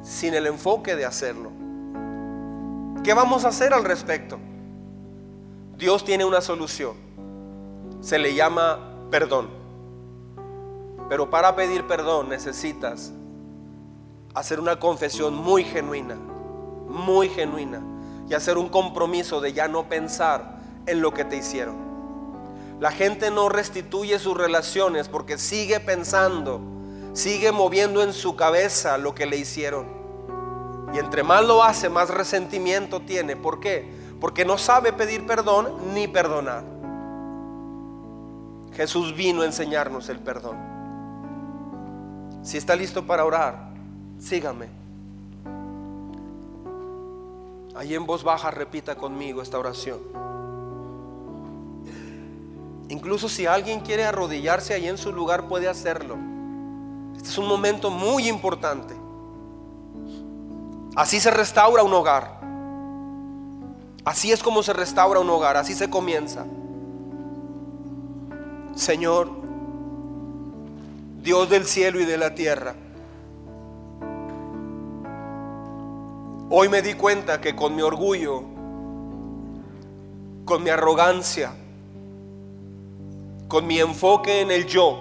sin 0.04 0.34
el 0.34 0.48
enfoque 0.48 0.96
de 0.96 1.06
hacerlo. 1.06 1.52
¿Qué 3.04 3.14
vamos 3.14 3.46
a 3.46 3.50
hacer 3.50 3.74
al 3.74 3.86
respecto? 3.86 4.38
Dios 5.78 6.04
tiene 6.04 6.26
una 6.26 6.42
solución. 6.42 6.96
Se 8.02 8.20
le 8.20 8.36
llama 8.36 8.80
perdón. 9.10 9.48
Pero 11.08 11.30
para 11.30 11.56
pedir 11.56 11.88
perdón 11.88 12.30
necesitas 12.30 13.14
hacer 14.34 14.60
una 14.60 14.80
confesión 14.80 15.36
muy 15.36 15.64
genuina, 15.64 16.16
muy 16.88 17.30
genuina, 17.30 17.82
y 18.30 18.34
hacer 18.34 18.58
un 18.58 18.70
compromiso 18.70 19.42
de 19.42 19.54
ya 19.54 19.68
no 19.68 19.90
pensar 19.90 20.60
en 20.86 21.02
lo 21.02 21.14
que 21.14 21.26
te 21.26 21.38
hicieron. 21.38 21.90
La 22.80 22.92
gente 22.92 23.32
no 23.32 23.50
restituye 23.50 24.20
sus 24.20 24.38
relaciones 24.38 25.10
porque 25.10 25.38
sigue 25.38 25.80
pensando, 25.80 26.62
sigue 27.14 27.52
moviendo 27.52 28.02
en 28.04 28.14
su 28.14 28.36
cabeza 28.36 28.98
lo 28.98 29.14
que 29.14 29.26
le 29.26 29.38
hicieron. 29.38 29.88
Y 30.94 30.98
entre 30.98 31.24
más 31.24 31.46
lo 31.46 31.64
hace, 31.64 31.90
más 31.90 32.10
resentimiento 32.10 33.02
tiene. 33.02 33.36
¿Por 33.36 33.60
qué? 33.60 33.92
Porque 34.22 34.46
no 34.46 34.58
sabe 34.58 34.94
pedir 34.94 35.26
perdón 35.26 35.94
ni 35.94 36.08
perdonar. 36.08 36.64
Jesús 38.74 39.16
vino 39.16 39.42
a 39.42 39.46
enseñarnos 39.46 40.08
el 40.10 40.20
perdón. 40.20 40.58
Si 42.44 42.58
está 42.58 42.76
listo 42.76 43.06
para 43.06 43.26
orar, 43.26 43.69
sígame. 44.20 44.68
Ahí 47.76 47.96
en 47.96 48.06
voz 48.06 48.24
baja 48.24 48.52
repita 48.52 48.96
conmigo 48.96 49.42
esta 49.42 49.58
oración. 49.58 50.00
Incluso 52.90 53.30
si 53.30 53.46
alguien 53.46 53.82
quiere 53.82 54.04
arrodillarse 54.04 54.74
ahí 54.74 54.88
en 54.88 54.98
su 54.98 55.14
lugar, 55.14 55.48
puede 55.48 55.68
hacerlo. 55.68 56.18
Este 57.16 57.30
es 57.30 57.38
un 57.38 57.48
momento 57.48 57.90
muy 57.90 58.28
importante. 58.28 58.96
Así 60.96 61.20
se 61.20 61.32
restaura 61.32 61.84
un 61.84 61.94
hogar. 61.94 62.40
Así 64.04 64.32
es 64.32 64.42
como 64.42 64.64
se 64.64 64.74
restaura 64.74 65.20
un 65.20 65.30
hogar, 65.30 65.56
así 65.56 65.74
se 65.74 65.90
comienza. 65.90 66.46
Señor, 68.76 69.30
Dios 71.22 71.50
del 71.50 71.66
cielo 71.66 72.00
y 72.00 72.06
de 72.06 72.18
la 72.18 72.34
tierra. 72.34 72.76
Hoy 76.52 76.68
me 76.68 76.82
di 76.82 76.96
cuenta 76.96 77.40
que 77.40 77.56
con 77.56 77.76
mi 77.76 77.84
orgullo, 77.84 78.42
con 80.46 80.64
mi 80.64 80.72
arrogancia, 80.72 81.52
con 83.48 83.68
mi 83.68 83.80
enfoque 83.80 84.42
en 84.42 84.50
el 84.50 84.66
yo, 84.66 84.98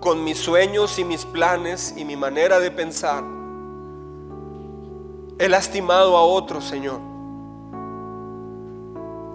con 0.00 0.24
mis 0.24 0.36
sueños 0.36 0.98
y 0.98 1.04
mis 1.04 1.24
planes 1.24 1.94
y 1.96 2.04
mi 2.04 2.16
manera 2.16 2.58
de 2.58 2.72
pensar, 2.72 3.22
he 5.38 5.48
lastimado 5.48 6.16
a 6.16 6.24
otros, 6.24 6.64
Señor. 6.64 6.98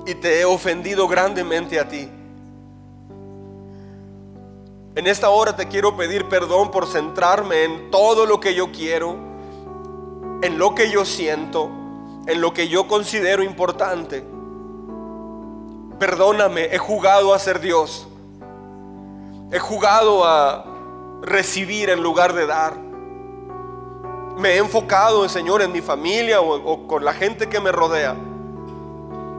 Y 0.06 0.14
te 0.16 0.42
he 0.42 0.46
ofendido 0.46 1.08
grandemente 1.08 1.80
a 1.80 1.88
ti. 1.88 2.10
En 4.96 5.08
esta 5.08 5.30
hora 5.30 5.56
te 5.56 5.70
quiero 5.70 5.96
pedir 5.96 6.28
perdón 6.28 6.70
por 6.70 6.86
centrarme 6.86 7.64
en 7.64 7.92
todo 7.92 8.26
lo 8.26 8.42
que 8.42 8.54
yo 8.54 8.74
quiero 8.74 9.29
en 10.42 10.58
lo 10.58 10.74
que 10.74 10.90
yo 10.90 11.06
siento, 11.06 11.70
en 12.26 12.42
lo 12.42 12.54
que 12.54 12.68
yo 12.68 12.88
considero 12.88 13.44
importante. 13.44 14.24
Perdóname, 16.00 16.74
he 16.74 16.78
jugado 16.78 17.34
a 17.34 17.40
ser 17.40 17.60
Dios. 17.60 18.08
He 19.52 19.60
jugado 19.60 20.24
a 20.26 20.66
recibir 21.22 21.90
en 21.90 22.02
lugar 22.02 22.34
de 22.34 22.46
dar. 22.46 22.78
Me 24.38 24.52
he 24.52 24.58
enfocado, 24.58 25.28
Señor, 25.28 25.62
en 25.62 25.72
mi 25.72 25.82
familia 25.82 26.40
o, 26.40 26.56
o 26.56 26.88
con 26.88 27.04
la 27.04 27.14
gente 27.14 27.50
que 27.50 27.60
me 27.60 27.72
rodea. 27.72 28.16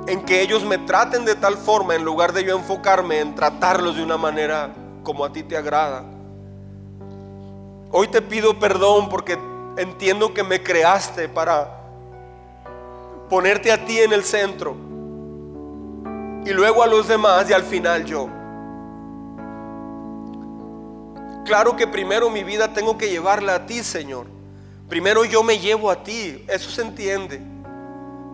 En 0.06 0.22
que 0.26 0.42
ellos 0.42 0.64
me 0.64 0.76
traten 0.78 1.24
de 1.24 1.34
tal 1.34 1.56
forma 1.56 1.94
en 1.94 2.04
lugar 2.04 2.32
de 2.32 2.44
yo 2.44 2.56
enfocarme 2.56 3.20
en 3.20 3.34
tratarlos 3.34 3.96
de 3.96 4.02
una 4.02 4.18
manera 4.18 4.74
como 5.02 5.24
a 5.24 5.32
ti 5.32 5.42
te 5.42 5.56
agrada. 5.56 6.04
Hoy 7.92 8.08
te 8.08 8.20
pido 8.20 8.58
perdón 8.58 9.08
porque 9.08 9.38
entiendo 9.80 10.34
que 10.34 10.42
me 10.42 10.62
creaste 10.62 11.26
para 11.26 11.80
ponerte 13.30 13.72
a 13.72 13.82
ti 13.82 13.98
en 13.98 14.12
el 14.12 14.24
centro 14.24 14.76
y 16.44 16.50
luego 16.50 16.82
a 16.82 16.86
los 16.86 17.08
demás 17.08 17.48
y 17.48 17.54
al 17.54 17.62
final 17.62 18.04
yo. 18.04 18.28
Claro 21.46 21.76
que 21.76 21.86
primero 21.86 22.28
mi 22.28 22.44
vida 22.44 22.74
tengo 22.74 22.98
que 22.98 23.08
llevarla 23.08 23.54
a 23.54 23.66
ti, 23.66 23.82
Señor. 23.82 24.26
Primero 24.86 25.24
yo 25.24 25.42
me 25.42 25.58
llevo 25.58 25.90
a 25.90 26.02
ti, 26.02 26.44
eso 26.46 26.68
se 26.68 26.82
entiende. 26.82 27.40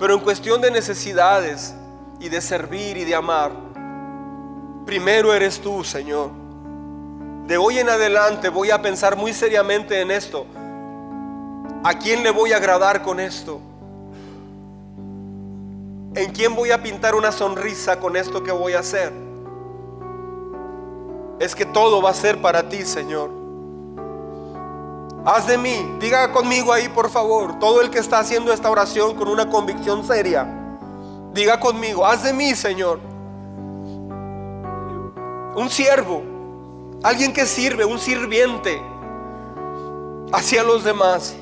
Pero 0.01 0.15
en 0.15 0.21
cuestión 0.21 0.61
de 0.61 0.73
necesidades 0.73 1.75
y 2.19 2.29
de 2.29 2.41
servir 2.41 2.97
y 2.97 3.05
de 3.05 3.15
amar, 3.15 3.53
primero 4.85 5.33
eres 5.33 5.61
tú, 5.61 5.85
Señor. 5.85 6.31
De 7.47 7.57
hoy 7.57 7.79
en 7.79 7.89
adelante 7.89 8.49
voy 8.49 8.73
a 8.73 8.83
pensar 8.83 9.17
muy 9.17 9.33
seriamente 9.33 10.01
en 10.01 10.11
esto. 10.11 10.45
¿A 11.87 11.95
quién 11.97 12.25
le 12.25 12.33
voy 12.33 12.53
a 12.53 12.57
agradar 12.57 13.03
con 13.03 13.21
esto? 13.21 13.61
¿En 16.17 16.33
quién 16.33 16.57
voy 16.57 16.73
a 16.73 16.83
pintar 16.83 17.15
una 17.15 17.31
sonrisa 17.31 18.01
con 18.01 18.17
esto 18.17 18.43
que 18.43 18.51
voy 18.51 18.73
a 18.73 18.81
hacer? 18.81 19.13
Es 21.39 21.55
que 21.55 21.65
todo 21.65 22.03
va 22.03 22.11
a 22.11 22.15
ser 22.15 22.43
para 22.43 22.69
ti, 22.69 22.83
Señor. 22.83 23.31
Haz 25.25 25.47
de 25.47 25.57
mí, 25.59 25.89
diga 26.01 26.33
conmigo 26.33 26.73
ahí, 26.73 26.89
por 26.89 27.09
favor, 27.09 27.61
todo 27.61 27.81
el 27.81 27.89
que 27.89 28.01
está 28.01 28.19
haciendo 28.19 28.53
esta 28.53 28.69
oración 28.69 29.15
con 29.15 29.29
una 29.29 29.49
convicción 29.49 30.05
seria, 30.05 30.45
diga 31.33 31.61
conmigo, 31.61 32.05
haz 32.05 32.25
de 32.25 32.33
mí, 32.33 32.57
Señor, 32.57 32.99
un 35.55 35.71
siervo, 35.71 36.25
alguien 37.05 37.33
que 37.33 37.47
sirve, 37.47 37.85
un 37.85 38.01
sirviente 38.01 38.83
hacia 40.33 40.65
los 40.65 40.83
demás. 40.83 41.37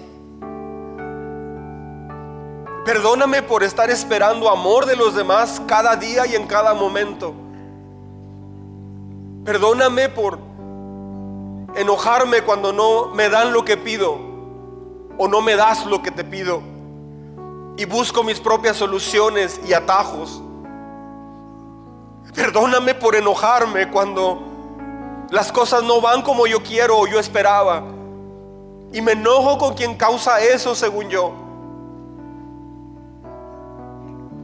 Perdóname 2.85 3.43
por 3.43 3.62
estar 3.62 3.89
esperando 3.89 4.51
amor 4.51 4.85
de 4.85 4.94
los 4.94 5.15
demás 5.15 5.61
cada 5.66 5.97
día 5.97 6.27
y 6.27 6.35
en 6.35 6.47
cada 6.47 6.74
momento. 6.74 7.32
Perdóname 9.43 10.11
por 10.11 10.39
enojarme 11.74 12.43
cuando 12.43 12.73
no 12.74 13.09
me 13.09 13.31
dan 13.31 13.55
lo 13.55 13.65
que 13.65 13.78
pido 13.78 14.19
o 15.16 15.28
no 15.28 15.40
me 15.40 15.56
das 15.56 15.86
lo 15.86 16.02
que 16.02 16.11
te 16.11 16.24
pido 16.24 16.62
y 17.77 17.86
busco 17.86 18.23
mis 18.23 18.39
propias 18.39 18.77
soluciones 18.77 19.61
y 19.66 19.73
atajos. 19.73 20.43
Perdóname 22.35 22.94
por 22.94 23.16
enojarme 23.16 23.90
cuando 23.90 24.43
las 25.31 25.51
cosas 25.51 25.82
no 25.82 26.02
van 26.02 26.20
como 26.20 26.47
yo 26.47 26.62
quiero 26.62 26.98
o 26.98 27.06
yo 27.06 27.19
esperaba. 27.19 27.82
Y 28.93 29.01
me 29.01 29.12
enojo 29.12 29.56
con 29.56 29.74
quien 29.74 29.97
causa 29.97 30.40
eso 30.40 30.74
según 30.74 31.09
yo. 31.09 31.44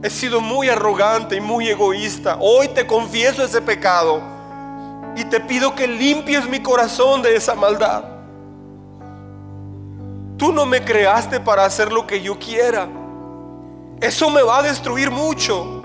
He 0.03 0.09
sido 0.09 0.41
muy 0.41 0.67
arrogante 0.67 1.35
y 1.35 1.41
muy 1.41 1.69
egoísta. 1.69 2.37
Hoy 2.39 2.69
te 2.69 2.87
confieso 2.87 3.43
ese 3.43 3.61
pecado 3.61 4.19
y 5.15 5.23
te 5.25 5.39
pido 5.39 5.75
que 5.75 5.87
limpies 5.87 6.49
mi 6.49 6.59
corazón 6.59 7.21
de 7.21 7.35
esa 7.35 7.53
maldad. 7.53 8.03
Tú 10.37 10.51
no 10.51 10.65
me 10.65 10.83
creaste 10.83 11.39
para 11.39 11.65
hacer 11.65 11.91
lo 11.91 12.07
que 12.07 12.21
yo 12.21 12.39
quiera. 12.39 12.89
eso 13.99 14.31
me 14.31 14.41
va 14.41 14.59
a 14.59 14.63
destruir 14.63 15.11
mucho. 15.11 15.83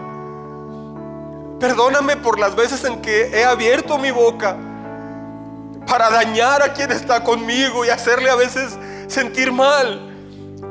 Perdóname 1.61 2.17
por 2.17 2.39
las 2.39 2.57
veces 2.57 2.85
en 2.85 3.03
que 3.03 3.27
he 3.39 3.45
abierto 3.45 3.99
mi 3.99 4.11
boca 4.11 4.57
para 5.87 6.09
dañar 6.09 6.63
a 6.63 6.73
quien 6.73 6.91
está 6.91 7.23
conmigo 7.23 7.85
y 7.85 7.91
hacerle 7.91 8.31
a 8.31 8.35
veces 8.35 8.79
sentir 9.09 9.53
mal, 9.53 10.01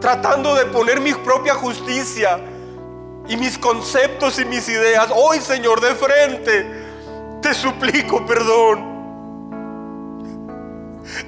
tratando 0.01 0.55
de 0.55 0.65
poner 0.65 0.99
mi 0.99 1.13
propia 1.13 1.53
justicia 1.53 2.39
y 3.27 3.37
mis 3.37 3.57
conceptos 3.57 4.39
y 4.39 4.45
mis 4.45 4.67
ideas. 4.69 5.09
Hoy, 5.13 5.39
Señor, 5.39 5.81
de 5.81 5.95
frente, 5.95 6.65
te 7.41 7.53
suplico 7.53 8.25
perdón. 8.25 8.95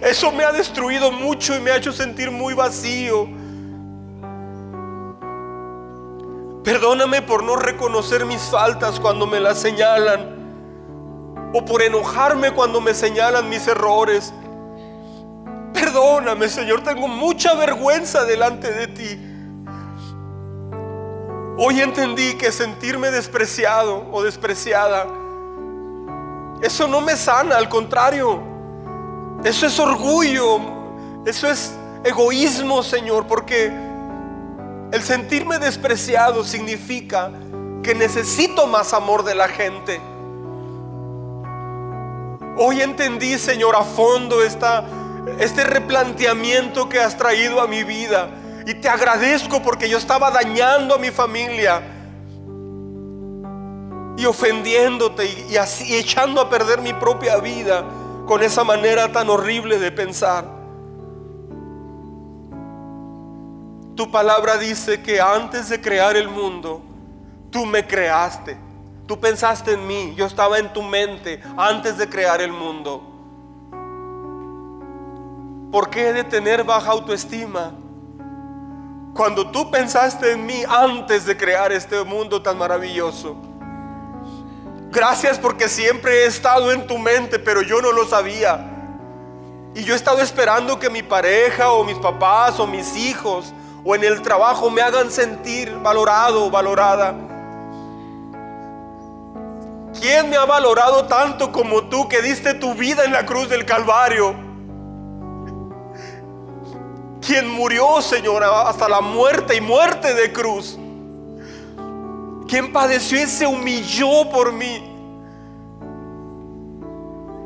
Eso 0.01 0.31
me 0.31 0.43
ha 0.43 0.51
destruido 0.51 1.11
mucho 1.11 1.55
y 1.55 1.59
me 1.59 1.71
ha 1.71 1.77
hecho 1.77 1.91
sentir 1.91 2.31
muy 2.31 2.53
vacío. 2.53 3.27
Perdóname 6.63 7.21
por 7.21 7.43
no 7.43 7.55
reconocer 7.55 8.25
mis 8.25 8.41
faltas 8.41 8.99
cuando 8.99 9.25
me 9.25 9.39
las 9.39 9.59
señalan. 9.59 10.35
O 11.53 11.63
por 11.63 11.81
enojarme 11.81 12.51
cuando 12.51 12.81
me 12.81 12.93
señalan 12.93 13.47
mis 13.47 13.67
errores. 13.67 14.33
Perdóname, 15.73 16.49
Señor, 16.49 16.83
tengo 16.83 17.07
mucha 17.07 17.53
vergüenza 17.53 18.25
delante 18.25 18.73
de 18.73 18.87
ti. 18.87 19.26
Hoy 21.59 21.81
entendí 21.81 22.35
que 22.35 22.51
sentirme 22.51 23.09
despreciado 23.09 24.05
o 24.11 24.21
despreciada, 24.21 25.07
eso 26.61 26.87
no 26.87 27.01
me 27.01 27.15
sana, 27.17 27.57
al 27.57 27.67
contrario. 27.67 28.41
Eso 29.43 29.65
es 29.65 29.79
orgullo, 29.79 30.59
eso 31.25 31.47
es 31.47 31.73
egoísmo, 32.03 32.83
Señor, 32.83 33.25
porque 33.25 33.71
el 34.91 35.01
sentirme 35.01 35.57
despreciado 35.57 36.43
significa 36.43 37.31
que 37.81 37.95
necesito 37.95 38.67
más 38.67 38.93
amor 38.93 39.23
de 39.23 39.33
la 39.33 39.47
gente. 39.47 39.99
Hoy 42.57 42.81
entendí, 42.81 43.37
Señor, 43.39 43.75
a 43.75 43.83
fondo 43.83 44.43
esta, 44.43 44.85
este 45.39 45.63
replanteamiento 45.63 46.87
que 46.87 46.99
has 46.99 47.17
traído 47.17 47.61
a 47.61 47.67
mi 47.67 47.83
vida. 47.83 48.29
Y 48.67 48.73
te 48.73 48.89
agradezco 48.89 49.61
porque 49.61 49.87
yo 49.87 49.97
estaba 49.97 50.29
dañando 50.29 50.95
a 50.95 50.97
mi 50.97 51.09
familia 51.09 51.81
y 54.17 54.25
ofendiéndote 54.25 55.25
y, 55.25 55.53
y 55.53 55.55
así 55.55 55.95
echando 55.95 56.41
a 56.41 56.49
perder 56.49 56.81
mi 56.81 56.91
propia 56.91 57.37
vida 57.37 57.85
con 58.25 58.43
esa 58.43 58.65
manera 58.65 59.09
tan 59.09 59.29
horrible 59.29 59.79
de 59.79 59.89
pensar. 59.89 60.43
Tu 63.95 64.11
palabra 64.11 64.57
dice 64.57 65.01
que 65.01 65.21
antes 65.21 65.69
de 65.69 65.79
crear 65.79 66.17
el 66.17 66.27
mundo, 66.27 66.81
tú 67.49 67.65
me 67.65 67.87
creaste. 67.87 68.57
Tú 69.07 69.17
pensaste 69.17 69.75
en 69.75 69.87
mí, 69.87 70.13
yo 70.17 70.25
estaba 70.25 70.59
en 70.59 70.73
tu 70.73 70.83
mente 70.83 71.41
antes 71.55 71.97
de 71.97 72.09
crear 72.09 72.41
el 72.41 72.51
mundo. 72.51 73.01
¿Por 75.71 75.89
qué 75.89 76.09
he 76.09 76.13
de 76.13 76.25
tener 76.25 76.65
baja 76.65 76.91
autoestima? 76.91 77.71
Cuando 79.17 79.49
tú 79.49 79.71
pensaste 79.71 80.33
en 80.33 80.45
mí 80.45 80.63
antes 80.69 81.25
de 81.25 81.35
crear 81.35 81.71
este 81.71 82.03
mundo 82.03 82.39
tan 82.39 82.55
maravilloso. 82.55 83.35
Gracias 84.91 85.39
porque 85.39 85.67
siempre 85.67 86.23
he 86.23 86.25
estado 86.27 86.71
en 86.71 86.85
tu 86.85 86.99
mente, 86.99 87.39
pero 87.39 87.63
yo 87.63 87.81
no 87.81 87.91
lo 87.91 88.05
sabía. 88.05 88.63
Y 89.73 89.83
yo 89.83 89.95
he 89.95 89.97
estado 89.97 90.21
esperando 90.21 90.77
que 90.77 90.91
mi 90.91 91.01
pareja 91.01 91.71
o 91.71 91.83
mis 91.83 91.97
papás 91.97 92.59
o 92.59 92.67
mis 92.67 92.95
hijos 92.95 93.53
o 93.83 93.95
en 93.95 94.03
el 94.03 94.21
trabajo 94.21 94.69
me 94.69 94.83
hagan 94.83 95.09
sentir 95.09 95.73
valorado 95.79 96.45
o 96.45 96.51
valorada. 96.51 97.15
¿Quién 99.99 100.29
me 100.29 100.37
ha 100.37 100.45
valorado 100.45 101.05
tanto 101.07 101.51
como 101.51 101.85
tú 101.89 102.07
que 102.07 102.21
diste 102.21 102.53
tu 102.53 102.75
vida 102.75 103.03
en 103.03 103.13
la 103.13 103.25
cruz 103.25 103.49
del 103.49 103.65
Calvario? 103.65 104.46
Quien 107.27 107.49
murió, 107.49 108.01
Señor, 108.01 108.41
hasta 108.41 108.87
la 108.87 109.01
muerte 109.01 109.53
y 109.53 109.59
muerte 109.59 110.13
de 110.13 110.31
cruz. 110.31 110.77
Quien 112.47 112.71
padeció 112.71 113.21
y 113.21 113.27
se 113.27 113.45
humilló 113.45 114.29
por 114.29 114.53
mí. 114.53 114.81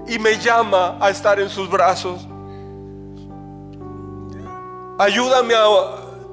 Y 0.08 0.20
me 0.20 0.38
llama 0.38 1.00
a 1.02 1.10
estar 1.10 1.40
en 1.40 1.50
sus 1.50 1.68
brazos. 1.68 2.28
Ayúdame 5.00 5.56
a 5.56 5.66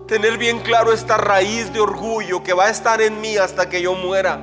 tener 0.07 0.37
bien 0.37 0.59
claro 0.61 0.93
esta 0.93 1.17
raíz 1.17 1.73
de 1.73 1.81
orgullo 1.81 2.43
que 2.43 2.53
va 2.53 2.67
a 2.67 2.71
estar 2.71 3.01
en 3.01 3.19
mí 3.19 3.39
hasta 3.39 3.67
que 3.67 3.81
yo 3.81 3.95
muera. 3.95 4.39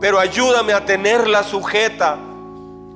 Pero 0.00 0.18
ayúdame 0.18 0.72
a 0.72 0.84
tenerla 0.84 1.44
sujeta 1.44 2.18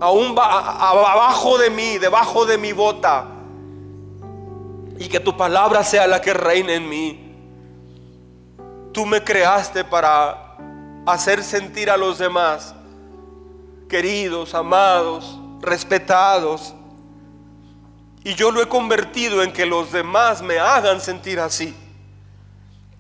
aún 0.00 0.34
abajo 0.36 1.58
de 1.58 1.70
mí, 1.70 1.96
debajo 1.98 2.44
de 2.44 2.58
mi 2.58 2.72
bota. 2.72 3.35
Y 4.98 5.08
que 5.08 5.20
tu 5.20 5.36
palabra 5.36 5.84
sea 5.84 6.06
la 6.06 6.20
que 6.20 6.32
reine 6.32 6.74
en 6.74 6.88
mí. 6.88 7.32
Tú 8.92 9.04
me 9.06 9.22
creaste 9.22 9.84
para 9.84 10.56
hacer 11.06 11.42
sentir 11.44 11.90
a 11.90 11.96
los 11.96 12.18
demás 12.18 12.74
queridos, 13.88 14.54
amados, 14.54 15.38
respetados 15.60 16.74
y 18.26 18.34
yo 18.34 18.50
lo 18.50 18.60
he 18.60 18.68
convertido 18.68 19.40
en 19.44 19.52
que 19.52 19.64
los 19.64 19.92
demás 19.92 20.42
me 20.42 20.58
hagan 20.58 21.00
sentir 21.00 21.38
así. 21.38 21.72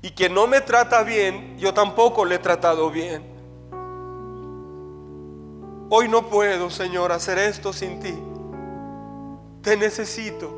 Y 0.00 0.10
que 0.10 0.28
no 0.28 0.46
me 0.46 0.60
trata 0.60 1.02
bien, 1.02 1.58
yo 1.58 1.74
tampoco 1.74 2.24
le 2.24 2.36
he 2.36 2.38
tratado 2.38 2.92
bien. 2.92 3.24
Hoy 5.90 6.06
no 6.06 6.28
puedo, 6.28 6.70
Señor, 6.70 7.10
hacer 7.10 7.38
esto 7.38 7.72
sin 7.72 7.98
ti. 7.98 8.14
Te 9.62 9.76
necesito. 9.76 10.54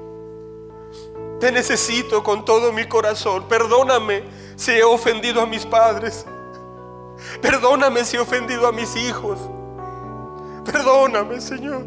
Te 1.41 1.53
necesito 1.53 2.23
con 2.23 2.45
todo 2.45 2.73
mi 2.73 2.87
corazón. 2.87 3.45
Perdóname 3.49 4.25
si 4.57 4.73
he 4.73 4.83
ofendido 4.83 5.41
a 5.41 5.47
mis 5.47 5.65
padres. 5.65 6.27
Perdóname 7.41 8.05
si 8.05 8.17
he 8.17 8.21
ofendido 8.21 8.67
a 8.67 8.73
mis 8.73 8.97
hijos. 8.97 9.39
Perdóname, 10.65 11.41
Señor. 11.41 11.85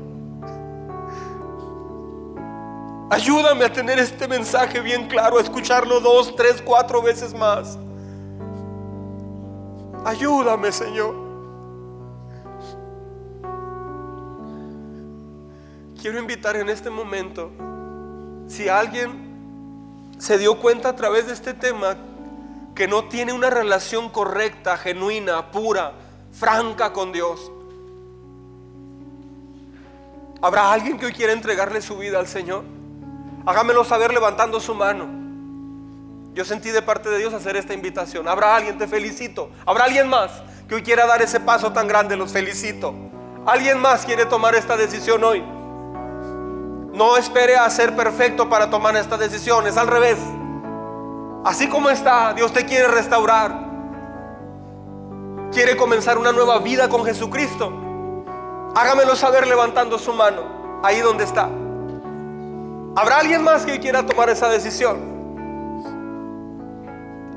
Ayúdame 3.09 3.65
a 3.65 3.73
tener 3.73 3.99
este 3.99 4.25
mensaje 4.25 4.79
bien 4.79 5.09
claro, 5.09 5.37
a 5.37 5.41
escucharlo 5.41 5.99
dos, 5.99 6.33
tres, 6.35 6.61
cuatro 6.63 7.01
veces 7.01 7.33
más. 7.33 7.77
Ayúdame, 10.05 10.71
Señor. 10.71 11.13
Quiero 16.01 16.19
invitar 16.19 16.55
en 16.55 16.69
este 16.69 16.89
momento, 16.89 17.51
si 18.47 18.69
alguien 18.69 19.30
se 20.21 20.37
dio 20.37 20.59
cuenta 20.59 20.89
a 20.89 20.95
través 20.95 21.25
de 21.25 21.33
este 21.33 21.55
tema 21.55 21.97
que 22.75 22.87
no 22.87 23.05
tiene 23.05 23.33
una 23.33 23.49
relación 23.49 24.07
correcta, 24.07 24.77
genuina, 24.77 25.49
pura, 25.49 25.93
franca 26.31 26.93
con 26.93 27.11
Dios, 27.11 27.51
¿habrá 30.39 30.71
alguien 30.71 30.99
que 30.99 31.07
hoy 31.07 31.11
quiera 31.11 31.33
entregarle 31.33 31.81
su 31.81 31.97
vida 31.97 32.19
al 32.19 32.27
Señor? 32.27 32.63
Hágamelo 33.47 33.83
saber 33.83 34.13
levantando 34.13 34.59
su 34.59 34.75
mano. 34.75 35.07
Yo 36.35 36.45
sentí 36.45 36.69
de 36.69 36.83
parte 36.83 37.09
de 37.09 37.17
Dios 37.17 37.33
hacer 37.33 37.55
esta 37.55 37.73
invitación. 37.73 38.27
Habrá 38.27 38.55
alguien, 38.55 38.77
te 38.77 38.87
felicito. 38.87 39.49
Habrá 39.65 39.85
alguien 39.85 40.07
más 40.07 40.29
que 40.69 40.75
hoy 40.75 40.83
quiera 40.83 41.07
dar 41.07 41.23
ese 41.23 41.39
paso 41.39 41.73
tan 41.73 41.87
grande, 41.87 42.15
los 42.15 42.31
felicito. 42.31 42.93
Alguien 43.47 43.79
más 43.79 44.05
quiere 44.05 44.27
tomar 44.27 44.53
esta 44.53 44.77
decisión 44.77 45.23
hoy. 45.23 45.43
No 46.93 47.17
espere 47.17 47.55
a 47.55 47.69
ser 47.69 47.95
perfecto 47.95 48.49
para 48.49 48.69
tomar 48.69 48.95
esta 48.95 49.17
decisión, 49.17 49.65
es 49.67 49.77
al 49.77 49.87
revés. 49.87 50.17
Así 51.45 51.67
como 51.67 51.89
está, 51.89 52.33
Dios 52.33 52.51
te 52.51 52.65
quiere 52.65 52.87
restaurar. 52.87 53.71
Quiere 55.51 55.75
comenzar 55.75 56.17
una 56.17 56.31
nueva 56.31 56.59
vida 56.59 56.89
con 56.89 57.05
Jesucristo. 57.05 57.71
Hágamelo 58.75 59.15
saber 59.15 59.47
levantando 59.47 59.97
su 59.97 60.13
mano, 60.13 60.81
ahí 60.83 60.99
donde 61.01 61.23
está. 61.23 61.49
¿Habrá 62.95 63.19
alguien 63.19 63.43
más 63.43 63.65
que 63.65 63.79
quiera 63.79 64.05
tomar 64.05 64.29
esa 64.29 64.49
decisión? 64.49 65.11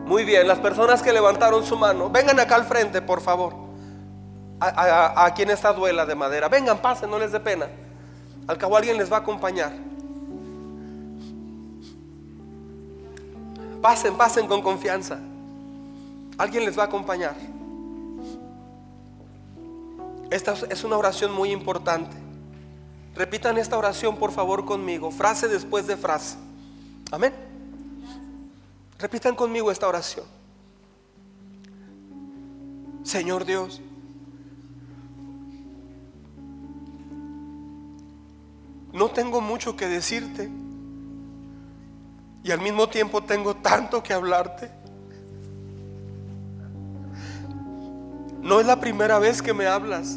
Muy 0.05 0.25
bien, 0.25 0.47
las 0.47 0.59
personas 0.59 1.03
que 1.03 1.13
levantaron 1.13 1.65
su 1.65 1.77
mano, 1.77 2.11
vengan 2.11 2.39
acá 2.39 2.57
al 2.57 2.65
frente, 2.65 3.01
por 3.01 3.21
favor. 3.21 3.55
A, 4.61 5.33
quien 5.35 5.51
está 5.51 5.73
duela 5.73 6.07
de 6.07 6.15
madera, 6.15 6.49
vengan, 6.49 6.79
pasen, 6.79 7.11
no 7.11 7.19
les 7.19 7.33
dé 7.33 7.41
pena. 7.41 7.67
Al 8.47 8.59
cabo 8.59 8.77
alguien 8.77 8.99
les 8.99 9.11
va 9.11 9.19
a 9.19 9.21
acompañar. 9.21 9.73
Pasen, 13.81 14.17
pasen 14.17 14.47
con 14.47 14.63
confianza. 14.63 15.19
Alguien 16.39 16.65
les 16.65 16.79
va 16.79 16.85
a 16.85 16.87
acompañar. 16.87 17.37
Esta 20.31 20.55
es 20.69 20.85
una 20.85 20.97
oración 20.97 21.33
muy 21.33 21.53
importante. 21.53 22.17
Repitan 23.15 23.57
esta 23.59 23.79
oración 23.79 24.17
por 24.17 24.33
favor 24.33 24.65
conmigo, 24.65 25.11
frase 25.11 25.49
después 25.49 25.87
de 25.87 25.97
frase. 25.97 26.37
Amén. 27.13 27.33
Repitan 28.99 29.37
conmigo 29.37 29.71
esta 29.71 29.87
oración. 29.87 30.25
Señor 33.05 33.45
Dios, 33.45 33.81
no 38.95 39.11
tengo 39.11 39.41
mucho 39.41 39.77
que 39.77 39.89
decirte 39.89 40.49
y 42.45 42.53
al 42.53 42.61
mismo 42.61 42.89
tiempo 42.89 43.25
tengo 43.25 43.57
tanto 43.57 44.03
que 44.03 44.13
hablarte. 44.13 44.71
No 48.41 48.61
es 48.61 48.67
la 48.67 48.79
primera 48.79 49.19
vez 49.19 49.43
que 49.43 49.53
me 49.53 49.67
hablas. 49.67 50.17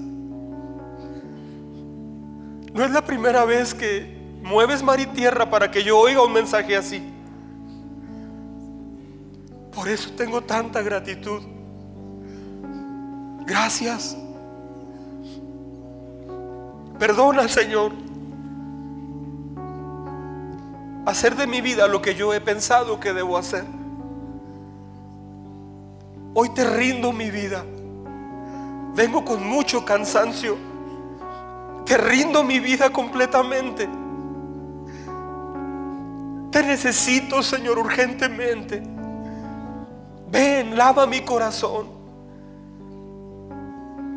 No 2.74 2.84
es 2.84 2.92
la 2.92 3.04
primera 3.04 3.46
vez 3.46 3.74
que 3.74 4.16
mueves 4.44 4.84
mar 4.84 5.00
y 5.00 5.08
tierra 5.08 5.50
para 5.50 5.72
que 5.72 5.84
yo 5.84 5.98
oiga 5.98 6.22
un 6.24 6.34
mensaje 6.34 6.76
así. 6.76 7.02
Por 9.74 9.88
eso 9.88 10.12
tengo 10.12 10.42
tanta 10.42 10.84
gratitud. 10.84 11.42
Gracias. 13.46 14.16
Perdona, 17.00 17.48
Señor. 17.48 18.07
Hacer 21.08 21.38
de 21.38 21.48
mi 21.48 21.62
vida 21.62 21.88
lo 21.88 22.02
que 22.02 22.16
yo 22.16 22.34
he 22.34 22.42
pensado 22.42 23.00
que 23.00 23.14
debo 23.14 23.38
hacer. 23.38 23.64
Hoy 26.34 26.50
te 26.50 26.66
rindo 26.66 27.14
mi 27.14 27.32
vida. 27.32 27.64
Vengo 28.94 29.24
con 29.24 29.48
mucho 29.48 29.86
cansancio. 29.86 30.58
Te 31.86 31.98
rindo 31.98 32.44
mi 32.44 32.60
vida 32.60 32.90
completamente. 32.90 33.88
Te 36.52 36.62
necesito, 36.64 37.42
Señor, 37.42 37.80
urgentemente. 37.80 38.84
Ven, 40.30 40.76
lava 40.76 41.08
mi 41.08 41.22
corazón. 41.22 41.88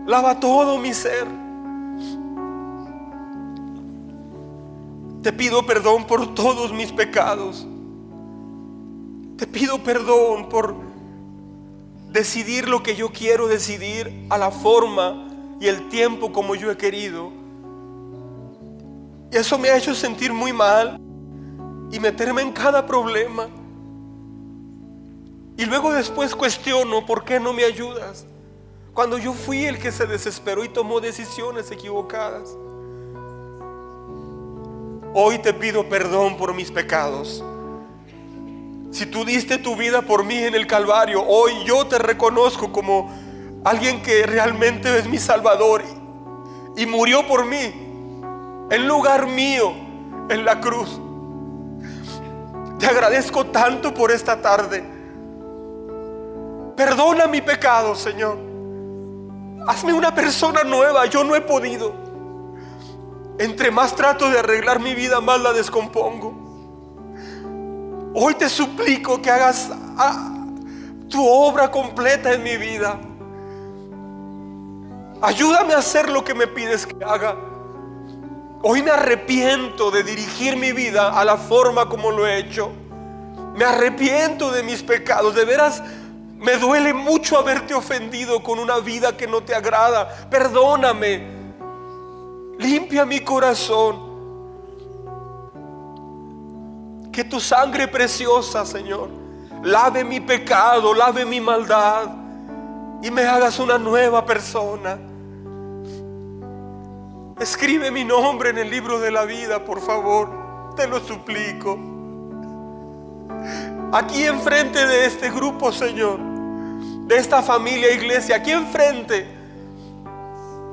Lava 0.06 0.40
todo 0.40 0.76
mi 0.76 0.92
ser. 0.92 1.28
Te 5.22 5.32
pido 5.32 5.66
perdón 5.66 6.06
por 6.06 6.34
todos 6.34 6.72
mis 6.72 6.92
pecados. 6.92 7.66
Te 9.36 9.46
pido 9.46 9.82
perdón 9.82 10.48
por 10.48 10.74
decidir 12.10 12.68
lo 12.68 12.82
que 12.82 12.96
yo 12.96 13.10
quiero 13.10 13.46
decidir 13.46 14.26
a 14.30 14.38
la 14.38 14.50
forma 14.50 15.28
y 15.60 15.66
el 15.66 15.88
tiempo 15.90 16.32
como 16.32 16.54
yo 16.54 16.70
he 16.70 16.76
querido. 16.76 17.30
Y 19.30 19.36
eso 19.36 19.58
me 19.58 19.68
ha 19.68 19.76
hecho 19.76 19.94
sentir 19.94 20.32
muy 20.32 20.52
mal 20.52 20.98
y 21.92 22.00
meterme 22.00 22.40
en 22.40 22.52
cada 22.52 22.86
problema. 22.86 23.48
Y 25.58 25.66
luego 25.66 25.92
después 25.92 26.34
cuestiono 26.34 27.04
por 27.04 27.24
qué 27.24 27.38
no 27.38 27.52
me 27.52 27.64
ayudas. 27.64 28.24
Cuando 28.94 29.18
yo 29.18 29.34
fui 29.34 29.66
el 29.66 29.78
que 29.78 29.92
se 29.92 30.06
desesperó 30.06 30.64
y 30.64 30.70
tomó 30.70 31.00
decisiones 31.00 31.70
equivocadas. 31.70 32.56
Hoy 35.12 35.38
te 35.38 35.52
pido 35.52 35.88
perdón 35.88 36.36
por 36.36 36.54
mis 36.54 36.70
pecados. 36.70 37.44
Si 38.92 39.06
tú 39.06 39.24
diste 39.24 39.58
tu 39.58 39.74
vida 39.74 40.02
por 40.02 40.24
mí 40.24 40.36
en 40.36 40.54
el 40.54 40.68
Calvario, 40.68 41.24
hoy 41.26 41.64
yo 41.64 41.86
te 41.86 41.98
reconozco 41.98 42.70
como 42.70 43.10
alguien 43.64 44.02
que 44.02 44.24
realmente 44.24 44.98
es 44.98 45.08
mi 45.08 45.18
Salvador 45.18 45.82
y 46.76 46.86
murió 46.86 47.26
por 47.26 47.44
mí 47.44 47.58
en 48.70 48.86
lugar 48.86 49.26
mío 49.26 49.72
en 50.28 50.44
la 50.44 50.60
cruz. 50.60 51.00
Te 52.78 52.86
agradezco 52.86 53.46
tanto 53.46 53.92
por 53.92 54.12
esta 54.12 54.40
tarde. 54.40 54.84
Perdona 56.76 57.26
mi 57.26 57.40
pecado, 57.40 57.96
Señor. 57.96 58.38
Hazme 59.66 59.92
una 59.92 60.14
persona 60.14 60.62
nueva. 60.62 61.06
Yo 61.06 61.24
no 61.24 61.34
he 61.34 61.40
podido. 61.40 62.09
Entre 63.40 63.70
más 63.70 63.96
trato 63.96 64.28
de 64.28 64.38
arreglar 64.38 64.80
mi 64.80 64.94
vida, 64.94 65.18
más 65.22 65.40
la 65.40 65.54
descompongo. 65.54 66.34
Hoy 68.14 68.34
te 68.34 68.50
suplico 68.50 69.22
que 69.22 69.30
hagas 69.30 69.70
ah, 69.96 70.44
tu 71.08 71.26
obra 71.26 71.70
completa 71.70 72.34
en 72.34 72.42
mi 72.42 72.58
vida. 72.58 73.00
Ayúdame 75.22 75.72
a 75.72 75.78
hacer 75.78 76.10
lo 76.10 76.22
que 76.22 76.34
me 76.34 76.48
pides 76.48 76.86
que 76.86 77.02
haga. 77.02 77.34
Hoy 78.62 78.82
me 78.82 78.90
arrepiento 78.90 79.90
de 79.90 80.04
dirigir 80.04 80.58
mi 80.58 80.72
vida 80.72 81.18
a 81.18 81.24
la 81.24 81.38
forma 81.38 81.88
como 81.88 82.10
lo 82.10 82.26
he 82.26 82.36
hecho. 82.36 82.70
Me 83.56 83.64
arrepiento 83.64 84.50
de 84.50 84.62
mis 84.62 84.82
pecados. 84.82 85.34
De 85.34 85.46
veras, 85.46 85.82
me 86.36 86.58
duele 86.58 86.92
mucho 86.92 87.38
haberte 87.38 87.72
ofendido 87.72 88.42
con 88.42 88.58
una 88.58 88.80
vida 88.80 89.16
que 89.16 89.26
no 89.26 89.42
te 89.42 89.54
agrada. 89.54 90.28
Perdóname. 90.28 91.39
Limpia 92.60 93.06
mi 93.06 93.20
corazón. 93.20 94.10
Que 97.10 97.24
tu 97.24 97.40
sangre 97.40 97.88
preciosa, 97.88 98.66
Señor, 98.66 99.08
lave 99.62 100.04
mi 100.04 100.20
pecado, 100.20 100.92
lave 100.92 101.24
mi 101.24 101.40
maldad 101.40 102.10
y 103.02 103.10
me 103.10 103.22
hagas 103.22 103.58
una 103.58 103.78
nueva 103.78 104.26
persona. 104.26 104.98
Escribe 107.40 107.90
mi 107.90 108.04
nombre 108.04 108.50
en 108.50 108.58
el 108.58 108.70
libro 108.70 109.00
de 109.00 109.10
la 109.10 109.24
vida, 109.24 109.64
por 109.64 109.80
favor. 109.80 110.28
Te 110.76 110.86
lo 110.86 111.00
suplico. 111.00 111.78
Aquí 113.90 114.24
enfrente 114.24 114.86
de 114.86 115.06
este 115.06 115.30
grupo, 115.30 115.72
Señor, 115.72 116.20
de 117.06 117.16
esta 117.16 117.42
familia 117.42 117.90
iglesia, 117.90 118.36
aquí 118.36 118.52
enfrente, 118.52 119.39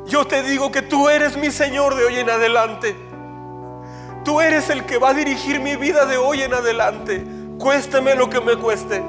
yo 0.07 0.25
te 0.25 0.41
digo 0.43 0.71
que 0.71 0.81
tú 0.81 1.09
eres 1.09 1.38
mi 1.38 1.51
Señor 1.51 1.95
de 1.95 2.05
hoy 2.05 2.15
en 2.15 2.29
adelante. 2.29 2.95
Tú 4.23 4.41
eres 4.41 4.69
el 4.69 4.85
que 4.85 4.97
va 4.97 5.09
a 5.09 5.13
dirigir 5.13 5.59
mi 5.59 5.75
vida 5.75 6.05
de 6.05 6.17
hoy 6.17 6.41
en 6.41 6.53
adelante. 6.53 7.25
Cuésteme 7.59 8.15
lo 8.15 8.29
que 8.29 8.39
me 8.39 8.55
cueste. 8.55 9.03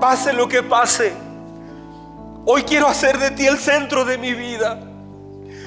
Pase 0.00 0.32
lo 0.32 0.48
que 0.48 0.62
pase. 0.62 1.12
Hoy 2.44 2.62
quiero 2.62 2.86
hacer 2.86 3.18
de 3.18 3.30
ti 3.30 3.46
el 3.46 3.58
centro 3.58 4.04
de 4.04 4.18
mi 4.18 4.34
vida. 4.34 4.80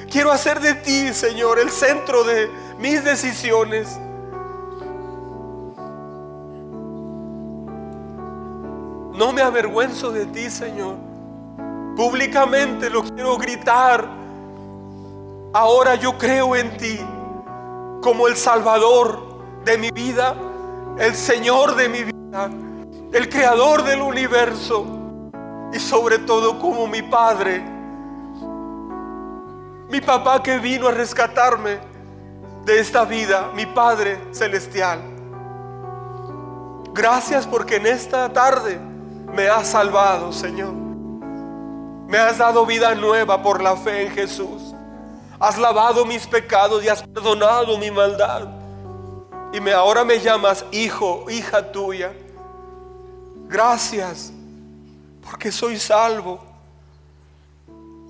Quiero 0.10 0.32
hacer 0.32 0.60
de 0.60 0.76
ti, 0.76 1.14
Señor, 1.14 1.60
el 1.60 1.70
centro 1.70 2.24
de 2.24 2.50
mis 2.78 3.04
decisiones. 3.04 4.00
No 9.16 9.34
me 9.34 9.42
avergüenzo 9.42 10.12
de 10.12 10.26
ti, 10.28 10.50
Señor. 10.50 10.96
Públicamente 11.96 12.90
lo 12.90 13.04
quiero 13.04 13.38
gritar. 13.38 14.19
Ahora 15.54 15.96
yo 15.96 16.18
creo 16.18 16.56
en 16.56 16.78
ti 16.78 17.00
como 18.02 18.28
el 18.28 18.36
Salvador 18.36 19.64
de 19.66 19.78
mi 19.80 19.90
vida, 19.90 20.36
el 21.00 21.16
Señor 21.16 21.76
de 21.76 21.90
mi 21.90 22.04
vida, 22.04 22.50
el 23.12 23.30
Creador 23.30 23.84
del 23.84 24.02
universo 24.02 24.86
y 25.74 25.80
sobre 25.80 26.20
todo 26.20 26.60
como 26.60 26.86
mi 26.86 27.02
Padre, 27.02 27.64
mi 29.90 30.00
papá 30.02 30.44
que 30.44 30.60
vino 30.60 30.88
a 30.88 30.92
rescatarme 30.92 31.80
de 32.64 32.80
esta 32.80 33.04
vida, 33.06 33.50
mi 33.56 33.66
Padre 33.66 34.20
celestial. 34.32 35.02
Gracias 36.94 37.48
porque 37.48 37.78
en 37.78 37.88
esta 37.88 38.32
tarde 38.32 38.80
me 39.34 39.48
has 39.48 39.70
salvado, 39.70 40.32
Señor. 40.32 40.74
Me 42.08 42.18
has 42.20 42.38
dado 42.38 42.68
vida 42.68 42.94
nueva 42.94 43.42
por 43.42 43.64
la 43.64 43.76
fe 43.76 44.06
en 44.06 44.12
Jesús. 44.12 44.69
Has 45.40 45.58
lavado 45.58 46.06
mis 46.06 46.28
pecados 46.28 46.84
y 46.84 46.90
has 46.90 47.02
perdonado 47.02 47.78
mi 47.78 47.90
maldad. 47.90 48.48
Y 49.54 49.62
me, 49.62 49.72
ahora 49.72 50.04
me 50.04 50.20
llamas 50.20 50.66
hijo, 50.72 51.26
hija 51.30 51.72
tuya. 51.72 52.14
Gracias 53.48 54.34
porque 55.24 55.52
soy 55.52 55.80
salvo. 55.80 56.44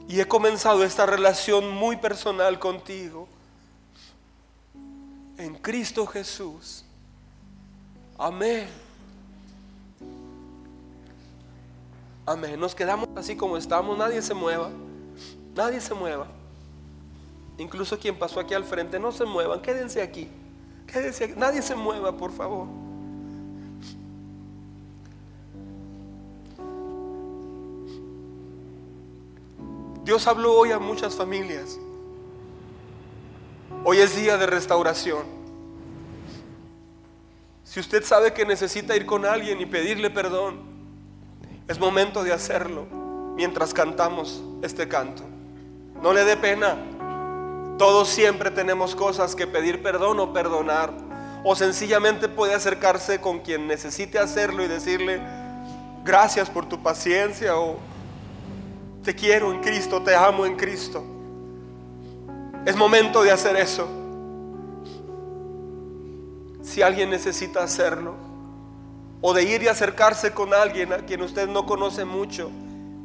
Y 0.07 0.19
he 0.19 0.27
comenzado 0.27 0.83
esta 0.83 1.05
relación 1.05 1.69
muy 1.69 1.97
personal 1.97 2.57
contigo. 2.57 3.27
En 5.37 5.53
Cristo 5.55 6.07
Jesús. 6.07 6.83
Amén. 8.17 8.67
Amén. 12.25 12.59
Nos 12.59 12.73
quedamos 12.73 13.07
así 13.15 13.35
como 13.35 13.55
estamos. 13.55 13.95
Nadie 13.97 14.21
se 14.23 14.33
mueva. 14.33 14.71
Nadie 15.55 15.79
se 15.79 15.93
mueva. 15.93 16.38
Incluso 17.59 17.99
quien 17.99 18.17
pasó 18.17 18.39
aquí 18.39 18.53
al 18.53 18.63
frente, 18.63 18.99
no 18.99 19.11
se 19.11 19.25
muevan, 19.25 19.61
quédense 19.61 20.01
aquí. 20.01 20.29
Quédense 20.87 21.25
aquí. 21.25 21.33
Nadie 21.35 21.61
se 21.61 21.75
mueva, 21.75 22.15
por 22.15 22.31
favor. 22.31 22.67
Dios 30.05 30.25
habló 30.25 30.53
hoy 30.53 30.71
a 30.71 30.79
muchas 30.79 31.15
familias. 31.15 31.77
Hoy 33.83 33.99
es 33.99 34.15
día 34.15 34.37
de 34.37 34.47
restauración. 34.47 35.23
Si 37.65 37.81
usted 37.81 38.03
sabe 38.03 38.33
que 38.33 38.45
necesita 38.45 38.95
ir 38.95 39.05
con 39.05 39.25
alguien 39.25 39.59
y 39.59 39.65
pedirle 39.65 40.09
perdón, 40.09 40.61
es 41.67 41.77
momento 41.77 42.23
de 42.23 42.33
hacerlo. 42.33 42.87
mientras 43.35 43.73
cantamos 43.73 44.43
este 44.61 44.89
canto. 44.89 45.23
No 46.01 46.11
le 46.11 46.25
dé 46.25 46.35
pena. 46.35 46.98
Todos 47.79 48.09
siempre 48.09 48.51
tenemos 48.51 48.93
cosas 48.93 49.37
que 49.37 49.47
pedir 49.47 49.81
perdón 49.81 50.19
o 50.19 50.33
perdonar. 50.33 50.91
O 51.45 51.55
sencillamente 51.55 52.27
puede 52.27 52.53
acercarse 52.53 53.21
con 53.21 53.39
quien 53.39 53.67
necesite 53.67 54.19
hacerlo 54.19 54.65
y 54.65 54.67
decirle, 54.67 55.21
gracias 56.03 56.49
por 56.49 56.67
tu 56.67 56.83
paciencia 56.83 57.57
o 57.57 57.77
te 59.01 59.15
quiero 59.15 59.53
en 59.53 59.61
Cristo, 59.61 60.03
te 60.03 60.13
amo 60.13 60.45
en 60.45 60.57
Cristo. 60.57 61.05
Es 62.65 62.75
momento 62.75 63.23
de 63.23 63.31
hacer 63.31 63.55
eso. 63.55 63.87
Si 66.61 66.81
alguien 66.81 67.09
necesita 67.09 67.63
hacerlo, 67.63 68.15
o 69.21 69.33
de 69.33 69.43
ir 69.43 69.63
y 69.63 69.69
acercarse 69.69 70.33
con 70.33 70.53
alguien 70.53 70.91
a 70.91 70.97
quien 70.97 71.21
usted 71.21 71.47
no 71.47 71.65
conoce 71.65 72.03
mucho 72.03 72.51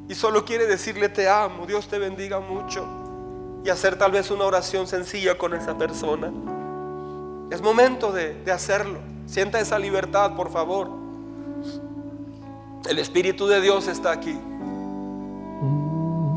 y 0.08 0.16
solo 0.16 0.44
quiere 0.44 0.66
decirle 0.66 1.08
te 1.08 1.28
amo, 1.28 1.64
Dios 1.64 1.86
te 1.86 1.98
bendiga 2.00 2.40
mucho 2.40 3.03
y 3.64 3.70
hacer 3.70 3.96
tal 3.96 4.12
vez 4.12 4.30
una 4.30 4.44
oración 4.44 4.86
sencilla 4.86 5.38
con 5.38 5.54
esa 5.54 5.76
persona. 5.78 6.30
Es 7.50 7.62
momento 7.62 8.12
de, 8.12 8.34
de 8.44 8.52
hacerlo. 8.52 8.98
Sienta 9.26 9.58
esa 9.58 9.78
libertad, 9.78 10.36
por 10.36 10.50
favor. 10.50 10.90
El 12.88 12.98
Espíritu 12.98 13.46
de 13.46 13.62
Dios 13.62 13.88
está 13.88 14.12
aquí. 14.12 14.38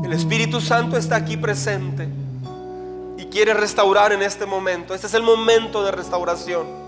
El 0.04 0.12
Espíritu 0.14 0.60
Santo 0.62 0.96
está 0.96 1.16
aquí 1.16 1.36
presente 1.36 2.08
y 3.18 3.26
quiere 3.26 3.52
restaurar 3.52 4.12
en 4.12 4.22
este 4.22 4.46
momento. 4.46 4.94
Este 4.94 5.06
es 5.06 5.12
el 5.12 5.22
momento 5.22 5.84
de 5.84 5.90
restauración. 5.90 6.87